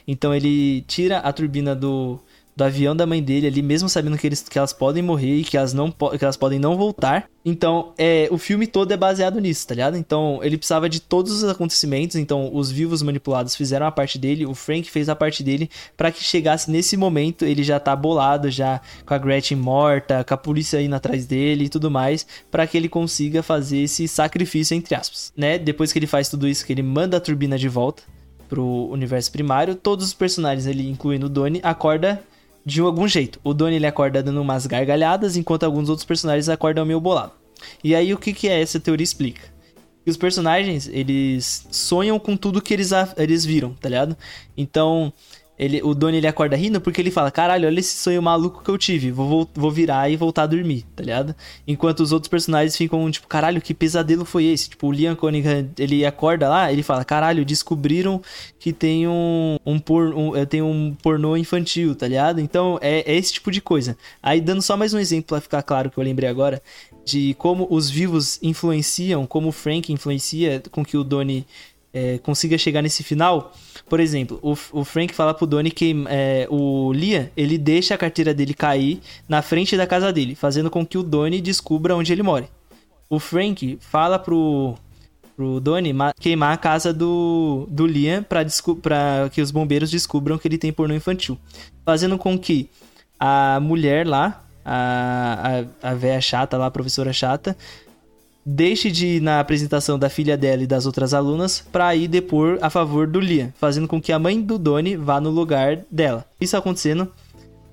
Então 0.06 0.34
ele 0.34 0.82
tira 0.82 1.18
a 1.18 1.32
turbina 1.32 1.74
do, 1.74 2.18
do 2.56 2.64
avião 2.64 2.96
da 2.96 3.04
mãe 3.04 3.22
dele 3.22 3.46
ali, 3.46 3.60
mesmo 3.60 3.86
sabendo 3.86 4.16
que, 4.16 4.26
eles, 4.26 4.42
que 4.42 4.56
elas 4.56 4.72
podem 4.72 5.02
morrer 5.02 5.36
e 5.36 5.44
que 5.44 5.58
elas, 5.58 5.74
não, 5.74 5.92
que 5.92 6.24
elas 6.24 6.38
podem 6.38 6.58
não 6.58 6.74
voltar. 6.74 7.28
Então, 7.44 7.92
é, 7.98 8.28
o 8.30 8.38
filme 8.38 8.66
todo 8.66 8.90
é 8.90 8.96
baseado 8.96 9.38
nisso, 9.38 9.68
tá 9.68 9.74
ligado? 9.74 9.96
Então, 9.96 10.40
ele 10.42 10.56
precisava 10.56 10.88
de 10.88 10.98
todos 10.98 11.42
os 11.42 11.48
acontecimentos. 11.48 12.16
Então, 12.16 12.50
os 12.52 12.70
vivos 12.70 13.02
manipulados 13.02 13.54
fizeram 13.54 13.86
a 13.86 13.92
parte 13.92 14.18
dele, 14.18 14.46
o 14.46 14.54
Frank 14.54 14.90
fez 14.90 15.10
a 15.10 15.14
parte 15.14 15.42
dele, 15.42 15.68
para 15.98 16.10
que 16.10 16.24
chegasse 16.24 16.70
nesse 16.70 16.96
momento, 16.96 17.44
ele 17.44 17.62
já 17.62 17.78
tá 17.78 17.94
bolado, 17.94 18.50
já 18.50 18.80
com 19.04 19.12
a 19.12 19.18
Gretchen 19.18 19.58
morta, 19.58 20.24
com 20.24 20.32
a 20.32 20.38
polícia 20.38 20.80
indo 20.80 20.96
atrás 20.96 21.26
dele 21.26 21.66
e 21.66 21.68
tudo 21.68 21.90
mais, 21.90 22.26
para 22.50 22.66
que 22.66 22.76
ele 22.76 22.88
consiga 22.88 23.42
fazer 23.42 23.82
esse 23.82 24.08
sacrifício, 24.08 24.74
entre 24.74 24.94
aspas, 24.94 25.30
né? 25.36 25.58
Depois 25.58 25.92
que 25.92 25.98
ele 25.98 26.06
faz 26.06 26.30
tudo 26.30 26.48
isso, 26.48 26.64
que 26.64 26.72
ele 26.72 26.82
manda 26.82 27.18
a 27.18 27.20
turbina 27.20 27.58
de 27.58 27.68
volta 27.68 28.02
pro 28.48 28.88
universo 28.90 29.30
primário, 29.30 29.74
todos 29.74 30.06
os 30.06 30.14
personagens, 30.14 30.66
ele 30.66 30.88
incluindo 30.88 31.26
o 31.26 31.28
Donnie, 31.28 31.60
acorda 31.62 32.22
de 32.66 32.80
algum 32.80 33.06
jeito. 33.06 33.38
O 33.44 33.54
Donnie 33.54 33.76
ele 33.76 33.86
acorda 33.86 34.20
dando 34.20 34.42
umas 34.42 34.66
gargalhadas, 34.66 35.36
enquanto 35.36 35.62
alguns 35.62 35.88
outros 35.88 36.04
personagens 36.04 36.48
acordam 36.48 36.84
meio 36.84 37.00
bolado. 37.00 37.32
E 37.82 37.94
aí 37.94 38.12
o 38.12 38.18
que, 38.18 38.32
que 38.32 38.48
é 38.48 38.60
essa 38.60 38.80
teoria 38.80 39.04
explica? 39.04 39.42
Que 40.04 40.10
os 40.10 40.16
personagens, 40.16 40.88
eles 40.88 41.66
sonham 41.70 42.18
com 42.18 42.36
tudo 42.36 42.60
que 42.60 42.74
eles, 42.74 42.90
eles 43.16 43.44
viram, 43.44 43.72
tá 43.74 43.88
ligado? 43.88 44.16
Então, 44.56 45.12
ele, 45.58 45.82
o 45.82 45.94
Donnie 45.94 46.18
ele 46.18 46.26
acorda 46.26 46.54
rindo 46.56 46.80
porque 46.80 47.00
ele 47.00 47.10
fala: 47.10 47.30
Caralho, 47.30 47.66
olha 47.66 47.80
esse 47.80 47.96
sonho 47.96 48.20
maluco 48.20 48.62
que 48.62 48.70
eu 48.70 48.76
tive. 48.76 49.10
Vou, 49.10 49.48
vou 49.54 49.70
virar 49.70 50.10
e 50.10 50.16
voltar 50.16 50.42
a 50.42 50.46
dormir, 50.46 50.84
tá 50.94 51.02
ligado? 51.02 51.34
Enquanto 51.66 52.00
os 52.00 52.12
outros 52.12 52.28
personagens 52.28 52.76
ficam 52.76 53.10
tipo: 53.10 53.26
Caralho, 53.26 53.60
que 53.60 53.72
pesadelo 53.72 54.24
foi 54.24 54.44
esse? 54.44 54.70
Tipo, 54.70 54.88
o 54.88 54.92
Liam 54.92 55.16
Cunningham 55.16 55.68
ele 55.78 56.04
acorda 56.04 56.48
lá, 56.48 56.70
ele 56.70 56.82
fala: 56.82 57.04
Caralho, 57.04 57.44
descobriram 57.44 58.20
que 58.58 58.72
tem 58.72 59.08
um, 59.08 59.56
um, 59.64 59.78
por, 59.78 60.12
um, 60.14 60.32
tem 60.44 60.60
um 60.60 60.94
pornô 61.02 61.36
infantil, 61.36 61.94
tá 61.94 62.06
ligado? 62.06 62.40
Então 62.40 62.78
é, 62.82 63.10
é 63.10 63.16
esse 63.16 63.32
tipo 63.32 63.50
de 63.50 63.60
coisa. 63.60 63.96
Aí, 64.22 64.40
dando 64.40 64.60
só 64.60 64.76
mais 64.76 64.92
um 64.92 64.98
exemplo 64.98 65.28
pra 65.28 65.40
ficar 65.40 65.62
claro 65.62 65.90
que 65.90 65.98
eu 65.98 66.04
lembrei 66.04 66.28
agora: 66.28 66.60
de 67.06 67.34
como 67.34 67.66
os 67.70 67.88
vivos 67.88 68.38
influenciam, 68.42 69.26
como 69.26 69.48
o 69.48 69.52
Frank 69.52 69.90
influencia 69.90 70.62
com 70.70 70.84
que 70.84 70.96
o 70.96 71.04
Donnie 71.04 71.46
é, 71.96 72.18
consiga 72.18 72.58
chegar 72.58 72.82
nesse 72.82 73.02
final. 73.02 73.54
Por 73.88 74.00
exemplo, 74.00 74.38
o, 74.42 74.52
o 74.72 74.84
Frank 74.84 75.14
fala 75.14 75.32
pro 75.32 75.46
Donnie 75.46 75.70
que 75.70 76.04
é, 76.08 76.46
o 76.50 76.92
Liam, 76.92 77.26
ele 77.34 77.56
deixa 77.56 77.94
a 77.94 77.98
carteira 77.98 78.34
dele 78.34 78.52
cair 78.52 79.00
na 79.26 79.40
frente 79.40 79.78
da 79.78 79.86
casa 79.86 80.12
dele, 80.12 80.34
fazendo 80.34 80.70
com 80.70 80.84
que 80.84 80.98
o 80.98 81.02
Donnie 81.02 81.40
descubra 81.40 81.96
onde 81.96 82.12
ele 82.12 82.22
mora. 82.22 82.46
O 83.08 83.18
Frank 83.18 83.78
fala 83.80 84.18
pro, 84.18 84.74
pro 85.34 85.58
Donnie 85.58 85.94
queimar 86.20 86.52
a 86.52 86.58
casa 86.58 86.92
do, 86.92 87.66
do 87.70 87.86
Liam 87.86 88.22
pra, 88.22 88.44
pra 88.82 89.30
que 89.32 89.40
os 89.40 89.50
bombeiros 89.50 89.90
descubram 89.90 90.36
que 90.36 90.46
ele 90.46 90.58
tem 90.58 90.72
pornô 90.72 90.94
infantil. 90.94 91.38
Fazendo 91.82 92.18
com 92.18 92.38
que 92.38 92.68
a 93.18 93.58
mulher 93.62 94.06
lá, 94.06 94.44
a, 94.62 95.64
a, 95.82 95.90
a 95.92 95.94
véia 95.94 96.20
chata 96.20 96.58
lá, 96.58 96.66
a 96.66 96.70
professora 96.70 97.12
chata, 97.12 97.56
deixe 98.48 98.92
de 98.92 99.06
ir 99.16 99.20
na 99.20 99.40
apresentação 99.40 99.98
da 99.98 100.08
filha 100.08 100.36
dela 100.36 100.62
e 100.62 100.68
das 100.68 100.86
outras 100.86 101.12
alunas 101.12 101.66
para 101.72 101.96
ir 101.96 102.06
depor 102.06 102.58
a 102.62 102.70
favor 102.70 103.08
do 103.08 103.18
Liam, 103.18 103.52
fazendo 103.58 103.88
com 103.88 104.00
que 104.00 104.12
a 104.12 104.20
mãe 104.20 104.40
do 104.40 104.56
Doni 104.56 104.94
vá 104.94 105.20
no 105.20 105.30
lugar 105.30 105.78
dela. 105.90 106.24
Isso 106.40 106.56
acontecendo, 106.56 107.12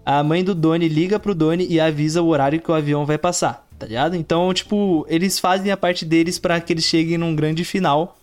a 0.04 0.24
mãe 0.24 0.44
do 0.44 0.56
Doni 0.56 0.88
liga 0.88 1.20
pro 1.20 1.36
Doni 1.36 1.68
e 1.70 1.80
avisa 1.80 2.24
o 2.24 2.28
horário 2.28 2.60
que 2.60 2.72
o 2.72 2.74
avião 2.74 3.06
vai 3.06 3.20
passar, 3.20 3.68
tá 3.78 3.86
ligado? 3.86 4.16
Então, 4.16 4.52
tipo, 4.52 5.06
eles 5.08 5.38
fazem 5.38 5.72
a 5.72 5.78
parte 5.78 6.06
deles 6.06 6.40
para 6.40 6.60
que 6.60 6.74
eles 6.74 6.86
cheguem 6.86 7.20
num 7.20 7.36
grande 7.36 7.64
final 7.64 8.18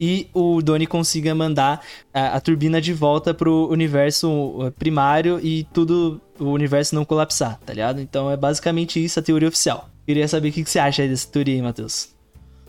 e 0.00 0.28
o 0.32 0.62
Doni 0.62 0.86
consiga 0.86 1.34
mandar 1.34 1.82
a, 2.14 2.36
a, 2.36 2.40
turbina 2.40 2.80
de 2.80 2.94
volta 2.94 3.34
pro 3.34 3.68
universo 3.70 4.30
uh, 4.30 4.72
primário 4.78 5.38
e 5.42 5.64
tudo 5.74 6.18
o 6.38 6.46
universo 6.46 6.94
não 6.94 7.04
colapsar, 7.04 7.58
tá 7.66 7.74
ligado? 7.74 8.00
Então 8.00 8.30
é 8.30 8.36
basicamente 8.38 9.04
isso 9.04 9.18
a 9.18 9.22
teoria 9.22 9.48
oficial. 9.48 9.90
Queria 10.08 10.26
saber 10.26 10.48
o 10.48 10.52
que, 10.52 10.64
você 10.64 10.78
acha 10.78 11.06
dessa 11.06 11.28
teoria 11.28 11.56
aí, 11.56 11.60
Matheus. 11.60 12.14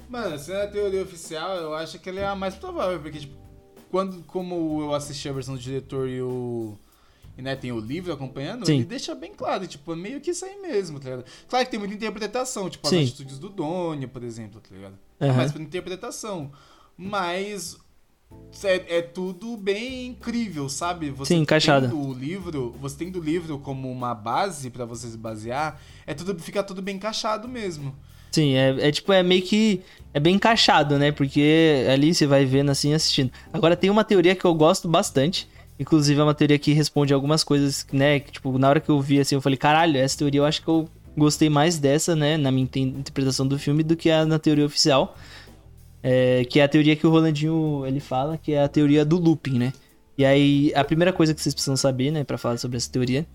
Mano, 0.10 0.38
sendo 0.38 0.60
a 0.60 0.68
teoria 0.68 1.02
oficial, 1.02 1.56
eu 1.56 1.74
acho 1.74 1.98
que 1.98 2.10
ela 2.10 2.20
é 2.20 2.26
a 2.26 2.36
mais 2.36 2.54
provável, 2.56 3.00
porque, 3.00 3.20
tipo, 3.20 3.34
quando, 3.90 4.22
como 4.24 4.82
eu 4.82 4.94
assisti 4.94 5.30
a 5.30 5.32
versão 5.32 5.56
do 5.56 5.60
diretor 5.62 6.10
e 6.10 6.22
o, 6.22 6.78
e 7.38 7.42
né, 7.42 7.56
tem 7.56 7.72
o 7.72 7.80
livro 7.80 8.12
acompanhando, 8.12 8.66
Sim. 8.66 8.74
ele 8.74 8.84
deixa 8.84 9.16
bem 9.16 9.34
claro, 9.34 9.66
tipo, 9.68 9.94
é 9.94 9.96
meio 9.96 10.20
que 10.20 10.32
isso 10.32 10.44
aí 10.44 10.60
mesmo, 10.60 11.00
tá 11.00 11.12
ligado? 11.12 11.26
Claro 11.48 11.64
que 11.64 11.72
tem 11.72 11.80
muita 11.80 11.96
interpretação, 11.96 12.70
tipo, 12.70 12.86
Sim. 12.90 13.04
as 13.04 13.08
atitudes 13.08 13.40
do 13.40 13.48
Doni, 13.48 14.06
por 14.06 14.22
exemplo, 14.22 14.60
tá 14.60 14.76
ligado? 14.76 15.00
Aham. 15.22 15.38
Mais 15.38 15.54
pra 15.54 15.62
interpretação. 15.62 16.52
Mas 16.98 17.78
é, 18.64 18.98
é 18.98 19.02
tudo 19.02 19.56
bem 19.56 20.08
incrível, 20.08 20.68
sabe? 20.70 21.10
Você 21.12 21.34
Sim, 21.34 21.42
encaixado. 21.42 21.88
tendo 21.88 22.00
o 22.00 22.14
livro, 22.14 22.76
você 22.82 22.98
tendo 22.98 23.20
o 23.20 23.24
livro 23.24 23.60
como 23.60 23.92
uma 23.92 24.14
base 24.14 24.70
pra 24.70 24.86
você 24.86 25.08
se 25.08 25.18
basear, 25.18 25.80
é 26.06 26.14
tudo 26.14 26.38
fica 26.40 26.64
tudo 26.64 26.82
bem 26.82 26.96
encaixado 26.96 27.48
mesmo. 27.48 27.96
Sim, 28.32 28.56
é, 28.56 28.88
é 28.88 28.92
tipo, 28.92 29.12
é 29.12 29.24
meio 29.24 29.42
que. 29.42 29.82
É 30.14 30.20
bem 30.20 30.36
encaixado, 30.36 30.98
né? 30.98 31.12
Porque 31.12 31.86
ali 31.92 32.14
você 32.14 32.26
vai 32.26 32.46
vendo 32.46 32.72
assim, 32.72 32.94
assistindo. 32.94 33.32
Agora 33.54 33.76
tem 33.76 33.90
uma 33.90 34.04
teoria 34.04 34.36
que 34.36 34.46
eu 34.46 34.54
gosto 34.54 34.88
bastante. 34.88 35.48
Inclusive 35.80 36.20
é 36.20 36.24
uma 36.24 36.34
teoria 36.34 36.60
que 36.60 36.74
responde 36.74 37.14
algumas 37.14 37.44
coisas, 37.44 37.88
né? 37.92 38.20
Que, 38.20 38.32
tipo, 38.34 38.58
na 38.58 38.68
hora 38.68 38.80
que 38.80 38.90
eu 38.90 39.00
vi 39.00 39.20
assim, 39.20 39.36
eu 39.36 39.42
falei, 39.42 39.58
caralho, 39.58 39.98
essa 39.98 40.18
teoria 40.18 40.42
eu 40.42 40.46
acho 40.46 40.62
que 40.62 40.68
eu 40.68 40.90
gostei 41.16 41.50
mais 41.50 41.80
dessa, 41.80 42.16
né? 42.16 42.38
Na 42.38 42.52
minha 42.52 42.68
interpretação 42.76 43.48
do 43.48 43.58
filme, 43.58 43.84
do 43.84 43.96
que 43.96 44.10
a 44.10 44.26
na 44.26 44.40
teoria 44.40 44.66
oficial. 44.66 45.16
É, 46.02 46.46
que 46.46 46.60
é 46.60 46.64
a 46.64 46.68
teoria 46.68 46.96
que 46.96 47.06
o 47.06 47.10
Rolandinho 47.10 47.84
ele 47.86 48.00
fala, 48.00 48.38
que 48.38 48.54
é 48.54 48.64
a 48.64 48.68
teoria 48.68 49.04
do 49.04 49.18
looping, 49.18 49.58
né? 49.58 49.74
E 50.18 50.26
aí, 50.26 50.72
a 50.76 50.84
primeira 50.84 51.14
coisa 51.14 51.34
que 51.34 51.42
vocês 51.42 51.54
precisam 51.54 51.78
saber, 51.78 52.12
né, 52.12 52.24
pra 52.24 52.38
falar 52.38 52.58
sobre 52.58 52.78
essa 52.78 52.92
teoria, 52.92 53.26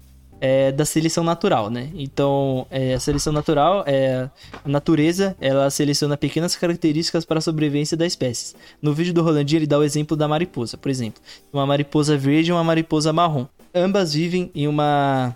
é 0.41 0.71
da 0.71 0.85
seleção 0.85 1.25
natural, 1.25 1.71
né? 1.71 1.91
Então, 1.95 2.67
é, 2.71 2.95
a 2.95 3.01
seleção 3.01 3.33
natural 3.33 3.85
é 3.87 4.29
a 4.65 4.69
natureza, 4.69 5.35
ela 5.41 5.71
seleciona 5.71 6.17
pequenas 6.17 6.55
características 6.55 7.25
para 7.25 7.39
a 7.39 7.41
sobrevivência 7.41 7.97
da 7.97 8.05
espécie. 8.05 8.55
No 8.83 8.93
vídeo 8.93 9.15
do 9.15 9.23
Rolandinho, 9.23 9.61
ele 9.61 9.67
dá 9.67 9.79
o 9.79 9.83
exemplo 9.83 10.17
da 10.17 10.29
mariposa, 10.29 10.77
por 10.77 10.91
exemplo. 10.91 11.23
Uma 11.53 11.67
mariposa 11.67 12.17
verde 12.19 12.51
e 12.51 12.53
uma 12.53 12.63
mariposa 12.65 13.13
marrom. 13.13 13.47
Ambas 13.75 14.13
vivem 14.13 14.51
em 14.55 14.69
uma 14.69 15.35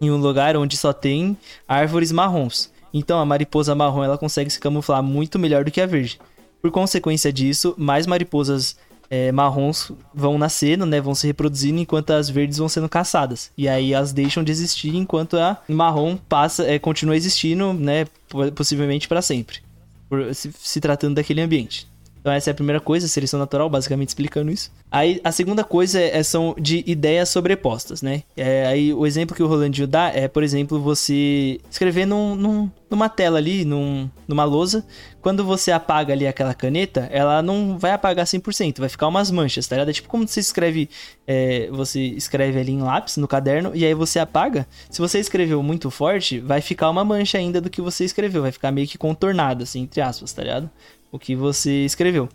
em 0.00 0.12
um 0.12 0.16
lugar 0.16 0.56
onde 0.56 0.76
só 0.76 0.92
tem 0.92 1.36
árvores 1.66 2.12
marrons. 2.12 2.70
Então, 2.94 3.18
a 3.18 3.26
mariposa 3.26 3.74
marrom 3.74 4.04
ela 4.04 4.16
consegue 4.16 4.48
se 4.48 4.60
camuflar 4.60 5.02
muito 5.02 5.38
melhor 5.38 5.64
do 5.64 5.72
que 5.72 5.80
a 5.80 5.86
verde. 5.86 6.20
Por 6.60 6.70
consequência 6.70 7.32
disso, 7.32 7.74
mais 7.78 8.06
mariposas 8.06 8.76
é, 9.10 9.32
marrons 9.32 9.90
vão 10.14 10.36
nascendo, 10.36 10.84
né? 10.84 11.00
Vão 11.00 11.14
se 11.14 11.26
reproduzindo 11.26 11.78
enquanto 11.80 12.10
as 12.10 12.28
verdes 12.28 12.58
vão 12.58 12.68
sendo 12.68 12.88
caçadas. 12.88 13.50
E 13.56 13.68
aí 13.68 13.92
elas 13.92 14.12
deixam 14.12 14.42
de 14.44 14.52
existir 14.52 14.94
enquanto 14.94 15.36
a 15.38 15.56
marrom 15.68 16.16
passa, 16.28 16.64
é, 16.64 16.78
continua 16.78 17.16
existindo, 17.16 17.72
né? 17.72 18.06
po- 18.28 18.50
Possivelmente 18.52 19.08
para 19.08 19.22
sempre. 19.22 19.58
Por, 20.10 20.34
se, 20.34 20.50
se 20.58 20.80
tratando 20.80 21.14
daquele 21.14 21.40
ambiente. 21.40 21.86
Então 22.20 22.32
essa 22.32 22.50
é 22.50 22.52
a 22.52 22.54
primeira 22.54 22.80
coisa, 22.80 23.06
seleção 23.08 23.38
natural, 23.38 23.68
basicamente 23.70 24.08
explicando 24.08 24.50
isso. 24.50 24.70
Aí 24.90 25.20
a 25.22 25.30
segunda 25.32 25.62
coisa 25.64 26.00
é, 26.00 26.18
é- 26.18 26.22
são 26.22 26.54
de 26.58 26.82
ideias 26.86 27.28
sobrepostas, 27.28 28.02
né? 28.02 28.22
É, 28.36 28.66
aí 28.66 28.92
o 28.92 29.06
exemplo 29.06 29.34
que 29.36 29.42
o 29.42 29.46
Rolandinho 29.46 29.86
dá 29.86 30.08
é, 30.14 30.26
por 30.28 30.42
exemplo, 30.42 30.80
você 30.80 31.60
escrever 31.70 32.06
num, 32.06 32.34
num- 32.34 32.70
numa 32.90 33.08
tela 33.08 33.38
ali, 33.38 33.64
num, 33.64 34.08
numa 34.26 34.44
lousa. 34.44 34.84
Quando 35.20 35.44
você 35.44 35.70
apaga 35.70 36.12
ali 36.14 36.26
aquela 36.26 36.54
caneta, 36.54 37.08
ela 37.12 37.42
não 37.42 37.76
vai 37.78 37.90
apagar 37.92 38.26
100%, 38.26 38.78
vai 38.80 38.88
ficar 38.88 39.08
umas 39.08 39.30
manchas, 39.30 39.66
tá 39.66 39.76
ligado? 39.76 39.90
É 39.90 39.92
tipo 39.92 40.08
como 40.08 40.26
você 40.26 40.40
escreve, 40.40 40.88
é, 41.26 41.68
você 41.70 42.00
escreve 42.00 42.58
ali 42.58 42.72
em 42.72 42.80
lápis 42.80 43.16
no 43.18 43.28
caderno 43.28 43.72
e 43.74 43.84
aí 43.84 43.92
você 43.94 44.18
apaga. 44.18 44.66
Se 44.88 45.00
você 45.00 45.18
escreveu 45.18 45.62
muito 45.62 45.90
forte, 45.90 46.38
vai 46.40 46.60
ficar 46.62 46.88
uma 46.88 47.04
mancha 47.04 47.36
ainda 47.36 47.60
do 47.60 47.68
que 47.68 47.82
você 47.82 48.04
escreveu, 48.04 48.42
vai 48.42 48.52
ficar 48.52 48.70
meio 48.72 48.86
que 48.88 48.96
contornado, 48.96 49.64
assim, 49.64 49.82
entre 49.82 50.00
aspas, 50.00 50.32
tá 50.32 50.42
ligado? 50.42 50.70
O 51.10 51.18
que 51.18 51.34
você 51.34 51.84
escreveu. 51.84 52.28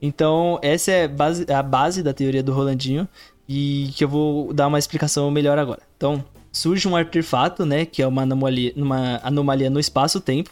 Então, 0.00 0.58
essa 0.62 0.90
é 0.90 1.06
base- 1.08 1.50
a 1.52 1.62
base 1.62 2.02
da 2.02 2.14
teoria 2.14 2.42
do 2.42 2.52
Rolandinho 2.52 3.06
e 3.48 3.90
que 3.94 4.04
eu 4.04 4.08
vou 4.08 4.52
dar 4.52 4.66
uma 4.68 4.78
explicação 4.78 5.30
melhor 5.30 5.58
agora. 5.58 5.82
Então, 5.96 6.24
surge 6.50 6.88
um 6.88 6.96
artefato, 6.96 7.66
né, 7.66 7.84
que 7.84 8.00
é 8.02 8.06
uma 8.06 8.22
anomalia, 8.22 8.72
uma 8.76 9.20
anomalia 9.22 9.68
no 9.68 9.78
espaço-tempo, 9.78 10.50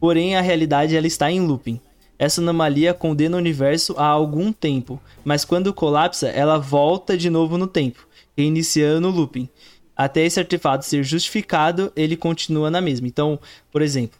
porém 0.00 0.36
a 0.36 0.40
realidade 0.40 0.96
ela 0.96 1.06
está 1.06 1.30
em 1.30 1.40
looping. 1.40 1.78
Essa 2.18 2.40
anomalia 2.40 2.94
condena 2.94 3.36
o 3.36 3.40
universo 3.40 3.94
há 3.98 4.06
algum 4.06 4.52
tempo, 4.52 5.00
mas 5.24 5.44
quando 5.44 5.74
colapsa, 5.74 6.28
ela 6.28 6.58
volta 6.58 7.16
de 7.16 7.28
novo 7.28 7.58
no 7.58 7.66
tempo, 7.66 8.06
reiniciando 8.36 9.08
o 9.08 9.10
looping. 9.10 9.48
Até 9.96 10.24
esse 10.24 10.40
artefato 10.40 10.86
ser 10.86 11.02
justificado, 11.04 11.92
ele 11.94 12.16
continua 12.16 12.70
na 12.70 12.80
mesma. 12.80 13.06
Então, 13.06 13.38
por 13.70 13.82
exemplo, 13.82 14.18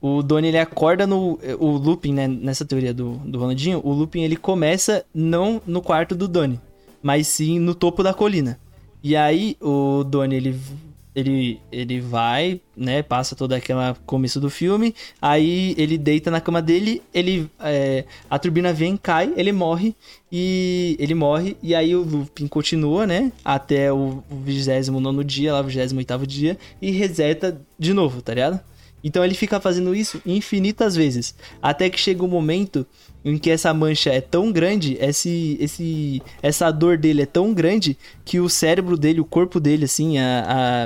o 0.00 0.22
Donnie 0.22 0.50
ele 0.50 0.58
acorda 0.58 1.06
no. 1.06 1.38
O 1.58 1.70
looping, 1.72 2.12
né? 2.12 2.28
Nessa 2.28 2.64
teoria 2.64 2.94
do, 2.94 3.14
do 3.24 3.38
Ronaldinho, 3.38 3.80
o 3.82 3.92
looping 3.92 4.22
ele 4.22 4.36
começa 4.36 5.04
não 5.12 5.60
no 5.66 5.82
quarto 5.82 6.14
do 6.14 6.28
Donnie, 6.28 6.60
mas 7.02 7.26
sim 7.26 7.58
no 7.58 7.74
topo 7.74 8.02
da 8.02 8.14
colina. 8.14 8.58
E 9.02 9.16
aí 9.16 9.56
o 9.60 10.04
Donnie 10.04 10.36
ele, 10.36 10.60
ele, 11.14 11.60
ele 11.72 12.00
vai, 12.00 12.60
né? 12.76 13.02
Passa 13.02 13.34
todo 13.34 13.52
aquele 13.52 13.78
começo 14.06 14.40
do 14.40 14.48
filme. 14.48 14.94
Aí 15.20 15.74
ele 15.76 15.98
deita 15.98 16.30
na 16.30 16.40
cama 16.40 16.62
dele, 16.62 17.02
ele. 17.12 17.50
é, 17.58 18.04
a 18.30 18.38
turbina 18.38 18.72
vem, 18.72 18.96
cai, 18.96 19.32
ele 19.36 19.50
morre. 19.50 19.96
E 20.30 20.96
ele 21.00 21.14
morre. 21.14 21.56
E 21.60 21.74
aí 21.74 21.96
o 21.96 22.04
looping 22.04 22.46
continua, 22.46 23.04
né? 23.04 23.32
Até 23.44 23.92
o 23.92 24.22
29 24.30 25.24
dia, 25.24 25.52
lá 25.54 25.60
o 25.60 25.64
28 25.64 26.24
dia. 26.24 26.56
E 26.80 26.92
reseta 26.92 27.60
de 27.76 27.92
novo, 27.92 28.22
tá 28.22 28.32
ligado? 28.32 28.60
Então 29.02 29.24
ele 29.24 29.34
fica 29.34 29.60
fazendo 29.60 29.94
isso 29.94 30.20
infinitas 30.26 30.96
vezes. 30.96 31.34
Até 31.62 31.88
que 31.88 31.98
chega 31.98 32.24
um 32.24 32.28
momento 32.28 32.86
em 33.24 33.36
que 33.36 33.50
essa 33.50 33.72
mancha 33.74 34.10
é 34.10 34.20
tão 34.20 34.50
grande, 34.50 34.96
esse, 35.00 35.56
esse, 35.60 36.22
essa 36.42 36.70
dor 36.70 36.96
dele 36.96 37.22
é 37.22 37.26
tão 37.26 37.52
grande, 37.52 37.96
que 38.24 38.40
o 38.40 38.48
cérebro 38.48 38.96
dele, 38.96 39.20
o 39.20 39.24
corpo 39.24 39.60
dele, 39.60 39.84
assim, 39.84 40.18
a, 40.18 40.40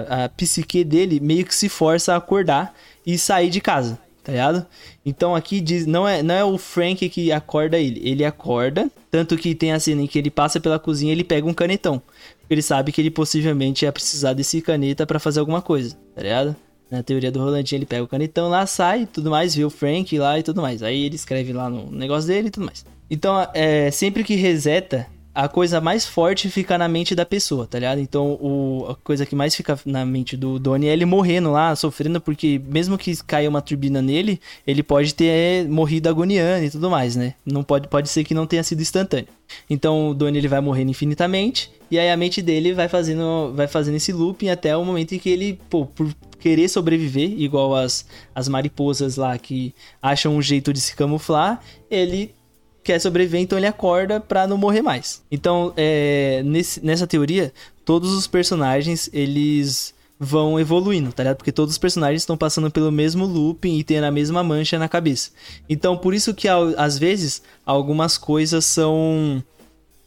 a, 0.08 0.24
a 0.24 0.28
psique 0.28 0.82
dele 0.84 1.20
meio 1.20 1.44
que 1.44 1.54
se 1.54 1.68
força 1.68 2.14
a 2.14 2.16
acordar 2.16 2.74
e 3.06 3.18
sair 3.18 3.50
de 3.50 3.60
casa, 3.60 3.98
tá 4.24 4.32
ligado? 4.32 4.66
Então 5.04 5.34
aqui 5.34 5.60
diz, 5.60 5.86
não 5.86 6.08
é, 6.08 6.22
não 6.22 6.34
é 6.34 6.44
o 6.44 6.56
Frank 6.58 7.08
que 7.08 7.30
acorda 7.30 7.78
ele, 7.78 8.00
ele 8.02 8.24
acorda, 8.24 8.90
tanto 9.10 9.36
que 9.36 9.54
tem 9.54 9.72
a 9.72 9.80
cena 9.80 10.02
em 10.02 10.06
que 10.06 10.18
ele 10.18 10.30
passa 10.30 10.58
pela 10.58 10.78
cozinha 10.78 11.12
e 11.12 11.14
ele 11.14 11.24
pega 11.24 11.46
um 11.46 11.54
canetão. 11.54 12.00
Porque 12.40 12.54
ele 12.54 12.62
sabe 12.62 12.92
que 12.92 13.00
ele 13.00 13.10
possivelmente 13.10 13.84
ia 13.84 13.92
precisar 13.92 14.32
desse 14.32 14.60
caneta 14.60 15.06
pra 15.06 15.20
fazer 15.20 15.40
alguma 15.40 15.60
coisa, 15.60 15.96
tá 16.14 16.22
ligado? 16.22 16.56
Na 16.92 17.02
teoria 17.02 17.32
do 17.32 17.40
Rolandinho, 17.40 17.78
ele 17.78 17.86
pega 17.86 18.04
o 18.04 18.06
canetão 18.06 18.50
lá, 18.50 18.66
sai 18.66 19.08
tudo 19.10 19.30
mais, 19.30 19.54
vê 19.54 19.64
o 19.64 19.70
Frank 19.70 20.18
lá 20.18 20.38
e 20.38 20.42
tudo 20.42 20.60
mais. 20.60 20.82
Aí 20.82 21.06
ele 21.06 21.16
escreve 21.16 21.50
lá 21.50 21.70
no 21.70 21.90
negócio 21.90 22.28
dele 22.28 22.48
e 22.48 22.50
tudo 22.50 22.66
mais. 22.66 22.84
Então, 23.10 23.48
é, 23.54 23.90
sempre 23.90 24.22
que 24.22 24.34
reseta, 24.34 25.06
a 25.34 25.48
coisa 25.48 25.80
mais 25.80 26.04
forte 26.04 26.50
fica 26.50 26.76
na 26.76 26.86
mente 26.88 27.14
da 27.14 27.24
pessoa, 27.24 27.66
tá 27.66 27.78
ligado? 27.78 27.98
Então, 27.98 28.32
o, 28.34 28.86
a 28.90 28.94
coisa 28.96 29.24
que 29.24 29.34
mais 29.34 29.54
fica 29.54 29.80
na 29.86 30.04
mente 30.04 30.36
do 30.36 30.58
Donnie 30.58 30.90
é 30.90 30.92
ele 30.92 31.06
morrendo 31.06 31.50
lá, 31.50 31.74
sofrendo, 31.74 32.20
porque 32.20 32.60
mesmo 32.66 32.98
que 32.98 33.16
caia 33.24 33.48
uma 33.48 33.62
turbina 33.62 34.02
nele, 34.02 34.38
ele 34.66 34.82
pode 34.82 35.14
ter 35.14 35.66
morrido 35.70 36.10
agoniando 36.10 36.66
e 36.66 36.70
tudo 36.70 36.90
mais, 36.90 37.16
né? 37.16 37.32
Não 37.46 37.62
pode, 37.62 37.88
pode 37.88 38.10
ser 38.10 38.22
que 38.22 38.34
não 38.34 38.46
tenha 38.46 38.62
sido 38.62 38.82
instantâneo. 38.82 39.28
Então, 39.68 40.10
o 40.10 40.14
Donnie 40.14 40.38
ele 40.38 40.48
vai 40.48 40.60
morrendo 40.60 40.90
infinitamente, 40.90 41.72
e 41.90 41.98
aí 41.98 42.10
a 42.10 42.16
mente 42.16 42.42
dele 42.42 42.74
vai 42.74 42.88
fazendo, 42.88 43.52
vai 43.54 43.66
fazendo 43.66 43.96
esse 43.96 44.12
looping 44.12 44.50
até 44.50 44.76
o 44.76 44.84
momento 44.84 45.14
em 45.14 45.18
que 45.18 45.30
ele, 45.30 45.58
pô, 45.70 45.86
por 45.86 46.14
querer 46.42 46.68
sobreviver, 46.68 47.40
igual 47.40 47.76
as, 47.76 48.04
as 48.34 48.48
mariposas 48.48 49.16
lá 49.16 49.38
que 49.38 49.72
acham 50.02 50.34
um 50.36 50.42
jeito 50.42 50.72
de 50.72 50.80
se 50.80 50.96
camuflar, 50.96 51.62
ele 51.88 52.34
quer 52.82 52.98
sobreviver, 53.00 53.40
então 53.40 53.56
ele 53.56 53.66
acorda 53.66 54.18
pra 54.18 54.44
não 54.44 54.58
morrer 54.58 54.82
mais. 54.82 55.22
Então, 55.30 55.72
é, 55.76 56.42
nesse, 56.44 56.84
nessa 56.84 57.06
teoria, 57.06 57.52
todos 57.84 58.12
os 58.12 58.26
personagens, 58.26 59.08
eles 59.12 59.94
vão 60.18 60.58
evoluindo, 60.58 61.12
tá 61.12 61.22
ligado? 61.22 61.36
Porque 61.36 61.52
todos 61.52 61.74
os 61.74 61.78
personagens 61.78 62.22
estão 62.22 62.36
passando 62.36 62.70
pelo 62.70 62.90
mesmo 62.90 63.24
looping 63.24 63.78
e 63.78 63.84
tendo 63.84 64.04
a 64.04 64.10
mesma 64.10 64.42
mancha 64.42 64.78
na 64.78 64.88
cabeça. 64.88 65.30
Então, 65.68 65.96
por 65.96 66.12
isso 66.12 66.34
que 66.34 66.48
às 66.48 66.98
vezes 66.98 67.42
algumas 67.64 68.18
coisas 68.18 68.64
são 68.64 69.42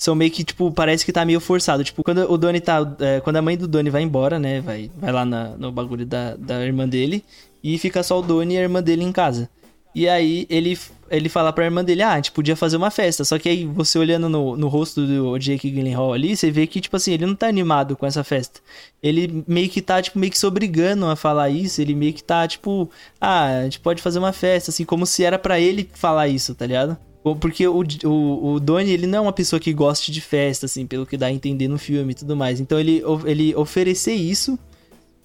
são 0.05 0.15
meio 0.15 0.31
que, 0.31 0.43
tipo, 0.43 0.71
parece 0.71 1.05
que 1.05 1.11
tá 1.11 1.25
meio 1.25 1.39
forçado. 1.39 1.83
Tipo, 1.83 2.03
quando 2.03 2.19
o 2.31 2.37
Donnie 2.37 2.61
tá. 2.61 2.79
é, 2.99 3.19
quando 3.21 3.35
a 3.37 3.41
mãe 3.41 3.57
do 3.57 3.67
Donnie 3.67 3.91
vai 3.91 4.01
embora, 4.03 4.39
né? 4.39 4.61
Vai, 4.61 4.89
vai 4.97 5.11
lá 5.11 5.25
na- 5.25 5.49
no 5.57 5.71
bagulho 5.71 6.05
da, 6.05 6.35
da 6.35 6.63
irmã 6.65 6.87
dele. 6.87 7.23
E 7.63 7.77
fica 7.77 8.03
só 8.03 8.19
o 8.19 8.21
Donnie 8.21 8.55
e 8.55 8.59
a 8.59 8.61
irmã 8.61 8.81
dele 8.81 9.03
em 9.03 9.11
casa. 9.11 9.49
E 9.95 10.09
aí 10.09 10.45
ele, 10.49 10.77
ele 11.09 11.29
fala 11.29 11.53
pra 11.53 11.63
irmã 11.65 11.81
dele, 11.83 12.01
ah, 12.03 12.11
a 12.11 12.15
gente 12.17 12.33
podia 12.33 12.55
fazer 12.55 12.75
uma 12.77 12.91
festa. 12.91 13.23
Só 13.23 13.39
que 13.39 13.47
aí 13.49 13.65
você 13.65 13.97
olhando 13.97 14.27
no, 14.29 14.55
no 14.57 14.67
rosto 14.67 15.07
do 15.07 15.37
Jake 15.39 15.71
Gyllenhaal 15.71 16.11
ali, 16.13 16.35
você 16.35 16.51
vê 16.51 16.67
que, 16.67 16.81
tipo 16.81 16.95
assim, 16.97 17.13
ele 17.13 17.25
não 17.25 17.33
tá 17.33 17.47
animado 17.47 17.95
com 17.95 18.05
essa 18.05 18.23
festa. 18.23 18.59
Ele 19.01 19.43
meio 19.47 19.69
que 19.69 19.81
tá, 19.81 20.01
tipo, 20.01 20.19
meio 20.19 20.31
que 20.31 20.37
se 20.37 20.45
obrigando 20.45 21.05
a 21.05 21.15
falar 21.15 21.49
isso. 21.49 21.81
Ele 21.81 21.95
meio 21.95 22.13
que 22.13 22.23
tá, 22.23 22.45
tipo, 22.47 22.89
ah, 23.19 23.45
a 23.59 23.63
gente 23.63 23.79
pode 23.79 24.01
fazer 24.01 24.19
uma 24.19 24.33
festa, 24.33 24.69
assim, 24.69 24.83
como 24.85 25.05
se 25.05 25.23
era 25.23 25.39
pra 25.39 25.59
ele 25.59 25.89
falar 25.93 26.27
isso, 26.27 26.53
tá 26.53 26.67
ligado? 26.67 26.95
Porque 27.33 27.67
o, 27.67 27.83
o, 28.03 28.53
o 28.53 28.59
Donnie, 28.59 28.93
ele 28.93 29.07
não 29.07 29.19
é 29.19 29.21
uma 29.21 29.33
pessoa 29.33 29.59
que 29.59 29.73
goste 29.73 30.11
de 30.11 30.21
festa, 30.21 30.67
assim, 30.67 30.85
pelo 30.85 31.05
que 31.05 31.17
dá 31.17 31.27
a 31.27 31.31
entender 31.31 31.67
no 31.67 31.79
filme 31.79 32.11
e 32.11 32.15
tudo 32.15 32.35
mais. 32.35 32.59
Então 32.59 32.79
ele, 32.79 33.01
ele 33.25 33.55
oferecer 33.55 34.13
isso 34.13 34.59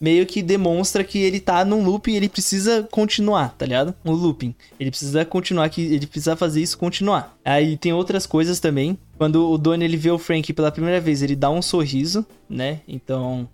meio 0.01 0.25
que 0.25 0.43
demonstra 0.43 1.05
que 1.05 1.19
ele 1.19 1.39
tá 1.39 1.63
num 1.63 1.85
looping 1.85 2.13
e 2.13 2.17
ele 2.17 2.29
precisa 2.29 2.89
continuar, 2.91 3.55
tá 3.59 3.67
ligado? 3.67 3.95
Um 4.03 4.13
looping. 4.13 4.55
Ele 4.79 4.91
precisa 4.91 5.25
continuar 5.27 5.69
que 5.69 5.83
ele 5.83 6.07
precisa 6.07 6.35
fazer 6.35 6.63
isso 6.63 6.79
continuar. 6.79 7.37
Aí 7.45 7.77
tem 7.77 7.93
outras 7.93 8.27
coisas 8.27 8.59
também. 8.59 8.99
Quando 9.19 9.51
o 9.51 9.59
Donnie 9.59 9.85
ele 9.85 9.99
vê 9.99 10.11
o 10.11 10.19
Frank 10.19 10.51
pela 10.55 10.73
primeira 10.73 11.01
vez, 11.01 11.23
ele 11.23 11.37
dá 11.37 11.51
um 11.51 11.61
sorriso, 11.61 12.25
né? 12.49 12.81
Então, 12.89 13.47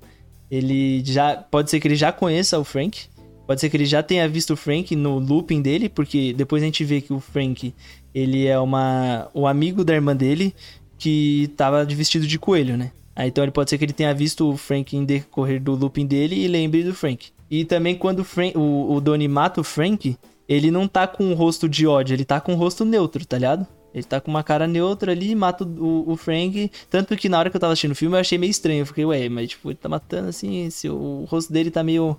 ele 0.49 1.03
já 1.05 1.37
pode 1.37 1.69
ser 1.69 1.81
que 1.81 1.89
ele 1.89 1.97
já 1.97 2.13
conheça 2.13 2.59
o 2.59 2.65
Frank. 2.65 3.07
Pode 3.47 3.61
ser 3.61 3.71
que 3.71 3.77
ele 3.77 3.87
já 3.87 4.03
tenha 4.03 4.29
visto 4.29 4.53
o 4.53 4.57
Frank 4.57 4.95
no 4.97 5.19
looping 5.19 5.63
dele, 5.63 5.89
porque 5.89 6.33
depois 6.33 6.63
a 6.63 6.67
gente 6.67 6.85
vê 6.85 7.01
que 7.01 7.13
o 7.13 7.21
Frank, 7.21 7.73
ele 8.15 8.47
é 8.47 8.59
uma 8.59 9.29
o 9.33 9.47
amigo 9.47 9.85
da 9.85 9.95
irmã 9.95 10.17
dele 10.17 10.55
que 10.99 11.51
tava 11.57 11.85
vestido 11.85 12.27
de 12.27 12.39
coelho, 12.39 12.77
né? 12.77 12.91
Então 13.19 13.45
ele 13.45 13.53
pode 13.53 13.71
ser 13.71 13.79
que 13.79 13.85
ele 13.85 13.93
tenha 13.93 14.13
visto 14.13 14.51
o 14.51 14.57
Frank 14.57 14.95
em 14.95 15.05
decorrer 15.05 15.63
do 15.63 15.75
looping 15.75 16.07
dele 16.07 16.37
e 16.37 16.49
lembre 16.49 16.83
do 16.83 16.95
Frank. 16.95 17.29
E 17.51 17.65
também 17.65 17.95
quando 17.95 18.21
o, 18.21 18.25
Frank, 18.25 18.57
o, 18.59 18.95
o 18.95 19.01
Donnie 19.01 19.29
mata 19.29 19.61
o 19.61 19.65
Frank, 19.65 20.19
ele 20.49 20.71
não 20.71 20.87
tá 20.87 21.07
com 21.07 21.25
um 21.25 21.35
rosto 21.35 21.69
de 21.69 21.87
ódio, 21.87 22.15
ele 22.15 22.25
tá 22.25 22.41
com 22.41 22.53
um 22.53 22.57
rosto 22.57 22.85
neutro, 22.85 23.25
tá 23.25 23.39
ligado? 23.39 23.67
Ele 23.97 24.05
tá 24.05 24.21
com 24.21 24.31
uma 24.31 24.43
cara 24.43 24.67
neutra 24.67 25.13
ali, 25.13 25.35
mata 25.35 25.65
o, 25.65 26.13
o, 26.13 26.17
Frank. 26.19 26.71
Tanto 26.91 27.17
que 27.17 27.31
na 27.31 27.39
hora 27.39 27.49
que 27.49 27.57
eu 27.57 27.61
tava 27.61 27.73
assistindo 27.73 27.93
o 27.93 27.95
filme 27.95 28.15
eu 28.15 28.21
achei 28.21 28.37
meio 28.37 28.51
estranho. 28.51 28.81
Eu 28.81 28.87
fiquei, 28.87 29.07
ué, 29.07 29.27
mas 29.31 29.49
tipo, 29.49 29.71
ele 29.71 29.79
tá 29.79 29.89
matando 29.89 30.29
assim, 30.29 30.69
se 30.69 30.87
o 30.87 31.25
rosto 31.27 31.51
dele 31.51 31.71
tá 31.71 31.83
meio. 31.83 32.15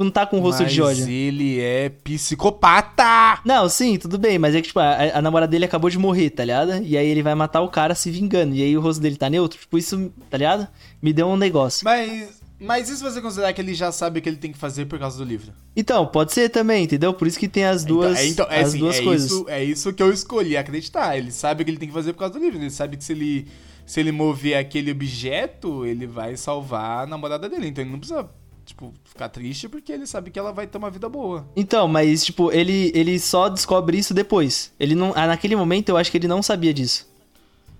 Tipo, 0.00 0.04
não 0.04 0.10
tá 0.10 0.26
com 0.26 0.38
o 0.38 0.40
rosto 0.40 0.62
mas 0.62 0.72
de 0.72 0.80
ódio. 0.80 1.04
Mas 1.04 1.08
ele 1.08 1.60
é 1.60 1.90
psicopata! 1.90 3.40
Não, 3.44 3.68
sim, 3.68 3.98
tudo 3.98 4.18
bem, 4.18 4.38
mas 4.38 4.54
é 4.54 4.62
que, 4.62 4.68
tipo, 4.68 4.80
a, 4.80 5.18
a, 5.18 5.22
namorada 5.22 5.50
dele 5.50 5.66
acabou 5.66 5.90
de 5.90 5.98
morrer, 5.98 6.30
tá 6.30 6.44
ligado? 6.44 6.82
E 6.82 6.96
aí 6.96 7.06
ele 7.06 7.22
vai 7.22 7.34
matar 7.34 7.60
o 7.60 7.68
cara 7.68 7.94
se 7.94 8.10
vingando. 8.10 8.54
E 8.54 8.62
aí 8.62 8.76
o 8.76 8.80
rosto 8.80 9.00
dele 9.00 9.16
tá 9.16 9.28
neutro. 9.28 9.58
Tipo, 9.58 9.76
isso, 9.76 10.10
tá 10.30 10.38
ligado? 10.38 10.66
Me 11.02 11.12
deu 11.12 11.28
um 11.28 11.36
negócio. 11.36 11.84
Mas. 11.84 12.40
Mas 12.62 12.90
e 12.90 12.96
se 12.96 13.02
você 13.02 13.22
considerar 13.22 13.54
que 13.54 13.60
ele 13.62 13.72
já 13.72 13.90
sabe 13.90 14.18
o 14.18 14.22
que 14.22 14.28
ele 14.28 14.36
tem 14.36 14.52
que 14.52 14.58
fazer 14.58 14.84
por 14.84 14.98
causa 14.98 15.16
do 15.16 15.24
livro? 15.24 15.50
Então, 15.74 16.06
pode 16.06 16.34
ser 16.34 16.50
também, 16.50 16.84
entendeu? 16.84 17.14
Por 17.14 17.26
isso 17.26 17.38
que 17.38 17.48
tem 17.48 17.64
as 17.64 17.86
duas, 17.86 18.22
então, 18.22 18.22
é, 18.22 18.28
então, 18.28 18.46
é, 18.50 18.60
as 18.60 18.68
assim, 18.68 18.78
duas 18.78 18.98
é 18.98 19.02
coisas. 19.02 19.30
Isso, 19.30 19.46
é 19.48 19.64
isso 19.64 19.92
que 19.94 20.02
eu 20.02 20.12
escolhi 20.12 20.58
acreditar. 20.58 21.16
Ele 21.16 21.32
sabe 21.32 21.62
o 21.62 21.64
que 21.64 21.70
ele 21.70 21.78
tem 21.78 21.88
que 21.88 21.94
fazer 21.94 22.12
por 22.12 22.18
causa 22.18 22.34
do 22.34 22.40
livro. 22.40 22.58
Ele 22.58 22.68
sabe 22.68 22.98
que 22.98 23.04
se 23.04 23.12
ele, 23.12 23.48
se 23.86 23.98
ele 23.98 24.12
mover 24.12 24.58
aquele 24.58 24.90
objeto, 24.90 25.86
ele 25.86 26.06
vai 26.06 26.36
salvar 26.36 27.04
a 27.04 27.06
namorada 27.06 27.48
dele. 27.48 27.66
Então 27.66 27.82
ele 27.82 27.92
não 27.92 27.98
precisa 27.98 28.28
tipo, 28.70 28.94
ficar 29.04 29.28
triste 29.28 29.68
porque 29.68 29.92
ele 29.92 30.06
sabe 30.06 30.30
que 30.30 30.38
ela 30.38 30.52
vai 30.52 30.66
ter 30.66 30.78
uma 30.78 30.90
vida 30.90 31.08
boa. 31.08 31.46
Então, 31.54 31.86
mas, 31.86 32.24
tipo, 32.24 32.50
ele, 32.52 32.90
ele 32.94 33.18
só 33.18 33.48
descobre 33.48 33.98
isso 33.98 34.14
depois. 34.14 34.72
Ele 34.78 34.94
não. 34.94 35.12
Ah, 35.14 35.26
naquele 35.26 35.54
momento 35.54 35.88
eu 35.88 35.96
acho 35.96 36.10
que 36.10 36.16
ele 36.16 36.28
não 36.28 36.42
sabia 36.42 36.72
disso. 36.72 37.08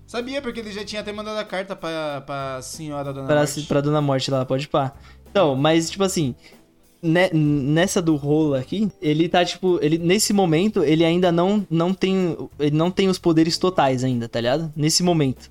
Sabia, 0.05 0.41
porque 0.41 0.59
ele 0.59 0.71
já 0.71 0.83
tinha 0.83 1.01
até 1.01 1.13
mandado 1.13 1.39
a 1.39 1.45
carta 1.45 1.75
pra, 1.75 2.21
pra 2.21 2.61
senhora 2.61 3.13
Dona 3.13 3.27
pra, 3.27 3.37
Morte. 3.37 3.61
Pra 3.63 3.81
Dona 3.81 4.01
Morte 4.01 4.29
lá, 4.31 4.45
pode 4.45 4.67
pá. 4.67 4.93
Então, 5.29 5.55
mas, 5.55 5.89
tipo 5.89 6.03
assim. 6.03 6.35
Nessa 7.03 7.99
do 7.99 8.15
rolo 8.15 8.53
aqui, 8.53 8.91
ele 9.01 9.27
tá, 9.27 9.43
tipo, 9.43 9.79
ele, 9.81 9.97
nesse 9.97 10.33
momento, 10.33 10.83
ele 10.83 11.03
ainda 11.03 11.31
não, 11.31 11.65
não 11.67 11.95
tem. 11.95 12.37
Ele 12.59 12.75
não 12.75 12.91
tem 12.91 13.09
os 13.09 13.17
poderes 13.17 13.57
totais 13.57 14.03
ainda, 14.03 14.29
tá 14.29 14.39
ligado? 14.39 14.71
Nesse 14.75 15.01
momento. 15.01 15.49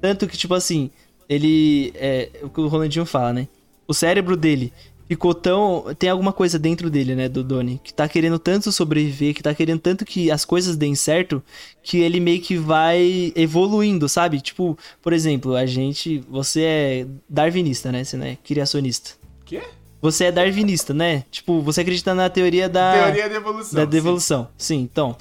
Tanto 0.00 0.26
que, 0.26 0.38
tipo 0.38 0.54
assim, 0.54 0.90
ele. 1.28 1.92
É 1.96 2.30
o 2.42 2.48
que 2.48 2.60
o 2.60 2.68
Rolandinho 2.68 3.04
fala, 3.04 3.34
né? 3.34 3.48
O 3.86 3.94
cérebro 3.94 4.36
dele 4.36 4.72
ficou 5.08 5.34
tão. 5.34 5.84
Tem 5.98 6.10
alguma 6.10 6.32
coisa 6.32 6.58
dentro 6.58 6.90
dele, 6.90 7.14
né, 7.14 7.28
do 7.28 7.42
Donnie, 7.42 7.80
que 7.82 7.92
tá 7.92 8.08
querendo 8.08 8.38
tanto 8.38 8.70
sobreviver, 8.72 9.34
que 9.34 9.42
tá 9.42 9.54
querendo 9.54 9.80
tanto 9.80 10.04
que 10.04 10.30
as 10.30 10.44
coisas 10.44 10.76
deem 10.76 10.94
certo, 10.94 11.42
que 11.82 11.98
ele 11.98 12.20
meio 12.20 12.40
que 12.40 12.56
vai 12.56 13.32
evoluindo, 13.34 14.08
sabe? 14.08 14.40
Tipo, 14.40 14.76
por 15.00 15.12
exemplo, 15.12 15.54
a 15.54 15.66
gente. 15.66 16.18
Você 16.28 16.62
é 16.62 17.06
darwinista, 17.28 17.90
né? 17.92 18.04
Você 18.04 18.16
não 18.16 18.26
é 18.26 18.36
criacionista. 18.36 19.12
Quê? 19.44 19.62
Você 20.02 20.24
é 20.26 20.32
darwinista, 20.32 20.92
né? 20.92 21.24
Tipo, 21.30 21.60
você 21.60 21.80
acredita 21.80 22.14
na 22.14 22.28
teoria 22.28 22.68
da. 22.68 23.04
Teoria 23.04 23.28
da 23.28 23.36
evolução. 23.36 23.76
Da 23.76 23.84
devolução. 23.84 24.48
Sim. 24.56 24.76
sim, 24.78 24.82
então. 24.82 25.16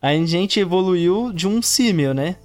A 0.00 0.14
gente 0.14 0.60
evoluiu 0.60 1.32
de 1.32 1.48
um 1.48 1.60
símil, 1.60 2.14
né? 2.14 2.36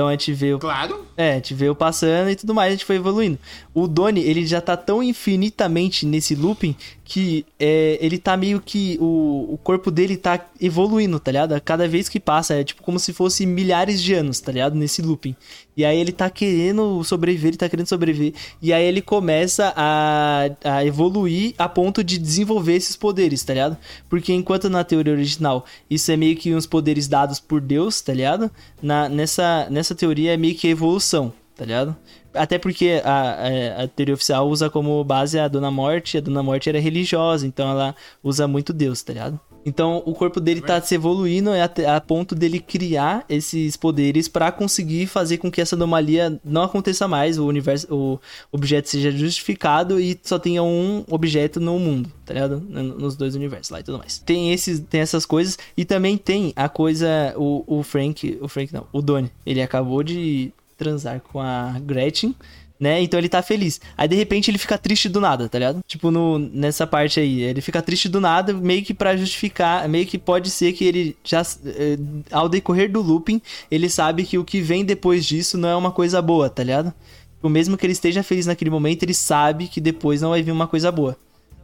Então 0.00 0.08
a 0.08 0.12
gente 0.12 0.32
veio. 0.32 0.58
Claro. 0.58 1.04
É, 1.14 1.32
a 1.32 1.34
gente 1.34 1.52
veio 1.52 1.74
passando 1.74 2.30
e 2.30 2.34
tudo 2.34 2.54
mais, 2.54 2.68
a 2.68 2.70
gente 2.70 2.86
foi 2.86 2.96
evoluindo. 2.96 3.38
O 3.74 3.86
Doni, 3.86 4.22
ele 4.22 4.46
já 4.46 4.58
tá 4.58 4.74
tão 4.74 5.02
infinitamente 5.02 6.06
nesse 6.06 6.34
looping 6.34 6.74
que 7.10 7.44
é, 7.58 7.98
ele 8.00 8.18
tá 8.18 8.36
meio 8.36 8.60
que. 8.60 8.96
O, 9.00 9.54
o 9.54 9.58
corpo 9.58 9.90
dele 9.90 10.16
tá 10.16 10.46
evoluindo, 10.60 11.18
tá 11.18 11.32
ligado? 11.32 11.60
Cada 11.60 11.88
vez 11.88 12.08
que 12.08 12.20
passa, 12.20 12.54
é 12.54 12.62
tipo 12.62 12.84
como 12.84 13.00
se 13.00 13.12
fosse 13.12 13.44
milhares 13.44 14.00
de 14.00 14.14
anos, 14.14 14.38
tá 14.38 14.52
ligado? 14.52 14.76
Nesse 14.76 15.02
looping. 15.02 15.34
E 15.76 15.84
aí 15.84 15.98
ele 15.98 16.12
tá 16.12 16.30
querendo 16.30 17.02
sobreviver, 17.02 17.48
ele 17.48 17.56
tá 17.56 17.68
querendo 17.68 17.88
sobreviver. 17.88 18.34
E 18.62 18.72
aí 18.72 18.84
ele 18.84 19.02
começa 19.02 19.72
a, 19.76 20.50
a 20.62 20.84
evoluir 20.84 21.52
a 21.58 21.68
ponto 21.68 22.04
de 22.04 22.16
desenvolver 22.16 22.74
esses 22.74 22.94
poderes, 22.94 23.42
tá 23.42 23.54
ligado? 23.54 23.76
Porque 24.08 24.32
enquanto 24.32 24.70
na 24.70 24.84
teoria 24.84 25.12
original 25.12 25.66
isso 25.90 26.12
é 26.12 26.16
meio 26.16 26.36
que 26.36 26.54
uns 26.54 26.64
poderes 26.64 27.08
dados 27.08 27.40
por 27.40 27.60
Deus, 27.60 28.00
tá 28.00 28.14
ligado? 28.14 28.48
Na, 28.80 29.08
nessa, 29.08 29.66
nessa 29.68 29.96
teoria 29.96 30.34
é 30.34 30.36
meio 30.36 30.54
que 30.54 30.68
evolução, 30.68 31.32
tá 31.56 31.64
ligado? 31.64 31.96
Até 32.34 32.58
porque 32.58 33.00
a, 33.04 33.10
a, 33.10 33.82
a, 33.84 33.88
teoria 33.88 34.14
oficial 34.14 34.48
usa 34.48 34.70
como 34.70 35.02
base 35.04 35.38
a 35.38 35.48
Dona 35.48 35.70
Morte, 35.70 36.18
a 36.18 36.20
Dona 36.20 36.42
Morte 36.42 36.68
era 36.68 36.78
religiosa, 36.78 37.46
então 37.46 37.70
ela 37.70 37.94
usa 38.22 38.46
muito 38.46 38.72
Deus, 38.72 39.02
tá 39.02 39.12
ligado? 39.12 39.40
Então 39.64 40.02
o 40.06 40.14
corpo 40.14 40.40
dele 40.40 40.60
tá 40.60 40.80
se 40.80 40.94
evoluindo 40.94 41.50
a, 41.50 41.96
a 41.96 42.00
ponto 42.00 42.34
dele 42.34 42.58
criar 42.58 43.24
esses 43.28 43.76
poderes 43.76 44.28
para 44.28 44.50
conseguir 44.50 45.06
fazer 45.06 45.38
com 45.38 45.50
que 45.50 45.60
essa 45.60 45.76
anomalia 45.76 46.40
não 46.44 46.62
aconteça 46.62 47.06
mais, 47.06 47.38
o 47.38 47.46
universo, 47.46 47.86
o 47.90 48.18
objeto 48.50 48.88
seja 48.88 49.10
justificado 49.10 50.00
e 50.00 50.18
só 50.22 50.38
tenha 50.38 50.62
um 50.62 51.04
objeto 51.08 51.60
no 51.60 51.78
mundo, 51.78 52.10
tá 52.24 52.34
ligado? 52.34 52.60
Nos 52.60 53.16
dois 53.16 53.34
universos 53.34 53.70
lá 53.70 53.80
e 53.80 53.82
tudo 53.82 53.98
mais. 53.98 54.18
Tem 54.18 54.52
esses, 54.52 54.80
tem 54.80 55.00
essas 55.00 55.26
coisas 55.26 55.58
e 55.76 55.84
também 55.84 56.16
tem 56.16 56.52
a 56.56 56.68
coisa 56.68 57.34
o, 57.36 57.64
o 57.66 57.82
Frank, 57.82 58.38
o 58.40 58.48
Frank 58.48 58.72
não, 58.72 58.86
o 58.92 59.02
Donnie, 59.02 59.30
ele 59.44 59.60
acabou 59.60 60.02
de 60.02 60.52
transar 60.80 61.20
com 61.20 61.40
a 61.40 61.76
Gretchen 61.80 62.34
né? 62.80 63.02
Então 63.02 63.20
ele 63.20 63.28
tá 63.28 63.42
feliz. 63.42 63.78
Aí 63.94 64.08
de 64.08 64.16
repente 64.16 64.50
ele 64.50 64.56
fica 64.56 64.78
triste 64.78 65.06
do 65.06 65.20
nada, 65.20 65.46
tá 65.50 65.58
ligado? 65.58 65.80
Tipo, 65.86 66.10
no, 66.10 66.38
nessa 66.38 66.86
parte 66.86 67.20
aí. 67.20 67.42
Ele 67.42 67.60
fica 67.60 67.82
triste 67.82 68.08
do 68.08 68.18
nada, 68.18 68.54
meio 68.54 68.82
que 68.82 68.94
para 68.94 69.14
justificar. 69.14 69.86
Meio 69.86 70.06
que 70.06 70.16
pode 70.16 70.48
ser 70.48 70.72
que 70.72 70.86
ele 70.86 71.16
já. 71.22 71.42
Eh, 71.66 71.98
ao 72.32 72.48
decorrer 72.48 72.90
do 72.90 73.02
looping, 73.02 73.42
ele 73.70 73.90
sabe 73.90 74.24
que 74.24 74.38
o 74.38 74.44
que 74.44 74.62
vem 74.62 74.82
depois 74.82 75.26
disso 75.26 75.58
não 75.58 75.68
é 75.68 75.76
uma 75.76 75.92
coisa 75.92 76.22
boa, 76.22 76.48
tá 76.48 76.64
ligado? 76.64 76.86
O 76.86 77.34
tipo, 77.36 77.48
mesmo 77.50 77.76
que 77.76 77.84
ele 77.84 77.92
esteja 77.92 78.22
feliz 78.22 78.46
naquele 78.46 78.70
momento, 78.70 79.02
ele 79.02 79.14
sabe 79.14 79.68
que 79.68 79.80
depois 79.80 80.22
não 80.22 80.30
vai 80.30 80.42
vir 80.42 80.50
uma 80.50 80.66
coisa 80.66 80.90
boa. 80.90 81.12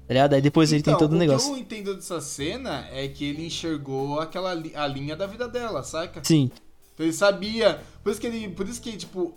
Tá 0.06 0.14
ligado? 0.14 0.34
Aí 0.34 0.42
depois 0.42 0.70
então, 0.70 0.76
ele 0.76 0.82
tem 0.84 0.94
então, 0.94 1.08
todo 1.08 1.16
o 1.16 1.18
negócio. 1.18 1.50
O 1.50 1.54
que 1.54 1.58
eu 1.58 1.62
entendo 1.62 1.94
dessa 1.94 2.20
cena 2.20 2.86
é 2.92 3.08
que 3.08 3.24
ele 3.24 3.46
enxergou 3.46 4.20
aquela 4.20 4.54
li 4.54 4.70
a 4.74 4.86
linha 4.86 5.16
da 5.16 5.26
vida 5.26 5.48
dela, 5.48 5.82
saca? 5.82 6.20
Sim. 6.22 6.50
Então 6.96 7.04
ele 7.04 7.12
sabia. 7.12 7.80
Por 8.02 8.10
isso 8.10 8.20
que 8.20 8.26
ele. 8.26 8.48
Por 8.48 8.66
isso 8.66 8.80
que, 8.80 8.96
tipo, 8.96 9.36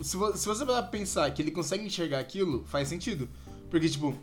se, 0.00 0.18
se 0.36 0.46
você 0.46 0.64
pensar 0.90 1.30
que 1.30 1.40
ele 1.40 1.52
consegue 1.52 1.86
enxergar 1.86 2.18
aquilo, 2.18 2.64
faz 2.66 2.88
sentido. 2.88 3.28
Porque, 3.70 3.88
tipo, 3.88 4.14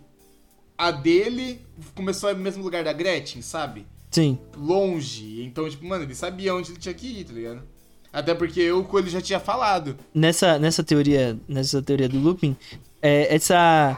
a 0.78 0.91
dele 0.91 1.61
começou 1.95 2.34
no 2.34 2.41
mesmo 2.41 2.61
lugar 2.61 2.84
da 2.84 2.91
Gretchen, 2.91 3.41
sabe? 3.41 3.88
Sim. 4.11 4.38
Longe. 4.57 5.41
Então, 5.43 5.69
tipo, 5.69 5.86
mano, 5.86 6.03
ele 6.03 6.13
sabia 6.13 6.53
onde 6.53 6.71
ele 6.71 6.80
tinha 6.80 6.93
que 6.93 7.07
ir, 7.07 7.23
tá 7.23 7.34
ligado? 7.34 7.63
Até 8.11 8.34
porque 8.34 8.69
o 8.71 8.84
Coelho 8.84 9.09
já 9.09 9.21
tinha 9.21 9.39
falado. 9.39 9.97
Nessa, 10.13 10.59
nessa 10.59 10.84
teoria, 10.84 11.38
nessa 11.47 11.82
teoria 11.82 12.09
do 12.09 12.19
looping, 12.19 12.55
é, 13.01 13.34
essa 13.34 13.97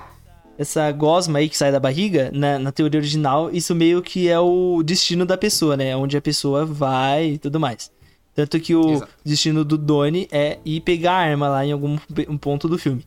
essa 0.57 0.91
gosma 0.91 1.38
aí 1.38 1.47
que 1.47 1.55
sai 1.55 1.71
da 1.71 1.80
barriga, 1.80 2.32
na, 2.34 2.57
na, 2.57 2.71
teoria 2.71 2.99
original, 2.99 3.51
isso 3.51 3.75
meio 3.75 4.01
que 4.01 4.28
é 4.28 4.39
o 4.39 4.82
destino 4.84 5.23
da 5.23 5.38
pessoa, 5.38 5.78
né? 5.78 5.95
Onde 5.95 6.17
a 6.17 6.21
pessoa 6.21 6.65
vai 6.65 7.34
e 7.34 7.38
tudo 7.38 7.59
mais. 7.59 7.91
Tanto 8.38 8.59
que 8.59 8.75
o 8.75 8.91
Exato. 8.91 9.11
destino 9.25 9.65
do 9.65 9.75
Donnie 9.75 10.27
é 10.31 10.59
ir 10.63 10.81
pegar 10.81 11.13
a 11.13 11.21
arma 11.21 11.49
lá 11.49 11.65
em 11.65 11.71
algum 11.71 11.97
um 12.29 12.38
ponto 12.38 12.67
do 12.69 12.77
filme. 12.77 13.03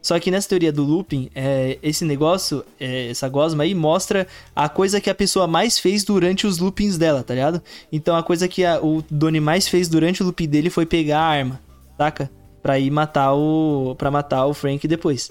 Só 0.00 0.18
que 0.18 0.30
nessa 0.30 0.48
teoria 0.48 0.72
do 0.72 0.82
looping, 0.82 1.28
é, 1.34 1.78
esse 1.82 2.02
negócio, 2.02 2.64
é, 2.80 3.10
essa 3.10 3.28
gosma 3.28 3.64
aí, 3.64 3.74
mostra 3.74 4.26
a 4.56 4.70
coisa 4.70 4.98
que 4.98 5.10
a 5.10 5.14
pessoa 5.14 5.46
mais 5.46 5.78
fez 5.78 6.02
durante 6.02 6.46
os 6.46 6.56
loopings 6.56 6.96
dela, 6.96 7.22
tá 7.22 7.34
ligado? 7.34 7.62
Então 7.92 8.16
a 8.16 8.22
coisa 8.22 8.48
que 8.48 8.64
a, 8.64 8.80
o 8.82 9.04
Donnie 9.10 9.38
mais 9.38 9.68
fez 9.68 9.86
durante 9.86 10.22
o 10.22 10.24
looping 10.24 10.48
dele 10.48 10.70
foi 10.70 10.86
pegar 10.86 11.20
a 11.20 11.28
arma, 11.28 11.60
saca? 11.98 12.30
Pra 12.62 12.78
ir 12.78 12.90
matar 12.90 13.34
o. 13.34 13.94
para 13.98 14.10
matar 14.10 14.46
o 14.46 14.54
Frank 14.54 14.88
depois. 14.88 15.30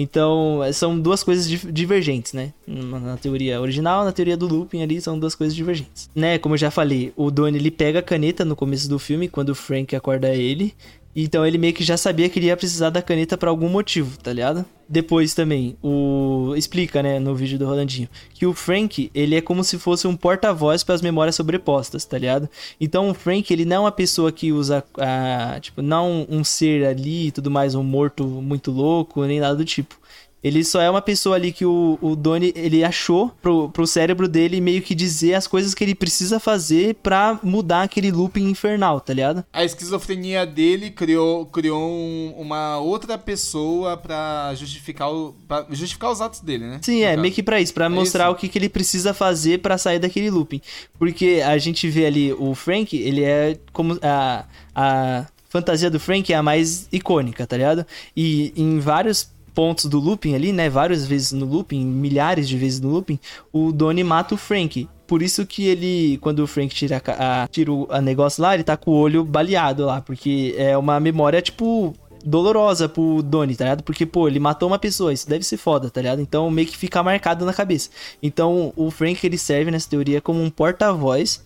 Então, 0.00 0.60
são 0.72 0.96
duas 0.96 1.24
coisas 1.24 1.48
divergentes, 1.48 2.32
né? 2.32 2.52
Na 2.68 3.16
teoria 3.16 3.60
original, 3.60 4.04
na 4.04 4.12
teoria 4.12 4.36
do 4.36 4.46
looping 4.46 4.80
ali, 4.80 5.00
são 5.00 5.18
duas 5.18 5.34
coisas 5.34 5.56
divergentes. 5.56 6.08
Né, 6.14 6.38
como 6.38 6.54
eu 6.54 6.58
já 6.58 6.70
falei, 6.70 7.12
o 7.16 7.32
Donnie, 7.32 7.58
ele 7.58 7.72
pega 7.72 7.98
a 7.98 8.02
caneta 8.02 8.44
no 8.44 8.54
começo 8.54 8.88
do 8.88 8.96
filme, 8.96 9.28
quando 9.28 9.48
o 9.48 9.56
Frank 9.56 9.96
acorda 9.96 10.32
ele. 10.32 10.72
Então 11.20 11.44
ele 11.44 11.58
meio 11.58 11.74
que 11.74 11.82
já 11.82 11.96
sabia 11.96 12.28
que 12.28 12.38
ele 12.38 12.46
ia 12.46 12.56
precisar 12.56 12.90
da 12.90 13.02
caneta 13.02 13.36
para 13.36 13.50
algum 13.50 13.68
motivo, 13.68 14.16
tá 14.18 14.32
ligado? 14.32 14.64
Depois 14.88 15.34
também, 15.34 15.76
o 15.82 16.54
explica, 16.56 17.02
né, 17.02 17.18
no 17.18 17.34
vídeo 17.34 17.58
do 17.58 17.66
Rolandinho, 17.66 18.08
que 18.32 18.46
o 18.46 18.54
Frank, 18.54 19.10
ele 19.12 19.34
é 19.34 19.40
como 19.40 19.64
se 19.64 19.78
fosse 19.78 20.06
um 20.06 20.14
porta-voz 20.14 20.84
para 20.84 20.94
as 20.94 21.02
memórias 21.02 21.34
sobrepostas, 21.34 22.04
tá 22.04 22.16
ligado? 22.16 22.48
Então 22.80 23.10
o 23.10 23.14
Frank, 23.14 23.52
ele 23.52 23.64
não 23.64 23.76
é 23.76 23.80
uma 23.80 23.92
pessoa 23.92 24.30
que 24.30 24.52
usa 24.52 24.84
a, 24.96 25.58
tipo, 25.60 25.82
não 25.82 26.24
um 26.30 26.44
ser 26.44 26.86
ali 26.86 27.26
e 27.26 27.32
tudo 27.32 27.50
mais, 27.50 27.74
um 27.74 27.82
morto 27.82 28.24
muito 28.24 28.70
louco, 28.70 29.24
nem 29.24 29.40
nada 29.40 29.56
do 29.56 29.64
tipo. 29.64 29.98
Ele 30.42 30.62
só 30.64 30.80
é 30.80 30.88
uma 30.88 31.02
pessoa 31.02 31.36
ali 31.36 31.52
que 31.52 31.64
o, 31.64 31.98
o 32.00 32.14
Donnie, 32.14 32.52
ele 32.54 32.84
achou 32.84 33.30
pro, 33.42 33.68
pro 33.70 33.86
cérebro 33.86 34.28
dele 34.28 34.60
meio 34.60 34.82
que 34.82 34.94
dizer 34.94 35.34
as 35.34 35.46
coisas 35.46 35.74
que 35.74 35.82
ele 35.82 35.94
precisa 35.94 36.38
fazer 36.38 36.94
pra 36.96 37.38
mudar 37.42 37.82
aquele 37.82 38.10
looping 38.10 38.48
infernal, 38.48 39.00
tá 39.00 39.12
ligado? 39.12 39.44
A 39.52 39.64
esquizofrenia 39.64 40.46
dele 40.46 40.90
criou, 40.90 41.46
criou 41.46 41.80
um, 41.80 42.34
uma 42.38 42.78
outra 42.78 43.18
pessoa 43.18 43.96
pra 43.96 44.52
justificar, 44.54 45.12
o, 45.12 45.34
pra 45.46 45.66
justificar 45.70 46.12
os 46.12 46.20
atos 46.20 46.40
dele, 46.40 46.66
né? 46.66 46.80
Sim, 46.82 47.02
é, 47.02 47.16
meio 47.16 47.34
que 47.34 47.42
pra 47.42 47.60
isso, 47.60 47.74
pra 47.74 47.86
é 47.86 47.88
mostrar 47.88 48.26
isso. 48.26 48.32
o 48.32 48.36
que, 48.36 48.48
que 48.48 48.58
ele 48.58 48.68
precisa 48.68 49.12
fazer 49.12 49.58
para 49.58 49.76
sair 49.76 49.98
daquele 49.98 50.30
looping. 50.30 50.60
Porque 50.98 51.42
a 51.44 51.58
gente 51.58 51.88
vê 51.88 52.06
ali 52.06 52.32
o 52.32 52.54
Frank, 52.54 52.96
ele 52.96 53.24
é 53.24 53.58
como 53.72 53.98
a, 54.02 54.44
a 54.74 55.26
fantasia 55.48 55.90
do 55.90 55.98
Frank 55.98 56.32
é 56.32 56.36
a 56.36 56.42
mais 56.42 56.86
icônica, 56.92 57.46
tá 57.46 57.56
ligado? 57.56 57.86
E 58.16 58.52
em 58.56 58.78
vários 58.78 59.28
pontos 59.58 59.86
do 59.86 59.98
looping 59.98 60.36
ali, 60.36 60.52
né? 60.52 60.70
Várias 60.70 61.04
vezes 61.04 61.32
no 61.32 61.44
looping, 61.44 61.84
milhares 61.84 62.48
de 62.48 62.56
vezes 62.56 62.78
no 62.78 62.90
looping, 62.90 63.18
o 63.52 63.72
Donnie 63.72 64.04
mata 64.04 64.36
o 64.36 64.38
Frank. 64.38 64.88
Por 65.04 65.20
isso 65.20 65.44
que 65.44 65.66
ele, 65.66 66.16
quando 66.18 66.38
o 66.38 66.46
Frank 66.46 66.72
tira 66.72 67.02
a, 67.04 67.48
tira 67.50 67.72
o 67.72 67.88
a 67.90 68.00
negócio 68.00 68.40
lá, 68.40 68.54
ele 68.54 68.62
tá 68.62 68.76
com 68.76 68.92
o 68.92 68.94
olho 68.94 69.24
baleado 69.24 69.84
lá, 69.84 70.00
porque 70.00 70.54
é 70.56 70.78
uma 70.78 71.00
memória, 71.00 71.42
tipo, 71.42 71.92
dolorosa 72.24 72.88
pro 72.88 73.20
Donnie, 73.20 73.56
tá 73.56 73.64
ligado? 73.64 73.82
Porque, 73.82 74.06
pô, 74.06 74.28
ele 74.28 74.38
matou 74.38 74.68
uma 74.68 74.78
pessoa, 74.78 75.12
isso 75.12 75.28
deve 75.28 75.44
ser 75.44 75.56
foda, 75.56 75.90
tá 75.90 76.00
ligado? 76.00 76.20
Então 76.20 76.48
meio 76.52 76.68
que 76.68 76.76
fica 76.76 77.02
marcado 77.02 77.44
na 77.44 77.52
cabeça. 77.52 77.90
Então 78.22 78.72
o 78.76 78.92
Frank 78.92 79.26
ele 79.26 79.36
serve 79.36 79.72
nessa 79.72 79.90
teoria 79.90 80.20
como 80.20 80.40
um 80.40 80.50
porta-voz 80.50 81.42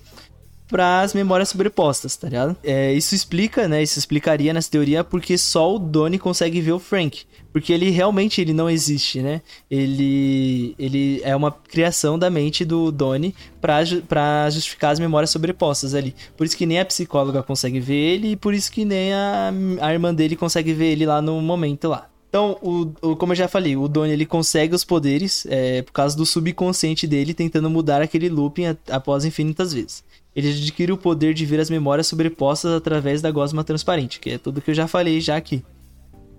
para 0.73 1.03
as 1.03 1.13
memórias 1.13 1.51
sobrepostas, 1.51 2.17
tá 2.17 2.29
ligado? 2.29 2.57
É, 2.65 2.93
isso 2.95 3.15
explica, 3.15 3.69
né? 3.69 3.83
Isso 3.83 3.99
explicaria 3.99 4.55
nessa 4.55 4.71
teoria 4.71 5.05
porque 5.05 5.37
só 5.37 5.77
o 5.77 5.79
Donnie 5.79 6.19
consegue 6.19 6.61
ver 6.63 6.73
o 6.73 6.79
Frank. 6.79 7.25
Porque 7.53 7.71
ele 7.71 7.91
realmente 7.91 8.41
ele 8.41 8.55
não 8.55 8.71
existe, 8.71 9.21
né? 9.21 9.43
Ele, 9.71 10.75
ele 10.79 11.21
é 11.23 11.37
uma 11.37 11.53
criação 11.53 12.19
da 12.19 12.31
mente 12.31 12.65
do 12.65 12.91
Donnie 12.91 13.35
para 13.61 14.49
justificar 14.49 14.93
as 14.93 14.99
memórias 14.99 15.29
sobrepostas 15.29 15.95
ali. 15.95 16.15
Por 16.35 16.47
isso 16.47 16.57
que 16.57 16.65
nem 16.65 16.81
a 16.81 16.85
psicóloga 16.87 17.43
consegue 17.43 17.79
ver 17.79 17.95
ele 17.95 18.33
e 18.33 18.37
por 18.37 18.55
isso 18.55 18.73
que 18.73 18.87
nem 18.87 19.13
a, 19.13 19.53
a 19.83 19.93
irmã 19.93 20.15
dele 20.15 20.35
consegue 20.35 20.73
ver 20.73 20.93
ele 20.93 21.05
lá 21.05 21.21
no 21.21 21.41
momento 21.43 21.89
lá. 21.89 22.09
Então, 22.33 22.57
o, 22.63 23.11
o, 23.11 23.15
como 23.15 23.33
eu 23.33 23.37
já 23.37 23.47
falei, 23.47 23.77
o 23.77 23.87
Donnie 23.87 24.15
ele 24.15 24.25
consegue 24.25 24.75
os 24.75 24.85
poderes 24.85 25.45
é, 25.51 25.83
por 25.83 25.93
causa 25.93 26.17
do 26.17 26.25
subconsciente 26.25 27.07
dele 27.07 27.35
tentando 27.35 27.69
mudar 27.69 28.01
aquele 28.01 28.31
looping 28.31 28.65
a, 28.65 28.77
após 28.89 29.27
infinitas 29.27 29.75
vezes. 29.75 30.03
Ele 30.35 30.51
adquire 30.51 30.93
o 30.93 30.97
poder 30.97 31.35
de 31.35 31.45
ver 31.45 31.61
as 31.61 31.69
memórias 31.69 32.07
sobrepostas 32.07 32.73
através 32.73 33.21
da 33.21 33.31
gosma 33.31 33.63
transparente, 33.63 34.19
que 34.19 34.31
é 34.31 34.39
tudo 34.39 34.61
que 34.61 34.71
eu 34.71 34.75
já 34.75 34.87
falei 34.87 35.21
já 35.21 35.37
aqui. 35.37 35.63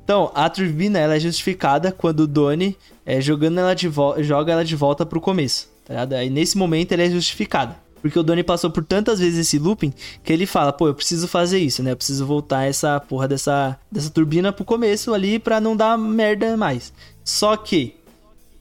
Então, 0.03 0.31
a 0.33 0.49
turbina 0.49 0.99
ela 0.99 1.15
é 1.15 1.19
justificada 1.19 1.91
quando 1.91 2.21
o 2.21 2.27
Donnie 2.27 2.75
é, 3.05 3.21
jogando 3.21 3.59
ela 3.59 3.73
de 3.73 3.89
joga 4.19 4.51
ela 4.51 4.65
de 4.65 4.75
volta 4.75 5.05
pro 5.05 5.21
começo, 5.21 5.69
tá 5.85 5.93
ligado? 5.93 6.13
Aí 6.13 6.29
nesse 6.29 6.57
momento 6.57 6.91
ela 6.91 7.03
é 7.03 7.09
justificada. 7.09 7.83
Porque 8.01 8.19
o 8.19 8.23
Donnie 8.23 8.43
passou 8.43 8.69
por 8.69 8.83
tantas 8.83 9.19
vezes 9.19 9.39
esse 9.39 9.57
looping 9.57 9.93
que 10.21 10.33
ele 10.33 10.45
fala, 10.45 10.73
pô, 10.73 10.89
eu 10.89 10.93
preciso 10.93 11.25
fazer 11.25 11.59
isso, 11.59 11.81
né? 11.81 11.93
Eu 11.93 11.95
preciso 11.95 12.25
voltar 12.25 12.65
essa 12.65 12.99
porra 12.99 13.29
dessa, 13.29 13.79
dessa 13.89 14.09
turbina 14.09 14.51
pro 14.51 14.65
começo 14.65 15.13
ali 15.13 15.39
pra 15.39 15.61
não 15.61 15.73
dar 15.73 15.97
merda 15.97 16.57
mais. 16.57 16.91
Só 17.23 17.55
que 17.55 17.95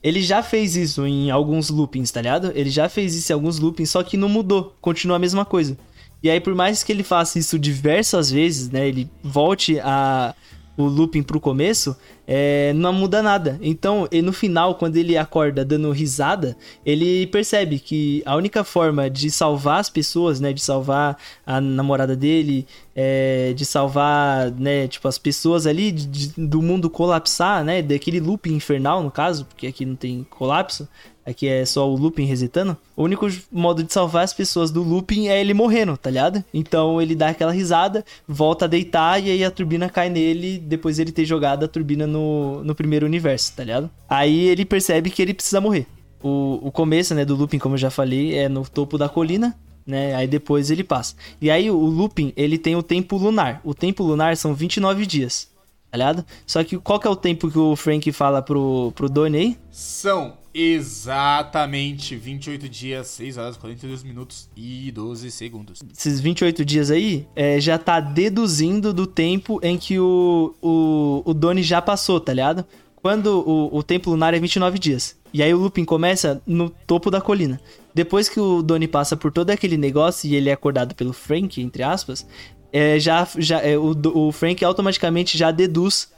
ele 0.03 0.21
já 0.21 0.43
fez 0.43 0.75
isso 0.75 1.07
em 1.07 1.31
alguns 1.31 1.69
loopings, 1.69 2.11
tá 2.11 2.21
ligado? 2.21 2.51
Ele 2.53 2.69
já 2.69 2.89
fez 2.89 3.15
isso 3.15 3.31
em 3.31 3.35
alguns 3.35 3.57
loopings, 3.57 3.89
só 3.89 4.03
que 4.03 4.17
não 4.17 4.27
mudou, 4.27 4.75
continua 4.81 5.15
a 5.15 5.19
mesma 5.19 5.45
coisa. 5.45 5.77
E 6.21 6.29
aí, 6.29 6.39
por 6.41 6.53
mais 6.53 6.83
que 6.83 6.91
ele 6.91 7.03
faça 7.03 7.39
isso 7.39 7.57
diversas 7.57 8.29
vezes, 8.29 8.69
né? 8.69 8.87
Ele 8.87 9.09
volte 9.23 9.79
a 9.79 10.35
o 10.75 10.85
looping 10.85 11.21
pro 11.21 11.39
começo, 11.39 11.95
é, 12.25 12.73
não 12.73 12.91
muda 12.91 13.21
nada. 13.21 13.59
Então, 13.61 14.07
no 14.23 14.33
final, 14.33 14.75
quando 14.75 14.97
ele 14.97 15.17
acorda 15.17 15.63
dando 15.63 15.91
risada, 15.91 16.57
ele 16.85 17.27
percebe 17.27 17.79
que 17.79 18.23
a 18.25 18.35
única 18.35 18.63
forma 18.63 19.09
de 19.09 19.29
salvar 19.29 19.79
as 19.79 19.89
pessoas, 19.89 20.39
né, 20.39 20.51
de 20.51 20.61
salvar 20.61 21.17
a 21.45 21.61
namorada 21.61 22.15
dele, 22.15 22.65
é, 22.95 23.53
de 23.53 23.65
salvar, 23.65 24.51
né, 24.51 24.87
tipo, 24.87 25.07
as 25.07 25.17
pessoas 25.17 25.67
ali 25.67 25.91
de, 25.91 26.07
de, 26.07 26.47
do 26.47 26.61
mundo 26.61 26.89
colapsar, 26.89 27.63
né, 27.63 27.81
daquele 27.81 28.19
looping 28.19 28.55
infernal, 28.55 29.03
no 29.03 29.11
caso, 29.11 29.45
porque 29.45 29.67
aqui 29.67 29.85
não 29.85 29.95
tem 29.95 30.25
colapso, 30.29 30.87
aqui 31.25 31.47
é 31.47 31.65
só 31.65 31.89
o 31.89 31.95
looping 31.95 32.25
resetando. 32.25 32.77
O 32.95 33.03
único 33.03 33.27
modo 33.51 33.83
de 33.83 33.91
salvar 33.91 34.23
as 34.23 34.33
pessoas 34.33 34.71
do 34.71 34.83
looping 34.83 35.27
é 35.27 35.39
ele 35.39 35.53
morrendo, 35.53 35.97
tá 35.97 36.09
ligado? 36.09 36.43
Então 36.53 37.01
ele 37.01 37.15
dá 37.15 37.29
aquela 37.29 37.51
risada, 37.51 38.05
volta 38.27 38.65
a 38.65 38.67
deitar 38.67 39.21
e 39.23 39.31
aí 39.31 39.43
a 39.43 39.51
turbina 39.51 39.89
cai 39.89 40.09
nele 40.09 40.57
depois 40.57 40.99
ele 40.99 41.11
ter 41.11 41.25
jogado 41.25 41.63
a 41.65 41.67
turbina 41.67 42.05
no, 42.05 42.63
no 42.63 42.75
primeiro 42.75 43.05
universo, 43.05 43.53
tá 43.55 43.63
ligado? 43.63 43.89
Aí 44.09 44.47
ele 44.47 44.65
percebe 44.65 45.09
que 45.09 45.21
ele 45.21 45.33
precisa 45.33 45.61
morrer. 45.61 45.87
O, 46.21 46.59
o 46.67 46.71
começo, 46.71 47.13
né, 47.13 47.25
do 47.25 47.35
looping, 47.35 47.59
como 47.59 47.75
eu 47.75 47.79
já 47.79 47.89
falei, 47.89 48.37
é 48.37 48.47
no 48.47 48.63
topo 48.67 48.97
da 48.97 49.09
colina, 49.09 49.57
né? 49.85 50.15
Aí 50.15 50.27
depois 50.27 50.71
ele 50.71 50.83
passa. 50.83 51.15
E 51.41 51.51
aí 51.51 51.69
o 51.69 51.77
looping, 51.77 52.31
ele 52.37 52.57
tem 52.57 52.75
o 52.75 52.83
tempo 52.83 53.17
lunar. 53.17 53.59
O 53.63 53.73
tempo 53.73 54.03
lunar 54.03 54.37
são 54.37 54.53
29 54.53 55.05
dias, 55.05 55.49
tá 55.91 55.97
ligado? 55.97 56.25
Só 56.47 56.63
que 56.63 56.77
qual 56.77 56.99
que 56.99 57.07
é 57.07 57.09
o 57.09 57.15
tempo 57.15 57.51
que 57.51 57.59
o 57.59 57.75
Frank 57.75 58.09
fala 58.13 58.41
pro, 58.41 58.93
pro 58.95 59.09
Donnie 59.09 59.39
aí? 59.39 59.57
São 59.69 60.37
exatamente 60.53 62.15
28 62.15 62.69
dias, 62.69 63.07
6 63.07 63.37
horas, 63.37 63.57
42 63.57 64.03
minutos 64.03 64.49
e 64.55 64.91
12 64.91 65.31
segundos. 65.31 65.81
Esses 65.91 66.19
28 66.19 66.63
dias 66.63 66.91
aí 66.91 67.27
é, 67.35 67.59
já 67.59 67.77
tá 67.77 67.99
deduzindo 67.99 68.93
do 68.93 69.07
tempo 69.07 69.59
em 69.63 69.77
que 69.77 69.99
o, 69.99 70.53
o, 70.61 71.23
o 71.25 71.33
Donnie 71.33 71.63
já 71.63 71.81
passou, 71.81 72.19
tá 72.19 72.33
ligado? 72.33 72.63
Quando 72.95 73.39
o, 73.47 73.77
o 73.77 73.83
tempo 73.83 74.11
lunar 74.11 74.33
é 74.33 74.39
29 74.39 74.77
dias. 74.77 75.17
E 75.33 75.41
aí 75.41 75.53
o 75.53 75.57
looping 75.57 75.83
começa 75.83 76.41
no 76.45 76.69
topo 76.69 77.09
da 77.09 77.19
colina. 77.19 77.59
Depois 77.93 78.29
que 78.29 78.39
o 78.39 78.61
Donnie 78.61 78.87
passa 78.87 79.17
por 79.17 79.31
todo 79.31 79.49
aquele 79.49 79.77
negócio 79.77 80.29
e 80.29 80.35
ele 80.35 80.49
é 80.49 80.53
acordado 80.53 80.93
pelo 80.95 81.11
Frank, 81.11 81.59
entre 81.61 81.83
aspas, 81.83 82.25
é, 82.71 82.99
já, 82.99 83.27
já 83.37 83.59
é, 83.59 83.77
o, 83.77 83.95
o 84.13 84.31
Frank 84.31 84.63
automaticamente 84.63 85.37
já 85.37 85.51
deduz 85.51 86.11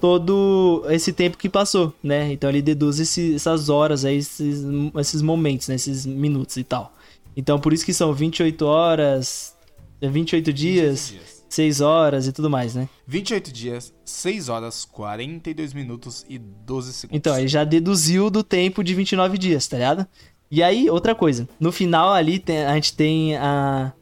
todo 0.00 0.84
esse 0.88 1.12
tempo 1.12 1.36
que 1.36 1.48
passou, 1.48 1.92
né? 2.02 2.32
Então 2.32 2.48
ele 2.48 2.62
deduz 2.62 2.98
esse, 2.98 3.34
essas 3.34 3.68
horas 3.68 4.04
aí, 4.04 4.16
esses, 4.16 4.64
esses 4.98 5.22
momentos, 5.22 5.68
né? 5.68 5.74
esses 5.74 6.06
minutos 6.06 6.56
e 6.56 6.64
tal. 6.64 6.94
Então 7.36 7.58
por 7.58 7.72
isso 7.72 7.84
que 7.84 7.92
são 7.92 8.12
28 8.12 8.64
horas, 8.64 9.54
28 10.00 10.52
dias, 10.52 11.10
28 11.10 11.24
dias. 11.24 11.40
6 11.50 11.80
horas 11.80 12.26
e 12.28 12.32
tudo 12.32 12.48
mais, 12.48 12.76
né? 12.76 12.88
28 13.08 13.52
dias, 13.52 13.92
6 14.04 14.48
horas, 14.48 14.84
42 14.84 15.74
minutos 15.74 16.24
e 16.28 16.38
12 16.38 16.92
segundos. 16.92 17.18
Então, 17.18 17.36
ele 17.36 17.48
já 17.48 17.64
deduziu 17.64 18.30
do 18.30 18.44
tempo 18.44 18.84
de 18.84 18.94
29 18.94 19.36
dias, 19.36 19.66
tá 19.66 19.76
ligado? 19.76 20.06
E 20.48 20.62
aí, 20.62 20.88
outra 20.88 21.12
coisa. 21.12 21.48
No 21.58 21.72
final 21.72 22.12
ali, 22.12 22.38
tem, 22.38 22.64
a 22.64 22.74
gente 22.76 22.94
tem 22.94 23.36
a, 23.36 23.92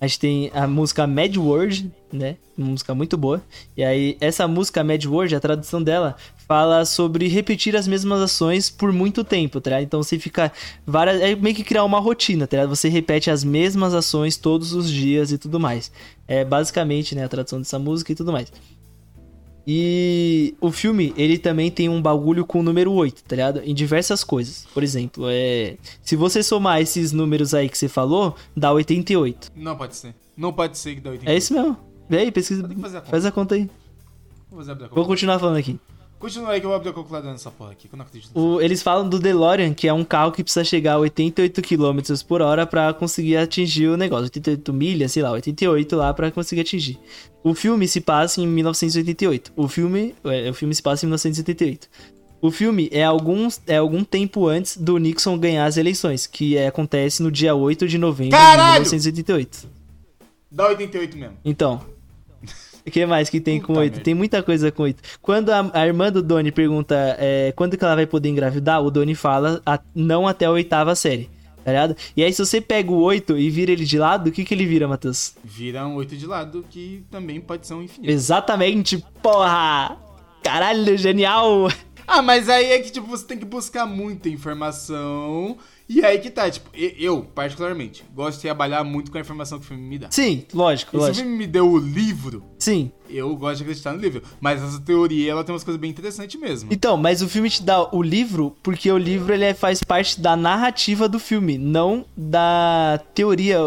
a 0.00 0.06
gente 0.06 0.18
tem 0.18 0.50
a 0.52 0.66
música 0.66 1.06
Mad 1.06 1.36
World, 1.36 1.90
né? 2.12 2.36
Uma 2.56 2.68
música 2.68 2.94
muito 2.94 3.16
boa. 3.16 3.42
E 3.76 3.84
aí, 3.84 4.16
essa 4.20 4.46
música 4.46 4.82
Mad 4.82 5.04
World, 5.04 5.34
a 5.34 5.40
tradução 5.40 5.82
dela, 5.82 6.16
fala 6.46 6.84
sobre 6.84 7.28
repetir 7.28 7.76
as 7.76 7.88
mesmas 7.88 8.20
ações 8.20 8.70
por 8.70 8.92
muito 8.92 9.24
tempo, 9.24 9.60
tá? 9.60 9.82
Então 9.82 10.02
você 10.02 10.18
fica 10.18 10.52
várias. 10.86 11.20
É 11.20 11.34
meio 11.34 11.54
que 11.54 11.64
criar 11.64 11.84
uma 11.84 11.98
rotina, 11.98 12.46
tá? 12.46 12.66
Você 12.66 12.88
repete 12.88 13.30
as 13.30 13.42
mesmas 13.42 13.94
ações 13.94 14.36
todos 14.36 14.72
os 14.72 14.90
dias 14.90 15.32
e 15.32 15.38
tudo 15.38 15.58
mais. 15.58 15.90
É 16.26 16.44
basicamente, 16.44 17.14
né, 17.14 17.24
a 17.24 17.28
tradução 17.28 17.58
dessa 17.58 17.78
música 17.78 18.12
e 18.12 18.14
tudo 18.14 18.32
mais. 18.32 18.52
E 19.66 20.54
o 20.60 20.70
filme, 20.70 21.12
ele 21.16 21.38
também 21.38 21.72
tem 21.72 21.88
um 21.88 22.00
bagulho 22.00 22.46
com 22.46 22.60
o 22.60 22.62
número 22.62 22.92
8, 22.92 23.24
tá 23.24 23.34
ligado? 23.34 23.60
Em 23.64 23.74
diversas 23.74 24.22
coisas. 24.22 24.64
Por 24.72 24.84
exemplo, 24.84 25.24
é... 25.28 25.76
se 26.02 26.14
você 26.14 26.40
somar 26.40 26.80
esses 26.80 27.10
números 27.10 27.52
aí 27.52 27.68
que 27.68 27.76
você 27.76 27.88
falou, 27.88 28.36
dá 28.56 28.72
88. 28.72 29.50
Não 29.56 29.76
pode 29.76 29.96
ser. 29.96 30.14
Não 30.36 30.52
pode 30.52 30.78
ser 30.78 30.94
que 30.94 31.00
dá 31.00 31.10
88. 31.10 31.34
É 31.34 31.36
isso 31.36 31.52
mesmo. 31.52 31.76
Vê 32.08 32.18
aí, 32.18 32.32
pesquisa. 32.32 32.66
A 32.66 33.02
Faz 33.02 33.24
a 33.24 33.32
conta 33.32 33.54
aí. 33.54 33.68
Vou, 34.50 34.64
Vou 34.90 35.06
continuar 35.06 35.38
falando 35.38 35.58
aqui. 35.58 35.78
Continua 36.18 36.52
aí 36.52 36.60
que 36.60 36.66
eu 36.66 36.70
vou 36.70 36.76
abrir 36.76 36.88
a 36.88 36.92
calculadora 36.94 37.32
nessa 37.32 37.50
porra 37.50 37.72
aqui, 37.72 37.88
que 37.88 37.94
eu 37.94 37.98
não 37.98 38.04
acredito. 38.06 38.30
O, 38.34 38.58
eles 38.60 38.82
falam 38.82 39.06
do 39.06 39.18
DeLorean, 39.18 39.74
que 39.74 39.86
é 39.86 39.92
um 39.92 40.02
carro 40.02 40.32
que 40.32 40.42
precisa 40.42 40.64
chegar 40.64 40.94
a 40.94 40.98
88 40.98 41.60
km 41.60 42.00
por 42.26 42.40
hora 42.40 42.66
para 42.66 42.94
conseguir 42.94 43.36
atingir 43.36 43.88
o 43.88 43.98
negócio. 43.98 44.24
88 44.24 44.72
milhas, 44.72 45.12
sei 45.12 45.22
lá, 45.22 45.30
88 45.32 45.94
lá 45.94 46.14
para 46.14 46.30
conseguir 46.30 46.62
atingir. 46.62 46.98
O 47.44 47.54
filme 47.54 47.86
se 47.86 48.00
passa 48.00 48.40
em 48.40 48.46
1988. 48.46 49.52
O 49.54 49.68
filme, 49.68 50.14
é, 50.24 50.48
o 50.48 50.54
filme 50.54 50.74
se 50.74 50.82
passa 50.82 51.04
em 51.04 51.08
1988. 51.08 51.88
O 52.40 52.50
filme 52.50 52.88
é, 52.92 53.04
alguns, 53.04 53.60
é 53.66 53.76
algum 53.76 54.02
tempo 54.02 54.46
antes 54.46 54.76
do 54.78 54.96
Nixon 54.96 55.38
ganhar 55.38 55.66
as 55.66 55.76
eleições, 55.76 56.26
que 56.26 56.56
é, 56.56 56.66
acontece 56.66 57.22
no 57.22 57.30
dia 57.30 57.54
8 57.54 57.86
de 57.86 57.98
novembro 57.98 58.30
Caralho! 58.30 58.84
de 58.84 58.90
1988. 58.90 59.68
Dá 60.50 60.68
88 60.68 61.16
mesmo. 61.16 61.36
Então, 61.44 61.84
o 62.86 62.90
que 62.90 63.04
mais 63.04 63.28
que 63.28 63.40
tem 63.40 63.60
Puta 63.60 63.72
com 63.72 63.78
8? 63.80 64.00
Tem 64.00 64.14
muita 64.14 64.42
coisa 64.42 64.70
com 64.70 64.84
8. 64.84 65.02
Quando 65.20 65.50
a, 65.50 65.70
a 65.72 65.86
irmã 65.86 66.12
do 66.12 66.22
Doni 66.22 66.52
pergunta 66.52 67.16
é, 67.18 67.52
quando 67.56 67.76
que 67.76 67.84
ela 67.84 67.96
vai 67.96 68.06
poder 68.06 68.28
engravidar, 68.28 68.82
o 68.82 68.90
Doni 68.90 69.14
fala 69.14 69.60
a, 69.66 69.80
não 69.94 70.26
até 70.26 70.46
a 70.46 70.50
oitava 70.50 70.94
série. 70.94 71.28
Tá 71.64 71.72
ligado? 71.72 71.96
E 72.16 72.22
aí, 72.22 72.32
se 72.32 72.46
você 72.46 72.60
pega 72.60 72.92
o 72.92 73.00
8 73.00 73.36
e 73.36 73.50
vira 73.50 73.72
ele 73.72 73.84
de 73.84 73.98
lado, 73.98 74.28
o 74.28 74.32
que, 74.32 74.44
que 74.44 74.54
ele 74.54 74.64
vira, 74.64 74.86
Matheus? 74.86 75.34
Vira 75.42 75.84
um 75.84 75.96
8 75.96 76.16
de 76.16 76.24
lado, 76.24 76.64
que 76.70 77.04
também 77.10 77.40
pode 77.40 77.66
ser 77.66 77.74
um 77.74 77.82
infinito. 77.82 78.08
Exatamente, 78.08 79.04
porra! 79.20 79.96
Caralho, 80.44 80.96
genial! 80.96 81.68
Ah, 82.06 82.22
mas 82.22 82.48
aí 82.48 82.66
é 82.66 82.78
que, 82.78 82.92
tipo, 82.92 83.08
você 83.08 83.26
tem 83.26 83.36
que 83.36 83.44
buscar 83.44 83.84
muita 83.84 84.28
informação. 84.28 85.58
E 85.88 86.04
aí 86.04 86.18
que 86.18 86.30
tá, 86.30 86.50
tipo, 86.50 86.68
eu, 86.74 87.22
particularmente, 87.34 88.04
gosto 88.12 88.36
de 88.38 88.42
trabalhar 88.42 88.82
muito 88.82 89.10
com 89.12 89.18
a 89.18 89.20
informação 89.20 89.58
que 89.58 89.64
o 89.64 89.68
filme 89.68 89.82
me 89.84 89.98
dá. 89.98 90.08
Sim, 90.10 90.44
lógico, 90.52 90.90
E 90.90 90.92
se 90.92 90.96
o 90.96 91.00
lógico. 91.06 91.20
filme 91.24 91.38
me 91.38 91.46
deu 91.46 91.70
o 91.70 91.78
livro, 91.78 92.42
Sim. 92.58 92.90
eu 93.08 93.34
gosto 93.36 93.58
de 93.58 93.62
acreditar 93.62 93.92
no 93.92 94.00
livro. 94.00 94.20
Mas 94.40 94.60
essa 94.60 94.80
teoria, 94.80 95.30
ela 95.30 95.44
tem 95.44 95.52
umas 95.52 95.62
coisas 95.62 95.80
bem 95.80 95.90
interessantes 95.90 96.40
mesmo. 96.40 96.72
Então, 96.72 96.96
mas 96.96 97.22
o 97.22 97.28
filme 97.28 97.48
te 97.48 97.62
dá 97.62 97.88
o 97.94 98.02
livro 98.02 98.56
porque 98.64 98.90
o 98.90 98.98
livro 98.98 99.32
ele 99.32 99.54
faz 99.54 99.80
parte 99.84 100.20
da 100.20 100.34
narrativa 100.36 101.08
do 101.08 101.20
filme, 101.20 101.56
não 101.56 102.04
da 102.16 103.00
teoria, 103.14 103.58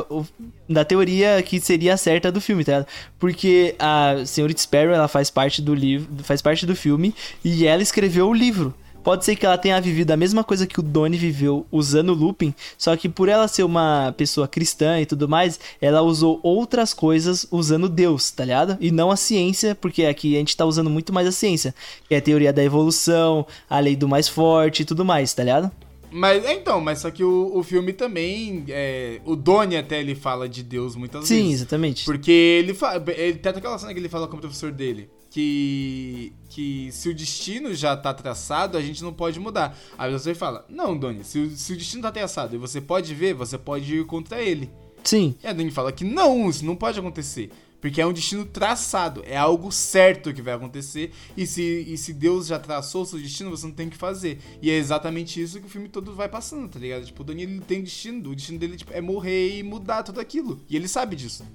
da 0.67 0.83
teoria 0.83 1.41
que 1.41 1.59
seria 1.61 1.93
a 1.93 1.97
certa 1.97 2.29
do 2.31 2.41
filme, 2.41 2.65
tá 2.65 2.73
ligado? 2.73 2.87
Porque 3.17 3.75
a 3.79 4.25
senhorita 4.25 4.61
Sparrow, 4.61 4.93
ela 4.93 5.07
faz 5.07 5.29
parte 5.29 5.61
do 5.61 5.73
livro, 5.73 6.07
faz 6.23 6.41
parte 6.41 6.65
do 6.65 6.75
filme 6.75 7.15
e 7.45 7.65
ela 7.65 7.81
escreveu 7.81 8.27
o 8.27 8.33
livro. 8.33 8.73
Pode 9.03 9.25
ser 9.25 9.35
que 9.35 9.45
ela 9.45 9.57
tenha 9.57 9.79
vivido 9.79 10.11
a 10.11 10.17
mesma 10.17 10.43
coisa 10.43 10.67
que 10.67 10.79
o 10.79 10.83
Donnie 10.83 11.17
viveu 11.17 11.65
usando 11.71 12.09
o 12.09 12.13
looping, 12.13 12.53
só 12.77 12.95
que 12.95 13.07
por 13.07 13.29
ela 13.29 13.47
ser 13.47 13.63
uma 13.63 14.13
pessoa 14.17 14.47
cristã 14.47 14.99
e 14.99 15.05
tudo 15.05 15.27
mais, 15.27 15.59
ela 15.81 16.01
usou 16.01 16.39
outras 16.43 16.93
coisas 16.93 17.47
usando 17.51 17.87
Deus, 17.89 18.31
tá 18.31 18.43
ligado? 18.43 18.77
E 18.79 18.91
não 18.91 19.09
a 19.11 19.15
ciência, 19.15 19.73
porque 19.73 20.05
aqui 20.05 20.35
a 20.35 20.39
gente 20.39 20.55
tá 20.55 20.65
usando 20.65 20.89
muito 20.89 21.13
mais 21.13 21.27
a 21.27 21.31
ciência, 21.31 21.73
que 22.07 22.13
é 22.13 22.17
a 22.17 22.21
teoria 22.21 22.53
da 22.53 22.63
evolução, 22.63 23.45
a 23.69 23.79
lei 23.79 23.95
do 23.95 24.07
mais 24.07 24.27
forte 24.27 24.81
e 24.81 24.85
tudo 24.85 25.05
mais, 25.05 25.33
tá 25.33 25.43
ligado? 25.43 25.71
Mas, 26.11 26.43
então, 26.49 26.81
mas 26.81 26.99
só 26.99 27.11
que 27.11 27.23
o, 27.23 27.51
o 27.55 27.63
filme 27.63 27.93
também, 27.93 28.65
é, 28.69 29.21
o 29.25 29.35
Donnie 29.35 29.77
até 29.77 29.99
ele 29.99 30.15
fala 30.15 30.49
de 30.49 30.63
Deus 30.63 30.95
muitas 30.95 31.27
Sim, 31.27 31.43
vezes. 31.43 31.53
exatamente. 31.53 32.05
Porque 32.05 32.31
ele 32.31 32.73
fala. 32.73 33.03
Ele 33.15 33.37
tem 33.37 33.49
até 33.51 33.59
aquela 33.59 33.77
cena 33.77 33.93
que 33.93 33.99
ele 33.99 34.09
fala 34.09 34.27
com 34.27 34.35
o 34.35 34.39
professor 34.39 34.71
dele. 34.71 35.09
Que. 35.29 36.33
Que 36.49 36.91
se 36.91 37.09
o 37.09 37.13
destino 37.13 37.73
já 37.73 37.95
tá 37.95 38.13
traçado, 38.13 38.77
a 38.77 38.81
gente 38.81 39.03
não 39.03 39.13
pode 39.13 39.39
mudar. 39.39 39.77
Aí 39.97 40.11
você 40.11 40.33
fala: 40.33 40.65
Não, 40.69 40.97
Doni, 40.97 41.23
se 41.23 41.39
o, 41.39 41.55
se 41.55 41.73
o 41.73 41.77
destino 41.77 42.01
tá 42.01 42.11
traçado 42.11 42.55
e 42.55 42.57
você 42.57 42.81
pode 42.81 43.13
ver, 43.13 43.33
você 43.33 43.57
pode 43.57 43.95
ir 43.95 44.05
contra 44.05 44.41
ele. 44.41 44.69
Sim, 45.03 45.35
E 45.41 45.47
a 45.47 45.53
Dani 45.53 45.71
fala 45.71 45.91
que 45.91 46.03
não, 46.03 46.49
isso 46.49 46.65
não 46.65 46.75
pode 46.75 46.99
acontecer. 46.99 47.51
Porque 47.81 48.01
é 48.01 48.05
um 48.05 48.11
destino 48.11 48.45
traçado, 48.45 49.23
é 49.25 49.37
algo 49.37 49.71
certo 49.71 50.33
que 50.33 50.41
vai 50.41 50.53
acontecer. 50.53 51.11
E 51.37 51.47
se, 51.47 51.61
e 51.87 51.97
se 51.97 52.13
Deus 52.13 52.47
já 52.47 52.59
traçou 52.59 53.03
o 53.03 53.05
seu 53.05 53.17
destino, 53.17 53.49
você 53.49 53.65
não 53.65 53.73
tem 53.73 53.87
o 53.87 53.89
que 53.89 53.97
fazer. 53.97 54.39
E 54.61 54.69
é 54.69 54.75
exatamente 54.75 55.41
isso 55.41 55.59
que 55.59 55.65
o 55.65 55.69
filme 55.69 55.87
todo 55.87 56.13
vai 56.13 56.27
passando, 56.27 56.67
tá 56.67 56.77
ligado? 56.77 57.05
Tipo, 57.05 57.21
o 57.21 57.25
Daniel 57.25 57.49
ele 57.49 57.61
tem 57.61 57.79
um 57.79 57.83
destino, 57.83 58.29
o 58.29 58.35
destino 58.35 58.59
dele 58.59 58.75
tipo, 58.75 58.91
é 58.93 58.99
morrer 58.99 59.57
e 59.57 59.63
mudar 59.63 60.03
tudo 60.03 60.19
aquilo. 60.19 60.61
E 60.69 60.75
ele 60.75 60.87
sabe 60.87 61.15
disso. 61.15 61.45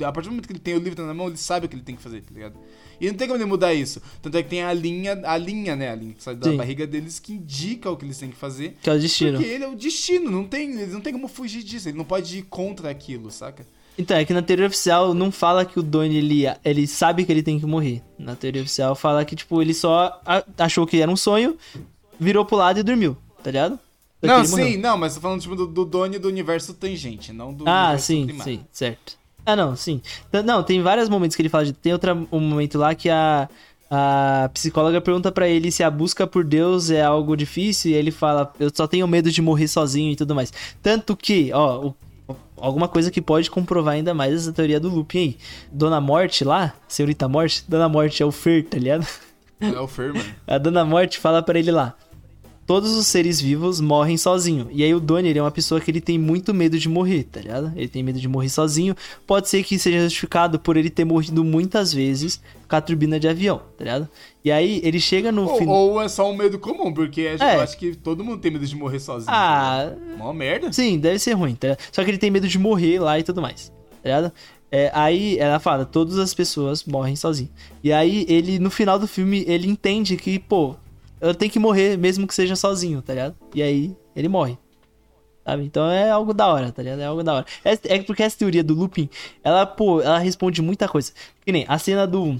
A 0.00 0.12
partir 0.12 0.28
do 0.28 0.32
momento 0.32 0.46
que 0.46 0.52
ele 0.52 0.60
tem 0.60 0.74
o 0.74 0.80
livro 0.80 1.06
na 1.06 1.14
mão, 1.14 1.28
ele 1.28 1.36
sabe 1.36 1.66
o 1.66 1.68
que 1.68 1.76
ele 1.76 1.82
tem 1.82 1.94
que 1.94 2.02
fazer, 2.02 2.22
tá 2.22 2.32
ligado? 2.32 2.58
E 3.00 3.06
não 3.08 3.14
tem 3.14 3.26
como 3.28 3.38
ele 3.38 3.44
mudar 3.48 3.72
isso. 3.74 4.00
Tanto 4.20 4.36
é 4.36 4.42
que 4.42 4.48
tem 4.48 4.62
a 4.62 4.72
linha, 4.72 5.20
a 5.24 5.36
linha, 5.36 5.76
né? 5.76 5.90
A 5.90 5.94
linha 5.94 6.14
que 6.14 6.22
sai 6.22 6.34
da 6.34 6.50
Sim. 6.50 6.56
barriga 6.56 6.86
deles 6.86 7.18
que 7.18 7.32
indica 7.32 7.90
o 7.90 7.96
que 7.96 8.04
eles 8.04 8.18
têm 8.18 8.30
que 8.30 8.36
fazer. 8.36 8.76
que 8.82 8.90
é 8.90 8.92
o 8.92 8.98
destino. 8.98 9.38
Porque 9.38 9.48
ele 9.52 9.64
é 9.64 9.68
o 9.68 9.74
destino, 9.76 10.30
não 10.30 10.44
tem, 10.44 10.70
ele 10.80 10.92
não 10.92 11.00
tem 11.00 11.12
como 11.12 11.28
fugir 11.28 11.62
disso, 11.62 11.88
ele 11.88 11.96
não 11.98 12.04
pode 12.04 12.38
ir 12.38 12.42
contra 12.42 12.90
aquilo, 12.90 13.30
saca? 13.30 13.64
Então, 14.00 14.16
é 14.16 14.24
que 14.24 14.32
na 14.32 14.42
teoria 14.42 14.66
oficial 14.66 15.12
não 15.12 15.32
fala 15.32 15.64
que 15.64 15.78
o 15.78 15.82
Donnie, 15.82 16.18
ele, 16.18 16.44
ele 16.64 16.86
sabe 16.86 17.24
que 17.24 17.32
ele 17.32 17.42
tem 17.42 17.58
que 17.58 17.66
morrer. 17.66 18.00
Na 18.16 18.36
teoria 18.36 18.62
oficial 18.62 18.94
fala 18.94 19.24
que, 19.24 19.34
tipo, 19.34 19.60
ele 19.60 19.74
só 19.74 20.20
achou 20.56 20.86
que 20.86 21.00
era 21.00 21.10
um 21.10 21.16
sonho, 21.16 21.56
virou 22.18 22.44
pro 22.44 22.56
lado 22.56 22.78
e 22.78 22.82
dormiu, 22.84 23.16
tá 23.42 23.50
ligado? 23.50 23.76
Que 24.20 24.26
Não, 24.28 24.44
sim, 24.44 24.50
morreu. 24.50 24.78
não, 24.78 24.96
mas 24.98 25.14
tô 25.16 25.20
falando 25.20 25.40
tipo 25.40 25.56
do, 25.56 25.66
do 25.66 25.84
Donnie 25.84 26.18
do 26.18 26.28
universo 26.28 26.74
tangente, 26.74 27.32
não 27.32 27.52
do 27.52 27.64
Ah, 27.68 27.98
sim, 27.98 28.24
primário. 28.26 28.52
sim, 28.58 28.64
certo. 28.72 29.17
Ah, 29.50 29.56
não, 29.56 29.74
sim. 29.74 30.02
T- 30.30 30.42
Não, 30.42 30.62
tem 30.62 30.82
vários 30.82 31.08
momentos 31.08 31.34
que 31.34 31.40
ele 31.40 31.48
fala 31.48 31.64
de. 31.64 31.72
Tem 31.72 31.90
outro 31.92 32.28
um 32.30 32.38
momento 32.40 32.76
lá 32.76 32.94
que 32.94 33.08
a, 33.08 33.48
a 33.90 34.50
psicóloga 34.52 35.00
pergunta 35.00 35.32
pra 35.32 35.48
ele 35.48 35.70
se 35.70 35.82
a 35.82 35.90
busca 35.90 36.26
por 36.26 36.44
Deus 36.44 36.90
é 36.90 37.02
algo 37.02 37.34
difícil 37.34 37.90
e 37.92 37.94
ele 37.94 38.10
fala: 38.10 38.52
Eu 38.60 38.70
só 38.74 38.86
tenho 38.86 39.08
medo 39.08 39.30
de 39.30 39.40
morrer 39.40 39.66
sozinho 39.68 40.12
e 40.12 40.16
tudo 40.16 40.34
mais. 40.34 40.52
Tanto 40.82 41.16
que, 41.16 41.50
ó, 41.54 41.86
o- 42.28 42.36
alguma 42.58 42.88
coisa 42.88 43.10
que 43.10 43.22
pode 43.22 43.50
comprovar 43.50 43.94
ainda 43.94 44.12
mais 44.12 44.34
essa 44.34 44.52
teoria 44.52 44.78
do 44.78 44.90
looping 44.90 45.18
aí. 45.18 45.36
Dona 45.72 45.98
Morte 45.98 46.44
lá, 46.44 46.74
senhorita 46.86 47.26
Morte, 47.26 47.64
Dona 47.66 47.88
Morte 47.88 48.22
é 48.22 48.26
o 48.26 48.30
Fer, 48.30 48.64
tá 48.66 48.76
ligado? 48.78 49.06
É 49.60 49.80
o 49.80 49.88
Fer, 49.88 50.12
mano. 50.12 50.28
A 50.46 50.58
Dona 50.58 50.84
Morte 50.84 51.18
fala 51.18 51.42
pra 51.42 51.58
ele 51.58 51.70
lá: 51.70 51.94
Todos 52.68 52.92
os 52.92 53.06
seres 53.06 53.40
vivos 53.40 53.80
morrem 53.80 54.18
sozinho. 54.18 54.68
E 54.70 54.84
aí 54.84 54.94
o 54.94 55.00
Donnie, 55.00 55.30
ele 55.30 55.38
é 55.38 55.42
uma 55.42 55.50
pessoa 55.50 55.80
que 55.80 55.90
ele 55.90 56.02
tem 56.02 56.18
muito 56.18 56.52
medo 56.52 56.78
de 56.78 56.86
morrer, 56.86 57.24
tá 57.24 57.40
ligado? 57.40 57.72
Ele 57.74 57.88
tem 57.88 58.02
medo 58.02 58.20
de 58.20 58.28
morrer 58.28 58.50
sozinho. 58.50 58.94
Pode 59.26 59.48
ser 59.48 59.64
que 59.64 59.78
seja 59.78 60.00
justificado 60.00 60.58
por 60.58 60.76
ele 60.76 60.90
ter 60.90 61.02
morrido 61.06 61.42
muitas 61.42 61.94
vezes 61.94 62.42
com 62.68 62.76
a 62.76 62.80
turbina 62.82 63.18
de 63.18 63.26
avião, 63.26 63.62
tá 63.78 63.84
ligado? 63.84 64.08
E 64.44 64.52
aí 64.52 64.82
ele 64.84 65.00
chega 65.00 65.32
no 65.32 65.48
Ou, 65.48 65.56
final. 65.56 65.74
ou 65.74 66.02
é 66.02 66.08
só 66.08 66.30
um 66.30 66.36
medo 66.36 66.58
comum, 66.58 66.92
porque 66.92 67.22
acho- 67.34 67.42
É. 67.42 67.56
eu 67.56 67.60
acho 67.62 67.78
que 67.78 67.96
todo 67.96 68.22
mundo 68.22 68.38
tem 68.38 68.50
medo 68.50 68.66
de 68.66 68.76
morrer 68.76 69.00
sozinho. 69.00 69.30
Ah, 69.34 69.90
tá? 69.90 70.16
Mó 70.18 70.30
merda. 70.34 70.70
Sim, 70.70 70.98
deve 70.98 71.18
ser 71.18 71.32
ruim, 71.32 71.54
tá 71.54 71.68
ligado? 71.68 71.80
Só 71.90 72.04
que 72.04 72.10
ele 72.10 72.18
tem 72.18 72.30
medo 72.30 72.46
de 72.46 72.58
morrer 72.58 73.00
lá 73.00 73.18
e 73.18 73.22
tudo 73.22 73.40
mais, 73.40 73.70
tá 74.02 74.04
ligado? 74.04 74.30
É, 74.70 74.90
aí 74.92 75.38
ela 75.38 75.58
fala, 75.58 75.86
todas 75.86 76.18
as 76.18 76.34
pessoas 76.34 76.84
morrem 76.84 77.16
sozinho. 77.16 77.48
E 77.82 77.90
aí 77.94 78.26
ele, 78.28 78.58
no 78.58 78.70
final 78.70 78.98
do 78.98 79.08
filme, 79.08 79.42
ele 79.48 79.66
entende 79.66 80.14
que, 80.18 80.38
pô, 80.38 80.76
eu 81.20 81.34
tenho 81.34 81.50
que 81.50 81.58
morrer 81.58 81.96
mesmo 81.96 82.26
que 82.26 82.34
seja 82.34 82.56
sozinho, 82.56 83.02
tá 83.02 83.12
ligado? 83.12 83.36
E 83.54 83.62
aí 83.62 83.96
ele 84.14 84.28
morre. 84.28 84.58
Sabe? 85.44 85.64
Então 85.64 85.90
é 85.90 86.10
algo 86.10 86.34
da 86.34 86.46
hora, 86.46 86.70
tá 86.70 86.82
ligado? 86.82 87.00
É 87.00 87.06
algo 87.06 87.22
da 87.22 87.34
hora. 87.34 87.46
É, 87.64 87.96
é 87.96 88.02
porque 88.02 88.22
essa 88.22 88.36
teoria 88.36 88.62
do 88.62 88.74
looping, 88.74 89.08
ela, 89.42 89.64
pô, 89.64 90.02
ela 90.02 90.18
responde 90.18 90.60
muita 90.60 90.86
coisa. 90.86 91.12
Que 91.44 91.50
nem 91.50 91.64
a 91.66 91.78
cena 91.78 92.06
do. 92.06 92.38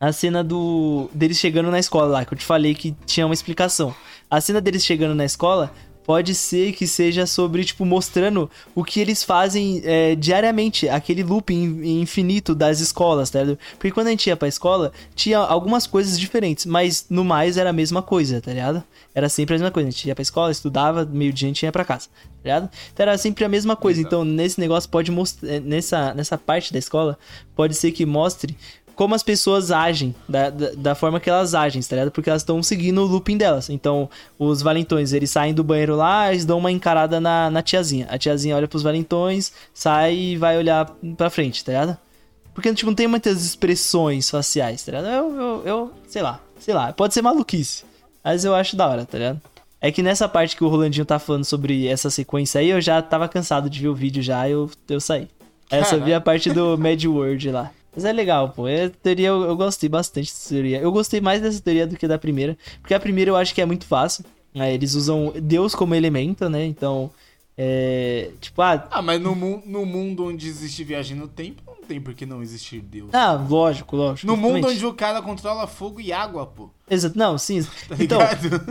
A 0.00 0.12
cena 0.12 0.42
do. 0.42 1.08
deles 1.14 1.38
chegando 1.38 1.70
na 1.70 1.78
escola 1.78 2.06
lá, 2.06 2.24
que 2.24 2.34
eu 2.34 2.38
te 2.38 2.44
falei 2.44 2.74
que 2.74 2.96
tinha 3.06 3.24
uma 3.26 3.34
explicação. 3.34 3.94
A 4.28 4.40
cena 4.40 4.60
deles 4.60 4.84
chegando 4.84 5.14
na 5.14 5.24
escola 5.24 5.72
pode 6.04 6.34
ser 6.34 6.72
que 6.72 6.86
seja 6.86 7.26
sobre, 7.26 7.64
tipo, 7.64 7.84
mostrando 7.84 8.50
o 8.74 8.84
que 8.84 9.00
eles 9.00 9.22
fazem 9.22 9.80
é, 9.84 10.14
diariamente, 10.14 10.88
aquele 10.88 11.22
looping 11.22 12.00
infinito 12.00 12.54
das 12.54 12.80
escolas, 12.80 13.30
tá 13.30 13.40
ligado? 13.40 13.58
Porque 13.72 13.90
quando 13.90 14.08
a 14.08 14.10
gente 14.10 14.26
ia 14.26 14.36
pra 14.36 14.48
escola, 14.48 14.92
tinha 15.14 15.38
algumas 15.38 15.86
coisas 15.86 16.18
diferentes, 16.18 16.66
mas 16.66 17.06
no 17.08 17.24
mais 17.24 17.56
era 17.56 17.70
a 17.70 17.72
mesma 17.72 18.02
coisa, 18.02 18.40
tá 18.40 18.52
ligado? 18.52 18.82
Era 19.14 19.28
sempre 19.28 19.54
a 19.54 19.58
mesma 19.58 19.70
coisa. 19.70 19.88
A 19.88 19.90
gente 19.90 20.08
ia 20.08 20.14
pra 20.14 20.22
escola, 20.22 20.50
estudava, 20.50 21.04
meio 21.04 21.32
dia 21.32 21.46
a 21.46 21.50
gente 21.50 21.62
ia 21.62 21.72
pra 21.72 21.84
casa, 21.84 22.08
tá 22.08 22.40
ligado? 22.44 22.70
Então 22.92 23.04
era 23.04 23.18
sempre 23.18 23.44
a 23.44 23.48
mesma 23.48 23.76
coisa. 23.76 24.00
Exato. 24.00 24.14
Então 24.14 24.24
nesse 24.24 24.58
negócio 24.58 24.88
pode 24.88 25.10
mostrar, 25.10 25.60
nessa, 25.60 26.14
nessa 26.14 26.38
parte 26.38 26.72
da 26.72 26.78
escola, 26.78 27.18
pode 27.54 27.74
ser 27.74 27.92
que 27.92 28.06
mostre 28.06 28.56
como 28.94 29.14
as 29.14 29.22
pessoas 29.22 29.70
agem, 29.70 30.14
da, 30.28 30.50
da, 30.50 30.70
da 30.76 30.94
forma 30.94 31.20
que 31.20 31.30
elas 31.30 31.54
agem, 31.54 31.82
tá 31.82 31.96
ligado? 31.96 32.10
Porque 32.10 32.30
elas 32.30 32.42
estão 32.42 32.62
seguindo 32.62 33.02
o 33.02 33.06
looping 33.06 33.36
delas. 33.36 33.70
Então, 33.70 34.08
os 34.38 34.62
valentões, 34.62 35.12
eles 35.12 35.30
saem 35.30 35.54
do 35.54 35.64
banheiro 35.64 35.96
lá, 35.96 36.30
eles 36.30 36.44
dão 36.44 36.58
uma 36.58 36.70
encarada 36.70 37.20
na, 37.20 37.50
na 37.50 37.62
tiazinha. 37.62 38.06
A 38.10 38.18
tiazinha 38.18 38.56
olha 38.56 38.68
pros 38.68 38.82
valentões, 38.82 39.52
sai 39.72 40.14
e 40.14 40.36
vai 40.36 40.56
olhar 40.56 40.90
pra 41.16 41.30
frente, 41.30 41.64
tá 41.64 41.72
ligado? 41.72 41.98
Porque, 42.54 42.72
tipo, 42.74 42.90
não 42.90 42.94
tem 42.94 43.06
muitas 43.06 43.44
expressões 43.44 44.28
faciais, 44.28 44.84
tá 44.84 44.92
ligado? 44.92 45.08
Eu, 45.08 45.40
eu, 45.40 45.62
eu 45.64 45.92
sei 46.06 46.22
lá, 46.22 46.40
sei 46.58 46.74
lá, 46.74 46.92
pode 46.92 47.14
ser 47.14 47.22
maluquice. 47.22 47.84
Mas 48.22 48.44
eu 48.44 48.54
acho 48.54 48.76
da 48.76 48.86
hora, 48.86 49.04
tá 49.04 49.18
ligado? 49.18 49.40
É 49.80 49.90
que 49.90 50.02
nessa 50.02 50.28
parte 50.28 50.56
que 50.56 50.62
o 50.62 50.68
Rolandinho 50.68 51.04
tá 51.04 51.18
falando 51.18 51.44
sobre 51.44 51.88
essa 51.88 52.08
sequência 52.08 52.60
aí, 52.60 52.70
eu 52.70 52.80
já 52.80 53.02
tava 53.02 53.28
cansado 53.28 53.68
de 53.68 53.80
ver 53.80 53.88
o 53.88 53.94
vídeo 53.94 54.22
já, 54.22 54.48
eu, 54.48 54.70
eu 54.88 55.00
saí. 55.00 55.28
Aí 55.68 55.82
eu 55.90 56.04
vi 56.04 56.14
a 56.14 56.20
parte 56.20 56.52
do 56.52 56.78
Mad 56.78 57.02
World 57.04 57.50
lá. 57.50 57.70
Mas 57.94 58.04
é 58.04 58.12
legal, 58.12 58.50
pô. 58.50 58.66
É 58.68 58.88
teoria, 58.88 59.28
eu, 59.28 59.42
eu 59.42 59.56
gostei 59.56 59.88
bastante 59.88 60.26
dessa 60.32 60.48
teoria. 60.48 60.78
Eu 60.80 60.90
gostei 60.92 61.20
mais 61.20 61.42
dessa 61.42 61.60
teoria 61.60 61.86
do 61.86 61.96
que 61.96 62.08
da 62.08 62.18
primeira. 62.18 62.56
Porque 62.80 62.94
a 62.94 63.00
primeira 63.00 63.30
eu 63.30 63.36
acho 63.36 63.54
que 63.54 63.60
é 63.60 63.66
muito 63.66 63.84
fácil. 63.84 64.24
né? 64.54 64.72
Eles 64.72 64.94
usam 64.94 65.32
Deus 65.42 65.74
como 65.74 65.94
elemento, 65.94 66.48
né? 66.48 66.64
Então, 66.64 67.10
é. 67.56 68.30
Tipo, 68.40 68.62
ah. 68.62 68.88
Ah, 68.90 69.02
mas 69.02 69.20
no, 69.20 69.34
mu- 69.34 69.62
no 69.66 69.84
mundo 69.84 70.24
onde 70.26 70.48
existe 70.48 70.82
viagem 70.84 71.16
no 71.16 71.28
tempo, 71.28 71.62
não 71.66 71.86
tem 71.86 72.00
por 72.00 72.14
que 72.14 72.24
não 72.24 72.42
existir 72.42 72.80
Deus. 72.80 73.10
Ah, 73.12 73.32
lógico, 73.32 73.94
lógico. 73.96 74.26
no 74.26 74.36
mundo 74.36 74.68
onde 74.68 74.86
o 74.86 74.94
cara 74.94 75.20
controla 75.20 75.66
fogo 75.66 76.00
e 76.00 76.12
água, 76.12 76.46
pô. 76.46 76.70
Exato, 76.88 77.18
não, 77.18 77.36
sim. 77.36 77.60
Tá 77.88 77.96
então, 78.00 78.18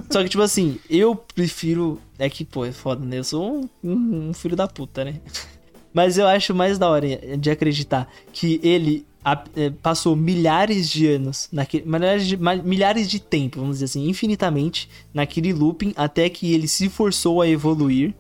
só 0.10 0.24
que, 0.24 0.30
tipo 0.30 0.42
assim, 0.42 0.80
eu 0.90 1.16
prefiro. 1.16 2.02
É 2.18 2.28
que, 2.30 2.44
pô, 2.44 2.66
é 2.66 2.72
foda, 2.72 3.06
né? 3.06 3.20
Eu 3.20 3.24
sou 3.24 3.62
um- 3.84 4.30
um 4.30 4.34
filho 4.34 4.56
da 4.56 4.68
puta, 4.68 5.06
né? 5.06 5.22
Mas 5.94 6.18
eu 6.18 6.26
acho 6.26 6.56
mais 6.56 6.80
da 6.80 6.90
hora 6.90 7.06
de 7.38 7.50
acreditar 7.52 8.10
que 8.32 8.60
ele 8.64 9.06
a- 9.24 9.44
é, 9.56 9.70
passou 9.70 10.16
milhares 10.16 10.90
de 10.90 11.08
anos, 11.08 11.48
naquele, 11.52 11.86
milhares, 11.86 12.28
de, 12.28 12.38
milhares 12.38 13.10
de 13.10 13.20
tempo, 13.20 13.60
vamos 13.60 13.76
dizer 13.78 13.86
assim, 13.86 14.08
infinitamente, 14.08 14.90
naquele 15.14 15.54
looping, 15.54 15.94
até 15.96 16.30
que 16.30 16.54
ele 16.54 16.68
se 16.68 16.90
forçou 16.90 17.42
a 17.42 17.48
evoluir 17.48 18.14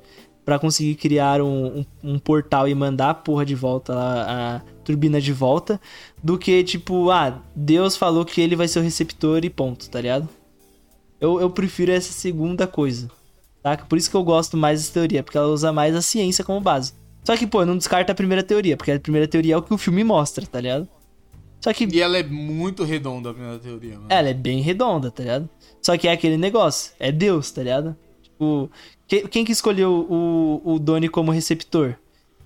pra 0.45 0.57
conseguir 0.59 0.95
criar 0.95 1.41
um, 1.41 1.79
um- 1.79 1.85
um 2.13 2.19
portal 2.19 2.67
e 2.67 2.73
mandar 2.75 3.09
a 3.11 3.13
porra 3.13 3.45
de 3.45 3.55
volta, 3.55 3.93
lá, 3.93 4.55
a 4.57 4.61
turbina 4.83 5.21
de 5.21 5.31
volta, 5.31 5.79
do 6.23 6.37
que 6.37 6.63
tipo, 6.63 7.09
ah, 7.11 7.39
Deus 7.55 7.95
falou 7.95 8.25
que 8.25 8.41
ele 8.41 8.55
vai 8.55 8.67
ser 8.67 8.79
o 8.79 8.83
receptor 8.83 9.43
e 9.45 9.49
ponto, 9.49 9.89
tá 9.89 10.01
ligado? 10.01 10.27
Eu, 11.19 11.39
eu 11.39 11.49
prefiro 11.51 11.91
essa 11.91 12.11
segunda 12.11 12.65
coisa, 12.65 13.09
saca? 13.61 13.85
Por 13.85 13.97
isso 13.97 14.09
que 14.09 14.15
eu 14.17 14.23
gosto 14.23 14.57
mais 14.57 14.79
dessa 14.81 14.93
teoria, 14.93 15.21
porque 15.21 15.37
ela 15.37 15.47
usa 15.47 15.71
mais 15.71 15.95
a 15.95 16.01
ciência 16.01 16.43
como 16.43 16.59
base. 16.59 16.93
Só 17.23 17.37
que, 17.37 17.45
pô, 17.45 17.65
não 17.65 17.77
descarta 17.77 18.11
a 18.11 18.15
primeira 18.15 18.41
teoria, 18.43 18.75
porque 18.75 18.91
a 18.91 18.99
primeira 18.99 19.27
teoria 19.27 19.53
é 19.53 19.57
o 19.57 19.61
que 19.61 19.73
o 19.73 19.77
filme 19.77 20.03
mostra, 20.03 20.45
tá 20.45 20.59
ligado? 20.59 20.87
Só 21.59 21.71
que. 21.73 21.85
E 21.85 22.01
ela 22.01 22.17
é 22.17 22.23
muito 22.23 22.83
redonda, 22.83 23.29
a 23.29 23.33
primeira 23.33 23.59
teoria, 23.59 23.93
mano. 23.95 24.07
Ela 24.09 24.29
é 24.29 24.33
bem 24.33 24.61
redonda, 24.61 25.11
tá 25.11 25.21
ligado? 25.21 25.49
Só 25.81 25.95
que 25.97 26.07
é 26.07 26.11
aquele 26.11 26.37
negócio. 26.37 26.93
É 26.99 27.11
Deus, 27.11 27.51
tá 27.51 27.61
ligado? 27.61 27.95
Tipo, 28.23 28.69
que- 29.07 29.27
quem 29.27 29.45
que 29.45 29.51
escolheu 29.51 30.07
o, 30.09 30.61
o 30.73 30.79
Donnie 30.79 31.09
como 31.09 31.31
receptor? 31.31 31.95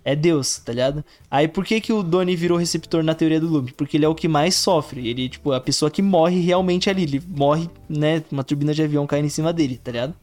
É 0.03 0.15
Deus, 0.15 0.59
tá 0.59 0.71
ligado? 0.73 1.03
Aí 1.31 1.47
por 1.47 1.65
que 1.65 1.81
que 1.81 1.91
o 1.91 2.03
Donnie 2.03 2.35
virou 2.35 2.57
receptor 2.59 3.01
na 3.01 3.15
teoria 3.15 3.39
do 3.39 3.47
loop? 3.47 3.73
Porque 3.73 3.97
ele 3.97 4.05
é 4.05 4.07
o 4.09 4.13
que 4.13 4.27
mais 4.27 4.53
sofre. 4.55 5.07
Ele, 5.07 5.27
tipo, 5.29 5.51
é 5.51 5.55
a 5.57 5.59
pessoa 5.61 5.89
que 5.89 6.01
morre 6.01 6.41
realmente 6.41 6.89
ali. 6.91 7.03
Ele 7.03 7.23
morre, 7.27 7.67
né? 7.89 8.21
Uma 8.31 8.43
turbina 8.43 8.71
de 8.73 8.83
avião 8.83 9.07
caindo 9.07 9.25
em 9.25 9.29
cima 9.29 9.51
dele, 9.51 9.79
tá 9.83 9.91
ligado? 9.91 10.13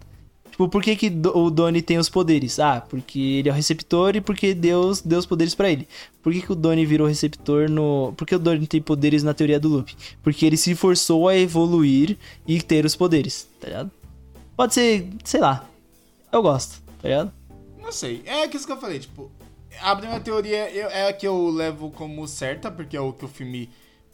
Tipo, 0.53 0.69
por 0.69 0.83
que, 0.83 0.95
que 0.95 1.11
o 1.35 1.49
Donnie 1.49 1.81
tem 1.81 1.97
os 1.97 2.11
poderes? 2.11 2.59
Ah, 2.59 2.83
porque 2.87 3.19
ele 3.19 3.49
é 3.49 3.53
o 3.53 3.55
receptor 3.55 4.15
e 4.15 4.21
porque 4.21 4.53
Deus 4.53 5.01
deu 5.01 5.19
os 5.19 5.25
poderes 5.25 5.55
pra 5.55 5.71
ele. 5.71 5.89
Por 6.23 6.31
que, 6.31 6.43
que 6.43 6.53
o 6.53 6.55
Donnie 6.55 6.85
virou 6.85 7.09
receptor 7.09 7.71
no. 7.71 8.13
Por 8.19 8.27
que 8.27 8.35
o 8.35 8.39
Donnie 8.39 8.67
tem 8.67 8.81
poderes 8.81 9.23
na 9.23 9.33
teoria 9.33 9.59
do 9.59 9.69
loop? 9.69 9.97
Porque 10.23 10.45
ele 10.45 10.59
se 10.59 10.75
forçou 10.75 11.27
a 11.27 11.35
evoluir 11.35 12.19
e 12.47 12.61
ter 12.61 12.85
os 12.85 12.95
poderes, 12.95 13.49
tá 13.59 13.69
ligado? 13.69 13.91
Pode 14.55 14.75
ser, 14.75 15.09
sei 15.25 15.41
lá. 15.41 15.67
Eu 16.31 16.43
gosto, 16.43 16.83
tá 17.01 17.09
ligado? 17.09 17.33
Não 17.81 17.91
sei. 17.91 18.23
É 18.27 18.45
aquilo 18.45 18.67
que 18.67 18.73
eu 18.73 18.77
falei, 18.77 18.99
tipo, 18.99 19.31
a 19.81 19.97
primeira 19.97 20.23
teoria 20.23 20.69
é 20.69 21.09
a 21.09 21.13
que 21.15 21.27
eu 21.27 21.49
levo 21.49 21.91
como 21.91 22.29
certa, 22.29 22.71
porque 22.71 22.95
é 22.95 23.01
o 23.01 23.15
que 23.15 23.25
o 23.25 23.29
filme 23.29 23.71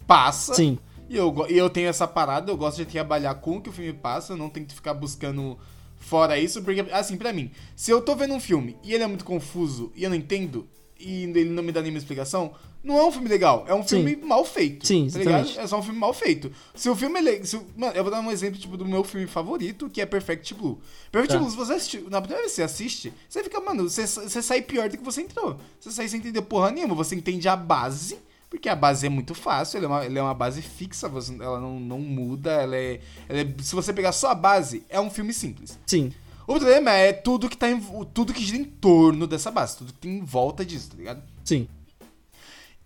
passa. 0.07 0.53
Sim. 0.53 0.79
E 1.09 1.17
eu, 1.17 1.35
e 1.49 1.57
eu 1.57 1.69
tenho 1.69 1.89
essa 1.89 2.07
parada, 2.07 2.49
eu 2.49 2.55
gosto 2.55 2.77
de 2.77 2.85
trabalhar 2.85 3.35
com 3.35 3.57
o 3.57 3.61
que 3.61 3.67
o 3.67 3.73
filme 3.73 3.91
passa, 3.91 4.31
eu 4.31 4.37
não 4.37 4.49
tenho 4.49 4.65
que 4.65 4.73
ficar 4.73 4.93
buscando 4.93 5.57
fora 5.99 6.39
isso, 6.39 6.63
porque, 6.63 6.85
assim, 6.91 7.17
pra 7.17 7.31
mim, 7.31 7.51
se 7.75 7.91
eu 7.91 8.01
tô 8.01 8.15
vendo 8.15 8.33
um 8.33 8.39
filme 8.39 8.77
e 8.83 8.93
ele 8.93 9.03
é 9.03 9.07
muito 9.07 9.25
confuso 9.25 9.91
e 9.95 10.03
eu 10.03 10.09
não 10.09 10.17
entendo, 10.17 10.67
e 10.99 11.23
ele 11.23 11.45
não 11.49 11.61
me 11.61 11.71
dá 11.71 11.81
nenhuma 11.81 11.99
explicação, 11.99 12.51
não 12.81 12.97
é 12.97 13.05
um 13.05 13.11
filme 13.11 13.27
legal, 13.27 13.65
é 13.67 13.73
um 13.73 13.83
Sim. 13.83 14.03
filme 14.03 14.15
mal 14.15 14.45
feito. 14.45 14.87
Sim, 14.87 15.09
tá 15.11 15.19
ligado? 15.19 15.49
É 15.59 15.67
só 15.67 15.79
um 15.79 15.83
filme 15.83 15.99
mal 15.99 16.13
feito. 16.13 16.49
Se 16.73 16.89
o 16.89 16.95
filme 16.95 17.19
é 17.19 17.43
se 17.43 17.59
Mano, 17.75 17.93
eu 17.93 18.03
vou 18.03 18.11
dar 18.11 18.21
um 18.21 18.31
exemplo, 18.31 18.57
tipo, 18.57 18.77
do 18.77 18.85
meu 18.85 19.03
filme 19.03 19.27
favorito, 19.27 19.89
que 19.89 20.01
é 20.01 20.05
Perfect 20.05 20.53
Blue. 20.53 20.79
Perfect 21.11 21.33
Tá. 21.33 21.39
Blue, 21.39 21.51
se 21.51 21.57
você 21.57 21.73
assistir, 21.73 22.01
na 22.09 22.21
primeira 22.21 22.41
vez 22.43 22.53
que 22.53 22.55
você 22.55 22.63
assiste, 22.63 23.13
você 23.27 23.43
fica, 23.43 23.59
mano, 23.59 23.89
você, 23.89 24.07
você 24.07 24.41
sai 24.41 24.61
pior 24.61 24.89
do 24.89 24.97
que 24.97 25.03
você 25.03 25.21
entrou. 25.21 25.59
Você 25.79 25.91
sai 25.91 26.07
sem 26.07 26.19
entender 26.21 26.41
porra 26.43 26.71
nenhuma, 26.71 26.95
você 26.95 27.15
entende 27.15 27.49
a 27.49 27.55
base, 27.57 28.17
porque 28.49 28.67
a 28.67 28.75
base 28.75 29.05
é 29.05 29.09
muito 29.09 29.35
fácil, 29.35 29.77
ela 29.77 29.85
é 29.85 29.87
uma, 29.89 30.05
ela 30.05 30.19
é 30.19 30.21
uma 30.21 30.33
base 30.33 30.61
fixa, 30.61 31.07
você- 31.07 31.35
ela 31.41 31.59
não, 31.59 31.79
não 31.79 31.99
muda, 31.99 32.51
ela 32.51 32.75
é, 32.75 32.99
ela 33.27 33.41
é- 33.41 33.53
Se 33.61 33.75
você 33.75 33.93
pegar 33.93 34.11
só 34.11 34.31
a 34.31 34.35
base, 34.35 34.83
é 34.89 34.99
um 34.99 35.09
filme 35.09 35.31
simples. 35.33 35.77
Sim. 35.85 36.11
O 36.47 36.53
problema 36.55 36.91
é 36.91 37.13
tudo 37.13 37.47
que 37.47 37.55
tá 37.55 37.69
em, 37.69 37.79
tudo 38.13 38.33
que 38.33 38.43
gira 38.43 38.57
em 38.57 38.63
torno 38.65 39.27
dessa 39.27 39.51
base, 39.51 39.77
tudo 39.77 39.93
que 39.93 39.99
tem 39.99 40.17
em 40.17 40.23
volta 40.23 40.65
disso, 40.65 40.89
tá 40.89 40.97
ligado? 40.97 41.21
Sim. 41.45 41.67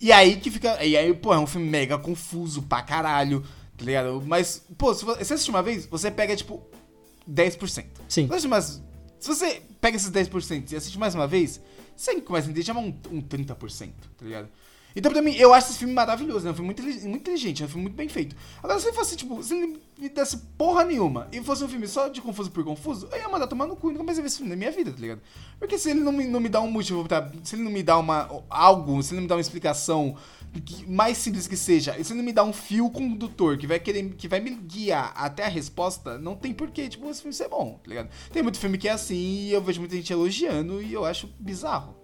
E 0.02 0.12
aí 0.12 0.36
que 0.36 0.52
fica. 0.52 0.84
E 0.84 0.98
aí, 0.98 1.14
pô, 1.14 1.34
é 1.34 1.40
um 1.40 1.48
filme 1.48 1.70
mega 1.70 1.98
confuso 1.98 2.62
pra 2.64 2.82
caralho, 2.82 3.42
tá 3.78 3.86
ligado? 3.86 4.22
Mas, 4.26 4.66
pô, 4.78 4.94
se 4.94 5.06
você 5.06 5.34
assistir 5.34 5.50
uma 5.50 5.64
vez, 5.64 5.86
você 5.86 6.12
pega, 6.12 6.36
tipo, 6.36 6.62
10%. 7.26 7.86
Sim. 8.10 8.28
Mais- 8.50 8.82
se 9.20 9.28
você 9.30 9.62
pega 9.80 9.96
esses 9.96 10.10
10% 10.12 10.72
e 10.72 10.76
assiste 10.76 11.00
mais 11.00 11.16
uma 11.16 11.26
vez, 11.26 11.62
você 11.96 12.20
começa 12.20 12.48
a 12.48 12.52
entender, 12.52 12.66
chama 12.66 12.82
um, 12.82 12.94
um 13.12 13.22
30%, 13.22 13.92
tá 14.18 14.26
ligado? 14.26 14.50
Então, 14.96 15.12
pra 15.12 15.22
mim, 15.22 15.34
eu 15.36 15.54
acho 15.54 15.70
esse 15.70 15.80
filme 15.80 15.94
maravilhoso, 15.94 16.46
né? 16.46 16.52
Um 16.52 16.54
filme 16.54 16.68
muito, 16.68 16.84
muito 16.84 17.16
inteligente, 17.22 17.64
é 17.64 17.66
um 17.66 17.70
filme 17.70 17.84
muito 17.84 17.96
bem 17.96 18.08
feito. 18.08 18.36
Agora, 18.62 18.80
se 18.80 18.92
fosse, 18.94 19.16
tipo, 19.16 19.42
se 19.44 19.56
ele 19.56 19.80
me 19.98 20.10
desse 20.10 20.38
porra 20.58 20.84
nenhuma 20.84 21.28
e 21.32 21.42
fosse 21.42 21.64
um 21.64 21.68
filme 21.68 21.88
só 21.88 22.08
de 22.10 22.22
confuso 22.22 22.52
por 22.52 22.64
confuso, 22.64 23.08
eu 23.12 23.18
ia 23.18 23.30
mandar 23.30 23.48
tomar 23.48 23.66
no 23.66 23.76
cu 23.76 23.90
e 23.90 23.94
nunca 23.94 24.04
mais 24.04 24.18
ia 24.18 24.22
ver 24.22 24.28
esse 24.28 24.38
filme 24.38 24.50
na 24.52 24.56
minha 24.56 24.72
vida, 24.72 24.92
tá 24.92 25.00
ligado? 25.00 25.22
Porque 25.58 25.78
se 25.78 25.90
ele 25.90 26.00
não 26.02 26.12
me, 26.12 26.26
não 26.26 26.40
me 26.40 26.50
dá 26.50 26.62
um 26.62 26.70
motivo 26.70 27.04
pra. 27.06 27.32
Se 27.44 27.56
ele 27.56 27.64
não 27.64 27.72
me 27.72 27.82
dá 27.82 27.98
uma. 27.98 28.30
algo, 28.50 29.02
se 29.02 29.12
ele 29.12 29.18
não 29.18 29.24
me 29.24 29.28
dá 29.30 29.36
uma 29.36 29.42
explicação 29.42 30.16
que- 30.66 30.86
mais 30.88 31.18
simples 31.18 31.48
que 31.48 31.58
seja, 31.58 31.98
e 31.98 32.04
se 32.04 32.12
ele 32.14 32.20
não 32.20 32.26
me 32.26 32.34
dá 32.34 32.44
um 32.44 32.54
fio 32.54 32.90
condutor 32.90 33.58
que 33.58 33.66
vai 33.66 33.80
querer. 33.80 34.14
que 34.16 34.28
vai 34.28 34.40
me 34.40 34.52
guiar 34.52 35.12
até 35.16 35.46
a 35.46 35.50
resposta, 35.50 36.18
não 36.20 36.36
tem 36.36 36.54
porquê, 36.54 36.88
tipo, 36.90 37.10
esse 37.10 37.22
filme 37.22 37.34
ser 37.34 37.48
bom, 37.50 37.80
tá 37.84 37.90
ligado? 37.90 38.10
Tem 38.32 38.44
muito 38.44 38.60
filme 38.60 38.78
que 38.78 38.88
é 38.88 38.92
assim 38.92 39.16
e 39.16 39.52
eu 39.54 39.62
vejo 39.62 39.80
muita 39.80 39.96
gente 39.96 40.12
elogiando 40.14 40.82
e 40.82 40.94
eu 40.94 41.06
acho 41.06 41.28
bizarro. 41.40 41.96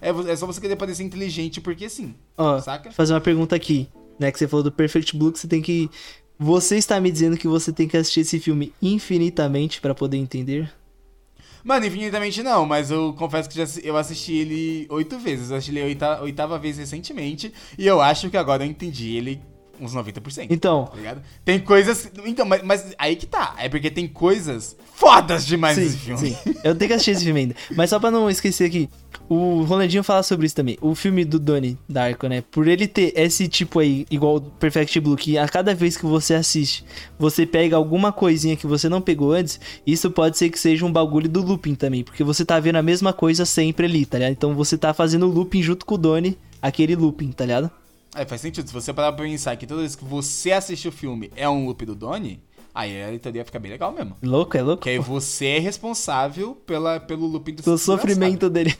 É, 0.00 0.10
é 0.32 0.36
só 0.36 0.46
você 0.46 0.60
querer 0.60 0.76
parecer 0.76 1.02
inteligente 1.02 1.60
porque 1.60 1.88
sim. 1.88 2.14
Ó, 2.36 2.60
Saca? 2.60 2.90
fazer 2.90 3.12
uma 3.14 3.20
pergunta 3.20 3.54
aqui, 3.54 3.88
né? 4.18 4.30
Que 4.32 4.38
você 4.38 4.48
falou 4.48 4.62
do 4.62 4.72
Perfect 4.72 5.16
Blue, 5.16 5.32
que 5.32 5.38
você 5.38 5.48
tem 5.48 5.62
que. 5.62 5.88
Você 6.38 6.76
está 6.76 7.00
me 7.00 7.10
dizendo 7.10 7.36
que 7.36 7.46
você 7.46 7.72
tem 7.72 7.86
que 7.86 7.96
assistir 7.96 8.20
esse 8.20 8.40
filme 8.40 8.72
infinitamente 8.82 9.80
pra 9.80 9.94
poder 9.94 10.16
entender? 10.16 10.72
Mano, 11.62 11.86
infinitamente 11.86 12.42
não, 12.42 12.66
mas 12.66 12.90
eu 12.90 13.14
confesso 13.14 13.48
que 13.48 13.56
já, 13.56 13.80
eu 13.82 13.96
assisti 13.96 14.34
ele 14.34 14.86
oito 14.90 15.18
vezes. 15.18 15.50
Eu 15.50 15.56
assisti 15.56 15.72
ele 15.72 15.80
a 15.80 15.84
oita- 15.86 16.22
oitava 16.22 16.58
vez 16.58 16.76
recentemente. 16.76 17.52
E 17.78 17.86
eu 17.86 18.00
acho 18.02 18.28
que 18.28 18.36
agora 18.36 18.64
eu 18.64 18.68
entendi 18.68 19.16
ele 19.16 19.40
uns 19.80 19.94
90%. 19.94 20.46
Então, 20.50 20.86
Tá 20.86 20.96
ligado? 20.96 21.22
Tem 21.44 21.58
coisas. 21.58 22.10
Então, 22.24 22.46
mas, 22.46 22.62
mas 22.62 22.94
aí 22.98 23.16
que 23.16 23.26
tá. 23.26 23.54
É 23.58 23.68
porque 23.68 23.90
tem 23.90 24.06
coisas 24.06 24.76
fodas 24.94 25.44
demais 25.46 25.76
sim, 25.76 25.84
nesse 25.84 25.96
filme. 25.98 26.20
sim. 26.20 26.36
Eu 26.62 26.74
tenho 26.74 26.88
que 26.88 26.94
assistir 26.94 27.10
esse 27.12 27.24
filme 27.24 27.40
ainda. 27.40 27.56
Mas 27.76 27.90
só 27.90 27.98
pra 27.98 28.10
não 28.10 28.30
esquecer 28.30 28.64
aqui, 28.64 28.88
o 29.28 29.62
Rolandinho 29.62 30.04
fala 30.04 30.22
sobre 30.22 30.46
isso 30.46 30.54
também. 30.54 30.78
O 30.80 30.94
filme 30.94 31.24
do 31.24 31.38
Donnie 31.38 31.78
Darko, 31.88 32.26
né? 32.26 32.42
Por 32.50 32.68
ele 32.68 32.86
ter 32.86 33.12
esse 33.16 33.48
tipo 33.48 33.78
aí, 33.80 34.06
igual 34.10 34.36
o 34.36 34.40
Perfect 34.40 35.00
Blue, 35.00 35.16
que 35.16 35.36
a 35.36 35.48
cada 35.48 35.74
vez 35.74 35.96
que 35.96 36.06
você 36.06 36.34
assiste, 36.34 36.84
você 37.18 37.44
pega 37.46 37.76
alguma 37.76 38.12
coisinha 38.12 38.56
que 38.56 38.66
você 38.66 38.88
não 38.88 39.00
pegou 39.00 39.32
antes, 39.32 39.60
isso 39.86 40.10
pode 40.10 40.38
ser 40.38 40.50
que 40.50 40.58
seja 40.58 40.84
um 40.86 40.92
bagulho 40.92 41.28
do 41.28 41.42
looping 41.42 41.74
também. 41.74 42.04
Porque 42.04 42.22
você 42.22 42.44
tá 42.44 42.58
vendo 42.60 42.76
a 42.76 42.82
mesma 42.82 43.12
coisa 43.12 43.44
sempre 43.44 43.86
ali, 43.86 44.06
tá 44.06 44.18
ligado? 44.18 44.32
Então 44.32 44.54
você 44.54 44.78
tá 44.78 44.94
fazendo 44.94 45.26
o 45.26 45.30
looping 45.30 45.62
junto 45.62 45.84
com 45.84 45.94
o 45.94 45.98
Donnie, 45.98 46.38
aquele 46.62 46.94
looping, 46.94 47.32
tá 47.32 47.44
ligado? 47.44 47.70
É, 48.14 48.24
faz 48.24 48.40
sentido. 48.40 48.66
Se 48.66 48.72
você 48.72 48.92
parar 48.92 49.12
pra 49.12 49.24
pensar 49.24 49.56
que 49.56 49.66
toda 49.66 49.80
vez 49.80 49.96
que 49.96 50.04
você 50.04 50.52
assiste 50.52 50.88
o 50.88 50.92
filme 50.92 51.30
é 51.34 51.48
um 51.48 51.66
loop 51.66 51.84
do 51.84 51.94
Donnie, 51.94 52.40
aí 52.74 53.14
a 53.14 53.18
teoria 53.18 53.44
fica 53.44 53.58
bem 53.58 53.72
legal 53.72 53.92
mesmo. 53.92 54.16
Louco, 54.22 54.56
é 54.56 54.62
louco? 54.62 54.78
Porque 54.78 54.90
aí 54.90 54.98
você 54.98 55.46
é 55.46 55.58
responsável 55.58 56.54
pela, 56.66 57.00
pelo 57.00 57.26
looping 57.26 57.54
do 57.54 57.62
Pelo 57.62 57.78
sofrimento 57.78 58.48
dele. 58.48 58.76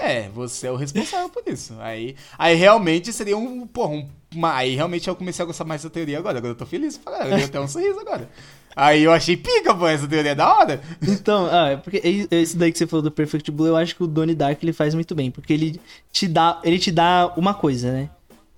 É, 0.00 0.30
você 0.30 0.66
é 0.66 0.70
o 0.70 0.76
responsável 0.76 1.28
por 1.28 1.42
isso. 1.46 1.74
Aí, 1.78 2.16
aí 2.38 2.54
realmente 2.54 3.12
seria 3.12 3.36
um. 3.36 3.66
Porra, 3.66 3.92
um, 3.92 4.08
uma, 4.34 4.54
aí 4.54 4.74
realmente 4.74 5.06
eu 5.06 5.14
comecei 5.14 5.42
a 5.42 5.46
gostar 5.46 5.64
mais 5.64 5.82
dessa 5.82 5.92
teoria 5.92 6.18
agora. 6.18 6.38
Agora 6.38 6.52
eu 6.52 6.56
tô 6.56 6.64
feliz 6.64 6.96
caralho. 6.96 7.30
Eu 7.30 7.36
dei 7.36 7.44
até 7.44 7.60
um 7.60 7.68
sorriso 7.68 8.00
agora. 8.00 8.28
Aí 8.74 9.02
eu 9.02 9.12
achei 9.12 9.36
pica, 9.36 9.74
pô, 9.74 9.86
essa 9.86 10.08
teoria 10.08 10.30
é 10.30 10.34
da 10.34 10.56
hora. 10.56 10.80
Então, 11.02 11.48
ah, 11.50 11.70
é 11.70 11.76
porque 11.76 12.00
esse 12.30 12.56
daí 12.56 12.72
que 12.72 12.78
você 12.78 12.86
falou 12.86 13.02
do 13.02 13.10
Perfect 13.10 13.50
Blue, 13.50 13.66
eu 13.66 13.76
acho 13.76 13.94
que 13.94 14.02
o 14.02 14.06
Donnie 14.06 14.34
Dark 14.34 14.62
ele 14.62 14.72
faz 14.72 14.94
muito 14.94 15.14
bem, 15.14 15.30
porque 15.30 15.52
ele 15.52 15.80
te 16.12 16.26
dá, 16.28 16.60
ele 16.64 16.78
te 16.78 16.90
dá 16.90 17.32
uma 17.36 17.52
coisa, 17.52 17.92
né? 17.92 18.08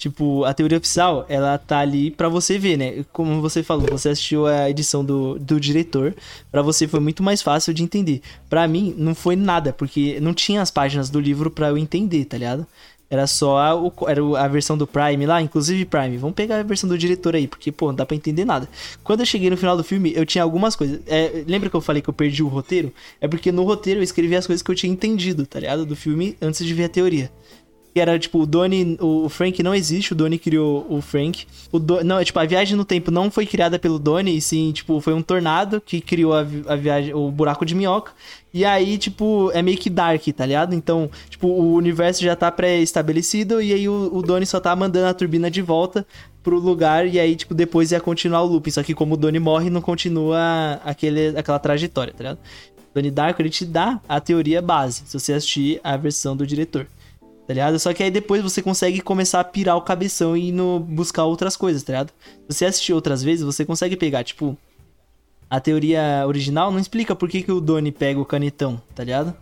Tipo, 0.02 0.42
a 0.42 0.52
teoria 0.52 0.78
oficial, 0.78 1.24
ela 1.28 1.56
tá 1.56 1.78
ali 1.78 2.10
pra 2.10 2.28
você 2.28 2.58
ver, 2.58 2.76
né? 2.76 3.04
Como 3.12 3.40
você 3.40 3.62
falou, 3.62 3.86
você 3.88 4.08
assistiu 4.08 4.48
a 4.48 4.68
edição 4.68 5.04
do, 5.04 5.38
do 5.38 5.60
diretor, 5.60 6.12
pra 6.50 6.60
você 6.60 6.88
foi 6.88 6.98
muito 6.98 7.22
mais 7.22 7.40
fácil 7.40 7.72
de 7.72 7.84
entender. 7.84 8.20
Pra 8.50 8.66
mim, 8.66 8.92
não 8.98 9.14
foi 9.14 9.36
nada, 9.36 9.72
porque 9.72 10.18
não 10.20 10.34
tinha 10.34 10.60
as 10.60 10.72
páginas 10.72 11.08
do 11.08 11.20
livro 11.20 11.52
pra 11.52 11.68
eu 11.68 11.78
entender, 11.78 12.24
tá 12.24 12.36
ligado? 12.36 12.66
Era 13.08 13.28
só 13.28 13.58
a, 13.58 14.10
era 14.10 14.20
a 14.40 14.48
versão 14.48 14.76
do 14.76 14.88
Prime 14.88 15.24
lá, 15.24 15.40
inclusive 15.40 15.84
Prime. 15.84 16.16
Vamos 16.16 16.34
pegar 16.34 16.58
a 16.58 16.62
versão 16.64 16.88
do 16.88 16.98
diretor 16.98 17.36
aí, 17.36 17.46
porque, 17.46 17.70
pô, 17.70 17.86
não 17.86 17.94
dá 17.94 18.04
pra 18.04 18.16
entender 18.16 18.44
nada. 18.44 18.68
Quando 19.04 19.20
eu 19.20 19.26
cheguei 19.26 19.50
no 19.50 19.56
final 19.56 19.76
do 19.76 19.84
filme, 19.84 20.12
eu 20.16 20.26
tinha 20.26 20.42
algumas 20.42 20.74
coisas. 20.74 20.98
É, 21.06 21.44
lembra 21.46 21.70
que 21.70 21.76
eu 21.76 21.80
falei 21.80 22.02
que 22.02 22.10
eu 22.10 22.14
perdi 22.14 22.42
o 22.42 22.48
roteiro? 22.48 22.92
É 23.20 23.28
porque 23.28 23.52
no 23.52 23.62
roteiro 23.62 24.00
eu 24.00 24.04
escrevi 24.04 24.34
as 24.34 24.48
coisas 24.48 24.64
que 24.64 24.70
eu 24.72 24.74
tinha 24.74 24.92
entendido, 24.92 25.46
tá 25.46 25.60
ligado? 25.60 25.86
Do 25.86 25.94
filme 25.94 26.36
antes 26.42 26.66
de 26.66 26.74
ver 26.74 26.84
a 26.84 26.88
teoria. 26.88 27.30
Que 27.92 28.00
era, 28.00 28.18
tipo, 28.18 28.40
o 28.40 28.46
Donnie, 28.46 28.96
o 29.00 29.28
Frank 29.28 29.62
não 29.62 29.74
existe, 29.74 30.12
o 30.12 30.14
Donnie 30.14 30.38
criou 30.38 30.86
o 30.88 31.02
Frank. 31.02 31.46
O 31.70 31.78
Do, 31.78 32.02
não, 32.02 32.18
é, 32.18 32.24
tipo, 32.24 32.38
a 32.38 32.46
viagem 32.46 32.74
no 32.76 32.86
tempo 32.86 33.10
não 33.10 33.30
foi 33.30 33.44
criada 33.44 33.78
pelo 33.78 33.98
Donnie, 33.98 34.36
e 34.36 34.40
sim, 34.40 34.72
tipo, 34.72 34.98
foi 35.00 35.12
um 35.12 35.20
tornado 35.20 35.80
que 35.80 36.00
criou 36.00 36.32
a, 36.32 36.40
a 36.40 36.76
viagem, 36.76 37.12
o 37.12 37.30
buraco 37.30 37.66
de 37.66 37.74
minhoca. 37.74 38.12
E 38.54 38.64
aí, 38.64 38.96
tipo, 38.96 39.50
é 39.52 39.62
meio 39.62 39.76
que 39.76 39.90
dark, 39.90 40.22
tá 40.34 40.46
ligado? 40.46 40.74
Então, 40.74 41.10
tipo, 41.28 41.48
o 41.48 41.74
universo 41.74 42.22
já 42.22 42.36
tá 42.36 42.50
pré-estabelecido 42.50 43.60
e 43.62 43.72
aí 43.72 43.88
o, 43.88 44.10
o 44.12 44.22
Donnie 44.22 44.46
só 44.46 44.60
tá 44.60 44.74
mandando 44.76 45.06
a 45.06 45.14
turbina 45.14 45.50
de 45.50 45.62
volta 45.62 46.06
pro 46.42 46.58
lugar 46.58 47.06
e 47.06 47.18
aí, 47.18 47.36
tipo, 47.36 47.54
depois 47.54 47.92
ia 47.92 48.00
continuar 48.00 48.42
o 48.42 48.46
looping. 48.46 48.70
Só 48.70 48.82
que 48.82 48.94
como 48.94 49.14
o 49.14 49.16
Donnie 49.16 49.40
morre, 49.40 49.70
não 49.70 49.80
continua 49.80 50.80
aquele, 50.84 51.28
aquela 51.38 51.58
trajetória, 51.58 52.12
tá 52.12 52.18
ligado? 52.24 52.38
Donnie 52.94 53.10
Darko, 53.10 53.40
ele 53.40 53.50
te 53.50 53.64
dá 53.64 54.00
a 54.08 54.20
teoria 54.20 54.60
base, 54.60 55.02
se 55.06 55.18
você 55.18 55.32
assistir 55.32 55.80
a 55.82 55.96
versão 55.96 56.36
do 56.36 56.46
diretor. 56.46 56.86
Tá 57.52 57.54
ligado? 57.54 57.78
Só 57.78 57.92
que 57.92 58.02
aí 58.02 58.10
depois 58.10 58.42
você 58.42 58.62
consegue 58.62 59.02
começar 59.02 59.38
a 59.38 59.44
pirar 59.44 59.76
o 59.76 59.82
cabeção 59.82 60.34
e 60.34 60.48
ir 60.48 60.52
no 60.52 60.80
buscar 60.80 61.24
outras 61.24 61.54
coisas, 61.54 61.82
tá 61.82 61.92
ligado? 61.92 62.10
Se 62.48 62.56
você 62.56 62.64
assistir 62.64 62.94
outras 62.94 63.22
vezes, 63.22 63.44
você 63.44 63.62
consegue 63.62 63.94
pegar, 63.94 64.24
tipo, 64.24 64.56
a 65.50 65.60
teoria 65.60 66.24
original 66.26 66.72
não 66.72 66.78
explica 66.78 67.14
por 67.14 67.28
que, 67.28 67.42
que 67.42 67.52
o 67.52 67.60
Donnie 67.60 67.92
pega 67.92 68.18
o 68.18 68.24
canetão, 68.24 68.80
tá 68.94 69.04
ligado? 69.04 69.36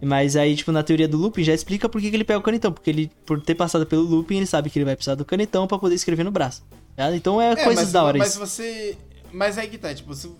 Mas 0.00 0.36
aí, 0.36 0.56
tipo, 0.56 0.72
na 0.72 0.82
teoria 0.82 1.06
do 1.06 1.18
looping 1.18 1.44
já 1.44 1.52
explica 1.52 1.86
por 1.86 2.00
que, 2.00 2.08
que 2.08 2.16
ele 2.16 2.24
pega 2.24 2.38
o 2.38 2.42
canetão. 2.42 2.72
Porque 2.72 2.88
ele, 2.88 3.10
por 3.26 3.38
ter 3.42 3.54
passado 3.54 3.84
pelo 3.84 4.02
looping, 4.02 4.38
ele 4.38 4.46
sabe 4.46 4.70
que 4.70 4.78
ele 4.78 4.86
vai 4.86 4.96
precisar 4.96 5.14
do 5.14 5.24
canetão 5.24 5.66
pra 5.66 5.78
poder 5.78 5.96
escrever 5.96 6.24
no 6.24 6.30
braço. 6.30 6.62
tá? 6.96 7.14
Então 7.14 7.38
é, 7.38 7.54
coisas 7.56 7.84
mas, 7.84 7.92
da 7.92 8.04
hora 8.04 8.16
mas 8.16 8.30
isso. 8.30 8.38
você. 8.38 8.96
Mas 9.30 9.58
aí 9.58 9.68
que 9.68 9.76
tá, 9.76 9.94
tipo, 9.94 10.14
se, 10.14 10.30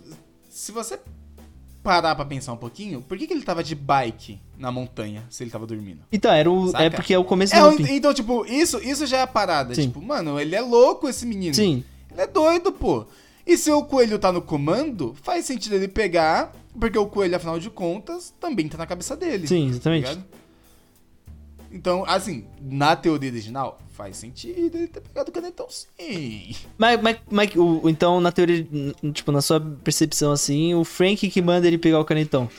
se 0.49 0.71
você 0.71 0.99
parar 1.85 2.15
pra 2.15 2.25
pensar 2.25 2.51
um 2.51 2.57
pouquinho, 2.57 2.99
por 3.01 3.15
que, 3.17 3.27
que 3.27 3.33
ele 3.33 3.43
tava 3.43 3.63
de 3.63 3.75
bike 3.75 4.39
na 4.57 4.71
montanha 4.71 5.23
se 5.29 5.43
ele 5.43 5.51
tava 5.51 5.67
dormindo? 5.67 5.99
Então, 6.11 6.31
era 6.33 6.49
o. 6.49 6.69
Saca? 6.71 6.83
É 6.83 6.89
porque 6.89 7.13
é 7.13 7.19
o 7.19 7.23
começo 7.23 7.55
É, 7.55 7.61
do 7.61 7.77
fim. 7.77 7.95
então, 7.95 8.11
tipo, 8.13 8.43
isso, 8.47 8.79
isso 8.79 9.05
já 9.05 9.17
é 9.19 9.21
a 9.21 9.27
parada. 9.27 9.75
Sim. 9.75 9.83
Tipo, 9.87 10.01
mano, 10.01 10.39
ele 10.39 10.55
é 10.55 10.61
louco 10.61 11.07
esse 11.07 11.25
menino. 11.25 11.53
Sim. 11.53 11.83
Ele 12.11 12.21
é 12.21 12.27
doido, 12.27 12.71
pô. 12.71 13.05
E 13.45 13.55
se 13.57 13.69
o 13.71 13.83
coelho 13.83 14.17
tá 14.17 14.31
no 14.31 14.41
comando, 14.41 15.15
faz 15.21 15.45
sentido 15.45 15.75
ele 15.75 15.87
pegar, 15.87 16.51
porque 16.79 16.97
o 16.97 17.05
coelho, 17.05 17.35
afinal 17.35 17.59
de 17.59 17.69
contas, 17.69 18.33
também 18.39 18.67
tá 18.67 18.77
na 18.77 18.87
cabeça 18.87 19.15
dele. 19.15 19.47
Sim, 19.47 19.69
exatamente. 19.69 20.15
tá? 20.15 20.21
Então, 21.75 22.05
assim, 22.07 22.47
na 22.61 22.95
teoria 22.95 23.29
original, 23.29 23.77
faz 23.91 24.15
sentido 24.15 24.77
ele 24.77 24.87
ter 24.87 25.01
pegado 25.01 25.29
o 25.29 25.33
canetão 25.33 25.67
sim. 25.69 26.55
Mas, 26.77 27.01
mas, 27.01 27.17
mas 27.29 27.53
o- 27.53 27.89
então, 27.89 28.21
na 28.21 28.31
teoria, 28.31 28.65
tipo, 29.13 29.29
na 29.29 29.41
sua 29.41 29.59
percepção 29.59 30.31
assim, 30.31 30.73
o 30.73 30.85
Frank 30.85 31.29
que 31.29 31.41
manda 31.41 31.67
ele 31.67 31.77
pegar 31.77 31.99
o 31.99 32.05
canetão. 32.05 32.49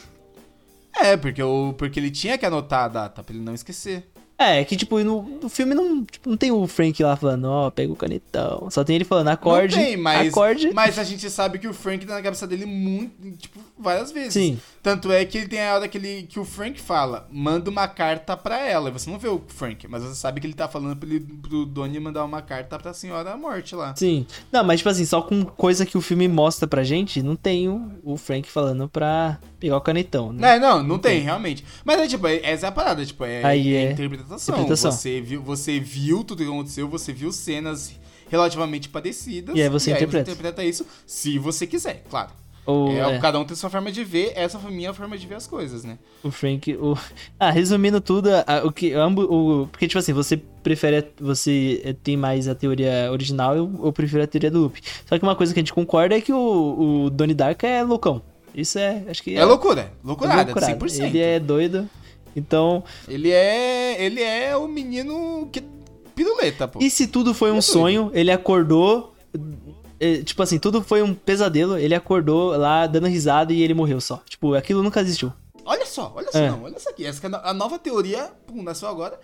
É, 0.94 1.16
porque, 1.16 1.42
o, 1.42 1.72
porque 1.72 1.98
ele 1.98 2.10
tinha 2.10 2.36
que 2.36 2.44
anotar 2.44 2.84
a 2.84 2.88
data 2.88 3.22
pra 3.22 3.34
ele 3.34 3.42
não 3.42 3.54
esquecer. 3.54 4.06
É, 4.38 4.62
que 4.64 4.76
tipo, 4.76 4.98
no, 4.98 5.22
no 5.22 5.48
filme 5.48 5.74
não, 5.74 6.04
tipo, 6.04 6.28
não 6.28 6.36
tem 6.36 6.52
o 6.52 6.66
Frank 6.66 7.02
lá 7.02 7.16
falando, 7.16 7.46
ó, 7.46 7.70
pega 7.70 7.90
o 7.92 7.96
canetão. 7.96 8.68
Só 8.70 8.84
tem 8.84 8.96
ele 8.96 9.04
falando, 9.04 9.28
acorde, 9.28 9.76
não 9.76 9.82
tem, 9.82 9.96
mas, 9.96 10.28
acorde. 10.28 10.70
mas 10.74 10.98
a 10.98 11.04
gente 11.04 11.28
sabe 11.30 11.58
que 11.58 11.66
o 11.66 11.72
Frank 11.72 12.04
tá 12.04 12.14
na 12.14 12.22
cabeça 12.22 12.46
dele 12.46 12.66
muito, 12.66 13.12
tipo, 13.38 13.58
várias 13.78 14.12
vezes. 14.12 14.34
Sim. 14.34 14.60
Tanto 14.82 15.10
é 15.10 15.24
que 15.24 15.38
ele 15.38 15.48
tem 15.48 15.62
a 15.62 15.74
hora 15.74 15.88
que, 15.88 15.96
ele, 15.96 16.24
que 16.24 16.38
o 16.38 16.44
Frank 16.44 16.78
fala, 16.80 17.26
manda 17.32 17.70
uma 17.70 17.88
carta 17.88 18.36
pra 18.36 18.60
ela. 18.60 18.90
E 18.90 18.92
você 18.92 19.10
não 19.10 19.18
vê 19.18 19.26
o 19.28 19.42
Frank, 19.48 19.88
mas 19.88 20.02
você 20.02 20.14
sabe 20.14 20.40
que 20.40 20.46
ele 20.46 20.54
tá 20.54 20.68
falando 20.68 21.02
ele, 21.02 21.20
pro 21.20 21.64
Donnie 21.64 21.98
mandar 21.98 22.24
uma 22.24 22.42
carta 22.42 22.78
pra 22.78 22.92
senhora 22.92 23.36
morte 23.36 23.74
lá. 23.74 23.96
Sim. 23.96 24.26
Não, 24.52 24.62
mas 24.62 24.80
tipo 24.80 24.90
assim, 24.90 25.06
só 25.06 25.22
com 25.22 25.44
coisa 25.44 25.86
que 25.86 25.96
o 25.96 26.00
filme 26.02 26.28
mostra 26.28 26.68
pra 26.68 26.84
gente, 26.84 27.22
não 27.22 27.34
tem 27.34 27.68
o, 27.68 27.90
o 28.04 28.16
Frank 28.16 28.50
falando 28.50 28.88
pra 28.88 29.38
pegar 29.58 29.76
o 29.76 29.80
canetão, 29.80 30.32
né? 30.32 30.58
Não, 30.58 30.76
não, 30.78 30.82
não 30.82 30.98
tem, 30.98 31.20
realmente. 31.20 31.64
Mas 31.84 32.00
é 32.00 32.06
tipo, 32.06 32.26
é- 32.26 32.40
essa 32.42 32.66
é 32.66 32.68
a 32.68 32.72
parada, 32.72 33.04
tipo, 33.04 33.24
é, 33.24 33.42
Aí 33.42 33.74
é 33.74 33.92
interpretação. 33.92 34.25
Interpretação. 34.34 34.92
Você, 34.92 35.20
viu, 35.20 35.42
você 35.42 35.78
viu 35.80 36.22
tudo 36.24 36.42
que 36.42 36.48
aconteceu, 36.48 36.88
você 36.88 37.12
viu 37.12 37.32
cenas 37.32 37.92
relativamente 38.28 38.88
parecidas. 38.88 39.54
E 39.56 39.62
aí 39.62 39.68
você 39.68 39.92
interpreta. 39.92 40.30
interpreta 40.30 40.64
isso 40.64 40.84
se 41.06 41.38
você 41.38 41.66
quiser, 41.66 42.02
claro. 42.10 42.30
Ou, 42.66 42.90
É, 42.90 43.14
é, 43.14 43.18
Cada 43.20 43.38
um 43.38 43.44
tem 43.44 43.54
sua 43.56 43.70
forma 43.70 43.92
de 43.92 44.02
ver, 44.02 44.32
essa 44.34 44.58
foi 44.58 44.72
a 44.72 44.74
minha 44.74 44.92
forma 44.92 45.16
de 45.16 45.24
ver 45.24 45.36
as 45.36 45.46
coisas, 45.46 45.84
né? 45.84 45.98
o 46.24 46.32
Frank, 46.32 46.74
o... 46.74 46.98
Ah, 47.38 47.52
resumindo 47.52 48.00
tudo, 48.00 48.28
a- 48.28 48.62
o 48.64 48.72
que, 48.72 48.92
ambos, 48.92 49.24
o... 49.30 49.68
Porque, 49.70 49.86
tipo 49.86 50.00
assim, 50.00 50.12
você 50.12 50.36
prefere, 50.64 51.06
você 51.20 51.80
eh, 51.84 51.92
tem 51.92 52.16
mais 52.16 52.48
a 52.48 52.56
teoria 52.56 53.08
original, 53.12 53.54
eu, 53.56 53.70
eu 53.84 53.92
prefiro 53.92 54.24
a 54.24 54.26
teoria 54.26 54.50
do 54.50 54.62
loop. 54.62 54.80
Só 55.08 55.16
que 55.16 55.22
uma 55.22 55.36
coisa 55.36 55.54
que 55.54 55.60
a 55.60 55.62
gente 55.62 55.72
concorda 55.72 56.16
é 56.16 56.20
que 56.20 56.32
o, 56.32 57.04
o 57.04 57.10
Donnie 57.10 57.36
Darko 57.36 57.64
é 57.64 57.84
loucão. 57.84 58.20
Isso 58.52 58.80
é, 58.80 59.04
acho 59.08 59.22
que 59.22 59.36
É, 59.36 59.44
loucura, 59.44 59.82
é 59.82 59.90
loucurada, 60.02 60.42
loucurada. 60.50 60.76
100%. 60.76 61.04
Ele 61.04 61.20
é 61.20 61.38
doido, 61.38 61.88
então... 62.36 62.84
Ele 63.08 63.30
é. 63.30 64.04
Ele 64.04 64.22
é 64.22 64.56
o 64.56 64.68
menino 64.68 65.48
que. 65.50 65.62
Piruleta, 66.14 66.68
pô. 66.68 66.78
E 66.80 66.88
se 66.90 67.06
tudo 67.06 67.34
foi 67.34 67.50
um 67.52 67.58
É 67.58 67.60
sonho, 67.62 68.10
ele 68.14 68.30
acordou. 68.30 69.14
eh, 70.00 70.22
Tipo 70.22 70.42
assim, 70.42 70.58
tudo 70.58 70.82
foi 70.82 71.02
um 71.02 71.14
pesadelo. 71.14 71.76
Ele 71.76 71.94
acordou 71.94 72.56
lá 72.56 72.86
dando 72.86 73.06
risada 73.06 73.52
e 73.52 73.62
ele 73.62 73.74
morreu 73.74 74.00
só. 74.00 74.22
Tipo, 74.28 74.54
aquilo 74.54 74.82
nunca 74.82 75.00
existiu. 75.00 75.32
Olha 75.64 75.84
só, 75.84 76.12
olha 76.14 76.30
só, 76.30 76.38
É. 76.38 76.48
não, 76.50 76.62
olha 76.62 76.76
isso 76.76 76.88
aqui. 76.88 77.04
Essa 77.04 77.26
é 77.26 77.30
a 77.42 77.52
nova 77.52 77.78
teoria, 77.78 78.30
pum, 78.46 78.62
nasceu 78.62 78.88
agora. 78.88 79.18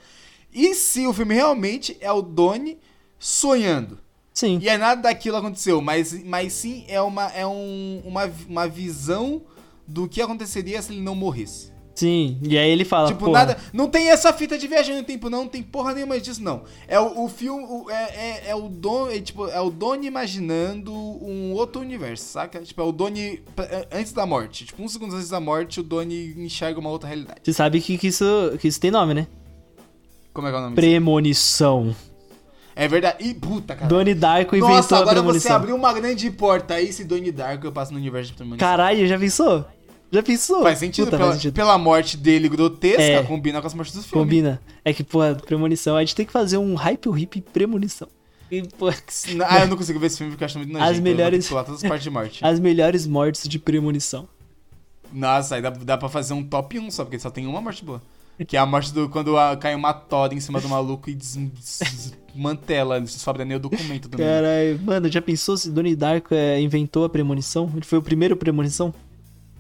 E 0.53 0.75
se 0.75 1.07
o 1.07 1.13
filme 1.15 1.35
realmente 1.35 1.97
é 2.01 2.11
o 2.13 2.21
Donnie 2.21 2.79
sonhando? 3.19 3.99
Sim. 4.35 4.59
E 4.61 4.69
é 4.69 4.77
nada 4.77 5.01
daquilo 5.03 5.37
aconteceu, 5.37 5.81
mas, 5.81 6.13
mas 6.25 6.53
sim 6.53 6.85
é, 6.89 7.01
uma, 7.01 7.27
é 7.33 7.47
um, 7.47 8.03
uma, 8.05 8.31
uma 8.49 8.67
visão 8.69 9.43
do 9.87 10.09
que 10.09 10.21
aconteceria 10.21 10.83
se 10.83 10.93
ele 10.93 11.01
não 11.01 11.15
morresse. 11.15 11.72
Sim. 11.95 12.39
E 12.43 12.57
aí 12.57 12.71
ele 12.71 12.85
fala. 12.87 13.09
tipo, 13.09 13.27
"Pô, 13.27 13.31
nada. 13.33 13.57
Não 13.73 13.87
tem 13.87 14.09
essa 14.09 14.33
fita 14.33 14.57
de 14.57 14.67
viagem 14.67 14.97
no 14.97 15.03
tempo, 15.03 15.29
não. 15.29 15.41
Não 15.43 15.49
tem 15.49 15.63
porra 15.63 15.93
nenhuma 15.93 16.19
disso, 16.19 16.43
não. 16.43 16.63
É 16.89 16.99
o, 16.99 17.25
o 17.25 17.29
filme. 17.29 17.65
o- 17.69 17.91
é, 17.91 17.95
é, 17.95 18.43
é 18.51 18.55
o 18.57 18.69
Don. 18.69 19.11
É, 19.11 19.21
tipo, 19.21 19.47
é 19.47 19.61
o 19.61 19.69
Donnie 19.71 20.07
imaginando 20.09 20.93
um 20.93 21.53
outro 21.53 21.83
universo, 21.83 22.25
saca? 22.25 22.61
Tipo, 22.61 22.81
é 22.81 22.85
o 22.85 22.93
Donnie. 22.93 23.43
é, 23.59 23.89
Antes 23.93 24.13
da 24.13 24.25
morte. 24.25 24.65
Tipo, 24.65 24.83
uns 24.83 24.93
segundos 24.93 25.15
antes 25.15 25.29
da 25.29 25.39
morte, 25.41 25.81
o 25.81 25.83
Donnie 25.83 26.35
enxerga 26.39 26.81
uma 26.81 26.89
outra 26.89 27.09
realidade. 27.09 27.41
Você 27.43 27.53
sabe 27.53 27.81
que, 27.81 27.99
que, 27.99 28.07
isso, 28.07 28.25
que 28.59 28.69
isso 28.69 28.81
tem 28.81 28.91
nome, 28.91 29.13
né? 29.13 29.27
Como 30.33 30.47
é 30.47 30.51
que 30.51 30.57
é 30.57 30.59
o 30.59 30.63
nome 30.63 30.75
disso? 30.77 30.87
Premonição. 30.89 31.95
É 32.75 32.89
verdade. 32.89 33.17
E 33.21 33.35
puta, 33.35 33.75
cara. 33.75 33.87
Donnie 33.87 34.15
Darko 34.15 34.57
inventou 34.57 34.77
Nossa, 34.77 34.97
a 34.97 35.01
agora 35.01 35.17
você 35.17 35.23
premonição. 35.25 35.57
abriu 35.57 35.77
uma 35.77 35.93
grande 35.93 36.31
porta. 36.31 36.73
Aí, 36.75 36.91
se 36.91 37.05
Donnie 37.05 37.31
Darko, 37.31 37.67
eu 37.67 37.73
passo 37.73 37.93
no 37.93 37.99
universo 37.99 38.31
de 38.31 38.37
premonição. 38.37 38.67
Caralho, 38.67 39.07
já 39.07 39.19
pensou? 39.19 39.67
Já 40.13 40.23
pensou? 40.23 40.63
Faz 40.63 40.79
sentido, 40.79 41.07
Puta, 41.07 41.17
pela, 41.17 41.31
faz 41.31 41.41
sentido. 41.41 41.55
pela 41.55 41.79
morte 41.79 42.17
dele 42.19 42.49
grotesca, 42.49 43.03
É. 43.03 43.23
combina 43.23 43.61
com 43.63 43.67
as 43.67 43.73
mortes 43.75 43.95
dos 43.95 44.05
filmes. 44.05 44.25
Combina. 44.27 44.61
É 44.85 44.93
que, 44.93 45.03
pô, 45.03 45.21
premonição. 45.47 45.97
A 45.97 46.01
gente 46.01 46.15
tem 46.15 46.27
que 46.27 46.33
fazer 46.33 46.59
um 46.59 46.75
hype 46.75 47.09
o 47.09 47.17
hip 47.17 47.41
premonição. 47.41 48.07
E, 48.51 48.63
pô, 48.63 48.89
Ah, 49.49 49.61
eu 49.61 49.69
não 49.69 49.77
consigo 49.79 49.99
ver 49.99 50.09
esse 50.09 50.19
filme 50.19 50.31
porque 50.33 50.45
eu 50.45 50.47
acho 50.47 50.59
muito 50.59 50.71
nojento. 50.71 50.91
As 50.93 51.01
melhores- 51.01 51.49
pular 51.49 51.65
todas 51.65 51.83
as 51.83 51.89
partes 51.89 52.05
de 52.05 52.11
morte. 52.11 52.41
as 52.45 52.61
melhores 52.61 53.07
mortes 53.07 53.49
de 53.49 53.59
premonição. 53.59 54.29
Nossa, 55.11 55.55
aí 55.57 55.63
dá, 55.63 55.71
dá 55.71 55.97
pra 55.97 56.09
fazer 56.11 56.35
um 56.35 56.43
top 56.45 56.79
1 56.79 56.91
só, 56.91 57.05
porque 57.05 57.19
só 57.19 57.31
tem 57.31 57.47
uma 57.47 57.61
morte 57.63 57.83
boa. 57.85 58.03
Que 58.49 58.57
é 58.57 58.61
a 58.61 58.67
morte 58.67 58.93
do 58.93 59.09
quando 59.09 59.37
a- 59.39 59.57
cai 59.57 59.75
uma 59.75 59.93
toda 59.95 60.35
em 60.35 60.41
cima 60.41 60.61
do 60.61 60.69
maluco 60.69 61.09
e 61.09 61.15
des- 61.15 61.39
desmantela, 62.35 63.07
sobra 63.07 63.45
nem 63.45 63.57
o 63.57 63.61
documento 63.61 64.09
do. 64.09 64.19
Caralho, 64.19 64.81
mano, 64.83 65.09
já 65.11 65.23
pensou 65.23 65.57
se 65.57 65.71
Donnie 65.71 65.95
Darko 65.95 66.35
é, 66.35 66.61
inventou 66.61 67.05
a 67.05 67.09
premonição? 67.11 67.71
Ele 67.75 67.85
foi 67.85 67.99
o 67.99 68.03
primeiro 68.03 68.37
premonição? 68.37 68.93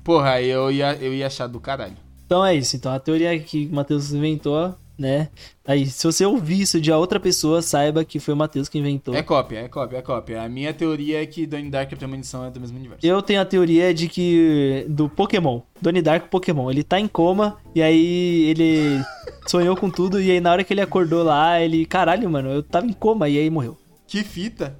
Porra, 0.04 0.32
aí 0.32 0.48
eu 0.48 0.70
ia, 0.70 0.94
eu 0.96 1.14
ia 1.14 1.26
achar 1.26 1.46
do 1.46 1.60
caralho. 1.60 1.96
Então 2.26 2.44
é 2.44 2.54
isso. 2.54 2.76
Então 2.76 2.92
a 2.92 2.98
teoria 2.98 3.38
que 3.38 3.66
o 3.66 3.74
Matheus 3.74 4.12
inventou, 4.12 4.74
né? 4.98 5.28
Aí, 5.66 5.86
se 5.86 6.04
você 6.04 6.24
ouvir 6.24 6.60
isso 6.60 6.80
de 6.80 6.90
outra 6.90 7.20
pessoa, 7.20 7.62
saiba 7.62 8.04
que 8.04 8.18
foi 8.18 8.34
o 8.34 8.36
Matheus 8.36 8.68
que 8.68 8.78
inventou. 8.78 9.14
É 9.14 9.22
cópia, 9.22 9.58
é 9.60 9.68
cópia, 9.68 9.98
é 9.98 10.02
cópia. 10.02 10.42
A 10.42 10.48
minha 10.48 10.72
teoria 10.72 11.22
é 11.22 11.26
que 11.26 11.46
Donnie 11.46 11.70
Dark 11.70 11.90
e 11.90 11.94
a 11.94 11.98
Premonição 11.98 12.44
é 12.44 12.50
do 12.50 12.60
mesmo 12.60 12.78
universo. 12.78 13.04
Eu 13.06 13.20
tenho 13.22 13.40
a 13.40 13.44
teoria 13.44 13.92
de 13.92 14.08
que. 14.08 14.86
do 14.88 15.08
Pokémon. 15.08 15.60
Donnie 15.80 16.02
Darko 16.02 16.28
Pokémon. 16.28 16.70
Ele 16.70 16.82
tá 16.82 16.98
em 16.98 17.08
coma 17.08 17.58
e 17.74 17.82
aí 17.82 18.44
ele 18.48 19.02
sonhou 19.46 19.76
com 19.76 19.90
tudo. 19.90 20.20
E 20.20 20.30
aí 20.30 20.40
na 20.40 20.52
hora 20.52 20.64
que 20.64 20.72
ele 20.72 20.80
acordou 20.80 21.22
lá, 21.22 21.60
ele. 21.60 21.84
Caralho, 21.86 22.28
mano, 22.30 22.50
eu 22.50 22.62
tava 22.62 22.86
em 22.86 22.92
coma 22.92 23.28
e 23.28 23.38
aí 23.38 23.50
morreu. 23.50 23.76
Que 24.06 24.22
fita! 24.22 24.78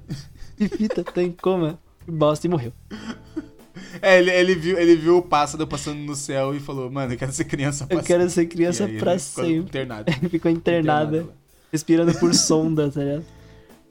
Que 0.57 0.69
fita, 0.69 1.03
tá 1.03 1.23
em 1.23 1.32
coma. 1.32 1.78
Que 2.05 2.11
bosta 2.11 2.47
e 2.47 2.51
morreu. 2.51 2.73
É, 4.01 4.19
ele, 4.19 4.31
ele, 4.31 4.55
viu, 4.55 4.79
ele 4.79 4.97
viu 4.97 5.19
o 5.19 5.23
pássaro 5.23 5.67
passando 5.67 5.99
no 5.99 6.15
céu 6.15 6.55
e 6.55 6.61
falou, 6.61 6.91
mano, 6.91 7.13
eu 7.13 7.19
quero 7.19 7.33
ser 7.33 7.45
criança 7.45 7.87
pra 7.87 7.97
Eu 7.97 8.03
quero 8.03 8.29
ser 8.31 8.47
criança 8.47 8.85
aí 8.85 8.99
pra 8.99 9.13
ele 9.13 9.21
ficou 9.21 9.45
sempre. 9.45 9.57
Internado. 9.59 10.13
Ele 10.21 10.29
ficou 10.29 10.51
internada, 10.51 11.17
Internado. 11.19 11.39
respirando 11.71 12.15
por 12.19 12.35
sonda, 12.35 12.91
tá 12.91 13.01
ligado? 13.01 13.25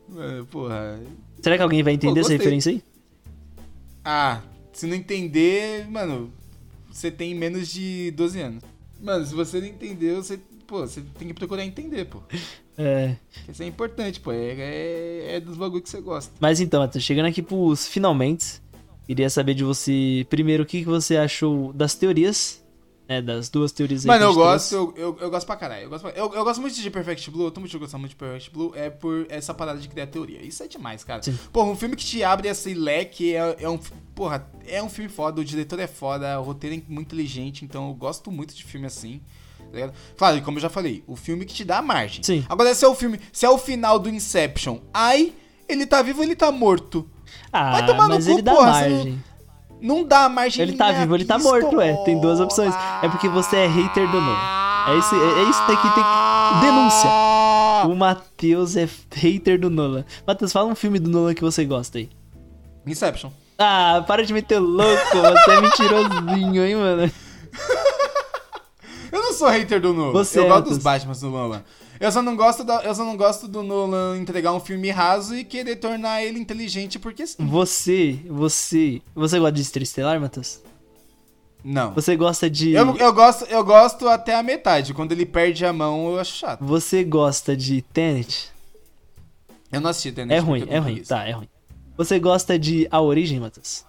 Mano, 0.10 0.46
porra. 0.46 1.00
Será 1.42 1.58
que 1.58 1.64
alguém 1.64 1.84
vai 1.84 1.94
entender 1.94 2.20
Pô, 2.20 2.26
essa 2.28 2.34
referência 2.34 2.72
aí? 2.72 2.84
Ah, 4.04 4.42
se 4.74 4.88
não 4.88 4.96
entender, 4.96 5.90
mano, 5.90 6.32
você 6.92 7.10
tem 7.10 7.34
menos 7.34 7.68
de 7.68 8.12
12 8.12 8.42
anos. 8.42 8.64
Mano, 9.02 9.26
se 9.26 9.34
você 9.34 9.60
não 9.60 9.68
entendeu, 9.68 10.22
você, 10.22 10.40
pô, 10.68 10.82
você 10.82 11.02
tem 11.18 11.28
que 11.28 11.34
procurar 11.34 11.66
entender, 11.66 12.06
pô. 12.06 12.22
É. 12.78 13.16
Isso 13.50 13.64
é 13.64 13.66
importante, 13.66 14.20
pô. 14.20 14.32
É, 14.32 14.54
é, 14.58 15.36
é 15.36 15.40
dos 15.40 15.58
bagulho 15.58 15.82
que 15.82 15.90
você 15.90 16.02
gosta. 16.02 16.32
Mas 16.40 16.60
então, 16.60 16.82
Matheus, 16.82 17.04
chegando 17.04 17.28
aqui 17.28 17.42
pros 17.42 17.88
finalmente, 17.88 18.61
queria 19.16 19.30
saber 19.30 19.54
de 19.54 19.64
você, 19.64 20.26
primeiro, 20.30 20.64
o 20.64 20.66
que, 20.66 20.80
que 20.80 20.86
você 20.86 21.18
achou 21.18 21.72
das 21.74 21.96
teorias, 21.96 22.62
né, 23.10 23.22
das 23.22 23.50
duas 23.50 23.72
teorias 23.72 24.04
aí 24.04 24.08
Mano, 24.08 24.24
eu 24.26 24.34
gosto, 24.34 24.74
eu, 24.74 24.94
eu, 24.96 25.18
eu 25.20 25.30
gosto 25.30 25.46
pra 25.46 25.56
caralho. 25.58 25.84
Eu 25.84 25.90
gosto, 25.90 26.04
pra- 26.04 26.12
eu, 26.12 26.34
eu 26.34 26.44
gosto 26.44 26.62
muito 26.62 26.76
de 26.80 26.90
Perfect 26.90 27.30
Blue, 27.30 27.46
eu 27.46 27.52
tô 27.52 27.60
muito 27.60 27.78
gostando 27.78 28.00
muito 28.00 28.12
de 28.12 28.16
Perfect 28.16 28.52
Blue, 28.52 28.72
é 28.76 28.90
por 28.90 29.26
essa 29.30 29.54
parada 29.54 29.80
de 29.80 29.90
criar 29.90 30.08
teoria. 30.08 30.42
Isso 30.42 30.64
é 30.64 30.68
demais, 30.68 31.04
cara. 31.04 31.22
Sim. 31.22 31.38
Porra, 31.52 31.70
um 31.72 31.76
filme 31.76 31.96
que 31.96 32.06
te 32.06 32.24
abre 32.24 32.48
esse 32.48 32.74
leque 32.74 33.36
é, 33.36 33.58
é 33.60 33.70
um. 33.70 33.78
Porra, 34.16 34.50
é 34.66 34.82
um 34.82 34.90
filme 34.90 35.10
foda, 35.10 35.42
o 35.42 35.46
diretor 35.46 35.80
é 35.80 35.88
foda, 35.88 36.40
o 36.40 36.44
roteiro 36.44 36.76
é 36.76 36.82
muito 36.88 37.08
inteligente, 37.08 37.66
então 37.66 37.90
eu 37.90 37.94
gosto 37.94 38.32
muito 38.32 38.54
de 38.56 38.64
filme 38.64 38.88
assim. 38.88 39.20
tá 39.58 39.66
ligado? 39.74 39.94
Claro, 40.16 40.38
e 40.38 40.42
como 40.42 40.58
eu 40.58 40.62
já 40.62 40.70
falei, 40.70 41.04
o 41.06 41.16
filme 41.18 41.44
que 41.46 41.54
te 41.54 41.66
dá 41.66 41.82
margem. 41.82 42.24
Sim. 42.24 42.46
Agora, 42.48 42.74
se 42.74 42.86
é 42.86 42.88
o 42.88 42.96
filme, 42.96 43.20
se 43.34 43.46
é 43.46 43.50
o 43.50 43.58
final 43.58 44.00
do 44.00 44.10
Inception, 44.10 44.80
ai, 44.94 45.34
ele 45.68 45.86
tá 45.86 46.02
vivo 46.02 46.20
ou 46.20 46.24
ele 46.24 46.36
tá 46.36 46.50
morto? 46.52 47.10
Ah, 47.52 47.72
vai 47.72 47.86
tomar 47.86 48.08
no 48.08 48.16
mas 48.16 48.26
cu, 48.26 48.32
ele 48.32 48.42
dá 48.42 48.54
porra, 48.54 48.72
margem. 48.72 49.24
Não 49.82 50.04
dá 50.04 50.30
margem 50.30 50.62
Ele 50.62 50.74
tá 50.74 50.92
vivo, 50.92 51.16
ele 51.16 51.26
tá 51.26 51.40
morto, 51.40 51.82
é. 51.82 51.96
Tem 52.04 52.20
duas 52.20 52.40
opções. 52.40 52.74
É 53.02 53.10
porque 53.10 53.28
você 53.28 53.58
é 53.58 53.68
hater 53.68 54.08
do 54.10 54.22
Nolan. 54.22 54.62
É 54.88 54.98
isso, 54.98 55.16
é, 55.16 55.40
é 55.40 55.50
isso 55.50 55.60
daqui 55.68 55.82
tem 55.82 56.04
que... 56.04 56.66
Denúncia. 56.66 57.10
O 57.88 57.96
Matheus 57.96 58.76
é 58.76 58.88
hater 59.12 59.60
do 59.60 59.70
Nolan. 59.70 60.06
Matheus, 60.26 60.52
fala 60.52 60.68
um 60.68 60.76
filme 60.76 61.00
do 61.00 61.10
Nolan 61.10 61.34
que 61.34 61.42
você 61.42 61.66
gosta 61.66 61.98
aí. 61.98 62.10
Inception. 62.86 63.32
Ah, 63.58 64.04
para 64.08 64.24
de 64.24 64.34
meter 64.34 64.60
louco, 64.60 65.18
você 65.18 65.52
é 65.52 65.62
mentirosinho, 65.62 66.66
hein, 66.66 66.76
mano. 66.76 67.12
Eu 69.12 69.22
não 69.22 69.34
sou 69.34 69.50
hater 69.50 69.82
do 69.82 69.94
Nolan. 69.94 70.14
Você 70.14 70.40
eu 70.40 70.46
é, 70.46 70.48
gosto 70.48 70.70
dos. 70.70 70.78
Batman 70.78 71.14
do 71.14 71.30
Nolan. 71.30 71.64
Eu 72.02 72.12
só 72.12 72.20
não 72.20 72.36
gosto 72.36 72.64
da, 72.64 72.84
eu 72.84 72.96
só 72.96 73.06
não 73.06 73.16
gosto 73.16 73.48
do 73.48 73.62
Nolan 73.62 74.18
entregar 74.18 74.52
um 74.54 74.60
filme 74.60 74.90
raso 74.90 75.36
e 75.36 75.44
querer 75.44 75.76
tornar 75.76 76.24
ele 76.24 76.40
inteligente 76.40 76.98
porque 76.98 77.28
sim. 77.28 77.46
Você, 77.46 78.20
você... 78.28 79.00
Você 79.14 79.38
gosta 79.38 79.52
de 79.52 79.62
Interestelar, 79.62 80.20
Matheus? 80.20 80.62
Não. 81.64 81.94
Você 81.94 82.16
gosta 82.16 82.50
de. 82.50 82.72
Eu, 82.72 82.98
eu, 82.98 83.14
gosto, 83.14 83.46
eu 83.46 83.64
gosto 83.64 84.10
até 84.10 84.34
a 84.34 84.42
metade. 84.42 84.96
Quando 84.96 85.12
ele 85.12 85.28
perde 85.28 85.64
a 85.64 85.72
mão, 85.72 86.10
eu 86.14 86.20
acho 86.20 86.38
chato. 86.38 86.66
Você 86.66 87.04
gosta 87.04 87.56
de 87.56 87.84
Tenet? 87.84 88.52
Eu 89.72 89.80
não 89.80 89.92
assisti 89.92 90.12
Tenet. 90.12 90.36
É 90.36 90.40
ruim, 90.40 90.66
é 90.68 90.80
ruim. 90.80 91.04
Tá, 91.04 91.24
é 91.28 91.34
ruim. 91.34 91.48
Você 91.96 92.18
gosta 92.18 92.58
de 92.58 92.88
A 92.90 93.00
Origem, 93.00 93.40
Matheus? 93.40 93.86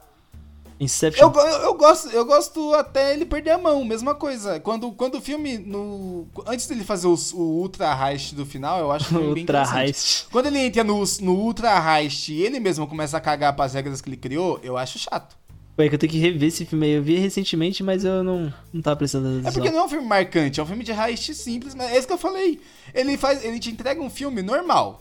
Inception? 0.82 1.32
Eu, 1.32 1.40
eu, 1.40 1.58
eu, 1.62 1.74
gosto, 1.74 2.10
eu 2.10 2.24
gosto 2.24 2.74
até 2.74 3.14
ele 3.14 3.24
perder 3.24 3.50
a 3.50 3.58
mão, 3.58 3.84
mesma 3.84 4.16
coisa. 4.16 4.58
Quando, 4.58 4.90
quando 4.90 5.14
o 5.14 5.20
filme, 5.20 5.56
no, 5.56 6.26
antes 6.44 6.66
dele 6.66 6.82
fazer 6.82 7.06
o, 7.06 7.14
o 7.34 7.60
Ultra 7.60 7.96
Heist 7.96 8.34
do 8.34 8.44
final, 8.44 8.80
eu 8.80 8.90
acho 8.90 9.06
que 9.14 9.14
bem 9.14 9.42
Ultra 9.42 9.62
Heist. 9.62 10.26
Quando 10.32 10.46
ele 10.46 10.58
entra 10.58 10.82
no, 10.82 11.04
no 11.20 11.34
Ultra 11.34 11.70
Heist 11.70 12.32
e 12.32 12.42
ele 12.42 12.58
mesmo 12.58 12.86
começa 12.88 13.16
a 13.16 13.20
cagar 13.20 13.54
para 13.54 13.64
as 13.64 13.74
regras 13.74 14.00
que 14.00 14.08
ele 14.08 14.16
criou, 14.16 14.58
eu 14.60 14.76
acho 14.76 14.98
chato. 14.98 15.36
Ué, 15.78 15.88
que 15.88 15.94
eu 15.94 15.98
tenho 15.98 16.12
que 16.12 16.18
rever 16.18 16.48
esse 16.48 16.66
filme 16.66 16.84
aí. 16.84 16.92
Eu 16.94 17.02
vi 17.02 17.16
recentemente, 17.16 17.82
mas 17.84 18.04
eu 18.04 18.24
não, 18.24 18.52
não 18.72 18.82
tava 18.82 18.96
prestando 18.96 19.28
atenção. 19.28 19.50
É 19.50 19.52
porque 19.52 19.70
não 19.70 19.78
é 19.78 19.84
um 19.84 19.88
filme 19.88 20.06
marcante, 20.06 20.58
é 20.58 20.62
um 20.62 20.66
filme 20.66 20.82
de 20.82 20.90
heist 20.90 21.32
simples, 21.32 21.76
mas 21.76 21.92
é 21.92 21.98
isso 21.98 22.08
que 22.08 22.12
eu 22.12 22.18
falei. 22.18 22.60
Ele, 22.92 23.16
faz, 23.16 23.44
ele 23.44 23.60
te 23.60 23.70
entrega 23.70 24.02
um 24.02 24.10
filme 24.10 24.42
normal. 24.42 25.00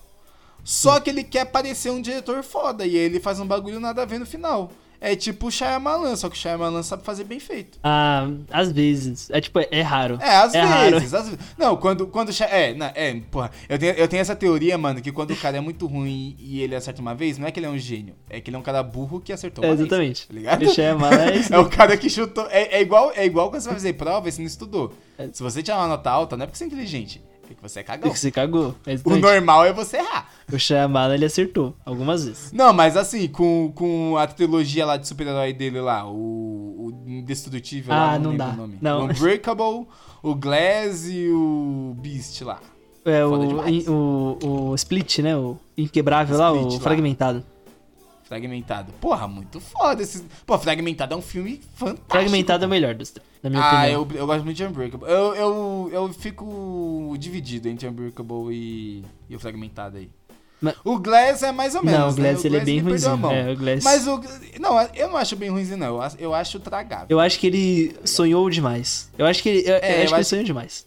Só 0.63 0.95
Sim. 0.97 1.01
que 1.01 1.09
ele 1.09 1.23
quer 1.23 1.45
parecer 1.45 1.89
um 1.89 1.99
diretor 1.99 2.43
foda. 2.43 2.85
E 2.85 2.91
aí 2.91 3.03
ele 3.03 3.19
faz 3.19 3.39
um 3.39 3.47
bagulho 3.47 3.79
nada 3.79 4.03
a 4.03 4.05
ver 4.05 4.19
no 4.19 4.27
final. 4.27 4.71
É 5.03 5.15
tipo 5.15 5.47
o 5.47 5.51
Shyamalan, 5.51 6.15
só 6.15 6.29
que 6.29 6.35
o 6.35 6.39
Shyamalan 6.39 6.83
sabe 6.83 7.03
fazer 7.03 7.23
bem 7.23 7.39
feito. 7.39 7.79
Ah, 7.83 8.29
às 8.51 8.71
vezes. 8.71 9.31
É 9.31 9.41
tipo, 9.41 9.59
é 9.59 9.81
raro. 9.81 10.19
É, 10.21 10.35
às 10.35 10.53
é 10.53 10.91
vezes, 10.91 11.11
às. 11.11 11.35
Não, 11.57 11.75
quando, 11.75 12.05
quando 12.05 12.31
é, 12.43 12.75
não, 12.75 12.85
é, 12.93 13.19
porra, 13.31 13.49
eu 13.67 13.79
tenho, 13.79 13.93
eu 13.93 14.07
tenho 14.07 14.21
essa 14.21 14.35
teoria, 14.35 14.77
mano, 14.77 15.01
que 15.01 15.11
quando 15.11 15.31
o 15.31 15.35
cara 15.35 15.57
é 15.57 15.59
muito 15.59 15.87
ruim 15.87 16.35
e 16.37 16.61
ele 16.61 16.75
acerta 16.75 17.01
uma 17.01 17.15
vez, 17.15 17.39
não 17.39 17.47
é 17.47 17.51
que 17.51 17.59
ele 17.59 17.65
é 17.65 17.69
um 17.69 17.79
gênio, 17.79 18.13
é 18.29 18.39
que 18.39 18.51
ele 18.51 18.57
é 18.57 18.59
um 18.59 18.63
cara 18.63 18.83
burro 18.83 19.19
que 19.19 19.33
acertou 19.33 19.63
uma 19.65 19.71
é, 19.71 19.73
exatamente. 19.73 20.27
vez. 20.27 20.27
Tá 20.27 20.33
ligado? 20.35 20.69
O 20.69 20.69
Shyamalan 20.71 21.23
é 21.23 21.35
isso. 21.35 21.49
é 21.55 21.57
o 21.57 21.67
cara 21.67 21.97
que 21.97 22.07
chutou. 22.07 22.47
É, 22.51 22.77
é, 22.77 22.81
igual, 22.81 23.11
é 23.15 23.25
igual 23.25 23.49
quando 23.49 23.61
você 23.61 23.69
vai 23.69 23.77
fazer 23.77 23.93
prova 23.93 24.29
e 24.29 24.31
você 24.31 24.39
não 24.39 24.47
estudou. 24.47 24.93
É. 25.17 25.29
Se 25.33 25.41
você 25.41 25.63
tirar 25.63 25.79
uma 25.79 25.87
nota 25.87 26.11
alta, 26.11 26.37
não 26.37 26.43
é 26.43 26.45
porque 26.45 26.59
você 26.59 26.65
é 26.65 26.67
inteligente. 26.67 27.23
É 27.51 27.53
que 27.53 27.61
você 27.61 27.79
é 27.81 27.83
cagou. 27.83 28.09
É 28.09 28.13
que 28.13 28.19
você 28.19 28.31
cagou. 28.31 28.75
O 29.05 29.15
normal 29.17 29.65
é 29.65 29.73
você 29.73 29.97
errar. 29.97 30.29
O 30.51 30.57
Shyamalan, 30.57 31.15
ele 31.15 31.25
acertou 31.25 31.75
algumas 31.85 32.25
vezes. 32.25 32.51
Não, 32.51 32.71
mas 32.71 32.95
assim, 32.95 33.27
com, 33.27 33.71
com 33.75 34.17
a 34.17 34.25
trilogia 34.25 34.85
lá 34.85 34.97
de 34.97 35.07
super-herói 35.07 35.53
dele 35.53 35.81
lá, 35.81 36.05
o, 36.09 36.13
o 36.13 37.03
Indestrutível 37.05 37.93
ah, 37.93 38.13
lá, 38.13 38.19
não, 38.19 38.31
não 38.31 38.37
dá. 38.37 38.47
o 38.47 38.55
nome. 38.55 38.77
Não. 38.81 39.01
O 39.01 39.03
Unbreakable, 39.05 39.87
o 40.23 40.35
Glass 40.35 41.07
e 41.07 41.29
o 41.29 41.95
Beast 41.99 42.41
lá. 42.41 42.59
É, 43.03 43.25
o, 43.25 43.33
o, 43.89 44.69
o 44.69 44.75
Split, 44.75 45.19
né? 45.19 45.35
O 45.35 45.57
Inquebrável 45.77 46.37
lá, 46.37 46.51
o 46.51 46.73
lá. 46.73 46.79
Fragmentado. 46.79 47.43
Fragmentado. 48.23 48.93
Porra, 48.93 49.27
muito 49.27 49.59
foda. 49.59 50.01
Esse... 50.01 50.23
Pô, 50.45 50.57
Fragmentado 50.57 51.13
é 51.13 51.17
um 51.17 51.21
filme 51.21 51.59
fantástico. 51.75 52.09
Fragmentado 52.09 52.63
é 52.63 52.67
o 52.67 52.69
melhor 52.69 52.95
dos 52.95 53.11
na 53.43 53.49
minha 53.49 53.61
ah, 53.61 53.79
opinião. 53.79 54.07
eu, 54.11 54.17
eu 54.17 54.27
gosto 54.27 54.43
muito 54.43 54.57
de 54.57 54.65
Unbreakable. 54.65 55.09
Eu, 55.09 55.35
eu, 55.35 55.89
eu 55.91 56.13
fico 56.13 57.15
dividido 57.17 57.67
entre 57.67 57.87
Unbreakable 57.87 58.53
e, 58.53 59.03
e 59.29 59.35
o 59.35 59.39
Fragmentado 59.39 59.97
aí. 59.97 60.09
Mas... 60.61 60.75
O 60.83 60.99
Glass 60.99 61.41
é 61.41 61.51
mais 61.51 61.73
ou 61.73 61.83
menos. 61.83 61.99
Não, 61.99 62.09
o 62.09 62.13
Glass, 62.13 62.43
né? 62.43 62.43
o 62.43 62.47
ele 62.47 62.57
é 62.57 62.59
bem 62.59 62.79
ruimzinho. 62.79 63.31
É, 63.31 63.51
o 63.51 63.57
Glass... 63.57 63.83
Mas 63.83 64.07
o. 64.07 64.21
Não, 64.59 64.79
eu 64.93 65.09
não 65.09 65.17
acho 65.17 65.35
bem 65.35 65.49
ruimzinho, 65.49 65.77
não. 65.77 65.99
Eu 66.19 66.35
acho 66.35 66.59
tragável. 66.59 67.07
Eu 67.09 67.19
acho 67.19 67.39
que 67.39 67.47
ele 67.47 67.95
sonhou 68.05 68.47
demais. 68.47 69.09
Eu 69.17 69.25
acho 69.25 69.41
que 69.41 69.49
ele. 69.49 69.67
Eu, 69.67 69.75
é, 69.75 69.77
eu 69.77 69.79
acho 69.79 69.91
eu 69.91 69.95
que 69.95 70.03
acho... 70.03 70.15
ele 70.15 70.23
sonhou 70.23 70.45
demais. 70.45 70.85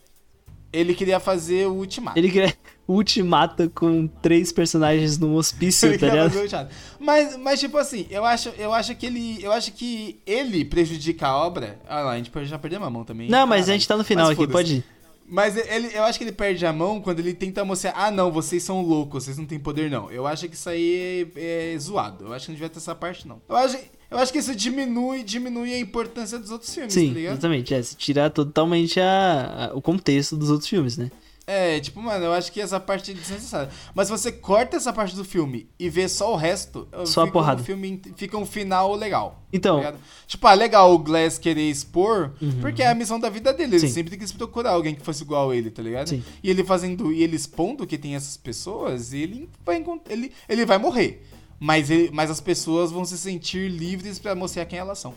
Ele 0.73 0.95
queria 0.95 1.19
fazer 1.19 1.67
o 1.67 1.75
Ultimato. 1.75 2.19
Ele 2.19 2.31
queria 2.31 2.55
o 2.87 2.95
Ultimato 2.95 3.71
com 3.71 4.07
três 4.07 4.53
personagens 4.53 5.19
num 5.19 5.35
hospício, 5.35 5.89
tá 5.99 6.07
ligado? 6.07 6.69
Mas, 6.99 7.37
mas, 7.37 7.61
tipo 7.61 7.79
assim, 7.79 8.07
eu 8.11 8.25
acho, 8.25 8.51
eu 8.59 8.73
acho 8.73 8.95
que 8.95 9.07
ele. 9.07 9.43
Eu 9.43 9.53
acho 9.53 9.73
que 9.73 10.21
ele 10.27 10.65
prejudica 10.65 11.29
a 11.29 11.37
obra. 11.37 11.79
Ah 11.89 12.01
lá, 12.01 12.13
a 12.13 12.17
gente 12.17 12.31
já 12.45 12.59
perdeu 12.59 12.83
a 12.83 12.91
mão 12.91 13.05
também. 13.05 13.29
Não, 13.29 13.47
mas 13.47 13.69
a 13.69 13.73
gente 13.73 13.89
tá 13.89 13.97
no 13.97 14.05
final 14.05 14.31
aqui, 14.31 14.47
pode 14.47 14.77
ir. 14.77 14.85
Mas 15.27 15.57
ele, 15.57 15.91
eu 15.95 16.05
acho 16.05 16.19
que 16.19 16.25
ele 16.25 16.33
perde 16.33 16.67
a 16.67 16.73
mão 16.73 17.01
quando 17.01 17.19
ele 17.19 17.33
tenta 17.33 17.65
mostrar, 17.65 17.95
ah 17.97 18.11
não, 18.11 18.31
vocês 18.31 18.63
são 18.63 18.83
loucos, 18.83 19.25
vocês 19.25 19.39
não 19.39 19.47
têm 19.47 19.59
poder 19.59 19.91
não. 19.91 20.11
Eu 20.11 20.27
acho 20.27 20.47
que 20.49 20.55
isso 20.55 20.69
aí 20.69 21.31
é, 21.35 21.73
é 21.73 21.79
zoado. 21.79 22.27
Eu 22.27 22.33
acho 22.35 22.45
que 22.45 22.53
não 22.53 22.57
devia 22.57 22.69
ter 22.69 22.77
essa 22.77 22.95
parte 22.95 23.27
não. 23.27 23.41
Eu 23.49 23.57
acho, 23.57 23.79
eu 24.11 24.19
acho 24.19 24.31
que 24.31 24.39
isso 24.39 24.55
diminui, 24.55 25.23
diminui 25.23 25.73
a 25.73 25.79
importância 25.79 26.39
dos 26.39 26.51
outros 26.51 26.73
filmes, 26.75 26.93
Sim, 26.93 27.15
tá 27.15 27.21
exatamente. 27.21 27.73
É, 27.73 27.83
se 27.83 27.97
tirar 27.97 28.29
totalmente 28.31 29.01
a, 29.01 29.71
a, 29.71 29.75
o 29.75 29.81
contexto 29.81 30.37
dos 30.37 30.51
outros 30.51 30.69
filmes, 30.69 30.99
né? 30.99 31.11
É, 31.47 31.79
tipo, 31.79 32.01
mano, 32.01 32.25
eu 32.25 32.33
acho 32.33 32.51
que 32.51 32.61
essa 32.61 32.81
parte 32.81 33.11
é 33.11 33.15
desnecessária. 33.15 33.69
Mas 33.95 34.09
se 34.09 34.13
você 34.13 34.33
corta 34.33 34.77
essa 34.77 34.93
parte 34.93 35.15
do 35.15 35.25
filme 35.25 35.69
e 35.79 35.91
vê 35.91 36.09
só 36.09 36.33
o 36.33 36.37
resto, 36.37 36.89
só 37.05 37.25
a 37.25 37.31
porrada. 37.31 37.61
Um 37.61 37.65
filme, 37.65 38.01
fica 38.17 38.37
um 38.39 38.47
final 38.47 38.95
legal. 38.95 39.43
Então. 39.53 39.83
Tá 39.83 39.95
tipo, 40.27 40.47
ah, 40.47 40.55
legal 40.55 40.93
o 40.93 40.99
Glass 40.99 41.39
querer 41.39 41.69
expor, 41.69 42.33
uhum. 42.41 42.61
porque 42.61 42.83
é 42.83 42.89
a 42.89 42.95
missão 42.95 43.21
da 43.21 43.29
vida 43.29 43.53
dele. 43.53 43.77
Ele 43.77 43.87
Sim. 43.87 43.93
sempre 43.93 44.17
quis 44.17 44.33
procurar 44.33 44.71
alguém 44.71 44.95
que 44.95 45.03
fosse 45.03 45.23
igual 45.23 45.51
a 45.51 45.57
ele, 45.57 45.71
tá 45.71 45.83
ligado? 45.83 46.09
Sim. 46.09 46.25
E 46.43 46.49
ele 46.49 46.65
fazendo, 46.65 47.13
e 47.13 47.23
ele 47.23 47.37
expondo 47.37 47.87
que 47.87 47.99
tem 47.99 48.15
essas 48.15 48.39
pessoas, 48.39 49.13
ele 49.13 49.49
vai, 49.65 49.85
ele, 50.09 50.33
ele 50.49 50.65
vai 50.65 50.79
morrer. 50.79 51.27
Mas, 51.61 51.91
ele, 51.91 52.11
mas 52.13 52.31
as 52.31 52.41
pessoas 52.41 52.91
vão 52.91 53.05
se 53.05 53.17
sentir 53.19 53.71
livres 53.71 54.19
para 54.19 54.35
mostrar 54.35 54.65
quem 54.65 54.79
elas 54.79 54.99
são. 54.99 55.15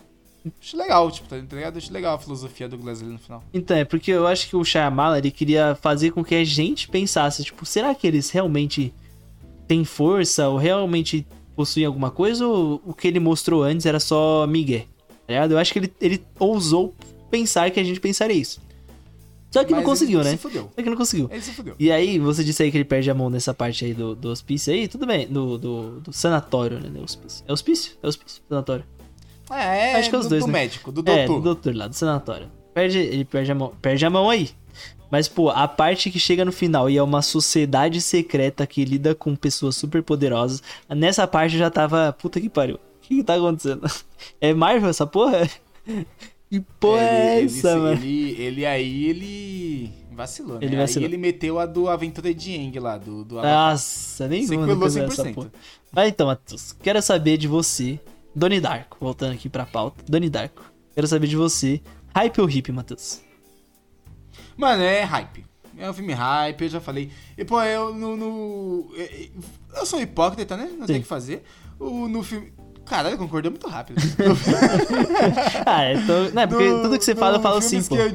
Acho 0.61 0.77
legal, 0.77 1.11
tipo, 1.11 1.27
tá 1.27 1.37
ligado? 1.37 1.77
Acho 1.77 1.91
legal 1.91 2.15
a 2.15 2.19
filosofia 2.19 2.67
do 2.67 2.77
Glass 2.77 3.01
ali 3.01 3.11
no 3.11 3.19
final. 3.19 3.43
Então, 3.53 3.77
é 3.77 3.85
porque 3.85 4.11
eu 4.11 4.27
acho 4.27 4.49
que 4.49 4.55
o 4.55 4.63
Shyamalan, 4.63 5.17
ele 5.17 5.31
queria 5.31 5.75
fazer 5.75 6.11
com 6.11 6.23
que 6.23 6.35
a 6.35 6.43
gente 6.43 6.87
pensasse, 6.89 7.43
tipo, 7.43 7.65
será 7.65 7.93
que 7.93 8.07
eles 8.07 8.29
realmente 8.29 8.93
têm 9.67 9.83
força 9.83 10.47
ou 10.47 10.57
realmente 10.57 11.25
possuem 11.55 11.85
alguma 11.85 12.11
coisa 12.11 12.45
ou 12.45 12.81
o 12.85 12.93
que 12.93 13.07
ele 13.07 13.19
mostrou 13.19 13.63
antes 13.63 13.85
era 13.85 13.99
só 13.99 14.45
migué? 14.47 14.85
Tá 15.25 15.33
ligado? 15.33 15.51
Eu 15.51 15.57
acho 15.57 15.73
que 15.73 15.79
ele, 15.79 15.93
ele 15.99 16.23
ousou 16.39 16.93
pensar 17.29 17.69
que 17.71 17.79
a 17.79 17.83
gente 17.83 17.99
pensaria 17.99 18.35
isso. 18.35 18.61
Só 19.49 19.63
que 19.63 19.71
Mas 19.71 19.81
não 19.81 19.89
conseguiu, 19.89 20.23
né? 20.23 20.37
Só 20.37 20.49
que 20.49 20.89
não 20.89 20.97
conseguiu. 20.97 21.29
Ele 21.31 21.41
se 21.41 21.51
fudeu. 21.51 21.75
E 21.79 21.91
aí, 21.91 22.19
você 22.19 22.43
disse 22.43 22.63
aí 22.63 22.71
que 22.71 22.77
ele 22.77 22.85
perde 22.85 23.09
a 23.09 23.13
mão 23.13 23.29
nessa 23.29 23.53
parte 23.53 23.85
aí 23.85 23.93
do, 23.93 24.13
do 24.13 24.29
hospício 24.29 24.73
aí, 24.73 24.87
tudo 24.87 25.05
bem. 25.05 25.27
Do, 25.27 25.57
do, 25.57 25.99
do 26.01 26.13
sanatório, 26.13 26.79
né? 26.79 26.99
Hospício. 27.01 27.43
É 27.47 27.53
hospício? 27.53 27.93
É 28.03 28.07
hospício? 28.07 28.41
Sanatório. 28.47 28.85
É, 29.51 29.91
é 29.91 29.95
Acho 29.95 30.09
que 30.09 30.15
é 30.15 30.19
os 30.19 30.25
do, 30.25 30.29
dois, 30.29 30.43
do 30.43 30.47
né? 30.47 30.53
médico, 30.59 30.91
do 30.91 31.01
doutor. 31.01 31.21
É, 31.21 31.27
do 31.27 31.41
doutor 31.41 31.75
lá, 31.75 31.87
do 31.87 31.95
sanatório. 31.95 32.51
Perde, 32.73 32.99
ele 32.99 33.25
perde 33.25 33.51
a 33.51 33.55
mão, 33.55 33.73
perde 33.81 34.05
a 34.05 34.09
mão 34.09 34.29
aí. 34.29 34.49
Mas, 35.09 35.27
pô, 35.27 35.49
a 35.49 35.67
parte 35.67 36.11
que 36.11 36.19
chega 36.19 36.43
no 36.43 36.51
final 36.51 36.89
e 36.89 36.97
é 36.97 37.03
uma 37.03 37.21
sociedade 37.21 38.01
secreta 38.01 38.67
que 38.67 38.83
lida 38.83 39.15
com 39.15 39.35
pessoas 39.35 39.75
super 39.75 40.03
poderosas, 40.03 40.61
nessa 40.89 41.25
parte 41.25 41.53
eu 41.53 41.59
já 41.59 41.69
tava. 41.69 42.13
Puta 42.13 42.41
que 42.41 42.49
pariu. 42.49 42.75
O 42.75 42.79
que, 43.01 43.15
que 43.17 43.23
tá 43.23 43.35
acontecendo? 43.35 43.87
É 44.41 44.53
Marvel 44.53 44.89
essa 44.89 45.07
porra? 45.07 45.49
Que 46.49 46.61
porra 46.79 47.01
é, 47.01 47.39
é 47.41 47.43
essa, 47.43 47.71
ele, 47.71 47.79
mano? 47.79 48.01
Ele, 48.01 48.41
ele 48.41 48.65
aí, 48.65 49.05
ele 49.07 49.91
vacilou, 50.13 50.53
né? 50.53 50.65
Ele 50.65 50.77
vacilou. 50.77 51.05
Aí 51.05 51.13
ele 51.13 51.17
meteu 51.17 51.59
a 51.59 51.65
do 51.65 51.89
Aventura 51.89 52.33
de 52.33 52.53
Eng 52.53 52.79
lá, 52.79 52.97
do, 52.97 53.25
do 53.25 53.35
Nossa, 53.35 54.29
nem 54.29 54.45
vou 54.45 54.57
100%. 54.57 55.51
Mas 55.91 56.07
então, 56.07 56.27
Matheus, 56.27 56.71
quero 56.71 57.01
saber 57.01 57.37
de 57.37 57.49
você 57.49 57.99
Doni 58.37 58.61
Darko, 58.61 58.97
voltando 59.01 59.33
aqui 59.33 59.49
pra 59.49 59.65
pauta. 59.65 60.03
Doni 60.07 60.29
Darko, 60.29 60.63
quero 60.93 61.07
saber 61.07 61.25
de 61.25 61.35
você. 61.35 61.81
Hype 62.13 62.39
ou 62.39 62.47
hip, 62.47 62.71
Matheus? 62.71 63.19
Mano, 64.55 64.83
é 64.83 65.03
hype. 65.03 65.43
É 65.75 65.89
um 65.89 65.93
filme 65.93 66.13
hype, 66.13 66.61
eu 66.61 66.69
já 66.69 66.79
falei. 66.79 67.09
E, 67.35 67.43
pô, 67.43 67.59
eu 67.63 67.95
no. 67.95 68.15
no 68.15 68.91
eu 69.75 69.85
sou 69.87 69.99
hipócrita, 69.99 70.55
né? 70.55 70.69
Não 70.77 70.85
tem 70.85 70.97
o 70.97 71.01
que 71.01 71.07
fazer. 71.07 71.43
O, 71.79 72.07
no 72.07 72.21
filme. 72.21 72.53
Caralho, 72.85 73.17
concordei 73.17 73.49
muito 73.49 73.67
rápido. 73.67 73.97
ah, 75.65 75.81
é, 75.81 75.95
tô... 76.05 76.29
não, 76.31 76.41
é 76.43 76.47
porque 76.47 76.69
no, 76.69 76.83
tudo 76.83 76.99
que 76.99 77.03
você 77.03 77.15
fala, 77.15 77.37
eu 77.37 77.41
falo 77.41 77.59
sim, 77.59 77.81
pô. 77.81 77.95
Eu, 77.95 78.13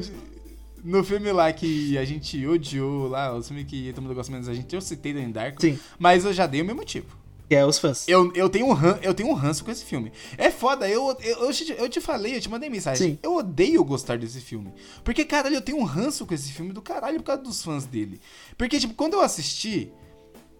no 0.85 1.03
filme 1.03 1.33
lá 1.33 1.51
que 1.51 1.97
a 1.97 2.05
gente 2.05 2.47
odiou, 2.47 3.09
lá, 3.09 3.37
o 3.37 3.43
filme 3.43 3.65
que 3.65 3.91
todo 3.91 4.01
mundo 4.01 4.15
gosta 4.15 4.31
menos 4.31 4.47
a 4.47 4.53
gente, 4.53 4.73
eu 4.73 4.79
citei 4.79 5.13
Donnie 5.13 5.33
Darko. 5.33 5.61
Sim. 5.61 5.77
Mas 5.99 6.23
eu 6.23 6.31
já 6.31 6.47
dei 6.47 6.61
o 6.61 6.65
meu 6.65 6.75
motivo. 6.75 7.22
Que 7.53 7.57
é 7.57 7.63
os 7.63 7.77
fãs. 7.77 8.07
Eu, 8.07 8.33
eu, 8.33 8.49
tenho 8.49 8.65
um 8.65 8.73
ran, 8.73 8.97
eu 9.03 9.13
tenho 9.13 9.29
um 9.29 9.33
ranço 9.33 9.63
com 9.63 9.69
esse 9.69 9.85
filme. 9.85 10.11
É 10.39 10.49
foda, 10.49 10.89
eu, 10.89 11.15
eu, 11.21 11.45
eu, 11.45 11.53
te, 11.53 11.71
eu 11.77 11.87
te 11.87 12.01
falei, 12.01 12.35
eu 12.35 12.41
te 12.41 12.49
mandei 12.49 12.67
mensagem. 12.67 13.09
Sim. 13.09 13.19
Eu 13.21 13.35
odeio 13.35 13.83
gostar 13.83 14.17
desse 14.17 14.41
filme. 14.41 14.73
Porque, 15.03 15.23
caralho, 15.23 15.57
eu 15.57 15.61
tenho 15.61 15.77
um 15.77 15.83
ranço 15.83 16.25
com 16.25 16.33
esse 16.33 16.51
filme 16.51 16.73
do 16.73 16.81
caralho 16.81 17.19
por 17.19 17.25
causa 17.25 17.43
dos 17.43 17.63
fãs 17.63 17.85
dele. 17.85 18.19
Porque, 18.57 18.79
tipo, 18.79 18.95
quando 18.95 19.13
eu 19.13 19.21
assisti, 19.21 19.93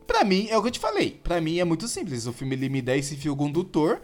pra 0.05 0.23
mim, 0.23 0.47
é 0.51 0.57
o 0.57 0.61
que 0.61 0.67
eu 0.67 0.71
te 0.71 0.79
falei. 0.79 1.19
Pra 1.23 1.41
mim 1.41 1.57
é 1.57 1.63
muito 1.63 1.87
simples. 1.87 2.27
O 2.27 2.31
filme 2.31 2.55
ele 2.55 2.69
me 2.69 2.79
dá 2.79 2.95
esse 2.95 3.15
fio 3.15 3.35
condutor 3.35 3.99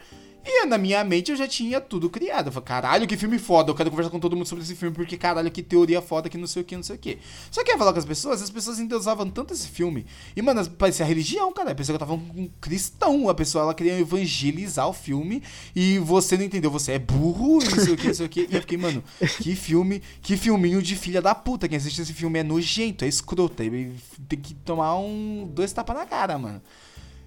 e 0.50 0.66
na 0.66 0.78
minha 0.78 1.04
mente 1.04 1.32
eu 1.32 1.38
já 1.38 1.48
tinha 1.48 1.80
tudo 1.80 2.10
criado. 2.10 2.48
Eu 2.48 2.52
falei, 2.52 2.68
caralho, 2.68 3.08
que 3.08 3.16
filme 3.16 3.38
foda. 3.38 3.72
Eu 3.72 3.76
quero 3.76 3.90
conversar 3.90 4.10
com 4.10 4.20
todo 4.20 4.36
mundo 4.36 4.48
sobre 4.48 4.64
esse 4.64 4.76
filme, 4.76 4.96
porque 4.96 5.18
caralho, 5.18 5.50
que 5.52 5.62
teoria 5.62 6.02
foda, 6.02 6.30
que 6.30 6.38
não 6.38 6.48
sei 6.48 6.62
o 6.62 6.66
que, 6.66 6.76
não 6.76 6.84
sei 6.84 6.96
o 6.96 7.00
que. 7.00 7.20
Só 7.52 7.64
que 7.64 7.72
ia 7.72 7.78
falar 7.78 7.94
com 7.94 8.00
as 8.00 8.06
pessoas, 8.06 8.42
as 8.42 8.50
pessoas 8.50 8.80
endeusavam 8.80 9.30
tanto 9.30 9.54
esse 9.54 9.68
filme. 9.68 10.06
E, 10.36 10.42
mano, 10.42 10.68
parecia 10.72 11.06
religião, 11.06 11.52
cara. 11.54 11.72
A 11.72 11.76
pessoa 11.76 11.98
que 11.98 12.06
tava 12.06 12.18
com 12.18 12.42
um 12.42 12.50
cristão. 12.60 13.30
A 13.30 13.36
pessoa, 13.36 13.64
ela 13.64 13.74
queria 13.74 14.00
evangelizar 14.00 14.88
o 14.88 14.94
filme. 14.94 15.44
E 15.76 16.00
você 16.00 16.38
não 16.38 16.44
entendeu, 16.44 16.72
você 16.72 16.94
é 16.94 17.00
burro, 17.00 17.60
não 17.64 17.84
sei 17.84 17.94
o 17.94 17.98
que, 17.98 18.08
não 18.08 18.14
sei 18.14 18.26
o 18.26 18.30
que. 18.30 18.48
E 18.50 18.56
eu 18.56 18.62
fiquei, 18.62 18.78
mano, 18.78 19.04
que 19.42 19.56
filme, 19.56 20.02
que 20.22 20.36
filminho 20.36 20.82
de 20.82 20.96
filha 20.96 21.22
da 21.22 21.36
puta. 21.36 21.68
Quem 21.68 21.78
assiste 21.78 22.02
esse 22.02 22.14
filme 22.14 22.40
é 22.40 22.44
nojento, 22.44 23.06
é 23.06 23.08
escroto. 23.08 23.56
Tem 23.56 24.40
que 24.40 24.54
tomar 24.54 24.98
um. 24.98 25.50
dois 25.54 25.72
tapas 25.72 25.96
na 25.96 26.06
cara, 26.06 26.38
mano. 26.38 26.62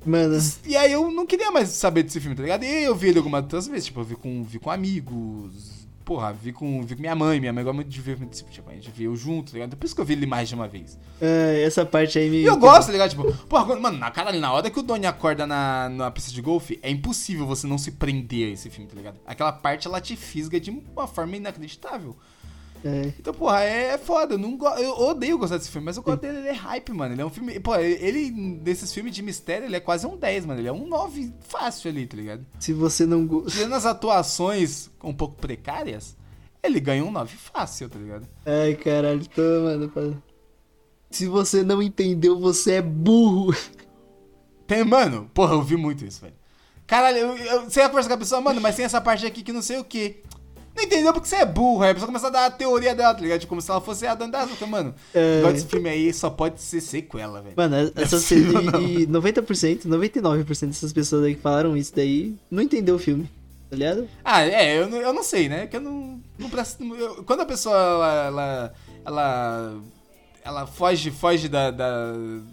Mano. 0.04 0.38
E 0.66 0.76
aí 0.76 0.92
eu 0.92 1.10
não 1.10 1.26
queria 1.26 1.50
mais 1.50 1.68
saber 1.70 2.02
desse 2.02 2.20
filme, 2.20 2.34
tá 2.36 2.42
ligado? 2.42 2.64
E 2.64 2.84
eu 2.84 2.94
vi 2.94 3.08
ele 3.08 3.18
algumas 3.18 3.42
outras 3.42 3.66
vezes, 3.66 3.86
tipo, 3.86 4.00
eu 4.00 4.04
vi 4.04 4.16
com, 4.16 4.42
vi 4.42 4.58
com 4.58 4.70
amigos, 4.70 5.86
porra, 6.04 6.32
vi 6.32 6.52
com, 6.52 6.82
vi 6.82 6.94
com 6.96 7.00
minha 7.00 7.14
mãe, 7.14 7.38
minha 7.38 7.52
mãe 7.52 7.62
gosta 7.62 7.74
muito 7.76 7.88
de 7.88 8.00
ver 8.00 8.16
filme 8.16 8.30
tipo, 8.32 8.68
a 8.68 8.74
gente 8.74 8.90
viu 8.90 9.14
junto, 9.16 9.52
tá 9.52 9.58
ligado? 9.58 9.76
Por 9.76 9.86
isso 9.86 9.94
que 9.94 10.00
eu 10.00 10.04
vi 10.04 10.14
ele 10.14 10.26
mais 10.26 10.48
de 10.48 10.54
uma 10.54 10.66
vez. 10.66 10.98
É, 11.20 11.62
essa 11.64 11.86
parte 11.86 12.18
aí 12.18 12.28
me. 12.28 12.38
E 12.38 12.44
eu 12.44 12.56
gosto, 12.56 12.86
tá 12.86 12.92
ligado? 12.92 13.10
Tipo, 13.10 13.32
porra, 13.46 13.64
quando- 13.64 13.80
mano, 13.80 13.98
na 13.98 14.10
cara 14.10 14.32
na 14.32 14.52
hora 14.52 14.70
que 14.70 14.78
o 14.78 14.82
Donnie 14.82 15.06
acorda 15.06 15.46
na, 15.46 15.88
na 15.88 16.10
pista 16.10 16.32
de 16.32 16.42
golfe, 16.42 16.78
é 16.82 16.90
impossível 16.90 17.46
você 17.46 17.66
não 17.66 17.78
se 17.78 17.92
prender 17.92 18.48
a 18.48 18.52
esse 18.52 18.68
filme, 18.70 18.88
tá 18.88 18.96
ligado? 18.96 19.20
Aquela 19.24 19.52
parte 19.52 19.86
ela 19.86 20.00
te 20.00 20.16
fisga 20.16 20.58
de 20.58 20.70
uma 20.70 21.06
forma 21.06 21.36
inacreditável. 21.36 22.16
É. 22.84 23.12
Então, 23.18 23.32
porra, 23.32 23.60
é 23.62 23.96
foda. 23.96 24.34
Eu, 24.34 24.38
não 24.38 24.56
go... 24.56 24.66
eu 24.70 24.92
odeio 24.98 25.38
gostar 25.38 25.56
desse 25.59 25.70
filme, 25.70 25.84
mas 25.84 25.96
eu 25.96 26.02
gosto 26.02 26.20
dele, 26.20 26.38
ele 26.38 26.48
é 26.48 26.52
hype, 26.52 26.92
mano. 26.92 27.14
Ele 27.14 27.22
é 27.22 27.24
um 27.26 27.30
filme. 27.30 27.60
Pô, 27.60 27.76
ele, 27.76 28.30
desses 28.59 28.92
filmes 28.92 29.14
de 29.14 29.22
mistério, 29.22 29.66
ele 29.66 29.76
é 29.76 29.80
quase 29.80 30.06
um 30.06 30.16
10, 30.16 30.46
mano. 30.46 30.60
Ele 30.60 30.68
é 30.68 30.72
um 30.72 30.86
9 30.88 31.32
fácil 31.40 31.90
ali, 31.90 32.06
tá 32.06 32.16
ligado? 32.16 32.44
Se 32.59 32.72
você 32.72 33.06
não. 33.06 33.26
go- 33.26 33.46
Tirando 33.46 33.74
as 33.74 33.86
atuações 33.86 34.90
um 35.02 35.14
pouco 35.14 35.36
precárias, 35.36 36.16
ele 36.62 36.80
ganha 36.80 37.04
um 37.04 37.10
9 37.12 37.36
fácil, 37.36 37.88
tá 37.88 37.98
ligado? 37.98 38.26
Ai, 38.44 38.74
caralho, 38.74 39.24
tô, 39.28 39.42
mano. 39.62 40.22
Se 41.10 41.26
você 41.26 41.62
não 41.62 41.82
entendeu, 41.82 42.38
você 42.40 42.74
é 42.74 42.82
burro. 42.82 43.54
Tem, 44.66 44.82
mano, 44.84 45.30
porra, 45.34 45.54
eu 45.54 45.62
vi 45.62 45.76
muito 45.76 46.04
isso, 46.04 46.20
velho. 46.22 46.34
Caralho, 46.86 47.16
eu, 47.18 47.36
eu, 47.36 47.64
você 47.64 47.80
ia 47.80 47.88
conversar 47.88 48.09
com 48.09 48.14
a 48.14 48.18
pessoa, 48.18 48.40
mano, 48.40 48.60
mas 48.60 48.76
tem 48.76 48.84
essa 48.84 49.00
parte 49.00 49.24
aqui 49.26 49.42
que 49.42 49.52
não 49.52 49.62
sei 49.62 49.78
o 49.78 49.84
que. 49.84 50.22
Não 50.74 50.84
entendeu 50.84 51.12
porque 51.12 51.28
você 51.28 51.36
é 51.36 51.44
burro. 51.46 51.82
Aí 51.82 51.90
a 51.90 51.94
pessoa 51.94 52.06
começa 52.06 52.26
a 52.28 52.30
dar 52.30 52.46
a 52.46 52.50
teoria 52.50 52.94
dela, 52.94 53.14
tá 53.14 53.20
ligado? 53.20 53.40
Tipo, 53.40 53.50
Como 53.50 53.60
se 53.60 53.70
ela 53.70 53.80
fosse 53.80 54.06
a 54.06 54.14
dona 54.14 54.32
da 54.32 54.40
Azuka, 54.40 54.66
mano. 54.66 54.94
É. 55.14 55.38
Igual 55.38 55.52
desse 55.52 55.66
filme 55.66 55.88
aí 55.88 56.12
só 56.12 56.30
pode 56.30 56.60
ser 56.60 56.80
sequela, 56.80 57.40
velho. 57.42 57.54
Mano, 57.56 57.76
essas 57.94 57.96
é 57.96 58.36
possível, 58.36 58.60
e, 58.80 59.02
e 59.02 59.06
90%, 59.06 59.86
99% 59.86 60.66
dessas 60.66 60.92
pessoas 60.92 61.24
aí 61.24 61.34
que 61.34 61.40
falaram 61.42 61.76
isso 61.76 61.92
daí 61.94 62.34
não 62.50 62.62
entendeu 62.62 62.94
o 62.94 62.98
filme. 62.98 63.28
Tá 63.70 63.76
ligado? 63.76 64.06
Ah, 64.24 64.42
é, 64.46 64.78
eu, 64.78 64.88
não- 64.88 64.98
eu 64.98 65.12
não 65.14 65.22
sei, 65.22 65.48
né? 65.48 65.66
Que 65.66 65.76
eu 65.76 65.80
não. 65.80 66.20
não 66.38 66.50
presto, 66.50 66.82
eu- 66.94 67.24
quando 67.24 67.40
a 67.40 67.46
pessoa 67.46 67.74
ela. 67.76 68.26
ela, 68.26 68.72
ela, 69.04 69.74
ela 70.44 70.66
foge, 70.66 71.10
foge 71.10 71.48
da, 71.48 71.70
da, 71.70 72.12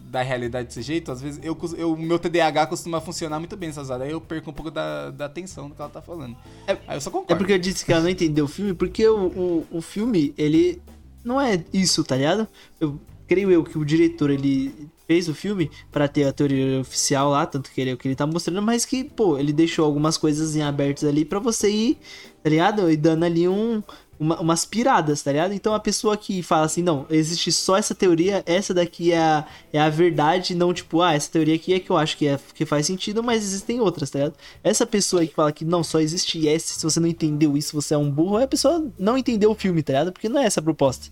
da 0.09 0.21
realidade 0.21 0.67
desse 0.67 0.81
jeito, 0.81 1.11
às 1.11 1.21
vezes 1.21 1.39
eu, 1.43 1.57
eu, 1.77 1.93
o 1.93 1.97
meu 1.97 2.19
TDAH 2.19 2.67
costuma 2.67 3.01
funcionar 3.01 3.39
muito 3.39 3.57
bem 3.57 3.69
nessas 3.69 3.89
horas. 3.89 4.03
Aí 4.07 4.11
eu 4.11 4.21
perco 4.21 4.51
um 4.51 4.53
pouco 4.53 4.69
da, 4.69 5.09
da 5.09 5.25
atenção 5.25 5.69
do 5.69 5.75
que 5.75 5.81
ela 5.81 5.89
tá 5.89 6.01
falando. 6.01 6.35
É- 6.67 6.77
aí 6.87 6.97
eu 6.97 7.01
só 7.01 7.09
concordo. 7.09 7.33
É 7.33 7.35
porque 7.35 7.53
eu 7.53 7.59
disse 7.59 7.83
que 7.83 7.91
ela 7.91 8.01
não 8.03 8.09
entendeu 8.09 8.45
o 8.45 8.47
filme, 8.47 8.73
porque 8.73 9.07
o, 9.07 9.27
o, 9.27 9.67
o 9.71 9.81
filme, 9.81 10.33
ele 10.37 10.81
não 11.23 11.41
é 11.41 11.63
isso, 11.73 12.03
tá 12.03 12.15
ligado? 12.15 12.47
Eu 12.79 12.99
creio 13.27 13.51
eu 13.51 13.63
que 13.63 13.77
o 13.77 13.85
diretor, 13.85 14.29
ele 14.29 14.89
fez 15.07 15.27
o 15.27 15.33
filme 15.33 15.71
pra 15.91 16.07
ter 16.07 16.25
a 16.25 16.31
teoria 16.31 16.79
oficial 16.81 17.31
lá, 17.31 17.45
tanto 17.45 17.71
que 17.71 17.81
ele 17.81 17.89
é 17.89 17.93
o 17.93 17.97
que 17.97 18.07
ele 18.07 18.15
tá 18.15 18.27
mostrando, 18.27 18.61
mas 18.61 18.85
que, 18.85 19.03
pô, 19.03 19.37
ele 19.39 19.51
deixou 19.51 19.83
algumas 19.83 20.17
coisas 20.17 20.55
em 20.55 20.61
abertas 20.61 21.03
ali 21.03 21.25
pra 21.25 21.39
você 21.39 21.69
ir, 21.69 21.97
tá 22.43 22.49
ligado? 22.49 22.91
E 22.91 22.95
dando 22.95 23.25
ali 23.25 23.47
um... 23.47 23.81
uma- 24.19 24.39
umas 24.41 24.65
piradas, 24.65 25.21
tá 25.21 25.31
ligado? 25.31 25.53
Então 25.53 25.73
a 25.73 25.79
pessoa 25.79 26.17
que 26.17 26.43
fala 26.43 26.65
assim, 26.65 26.83
não, 26.83 27.05
existe 27.09 27.51
só 27.51 27.77
essa 27.77 27.95
teoria, 27.95 28.43
essa 28.45 28.73
daqui 28.73 29.11
é 29.13 29.17
a, 29.17 29.45
é 29.71 29.79
a 29.79 29.89
verdade, 29.89 30.53
não 30.53 30.73
tipo, 30.73 31.01
ah, 31.01 31.13
essa 31.13 31.31
teoria 31.31 31.55
aqui 31.55 31.73
é 31.73 31.79
que 31.79 31.89
eu 31.89 31.97
acho 31.97 32.17
que, 32.17 32.27
é, 32.27 32.37
que 32.53 32.65
faz 32.65 32.85
sentido, 32.85 33.23
mas 33.23 33.41
existem 33.43 33.79
outras, 33.79 34.09
tá 34.09 34.19
ligado? 34.19 34.35
Essa 34.63 34.85
pessoa 34.85 35.25
que 35.25 35.33
fala 35.33 35.51
que 35.51 35.63
não, 35.63 35.83
só 35.83 35.99
existe 35.99 36.47
essa, 36.49 36.73
se 36.79 36.83
você 36.83 36.99
não 36.99 37.07
entendeu 37.07 37.55
isso, 37.55 37.73
você 37.79 37.93
é 37.93 37.97
um 37.97 38.11
burro, 38.11 38.37
a 38.37 38.47
pessoa 38.47 38.85
não 38.99 39.17
entendeu 39.17 39.51
o 39.51 39.55
filme, 39.55 39.81
tá 39.81 39.93
ligado? 39.93 40.11
Porque 40.11 40.27
não 40.27 40.41
é 40.41 40.45
essa 40.45 40.59
a 40.59 40.63
proposta, 40.63 41.07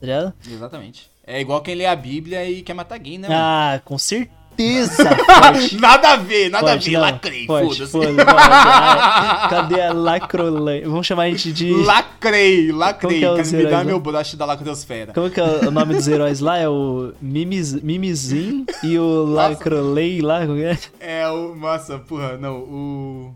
tá 0.00 0.06
ligado? 0.06 0.32
Exatamente. 0.48 1.10
É 1.26 1.40
igual 1.40 1.60
quem 1.60 1.74
lê 1.74 1.86
a 1.86 1.96
Bíblia 1.96 2.48
e 2.48 2.62
quer 2.62 2.74
matar 2.74 2.96
gay, 2.98 3.18
né, 3.18 3.28
mano? 3.28 3.40
Ah, 3.42 3.80
com 3.84 3.98
certeza, 3.98 4.30
forte. 4.56 5.76
Nada 5.80 6.08
a 6.12 6.16
ver, 6.16 6.50
nada 6.50 6.72
a 6.72 6.76
ver, 6.76 6.92
não, 6.92 7.00
lacrei, 7.00 7.46
foda-se. 7.46 7.92
Cadê 9.50 9.80
a 9.82 9.92
lacrolã? 9.92 10.80
Vamos 10.84 11.06
chamar 11.06 11.24
a 11.24 11.30
gente 11.30 11.52
de... 11.52 11.72
Lacrei, 11.72 12.72
lacrei. 12.72 13.20
Como 13.20 13.36
que 13.36 13.40
é 13.40 13.44
Quero 13.44 13.56
me 13.56 13.62
dar 13.64 13.68
heróis, 13.70 13.86
meu 13.86 14.00
broche 14.00 14.36
da 14.36 14.44
lacrosfera. 14.44 15.12
Como 15.12 15.30
que 15.30 15.40
é 15.40 15.44
o 15.44 15.70
nome 15.70 15.94
dos 15.94 16.08
heróis 16.08 16.40
lá? 16.40 16.58
É 16.58 16.68
o 16.68 17.12
Mimis, 17.20 17.74
Mimizin 17.82 18.66
e 18.82 18.98
o 18.98 19.24
Lacrolei 19.24 20.20
lá? 20.20 20.42
é? 20.42 20.78
É 21.00 21.28
o. 21.28 21.54
Nossa, 21.54 21.98
porra, 21.98 22.36
não, 22.36 22.58
o. 22.58 23.34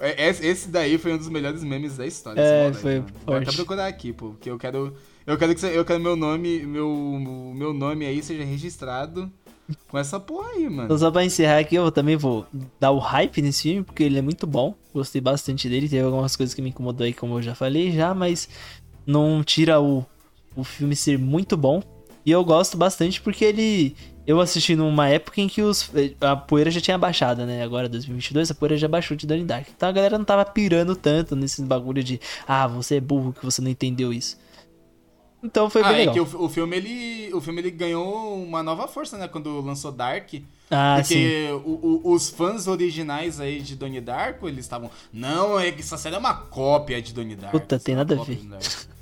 é- 0.00 0.28
Esse 0.28 0.46
esse 0.46 0.68
daí 0.68 0.98
foi 0.98 1.12
um 1.12 1.18
dos 1.18 1.28
melhores 1.28 1.62
memes 1.62 1.96
da 1.96 2.06
história. 2.06 2.40
É, 2.40 2.62
moleque, 2.64 2.78
foi. 2.80 3.04
Vou 3.26 3.36
até 3.36 3.52
procurar 3.52 3.86
aqui, 3.86 4.12
pô, 4.12 4.30
porque 4.30 4.50
eu 4.50 4.58
quero. 4.58 4.94
Eu 5.26 5.36
quero 5.36 5.54
que 5.54 5.60
você- 5.60 5.76
eu 5.76 5.84
quero 5.84 6.00
meu 6.00 6.14
nome, 6.16 6.60
meu 6.64 6.88
meu 7.54 7.72
nome 7.74 8.06
aí 8.06 8.22
seja 8.22 8.44
registrado 8.44 9.30
com 9.88 9.98
essa 9.98 10.18
porra 10.18 10.48
aí, 10.50 10.68
mano. 10.68 10.84
Então, 10.84 10.98
só 10.98 11.10
pra 11.10 11.24
encerrar 11.24 11.58
aqui, 11.58 11.74
eu 11.74 11.90
também 11.90 12.16
vou 12.16 12.46
dar 12.78 12.90
o 12.90 12.98
hype 12.98 13.42
nesse 13.42 13.62
filme, 13.62 13.82
porque 13.82 14.02
ele 14.02 14.18
é 14.18 14.22
muito 14.22 14.46
bom. 14.46 14.74
Gostei 14.92 15.20
bastante 15.20 15.68
dele. 15.68 15.88
Teve 15.88 16.04
algumas 16.04 16.36
coisas 16.36 16.54
que 16.54 16.62
me 16.62 16.70
incomodou 16.70 17.04
aí, 17.04 17.12
como 17.12 17.38
eu 17.38 17.42
já 17.42 17.54
falei 17.54 17.92
já, 17.92 18.14
mas 18.14 18.48
não 19.06 19.42
tira 19.42 19.80
o, 19.80 20.04
o 20.54 20.64
filme 20.64 20.94
ser 20.94 21.18
muito 21.18 21.56
bom. 21.56 21.82
E 22.24 22.30
eu 22.30 22.44
gosto 22.44 22.76
bastante 22.76 23.20
porque 23.20 23.44
ele. 23.44 23.94
Eu 24.26 24.40
assisti 24.40 24.74
numa 24.74 25.08
época 25.08 25.40
em 25.40 25.46
que 25.46 25.62
os, 25.62 25.88
a 26.20 26.34
poeira 26.34 26.68
já 26.68 26.80
tinha 26.80 26.98
baixado, 26.98 27.46
né? 27.46 27.62
Agora, 27.62 27.88
2022, 27.88 28.50
a 28.50 28.54
poeira 28.54 28.76
já 28.76 28.88
baixou 28.88 29.16
de 29.16 29.24
Donnie 29.24 29.44
Dark. 29.44 29.68
Então 29.76 29.88
a 29.88 29.92
galera 29.92 30.18
não 30.18 30.24
tava 30.24 30.44
pirando 30.44 30.96
tanto 30.96 31.36
nesses 31.36 31.64
bagulho 31.64 32.02
de 32.02 32.20
ah, 32.48 32.66
você 32.66 32.96
é 32.96 33.00
burro 33.00 33.32
que 33.32 33.44
você 33.44 33.62
não 33.62 33.70
entendeu 33.70 34.12
isso. 34.12 34.36
Então 35.46 35.70
foi 35.70 35.82
ah, 35.82 35.88
bem 35.88 35.94
é 35.94 35.98
legal. 35.98 36.14
que 36.14 36.20
o, 36.36 36.42
o 36.44 36.48
filme 36.48 36.76
ele 36.76 37.32
o 37.32 37.40
filme 37.40 37.60
ele 37.60 37.70
ganhou 37.70 38.42
uma 38.42 38.62
nova 38.62 38.88
força, 38.88 39.16
né, 39.16 39.28
quando 39.28 39.60
lançou 39.60 39.92
Dark. 39.92 40.28
Ah, 40.70 41.00
sim. 41.04 41.14
Porque 41.14 41.48
o- 41.64 42.00
o- 42.04 42.12
os 42.12 42.28
fãs 42.28 42.66
originais 42.66 43.38
aí 43.40 43.60
de 43.60 43.76
Donnie 43.76 44.00
Darko, 44.00 44.48
eles 44.48 44.64
estavam. 44.64 44.90
Não, 45.12 45.58
é 45.58 45.70
que 45.70 45.80
essa 45.80 45.96
série 45.96 46.16
é 46.16 46.18
uma 46.18 46.34
cópia 46.34 47.00
de 47.00 47.14
Donnie 47.14 47.36
Darko. 47.36 47.60
Puta, 47.60 47.78
tem 47.78 47.94
nada 47.94 48.20
a 48.20 48.24
ver. 48.24 48.38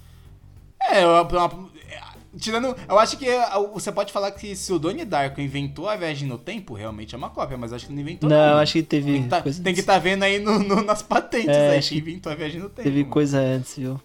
É, 0.87 1.07
uma- 1.07 1.23
uma- 1.23 1.71
é, 1.91 1.99
tirando. 2.39 2.77
Eu 2.89 2.99
acho 2.99 3.17
que 3.17 3.27
é, 3.27 3.43
você 3.73 3.91
pode 3.91 4.13
falar 4.13 4.31
que 4.33 4.55
se 4.55 4.71
o 4.73 4.79
Donnie 4.79 5.05
Darko 5.05 5.41
inventou 5.41 5.89
a 5.89 5.97
viagem 5.97 6.29
no 6.29 6.37
tempo, 6.37 6.75
realmente 6.75 7.15
é 7.15 7.19
uma 7.19 7.31
cópia, 7.31 7.57
mas 7.57 7.73
acho 7.73 7.87
que 7.87 7.93
não 7.93 8.01
inventou. 8.03 8.29
Não, 8.29 8.59
acho 8.59 8.75
que 8.75 8.83
teve 8.83 9.13
Tem 9.13 9.23
que 9.23 9.29
tá, 9.29 9.41
que 9.43 9.49
antes. 9.49 9.85
tá 9.85 9.99
vendo 9.99 10.23
aí 10.25 10.39
no- 10.39 10.59
no- 10.59 10.83
nas 10.83 11.03
patentes 11.03 11.49
É, 11.49 11.71
aí 11.71 11.81
que 11.81 11.97
inventou 11.99 12.31
a 12.31 12.35
viagem 12.35 12.61
no 12.61 12.69
tempo. 12.69 12.83
Teve 12.83 13.01
mano. 13.01 13.11
coisa 13.11 13.39
antes, 13.41 13.77
viu? 13.79 13.99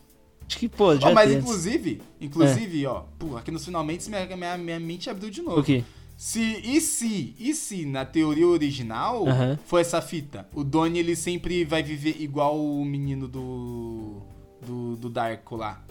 Acho 0.50 0.58
que, 0.58 0.68
pô, 0.68 0.96
já 0.98 1.10
Ó, 1.10 1.14
mas 1.14 1.30
tem 1.30 1.38
inclusive, 1.38 2.02
inclusive, 2.20 2.84
ó, 2.88 3.04
pô, 3.20 3.38
aqui 3.38 3.52
nos 3.52 3.64
finalmente 3.64 4.10
minha, 4.10 4.26
minha, 4.36 4.58
minha 4.58 4.80
mente 4.80 5.08
abriu 5.08 5.30
de 5.30 5.44
novo. 5.44 5.60
O 5.60 5.64
quê? 5.64 5.84
Se, 6.18 6.42
e 6.42 6.82
se, 6.82 7.36
e 7.40 7.54
se 7.54 7.86
na 7.86 8.04
teoria 8.04 8.48
original 8.48 9.26
foi 9.66 9.82
essa 9.82 10.02
fita? 10.02 10.48
O 10.54 10.64
Donnie 10.64 11.00
ele 11.00 11.16
sempre 11.16 11.64
vai 11.64 11.84
viver 11.84 12.18
igual 12.20 12.60
o 12.60 12.84
menino 12.84 13.28
do 13.28 14.18
do, 14.66 14.96
do 14.96 15.08
Darko 15.08 15.56
lá. 15.56 15.82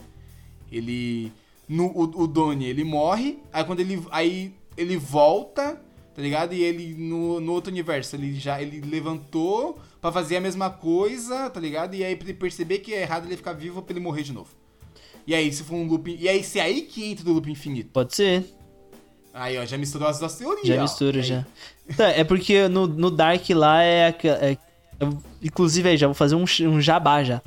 Ele 0.70 1.32
no, 1.68 1.86
o, 1.86 2.22
o 2.22 2.26
Donnie, 2.26 2.66
ele 2.66 2.82
morre, 2.82 3.38
aí 3.52 3.64
quando 3.64 3.78
ele 3.78 4.02
aí 4.10 4.52
ele 4.76 4.96
volta, 4.96 5.80
tá 6.14 6.20
ligado? 6.20 6.52
E 6.52 6.62
ele 6.62 6.94
no, 6.94 7.40
no 7.40 7.52
outro 7.52 7.70
universo, 7.70 8.16
ele 8.16 8.34
já 8.34 8.60
ele 8.60 8.80
levantou 8.80 9.78
pra 10.00 10.12
fazer 10.12 10.36
a 10.36 10.40
mesma 10.40 10.70
coisa, 10.70 11.50
tá 11.50 11.58
ligado? 11.60 11.94
E 11.94 12.04
aí 12.04 12.14
pra 12.16 12.28
ele 12.28 12.38
perceber 12.38 12.78
que 12.78 12.94
é 12.94 13.02
errado 13.02 13.26
ele 13.26 13.36
ficar 13.36 13.52
vivo 13.52 13.82
pra 13.82 13.92
ele 13.92 14.00
morrer 14.00 14.22
de 14.22 14.32
novo. 14.32 14.50
E 15.26 15.34
aí 15.34 15.52
se 15.52 15.62
for 15.62 15.74
um 15.74 15.86
loop, 15.86 16.16
e 16.18 16.28
aí 16.28 16.42
se 16.42 16.58
é 16.58 16.62
aí 16.62 16.82
que 16.82 17.04
entra 17.04 17.28
o 17.28 17.32
loop 17.34 17.50
infinito. 17.50 17.90
Pode 17.92 18.14
ser, 18.14 18.44
Aí, 19.34 19.56
ó, 19.56 19.64
já 19.64 19.78
misturou 19.78 20.08
as 20.08 20.18
duas 20.18 20.34
teorias. 20.34 20.66
já 20.66 20.82
mistura 20.82 21.22
já. 21.22 21.46
Tá, 21.96 22.08
é 22.08 22.24
porque 22.24 22.66
no, 22.66 22.86
no 22.88 23.08
Dark 23.10 23.48
lá 23.50 23.82
é, 23.84 24.08
é- 24.24 24.58
eu- 24.98 25.18
Inclusive 25.40 25.88
aí, 25.90 25.96
já 25.96 26.08
vou 26.08 26.14
fazer 26.14 26.34
um, 26.34 26.44
um 26.62 26.80
jabá 26.80 27.22
já. 27.22 27.40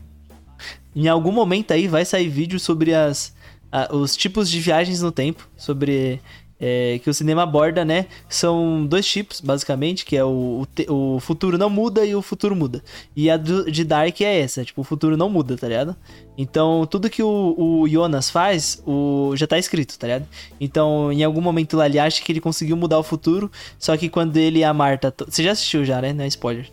Em 0.96 1.08
algum 1.10 1.32
momento 1.34 1.72
aí 1.72 1.88
vai 1.90 2.06
sair 2.06 2.30
vídeo 2.30 2.60
sobre 2.60 2.94
as, 2.94 3.36
a- 3.72 3.94
os 3.94 4.16
tipos 4.16 4.50
de 4.50 4.60
viagens 4.62 5.02
no 5.02 5.12
tempo. 5.12 5.50
Sobre. 5.58 6.22
É, 6.62 7.00
que 7.04 7.10
o 7.10 7.14
cinema 7.14 7.42
aborda, 7.42 7.84
né? 7.84 8.06
São 8.30 8.86
dois 8.86 9.06
tipos, 9.08 9.42
basicamente, 9.42 10.06
que 10.06 10.16
é 10.16 10.24
o, 10.24 10.68
o, 10.88 11.16
o 11.16 11.20
futuro 11.20 11.58
não 11.58 11.70
muda 11.70 12.06
e 12.06 12.14
o 12.14 12.22
futuro 12.22 12.56
muda. 12.56 12.84
E 13.16 13.30
a 13.32 13.36
do- 13.38 13.70
de 13.72 13.84
Dark 13.84 14.22
é 14.22 14.40
essa, 14.40 14.64
tipo, 14.64 14.82
o 14.82 14.84
futuro 14.84 15.18
não 15.18 15.28
muda, 15.30 15.58
tá 15.58 15.68
ligado? 15.68 15.96
Então, 16.38 16.86
tudo 16.86 17.10
que 17.10 17.24
o, 17.24 17.56
o 17.58 17.88
Jonas 17.90 18.30
faz, 18.30 18.82
o, 18.86 19.34
já 19.36 19.48
tá 19.48 19.58
escrito, 19.58 19.98
tá 19.98 20.06
ligado? 20.08 20.28
Então, 20.60 21.12
em 21.12 21.24
algum 21.24 21.42
momento 21.42 21.76
lá, 21.76 21.88
ele 21.88 21.98
acha 22.00 22.22
que 22.24 22.32
ele 22.32 22.40
conseguiu 22.40 22.78
mudar 22.78 23.00
o 23.00 23.04
futuro, 23.04 23.52
só 23.80 23.98
que 23.98 24.08
quando 24.08 24.38
ele 24.38 24.60
e 24.60 24.64
a 24.64 24.74
Marta... 24.74 25.14
Você 25.28 25.44
já 25.44 25.52
assistiu 25.52 25.84
já, 25.84 26.00
né? 26.02 26.14
Não 26.14 26.24
é 26.24 26.28
spoiler. 26.28 26.70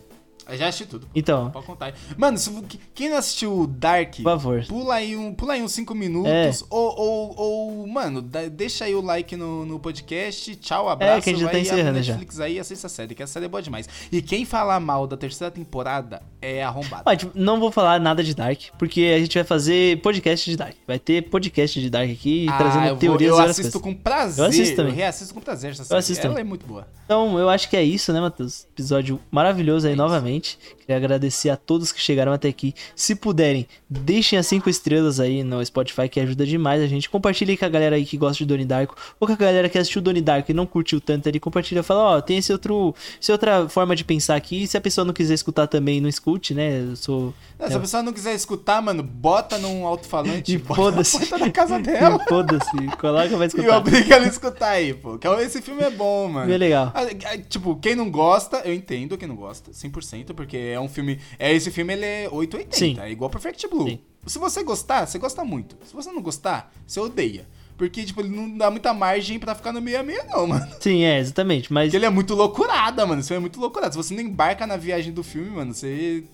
Eu 0.49 0.57
já 0.57 0.67
assisti 0.67 0.85
tudo. 0.85 1.07
Então, 1.13 1.49
Pode 1.51 1.65
contar. 1.65 1.93
Mano, 2.17 2.37
se, 2.37 2.51
quem 2.93 3.09
não 3.09 3.17
assistiu 3.17 3.67
Dark, 3.67 4.15
por 4.17 4.23
favor. 4.23 4.65
pula 4.67 4.95
aí, 4.95 5.15
um, 5.15 5.33
pula 5.33 5.53
aí 5.53 5.61
uns 5.61 5.71
5 5.73 5.93
minutos. 5.95 6.31
É. 6.31 6.51
Ou, 6.69 6.95
ou, 6.99 7.35
ou, 7.37 7.87
mano, 7.87 8.21
deixa 8.21 8.85
aí 8.85 8.95
o 8.95 9.01
like 9.01 9.35
no, 9.35 9.65
no 9.65 9.79
podcast. 9.79 10.55
Tchau, 10.57 10.89
abraço. 10.89 11.19
É, 11.19 11.21
que 11.21 11.29
a 11.29 11.33
gente 11.33 11.41
já 11.41 11.47
tá 11.47 11.51
vai 11.53 11.61
encerrando 11.61 11.89
abre 11.89 12.03
já. 12.03 12.13
Netflix 12.13 12.39
aí 12.39 12.59
assista 12.59 12.87
a 12.87 12.89
série, 12.89 13.15
que 13.15 13.23
essa 13.23 13.33
série 13.33 13.45
é 13.45 13.49
boa 13.49 13.61
demais. 13.61 13.87
E 14.11 14.21
quem 14.21 14.45
falar 14.45 14.79
mal 14.79 15.05
da 15.07 15.15
terceira 15.17 15.51
temporada 15.51 16.21
é 16.41 16.63
arrombado. 16.63 17.03
Ó, 17.05 17.15
tipo, 17.15 17.31
não 17.35 17.59
vou 17.59 17.71
falar 17.71 17.99
nada 17.99 18.23
de 18.23 18.33
Dark, 18.33 18.59
porque 18.77 19.13
a 19.15 19.19
gente 19.19 19.37
vai 19.37 19.43
fazer 19.43 20.01
podcast 20.01 20.49
de 20.49 20.55
Dark. 20.57 20.75
Vai 20.87 20.97
ter 20.99 21.29
podcast 21.29 21.79
de 21.79 21.89
Dark 21.89 22.09
aqui, 22.09 22.47
Ah, 22.49 22.57
trazendo 22.57 22.83
eu, 22.85 22.89
vou, 22.91 22.97
teorias 22.97 23.29
eu 23.29 23.35
e 23.35 23.37
várias 23.37 23.59
assisto 23.59 23.79
coisas. 23.79 23.97
com 23.97 24.01
prazer. 24.03 24.43
Eu 24.43 24.49
assisto 24.49 24.75
também. 24.75 24.93
reassisto 24.93 25.33
com 25.33 25.41
prazer 25.41 25.71
essa 25.71 25.83
série. 25.83 25.99
assisto 25.99 26.25
Ela 26.25 26.33
também. 26.35 26.45
é 26.45 26.47
muito 26.47 26.65
boa. 26.65 26.87
Então, 27.05 27.37
eu 27.39 27.49
acho 27.49 27.69
que 27.69 27.75
é 27.75 27.83
isso, 27.83 28.13
né, 28.13 28.21
Matheus? 28.21 28.65
Episódio 28.65 29.19
maravilhoso 29.31 29.87
aí 29.87 29.93
É 29.93 29.95
novamente. 29.95 30.38
Gente. 30.39 30.57
Queria 30.79 30.97
agradecer 30.97 31.49
a 31.49 31.57
todos 31.57 31.91
que 31.91 32.01
chegaram 32.01 32.31
até 32.31 32.47
aqui. 32.47 32.73
Se 32.95 33.13
puderem, 33.13 33.67
deixem 33.89 34.39
as 34.39 34.47
5 34.47 34.69
estrelas 34.69 35.19
aí 35.19 35.43
no 35.43 35.63
Spotify, 35.63 36.07
que 36.09 36.19
ajuda 36.19 36.45
demais 36.45 36.81
a 36.81 36.87
gente. 36.87 37.09
Compartilhe 37.09 37.55
com 37.57 37.65
a 37.65 37.69
galera 37.69 37.95
aí 37.95 38.05
que 38.05 38.17
gosta 38.17 38.37
de 38.37 38.45
Donnie 38.45 38.65
Darko, 38.65 38.95
ou 39.19 39.27
com 39.27 39.33
a 39.33 39.35
galera 39.35 39.69
que 39.69 39.77
assistiu 39.77 40.01
Donnie 40.01 40.21
Darko 40.21 40.51
e 40.51 40.53
não 40.53 40.65
curtiu 40.65 40.99
tanto 40.99 41.29
ali, 41.29 41.39
compartilha, 41.39 41.83
fala, 41.83 42.17
ó, 42.17 42.21
tem 42.21 42.37
esse 42.37 42.51
outro, 42.51 42.95
essa 43.21 43.31
outra 43.31 43.69
forma 43.69 43.95
de 43.95 44.03
pensar 44.03 44.35
aqui. 44.35 44.65
Se 44.65 44.77
a 44.77 44.81
pessoa 44.81 45.05
não 45.05 45.13
quiser 45.13 45.33
escutar 45.33 45.67
também, 45.67 46.01
não 46.01 46.09
escute, 46.09 46.53
né? 46.53 46.81
Eu 46.89 46.95
sou... 46.95 47.33
Não, 47.59 47.67
Se 47.67 47.73
a 47.73 47.79
pessoa 47.79 48.01
não 48.01 48.13
quiser 48.13 48.33
escutar, 48.33 48.81
mano, 48.81 49.03
bota 49.03 49.57
num 49.57 49.85
alto-falante 49.85 50.55
E 50.55 50.59
foda-se. 50.59 51.19
Bota 51.19 51.37
na 51.37 51.51
casa 51.51 51.77
dela. 51.79 52.19
Foda-se, 52.27 52.87
coloca 52.99 53.37
vai 53.37 53.45
E 53.45 53.47
escutar. 53.47 53.77
obriga 53.77 54.15
ela 54.15 54.25
a 54.25 54.29
escutar 54.29 54.69
aí, 54.69 54.93
pô. 54.93 55.17
Que 55.17 55.27
Esse 55.27 55.61
filme 55.61 55.83
é 55.83 55.89
bom, 55.89 56.27
mano. 56.29 56.51
É 56.51 56.57
legal. 56.57 56.91
Ah, 56.95 57.01
ah, 57.25 57.37
Tipo, 57.49 57.75
quem 57.75 57.95
não 57.95 58.09
gosta, 58.09 58.61
eu 58.65 58.73
entendo 58.73 59.17
quem 59.17 59.27
não 59.27 59.35
gosta, 59.35 59.71
100%, 59.71 60.28
porque 60.33 60.57
é 60.57 60.79
um 60.79 60.89
filme. 60.89 61.19
É, 61.37 61.53
esse 61.53 61.71
filme 61.71 61.93
ele 61.93 62.05
é 62.05 62.29
880, 62.31 62.75
Sim. 62.77 62.97
é 62.99 63.11
igual 63.11 63.29
Perfect 63.29 63.67
Blue. 63.67 63.87
Sim. 63.87 63.99
Se 64.25 64.37
você 64.37 64.63
gostar, 64.63 65.05
você 65.05 65.17
gosta 65.17 65.43
muito. 65.43 65.77
Se 65.85 65.93
você 65.93 66.11
não 66.11 66.21
gostar, 66.21 66.71
você 66.85 66.99
odeia. 66.99 67.47
Porque, 67.77 68.03
tipo, 68.03 68.19
ele 68.19 68.29
não 68.29 68.57
dá 68.57 68.69
muita 68.69 68.93
margem 68.93 69.39
pra 69.39 69.55
ficar 69.55 69.71
no 69.71 69.79
meio 69.79 70.01
a 70.01 70.03
meio, 70.03 70.21
não, 70.27 70.45
mano. 70.45 70.67
Sim, 70.81 71.03
é, 71.03 71.17
exatamente. 71.17 71.71
Mas 71.71 71.85
Porque 71.85 71.95
ele 71.95 72.05
é 72.05 72.09
muito 72.09 72.35
loucurada, 72.35 73.05
mano. 73.05 73.21
Esse 73.21 73.29
filme 73.29 73.39
é 73.39 73.41
muito 73.41 73.59
loucurada. 73.59 73.93
Se 73.93 73.97
você 73.97 74.13
não 74.13 74.21
embarca 74.21 74.67
na 74.67 74.75
viagem 74.75 75.13
do 75.13 75.23
filme, 75.23 75.49
mano, 75.49 75.73
você. 75.73 76.25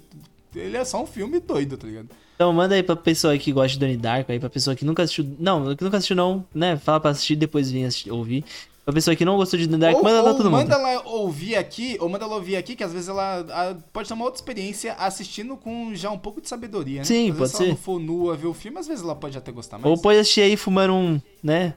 Ele 0.55 0.75
é 0.75 0.83
só 0.83 1.03
um 1.03 1.05
filme 1.05 1.39
doido, 1.39 1.77
tá 1.77 1.85
ligado? 1.85 2.09
Então 2.35 2.51
manda 2.51 2.73
aí 2.75 2.81
pra 2.81 2.95
pessoa 2.95 3.33
aí 3.33 3.39
que 3.39 3.51
gosta 3.51 3.73
de 3.73 3.79
Donnie 3.79 3.95
Darko, 3.95 4.31
aí 4.31 4.39
pra 4.39 4.49
pessoa 4.49 4.75
que 4.75 4.83
nunca 4.83 5.03
assistiu. 5.03 5.35
Não, 5.39 5.75
que 5.75 5.83
nunca 5.83 5.97
assistiu 5.97 6.15
não, 6.15 6.45
né? 6.53 6.77
Fala 6.77 6.99
pra 6.99 7.11
assistir, 7.11 7.35
depois 7.35 7.69
vir 7.69 7.85
assistir, 7.85 8.11
ouvir. 8.11 8.43
Pra 8.85 8.93
pessoa 8.93 9.15
que 9.15 9.25
não 9.25 9.35
gostou 9.35 9.57
de 9.59 9.65
ou, 9.65 10.03
manda 10.03 10.21
pra 10.21 10.33
todo 10.35 10.43
mundo. 10.43 10.59
manda 10.59 10.75
ela 10.75 11.01
ouvir 11.07 11.55
aqui, 11.55 11.97
ou 11.99 12.07
manda 12.07 12.23
ela 12.23 12.35
ouvir 12.35 12.55
aqui, 12.55 12.75
que 12.75 12.83
às 12.83 12.93
vezes 12.93 13.09
ela 13.09 13.43
ah, 13.49 13.75
pode 13.91 14.07
ter 14.07 14.13
uma 14.13 14.23
outra 14.23 14.39
experiência 14.39 14.93
assistindo 14.93 15.57
com 15.57 15.89
já 15.95 16.11
um 16.11 16.19
pouco 16.19 16.39
de 16.39 16.47
sabedoria, 16.47 16.99
né? 16.99 17.03
Sim, 17.03 17.31
às 17.31 17.37
pode 17.37 17.39
vezes, 17.39 17.51
Se 17.51 17.57
ela 17.57 17.65
ser. 17.65 17.69
não 17.71 17.77
for 17.77 17.99
nua 17.99 18.35
ver 18.35 18.45
o 18.45 18.53
filme, 18.53 18.77
às 18.77 18.85
vezes 18.85 19.03
ela 19.03 19.15
pode 19.15 19.35
até 19.35 19.51
gostar 19.51 19.79
mais. 19.79 19.89
Ou 19.89 19.99
pode 19.99 20.19
assistir 20.19 20.41
aí 20.41 20.55
fumando 20.55 20.93
um, 20.93 21.19
né? 21.43 21.73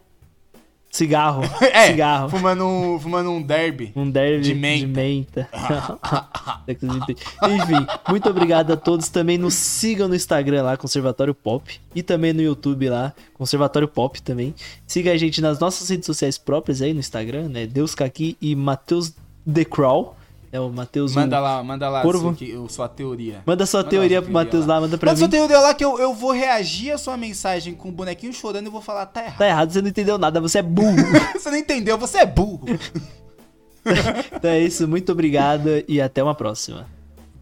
Cigarro. 0.91 1.43
é, 1.61 1.89
Cigarro. 1.89 2.29
Fumando 2.29 2.67
um, 2.67 2.99
fumando 2.99 3.31
um 3.31 3.43
derby. 3.43 3.93
Um 3.95 4.11
derby 4.11 4.41
De 4.41 4.49
de 4.49 4.55
menta. 4.87 5.49
menta. 6.83 7.13
Enfim, 7.13 7.87
muito 8.09 8.29
obrigado 8.29 8.73
a 8.73 8.77
todos. 8.77 9.09
Também 9.09 9.39
nos 9.39 9.55
sigam 9.55 10.09
no 10.09 10.15
Instagram 10.15 10.63
lá, 10.63 10.77
Conservatório 10.77 11.35
Pop. 11.35 11.81
E 11.95 12.03
também 12.03 12.33
no 12.33 12.43
YouTube 12.43 12.89
lá, 12.89 13.13
Conservatório 13.35 13.89
Pop 13.89 14.21
também. 14.23 14.55
Siga 14.87 15.13
a 15.13 15.17
gente 15.17 15.41
nas 15.41 15.59
nossas 15.59 15.89
redes 15.89 16.07
sociais 16.07 16.39
próprias 16.39 16.81
aí 16.83 16.93
no 16.93 17.01
Instagram, 17.01 17.49
né? 17.49 17.67
Deus 17.67 17.95
Kaki 17.95 18.37
e 18.41 18.55
Matheus 18.57 19.15
The 19.53 19.65
Crawl. 19.65 20.18
É 20.51 20.59
o 20.59 20.71
Matheus. 20.71 21.15
Manda 21.15 21.39
um- 21.39 21.43
lá, 21.43 21.63
manda 21.63 21.89
lá 21.91 22.03
Corvo. 22.03 22.35
sua, 22.35 22.69
sua 22.69 22.89
teoria. 22.89 23.43
Manda 23.45 23.67
sua 23.67 23.81
Manda 23.81 23.91
teoria 23.91 24.17
sua 24.19 24.23
pro 24.25 24.33
Matheus 24.33 24.65
lá, 24.67 24.81
manda 24.81 24.97
pra 24.97 25.11
Manda 25.11 25.17
mim. 25.17 25.19
sua 25.19 25.29
teoria 25.29 25.59
lá 25.61 25.75
que 25.75 25.85
eu, 25.85 25.99
eu 25.99 26.15
vou 26.15 26.33
reagir 26.33 26.91
a 26.93 26.97
sua 26.99 27.17
mensagem 27.19 27.75
com 27.75 27.91
o 27.91 27.93
bonequinho 27.93 28.33
chorando 28.33 28.67
e 28.67 28.71
vou 28.71 28.81
falar, 28.81 29.05
tá 29.07 29.23
errado. 29.23 29.39
Tá 29.39 29.47
errado, 29.47 29.71
você 29.73 29.83
não 29.83 29.89
entendeu 29.91 30.17
nada, 30.17 30.41
você 30.41 30.59
é 30.59 30.63
burro. 30.63 30.97
Você 31.39 31.51
não 31.51 31.59
entendeu, 31.59 31.99
você 31.99 32.19
é 32.19 32.27
burro. 32.27 32.63
então 34.35 34.51
é 34.51 34.61
isso, 34.61 34.87
muito 34.89 35.13
obrigado 35.13 35.69
e 35.87 36.01
até 36.01 36.23
uma 36.23 36.35
próxima. 36.35 36.87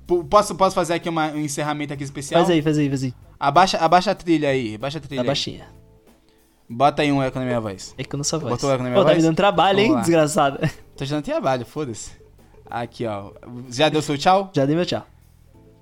P- 0.07 0.23
Posso, 0.29 0.55
posso 0.55 0.75
fazer 0.75 0.95
aqui 0.95 1.09
uma- 1.09 1.29
um 1.29 1.39
encerramento 1.41 1.93
aqui 1.93 2.05
especial? 2.05 2.41
Faz 2.41 2.51
aí, 2.51 2.63
faz 2.63 2.79
aí, 2.79 2.89
faz 2.89 3.03
aí. 3.05 3.15
Abaixa, 3.39 3.79
abaixa 3.79 4.11
a 4.13 4.15
trilha 4.15 4.49
aí, 4.49 4.75
abaixa 4.77 4.99
a 4.99 5.01
trilha 5.01 5.17
Tá 5.19 5.23
aí. 5.23 5.27
baixinha. 5.27 5.67
Bota 6.69 7.03
aí 7.03 7.13
um 7.13 7.23
eco 7.23 7.39
na 7.39 7.45
minha 7.45 7.61
voz. 7.61 7.95
Eu 7.97 8.05
não 8.17 8.25
sou 8.25 8.41
voz. 8.41 8.53
Botou 8.55 8.71
eco 8.73 8.83
na 8.83 8.89
minha 8.91 9.01
Pô, 9.01 9.05
tá 9.05 9.11
voz? 9.13 9.19
me 9.23 9.29
dando 9.29 9.37
trabalho, 9.37 9.79
hein, 9.79 9.87
Vamos 9.87 9.97
lá. 9.97 10.01
desgraçado. 10.03 10.59
Tô 10.97 11.05
te 11.05 11.11
dando 11.11 11.25
trabalho, 11.25 11.65
foda-se. 11.67 12.11
Aqui, 12.69 13.07
ó. 13.07 13.33
Já 13.69 13.89
deu 13.89 14.03
seu 14.03 14.19
tchau? 14.19 14.51
Já 14.53 14.67
dei 14.67 14.75
meu 14.75 14.85
tchau. 14.85 15.05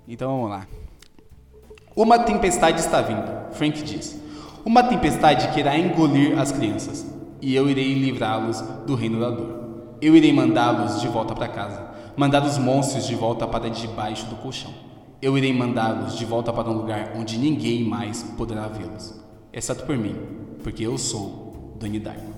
Então 0.07 0.31
vamos 0.31 0.49
lá. 0.49 0.67
Uma 1.95 2.19
tempestade 2.19 2.79
está 2.79 3.01
vindo, 3.01 3.53
Frank 3.53 3.81
diz. 3.81 4.19
Uma 4.65 4.83
tempestade 4.83 5.47
que 5.49 5.59
irá 5.59 5.77
engolir 5.77 6.37
as 6.37 6.51
crianças, 6.51 7.05
e 7.41 7.55
eu 7.55 7.69
irei 7.69 7.93
livrá-los 7.93 8.61
do 8.85 8.95
reino 8.95 9.19
da 9.19 9.29
dor. 9.29 9.95
Eu 10.01 10.15
irei 10.15 10.33
mandá-los 10.33 10.99
de 10.99 11.07
volta 11.07 11.33
para 11.33 11.47
casa, 11.47 11.87
mandar 12.17 12.43
os 12.43 12.57
monstros 12.57 13.07
de 13.07 13.15
volta 13.15 13.47
para 13.47 13.69
debaixo 13.69 14.25
do 14.25 14.35
colchão. 14.35 14.73
Eu 15.21 15.37
irei 15.37 15.53
mandá-los 15.53 16.17
de 16.17 16.25
volta 16.25 16.51
para 16.51 16.69
um 16.69 16.73
lugar 16.73 17.13
onde 17.15 17.37
ninguém 17.37 17.83
mais 17.83 18.23
poderá 18.37 18.67
vê-los, 18.67 19.15
exceto 19.53 19.85
por 19.85 19.97
mim, 19.97 20.15
porque 20.63 20.85
eu 20.85 20.97
sou 20.97 21.75
Donnie 21.79 21.99
Darko. 21.99 22.34